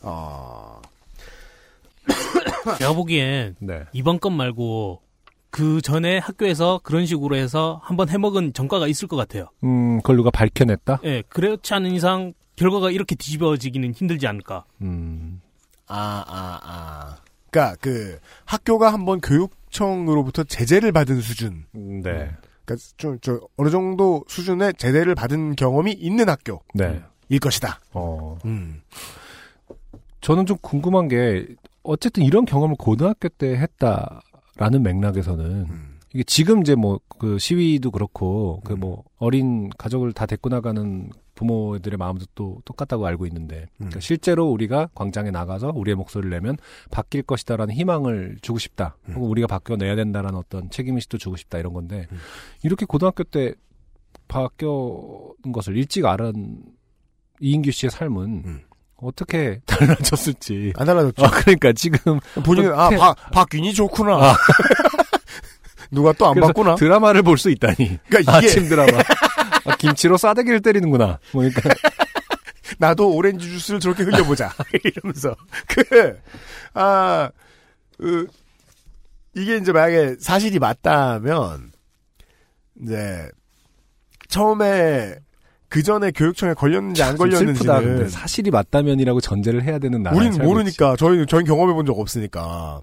어, 0.01 0.81
제가 2.79 2.93
보기엔 2.95 3.57
네. 3.61 3.85
이번 3.93 4.19
건 4.21 4.37
말고 4.37 5.03
그 5.51 5.81
전에 5.81 6.19
학교에서 6.19 6.81
그런 6.83 7.07
식으로 7.07 7.37
해서 7.37 7.81
한번 7.85 8.09
해먹은 8.09 8.55
전과가 8.55 8.89
있을 8.89 9.07
것 9.07 9.17
같아요. 9.17 9.47
음, 9.63 9.99
그걸 9.99 10.17
누가 10.17 10.31
밝혀냈다? 10.31 11.01
예, 11.05 11.23
그렇지 11.29 11.75
않은 11.75 11.93
이상 11.93 12.33
결과가 12.57 12.91
이렇게 12.91 13.15
뒤집어지기는 13.15 13.93
힘들지 13.93 14.27
않을까. 14.27 14.65
음. 14.83 15.41
아, 15.87 16.25
아, 16.27 16.61
아. 16.63 17.17
그니까, 17.51 17.77
그, 17.81 18.19
학교가 18.47 18.93
한번 18.93 19.21
교육청으로부터 19.21 20.43
제재를 20.43 20.91
받은 20.91 21.21
수준. 21.21 21.67
네. 21.73 22.31
그니까, 22.65 22.85
좀, 22.97 23.19
저, 23.21 23.41
어느 23.57 23.71
정도 23.71 24.25
수준의 24.27 24.75
제재를 24.75 25.15
받은 25.15 25.55
경험이 25.55 25.93
있는 25.93 26.29
학교. 26.29 26.63
네. 26.75 27.01
일 27.29 27.39
것이다. 27.39 27.81
어. 27.93 28.37
음. 28.45 28.83
저는 30.21 30.47
좀 30.47 30.57
궁금한 30.63 31.07
게 31.07 31.47
어쨌든 31.85 32.25
이런 32.25 32.45
경험을 32.45 32.77
고등학교 32.79 33.29
때 33.29 33.57
했다라는 33.57 34.83
맥락에서는 34.83 35.45
음. 35.45 35.99
이게 36.13 36.25
지금 36.25 36.63
이제 36.63 36.75
뭐 36.75 36.99
그 37.25 37.39
시위도 37.39 37.91
그렇고 37.91 38.61
그뭐 38.65 39.05
어린 39.17 39.71
가족을 39.71 40.13
다 40.13 40.27
데리고 40.27 40.51
나가는 40.51 41.11
부모들의 41.35 41.97
마음도 41.97 42.27
또 42.35 42.61
똑같다고 42.65 43.07
알고 43.07 43.27
있는데 43.27 43.67
그러니까 43.77 44.01
실제로 44.01 44.51
우리가 44.51 44.89
광장에 44.95 45.31
나가서 45.31 45.73
우리의 45.75 45.97
목소리를 45.97 46.31
내면 46.31 46.57
바뀔 46.91 47.23
것이다라는 47.23 47.75
희망을 47.75 48.37
주고 48.43 48.59
싶다. 48.59 48.97
혹은 49.09 49.23
우리가 49.23 49.47
바뀌어내야 49.47 49.97
된다라는 49.97 50.39
어떤 50.39 50.71
책임의식도 50.71 51.19
주고 51.19 51.37
싶다 51.37 51.59
이런 51.59 51.73
건데 51.73 52.07
이렇게 52.63 52.85
고등학교 52.85 53.25
때 53.25 53.55
바뀌는 54.29 55.53
것을 55.53 55.77
일찍 55.77 56.05
알은 56.05 56.63
이인규 57.41 57.71
씨의 57.71 57.91
삶은 57.91 58.65
어떻게 59.05 59.61
달라졌을지. 59.67 60.73
안 60.77 60.87
달라졌죠. 60.87 61.25
아, 61.25 61.31
그러니까 61.31 61.73
지금 61.73 62.19
본인은, 62.45 62.73
아, 62.73 62.87
어떻게- 62.87 62.97
박, 62.97 63.31
박균이 63.33 63.75
좋구나. 63.75 64.15
아. 64.17 64.37
누가 65.91 66.13
또 66.13 66.27
안 66.27 66.35
봤구나. 66.41 66.75
드라마를 66.77 67.23
볼 67.23 67.37
수 67.39 67.51
있다니. 67.51 67.99
그러니까 68.09 68.21
이게- 68.21 68.31
아침 68.49 68.69
드라마. 68.69 68.99
아, 69.67 69.77
김치로 69.77 70.17
싸대기를 70.17 70.61
때리는구나. 70.63 71.19
그러니까 71.33 71.71
나도 72.79 73.11
오렌지 73.15 73.47
주스를 73.49 73.79
저렇게 73.81 74.03
흘려보자. 74.03 74.53
이러면서. 74.83 75.37
그, 75.69 76.19
아, 76.75 77.31
그, 77.99 78.27
이게 79.37 79.57
이제 79.57 79.73
만약에 79.73 80.17
사실이 80.21 80.59
맞다면, 80.59 81.73
이제, 82.83 83.29
처음에, 84.29 85.15
그 85.75 85.83
전에 85.83 86.13
교육청에 86.13 86.55
걸렸는지 86.55 87.03
안 87.03 87.17
걸렸는지는. 87.17 88.09
사실이 88.09 88.53
맞다면이라고 88.53 89.21
전제를 89.21 89.65
해야 89.65 89.81
되는 89.81 90.05
나라. 90.05 90.17
우린 90.17 90.33
모르니까. 90.41 90.95
저희는, 90.95 91.27
저희는 91.27 91.47
경험해 91.47 91.75
본 91.75 91.85
적 91.85 91.99
없으니까. 91.99 92.81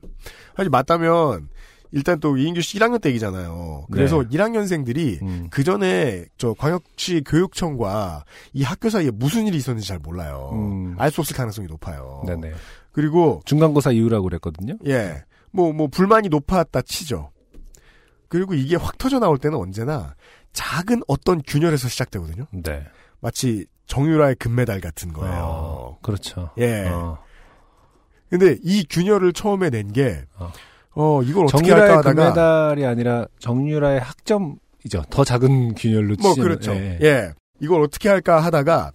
사실 0.57 0.69
맞다면, 0.69 1.47
일단 1.93 2.19
또 2.19 2.35
이인규 2.35 2.59
씨 2.61 2.77
1학년 2.77 3.01
때 3.01 3.07
얘기잖아요. 3.09 3.85
그래서 3.91 4.23
네. 4.29 4.37
1학년생들이 4.37 5.49
그 5.51 5.63
전에 5.63 6.25
저 6.37 6.53
광역시 6.53 7.23
교육청과 7.25 8.25
이 8.51 8.63
학교 8.63 8.89
사이에 8.89 9.09
무슨 9.11 9.47
일이 9.47 9.55
있었는지 9.55 9.87
잘 9.87 9.97
몰라요. 9.99 10.49
음. 10.53 10.95
알수 10.97 11.21
없을 11.21 11.33
가능성이 11.35 11.69
높아요. 11.69 12.23
네네. 12.27 12.51
그리고 12.91 13.41
중간고사 13.45 13.91
이후라고 13.91 14.25
그랬거든요. 14.25 14.75
예. 14.85 15.23
뭐, 15.51 15.71
뭐, 15.71 15.87
불만이 15.87 16.27
높았다 16.27 16.81
치죠. 16.81 17.31
그리고 18.27 18.53
이게 18.53 18.75
확 18.75 18.97
터져 18.97 19.19
나올 19.19 19.37
때는 19.37 19.57
언제나 19.57 20.15
작은 20.53 21.01
어떤 21.07 21.41
균열에서 21.41 21.87
시작되거든요. 21.87 22.45
네. 22.51 22.83
마치 23.19 23.65
정유라의 23.87 24.35
금메달 24.35 24.81
같은 24.81 25.13
거예요. 25.13 25.41
어, 25.43 25.97
그렇죠. 26.01 26.51
예. 26.57 26.87
어. 26.87 27.19
근데 28.29 28.57
이 28.63 28.85
균열을 28.89 29.33
처음에 29.33 29.69
낸 29.69 29.91
게, 29.91 30.23
어. 30.37 30.51
어, 30.95 31.21
이걸 31.23 31.45
어떻게 31.45 31.71
할까 31.71 31.75
정유라의 31.75 31.97
하다가. 31.97 32.13
금메달이 32.13 32.85
아니라 32.85 33.27
정유라의 33.39 33.99
학점이죠. 33.99 35.03
더 35.09 35.23
작은 35.23 35.75
균열로 35.75 36.15
뭐, 36.21 36.33
치면, 36.33 36.47
그렇죠. 36.47 36.73
예. 36.73 36.97
예. 37.01 37.33
이걸 37.59 37.81
어떻게 37.83 38.07
할까 38.09 38.39
하다가, 38.39 38.91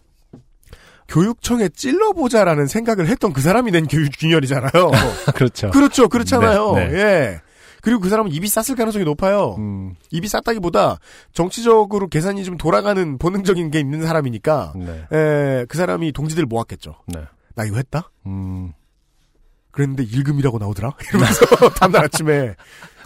교육청에 1.08 1.68
찔러보자라는 1.68 2.66
생각을 2.66 3.06
했던 3.06 3.32
그 3.32 3.40
사람이 3.40 3.70
낸 3.70 3.86
교육 3.86 4.10
균열이잖아요. 4.18 4.70
그렇죠. 5.36 5.70
그렇죠. 5.70 6.08
그렇잖아요. 6.08 6.72
네, 6.74 6.88
네. 6.88 6.98
예. 6.98 7.40
그리고 7.86 8.00
그 8.00 8.08
사람은 8.08 8.32
입이 8.32 8.48
쌌을 8.48 8.76
가능성이 8.76 9.04
높아요. 9.04 9.54
음. 9.58 9.94
입이 10.10 10.26
쌌다기보다 10.26 10.98
정치적으로 11.32 12.08
계산이 12.08 12.42
좀 12.42 12.56
돌아가는 12.56 13.16
본능적인 13.16 13.70
게 13.70 13.78
있는 13.78 14.02
사람이니까 14.02 14.72
네. 14.74 15.06
에, 15.12 15.66
그 15.66 15.78
사람이 15.78 16.10
동지들 16.10 16.46
모았겠죠. 16.46 16.96
네. 17.06 17.20
나 17.54 17.64
이거 17.64 17.76
했다? 17.76 18.10
음. 18.26 18.72
그랬는데 19.70 20.02
일금이라고 20.02 20.58
나오더라? 20.58 20.96
이러면서 21.10 21.46
다음날 21.78 22.06
아침에 22.06 22.56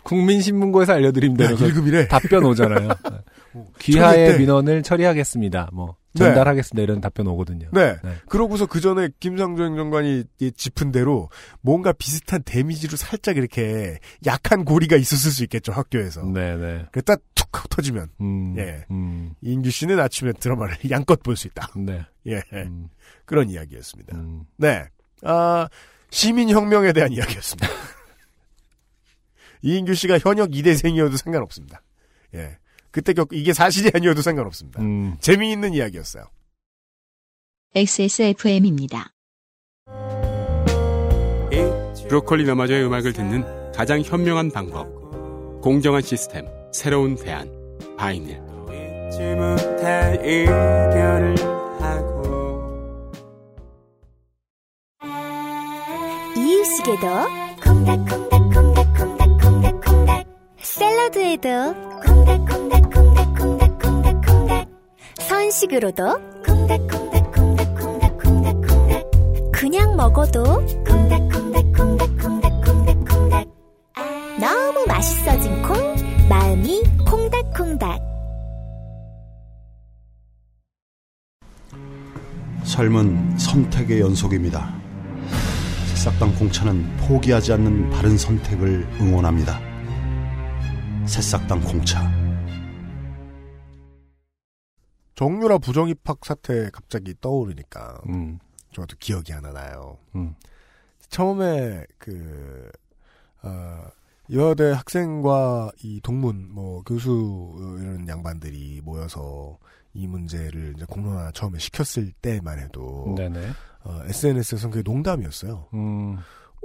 국민신문고에서 0.04 0.94
알려드림 0.94 1.38
야, 1.42 1.50
일금이래. 1.50 2.08
답변 2.08 2.42
오잖아요. 2.46 2.88
귀하의. 3.78 4.38
민원을 4.38 4.82
처리하겠습니다. 4.82 5.70
뭐 5.72 5.96
네. 6.12 6.24
전달하겠습니다. 6.24 6.82
이런 6.82 7.00
답변 7.00 7.26
오거든요. 7.28 7.68
네. 7.72 7.96
그러고서 8.28 8.66
그 8.66 8.80
전에 8.80 9.08
김상조 9.20 9.64
행정관이 9.64 10.24
이 10.40 10.52
짚은 10.52 10.90
대로 10.92 11.28
뭔가 11.60 11.92
비슷한 11.92 12.42
데미지로 12.44 12.96
살짝 12.96 13.36
이렇게 13.36 13.98
약한 14.26 14.64
고리가 14.64 14.96
있었을 14.96 15.30
수 15.30 15.44
있겠죠, 15.44 15.72
학교에서. 15.72 16.24
네네. 16.24 16.86
그랬다 16.92 17.14
툭 17.34 17.56
하고 17.56 17.68
터지면. 17.68 18.08
음. 18.20 18.56
예. 18.58 18.84
음. 18.90 19.34
이인규 19.40 19.70
씨는 19.70 19.98
아침에 20.00 20.32
드라마를 20.32 20.76
양껏 20.90 21.22
볼 21.22 21.36
수 21.36 21.46
있다. 21.46 21.68
네. 21.76 22.04
예. 22.26 22.42
음. 22.54 22.88
그런 23.24 23.48
이야기였습니다. 23.48 24.16
음. 24.16 24.44
네. 24.56 24.84
아, 25.22 25.68
시민혁명에 26.10 26.92
대한 26.92 27.12
이야기였습니다. 27.12 27.68
이인규 29.62 29.94
씨가 29.94 30.18
현역 30.18 30.50
2대생이어도 30.50 31.16
상관없습니다. 31.16 31.82
예. 32.34 32.58
그때 32.90 33.12
겪, 33.12 33.28
이게 33.32 33.52
사실이 33.52 33.90
아니어도 33.94 34.22
상관없습니다. 34.22 34.82
음. 34.82 35.16
재미있는 35.20 35.74
이야기였어요. 35.74 36.24
XSFM입니다. 37.74 39.12
브로콜리 42.10 42.44
너마저의 42.44 42.84
음악을 42.84 43.12
듣는 43.12 43.44
가장 43.72 44.02
현명한 44.02 44.50
방법. 44.50 44.88
공정한 45.62 46.02
시스템, 46.02 46.44
새로운 46.72 47.14
대안. 47.14 47.48
바이닐. 47.96 48.42
이유식에도 56.36 57.06
콩닥콩닥콩닥콩닥콩닥콩닥 57.62 60.26
샐러드에도 60.58 61.48
콩닥콩닥콩닥콩닥콩닥콩닥 62.04 62.79
선식으로도 65.50 66.04
콩닥콩닥콩닥콩닥콩닥콩닥 66.46 69.10
그냥 69.52 69.96
먹어도 69.96 70.64
콩닥콩닥콩닥콩닥콩닥콩닥 70.84 73.48
너무 74.40 74.86
맛있어진 74.86 75.60
콩 75.62 75.76
마음이 76.28 76.84
콩닥콩닥 77.04 78.00
삶은 82.62 83.36
선택의 83.36 84.00
연속입니다. 84.00 84.72
새싹당 85.88 86.36
공차는 86.36 86.96
포기하지 86.98 87.54
않는 87.54 87.90
바른 87.90 88.16
선택을 88.16 88.86
응원합니다. 89.00 89.58
새싹당 91.06 91.62
공차. 91.62 92.29
정유라 95.20 95.58
부정입학 95.58 96.24
사태 96.24 96.70
갑자기 96.70 97.14
떠오르니까 97.20 98.00
음. 98.08 98.38
저도 98.72 98.96
기억이 98.98 99.32
하나 99.32 99.52
나요. 99.52 99.98
음. 100.14 100.34
처음에 101.10 101.84
그 101.98 102.72
어, 103.42 103.84
여대 104.32 104.72
학생과 104.72 105.72
이 105.82 106.00
동문 106.02 106.48
뭐 106.50 106.82
교수 106.84 107.54
이런 107.82 108.08
양반들이 108.08 108.80
모여서 108.82 109.58
이 109.92 110.06
문제를 110.06 110.72
이제 110.74 110.86
공론화 110.88 111.32
처음에 111.32 111.58
시켰을 111.58 112.12
때만 112.22 112.58
해도 112.58 113.14
네네. 113.14 113.50
어, 113.84 114.00
SNS에서는 114.06 114.72
그게 114.72 114.90
농담이었어요. 114.90 115.66
음. 115.74 116.16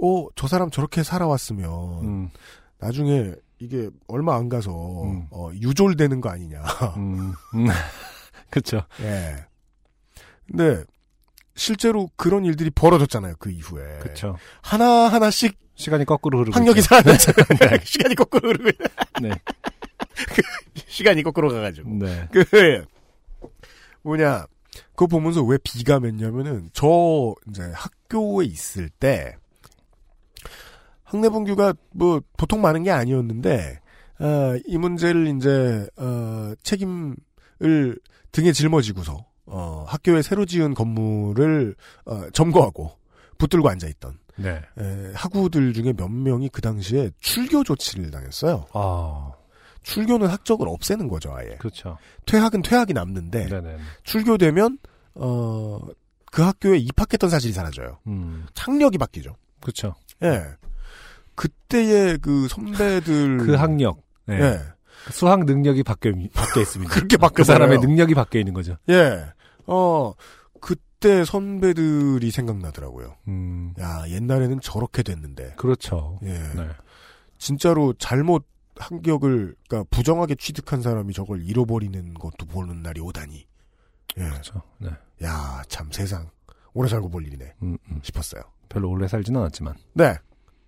어, 0.02 0.28
저 0.36 0.48
사람 0.48 0.70
저렇게 0.70 1.04
살아왔으면 1.04 2.06
음. 2.06 2.30
나중에 2.80 3.34
이게 3.60 3.90
얼마 4.08 4.38
안 4.38 4.48
가서 4.48 4.72
어, 4.72 5.52
유졸되는 5.56 6.22
거 6.22 6.30
아니냐. 6.30 6.64
그렇죠. 8.56 8.86
예. 9.02 9.36
근데 10.48 10.84
실제로 11.56 12.10
그런 12.16 12.46
일들이 12.46 12.70
벌어졌잖아요. 12.70 13.36
그 13.40 13.50
이후에. 13.52 14.00
그렇죠. 14.00 14.38
하나 14.62 14.86
하나씩 15.10 15.58
시간이 15.76 16.06
거꾸로 16.06 16.40
흐르고 16.40 16.56
학력이 16.58 16.80
있죠. 16.80 16.88
사라졌잖아요. 16.88 17.80
시간이 17.84 18.16
거꾸로 18.16 18.50
흐르고 18.50 18.70
있- 18.70 19.22
네. 19.22 19.30
그 20.34 20.42
시간이 20.88 21.24
거꾸로 21.24 21.50
가가지고. 21.50 21.90
네. 22.00 22.30
그 22.32 22.86
뭐냐 24.04 24.46
그거 24.92 25.08
보면서 25.08 25.44
왜 25.44 25.58
비가 25.64 26.00
맺냐면은 26.00 26.70
저 26.74 27.34
이제 27.50 27.64
학교에 27.74 28.46
있을 28.46 28.90
때 28.90 29.36
학내분규가 31.04 31.74
뭐 31.92 32.22
보통 32.38 32.62
많은 32.62 32.84
게 32.84 32.92
아니었는데 32.92 33.80
어, 34.20 34.56
이 34.66 34.78
문제를 34.78 35.28
이제 35.36 35.88
어, 35.98 36.54
책임을 36.64 37.16
등에 38.36 38.52
짊어지고서 38.52 39.26
어, 39.46 39.86
학교에 39.88 40.22
새로 40.22 40.46
지은 40.46 40.74
건물을 40.74 41.74
어, 42.06 42.30
점거하고 42.34 42.92
붙들고 43.38 43.70
앉아 43.70 43.88
있던 43.88 44.20
네. 44.36 44.62
에, 44.78 45.12
학우들 45.14 45.72
중에 45.74 45.94
몇 45.94 46.10
명이 46.10 46.50
그 46.50 46.62
당시에 46.62 47.12
출교 47.22 47.64
조치를 47.64 48.12
당했어요. 48.12 48.66
아. 48.74 49.32
출교는 49.84 50.28
학적을 50.28 50.68
없애는 50.68 51.08
거죠, 51.08 51.34
아예. 51.34 51.56
그렇죠. 51.60 51.98
퇴학은 52.26 52.64
퇴학이 52.64 52.92
남는데 52.92 53.48
네네. 53.48 53.78
출교되면 54.04 54.80
어, 55.14 55.80
그 56.30 56.42
학교에 56.42 56.78
입학했던 56.78 57.30
사실이 57.30 57.54
사라져요. 57.54 58.00
음. 58.08 58.46
학력이 58.58 58.98
바뀌죠. 58.98 59.38
그렇죠. 59.62 59.96
예. 60.24 60.44
그때의 61.36 62.18
그 62.18 62.50
선배들 62.50 63.38
그 63.38 63.54
학력. 63.54 64.02
네. 64.26 64.42
예. 64.42 64.62
그 65.06 65.14
수학 65.14 65.46
능력이 65.46 65.84
바뀌어, 65.84 66.12
바뀌어 66.34 66.62
있습니다. 66.62 66.92
그렇게 66.94 67.16
그 67.16 67.22
바뀌어버려요. 67.22 67.46
사람의 67.46 67.80
능력이 67.80 68.16
바뀌어 68.16 68.40
있는 68.40 68.54
거죠. 68.54 68.78
예. 68.90 69.26
어, 69.68 70.14
그때 70.60 71.24
선배들이 71.24 72.32
생각나더라고요. 72.32 73.16
음. 73.28 73.74
야, 73.80 74.04
옛날에는 74.10 74.60
저렇게 74.62 75.04
됐는데. 75.04 75.54
그렇죠. 75.58 76.20
예. 76.24 76.34
네. 76.34 76.68
진짜로 77.38 77.94
잘못 78.00 78.46
학력을, 78.78 79.56
그러니까 79.68 79.88
부정하게 79.90 80.36
취득한 80.36 80.82
사람이 80.82 81.14
저걸 81.14 81.44
잃어버리는 81.44 82.14
것도 82.16 82.46
보는 82.48 82.82
날이 82.82 83.00
오다니. 83.02 83.46
예. 84.18 84.24
그렇죠. 84.24 84.62
네. 84.80 84.90
야, 85.24 85.62
참 85.68 85.92
세상. 85.92 86.30
오래 86.74 86.90
살고 86.90 87.10
볼 87.10 87.26
일이네. 87.26 87.54
음, 87.64 87.78
음. 87.90 88.00
싶었어요. 88.04 88.42
별로 88.68 88.90
오래 88.90 89.08
살지는 89.08 89.40
않았지만. 89.40 89.76
네. 89.94 90.16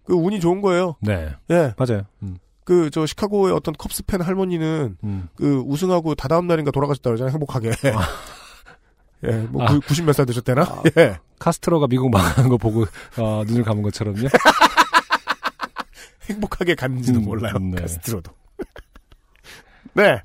그 0.06 0.14
운이 0.14 0.40
좋은 0.40 0.62
거예요. 0.62 0.96
네. 1.02 1.36
예. 1.50 1.74
맞아요. 1.78 2.04
음. 2.24 2.38
그, 2.68 2.90
저, 2.90 3.06
시카고의 3.06 3.54
어떤 3.54 3.74
컵스 3.74 4.04
팬 4.04 4.20
할머니는, 4.20 4.98
음. 5.02 5.30
그, 5.36 5.64
우승하고 5.66 6.16
다다음 6.16 6.48
날인가 6.48 6.70
돌아가셨다 6.72 7.10
그러잖아요, 7.10 7.32
행복하게. 7.32 7.72
예, 9.24 9.32
뭐, 9.50 9.64
아. 9.64 9.80
90몇 9.80 10.12
살 10.12 10.26
되셨대나? 10.26 10.84
예. 10.98 11.18
카스트로가 11.40 11.88
미국 11.88 12.12
망하는 12.12 12.50
거 12.50 12.58
보고 12.58 12.86
어, 13.18 13.44
눈을 13.48 13.64
감은 13.64 13.84
것처럼요. 13.84 14.28
행복하게 16.30 16.76
갔는지도 16.76 17.20
음, 17.20 17.24
몰라요, 17.24 17.54
네. 17.58 17.82
카스트로도. 17.82 18.34
네. 19.96 20.22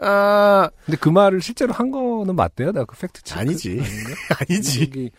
아, 0.00 0.70
근데 0.86 0.96
그 0.98 1.08
말을 1.08 1.42
실제로 1.42 1.72
한 1.72 1.90
거는 1.90 2.36
맞대요? 2.36 2.70
내가 2.70 2.84
그 2.84 2.96
fact 2.96 3.24
check. 3.24 3.40
아니지. 3.40 3.82
아니지. 4.38 5.10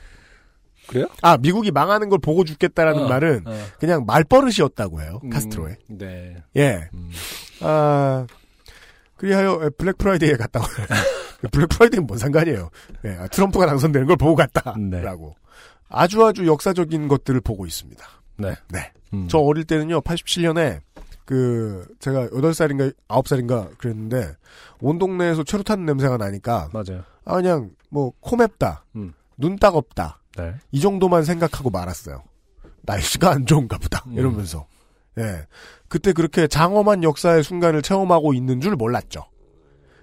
그래요? 0.87 1.07
아 1.21 1.37
미국이 1.37 1.71
망하는 1.71 2.09
걸 2.09 2.19
보고 2.19 2.43
죽겠다라는 2.43 3.03
어, 3.03 3.07
말은 3.07 3.43
어. 3.45 3.65
그냥 3.79 4.05
말버릇이었다고 4.05 5.01
해요. 5.01 5.19
음, 5.23 5.29
카스트로의. 5.29 5.77
네. 5.89 6.35
예. 6.57 6.89
아 7.61 8.25
그리하여 9.17 9.69
Black 9.77 9.97
Friday에 9.97 10.33
갔다고. 10.33 10.65
Black 11.51 11.67
Friday는 11.69 12.07
뭔 12.07 12.19
상관이에요. 12.19 12.69
예, 13.05 13.09
아, 13.11 13.27
트럼프가 13.27 13.65
당선되는 13.65 14.07
걸 14.07 14.17
보고 14.17 14.35
갔다라고. 14.35 15.35
아주 15.89 16.25
아주 16.25 16.47
역사적인 16.47 17.07
것들을 17.07 17.39
보고 17.41 17.65
있습니다. 17.65 18.05
네. 18.37 18.55
네. 18.69 18.91
음. 19.13 19.27
저 19.29 19.37
어릴 19.37 19.63
때는요, 19.63 20.01
87년에, 20.01 20.79
그, 21.25 21.85
제가 21.99 22.27
8살인가, 22.29 22.93
9살인가 23.07 23.77
그랬는데, 23.77 24.35
온 24.81 24.97
동네에서 24.97 25.43
최루탄 25.43 25.85
냄새가 25.85 26.17
나니까, 26.17 26.69
맞아요. 26.73 27.03
아, 27.25 27.35
그냥, 27.35 27.71
뭐, 27.89 28.11
코 28.19 28.35
맵다, 28.35 28.85
음. 28.95 29.13
눈 29.37 29.57
따갑다, 29.57 30.19
네. 30.37 30.53
이 30.71 30.79
정도만 30.79 31.23
생각하고 31.23 31.69
말았어요. 31.69 32.23
날씨가 32.81 33.31
안 33.31 33.45
좋은가 33.45 33.77
보다, 33.77 34.03
음. 34.07 34.13
이러면서. 34.13 34.67
예. 35.17 35.45
그때 35.87 36.11
그렇게 36.11 36.47
장엄한 36.47 37.03
역사의 37.03 37.43
순간을 37.43 37.81
체험하고 37.81 38.33
있는 38.33 38.61
줄 38.61 38.75
몰랐죠. 38.75 39.25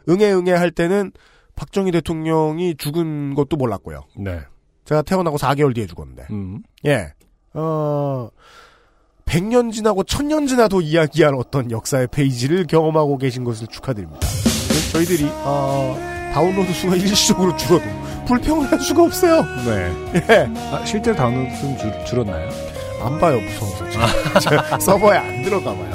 응애 0.09 0.33
응애 0.33 0.53
할 0.53 0.71
때는 0.71 1.13
박정희 1.57 1.91
대통령이 1.93 2.77
죽은 2.77 3.35
것도 3.35 3.57
몰랐고요. 3.57 4.05
네. 4.17 4.41
제가 4.85 5.03
태어나고 5.03 5.37
4개월 5.37 5.75
뒤에 5.75 5.87
죽었는데. 5.87 6.27
음. 6.31 6.63
예. 6.87 7.13
어, 7.55 8.29
100년 9.27 9.73
지나고 9.73 10.03
1000년 10.05 10.49
지나도 10.49 10.81
이야기할 10.81 11.35
어떤 11.35 11.71
역사의 11.71 12.09
페이지를 12.11 12.67
경험하고 12.67 13.19
계신 13.19 13.45
것을 13.45 13.67
축하드립니다. 13.67 14.27
저희들이, 14.93 15.29
어, 15.45 15.97
다운로드 16.33 16.73
수가 16.73 16.95
일시적으로 16.97 17.57
줄어도 17.57 17.85
불평을 18.31 18.71
할 18.71 18.79
수가 18.79 19.03
없어요. 19.03 19.45
네. 19.65 19.93
예. 20.15 20.49
아, 20.73 20.85
실제로 20.85 21.17
다운로드 21.17 21.57
수는 21.57 21.77
줄, 21.79 21.93
줄었나요? 22.05 22.49
안 23.03 23.19
봐요, 23.19 23.41
무서워서. 23.41 24.39
제가 24.39 24.79
서버에 24.79 25.17
안 25.17 25.43
들어가 25.43 25.75
봐요. 25.75 25.91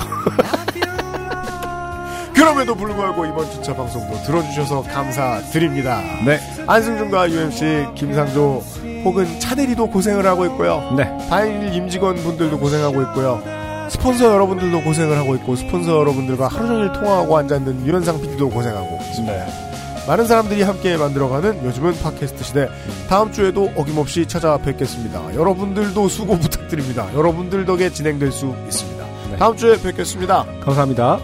그럼에도 2.36 2.76
불구하고 2.76 3.26
이번 3.26 3.50
주차 3.50 3.74
방송도 3.74 4.22
들어주셔서 4.24 4.84
감사드립니다. 4.84 6.02
네. 6.26 6.38
안승준과 6.68 7.30
UMC, 7.32 7.88
김상조, 7.96 8.62
혹은 9.06 9.40
차대리도 9.40 9.88
고생을 9.88 10.26
하고 10.26 10.46
있고요. 10.48 10.94
네. 10.98 11.06
다일 11.30 11.74
임직원 11.74 12.18
분들도 12.18 12.60
고생하고 12.60 13.02
있고요. 13.04 13.42
스폰서 13.90 14.26
여러분들도 14.34 14.82
고생을 14.82 15.18
하고 15.18 15.36
있고, 15.36 15.56
스폰서 15.56 16.00
여러분들과 16.00 16.50
하루 16.50 16.68
종일 16.68 16.92
통화하고 16.92 17.38
앉아있는 17.38 17.86
유현상 17.86 18.20
PD도 18.20 18.50
고생하고 18.50 19.00
있습니다. 19.02 19.34
네. 19.34 19.65
많은 20.08 20.28
사람들이 20.28 20.62
함께 20.62 20.98
만들어가는 20.98 21.66
요즘은 21.66 22.00
팟캐스트 22.00 22.44
시대. 22.44 22.70
다음 23.10 23.32
주에도 23.32 23.72
어김없이 23.76 24.28
찾아뵙겠습니다. 24.28 25.34
여러분들도 25.34 26.08
수고 26.10 26.38
부탁드립니다. 26.40 27.12
여러분들 27.16 27.66
덕에 27.66 27.90
진행될 27.90 28.32
수 28.32 28.56
있습니다. 28.66 29.06
다음 29.40 29.58
주에 29.58 29.82
뵙겠습니다. 29.82 30.46
감사합니다. 30.62 31.20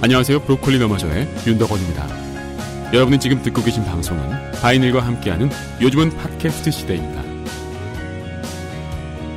안녕하세요. 0.00 0.40
브로콜리 0.40 0.78
너마저의 0.78 1.28
윤덕원입니다. 1.46 2.06
여러분이 2.94 3.20
지금 3.20 3.42
듣고 3.42 3.62
계신 3.62 3.84
방송은 3.84 4.52
바이닐과 4.62 5.00
함께하는 5.00 5.50
요즘은 5.82 6.16
팟캐스트 6.16 6.70
시대입니다. 6.70 7.22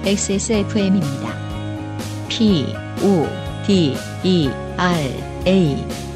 XSFM입니다. 0.06 1.36
P, 2.30 2.74
O, 3.04 3.28
D, 3.68 3.98
E, 4.24 4.50
R, 4.78 5.00
A. 5.46 6.11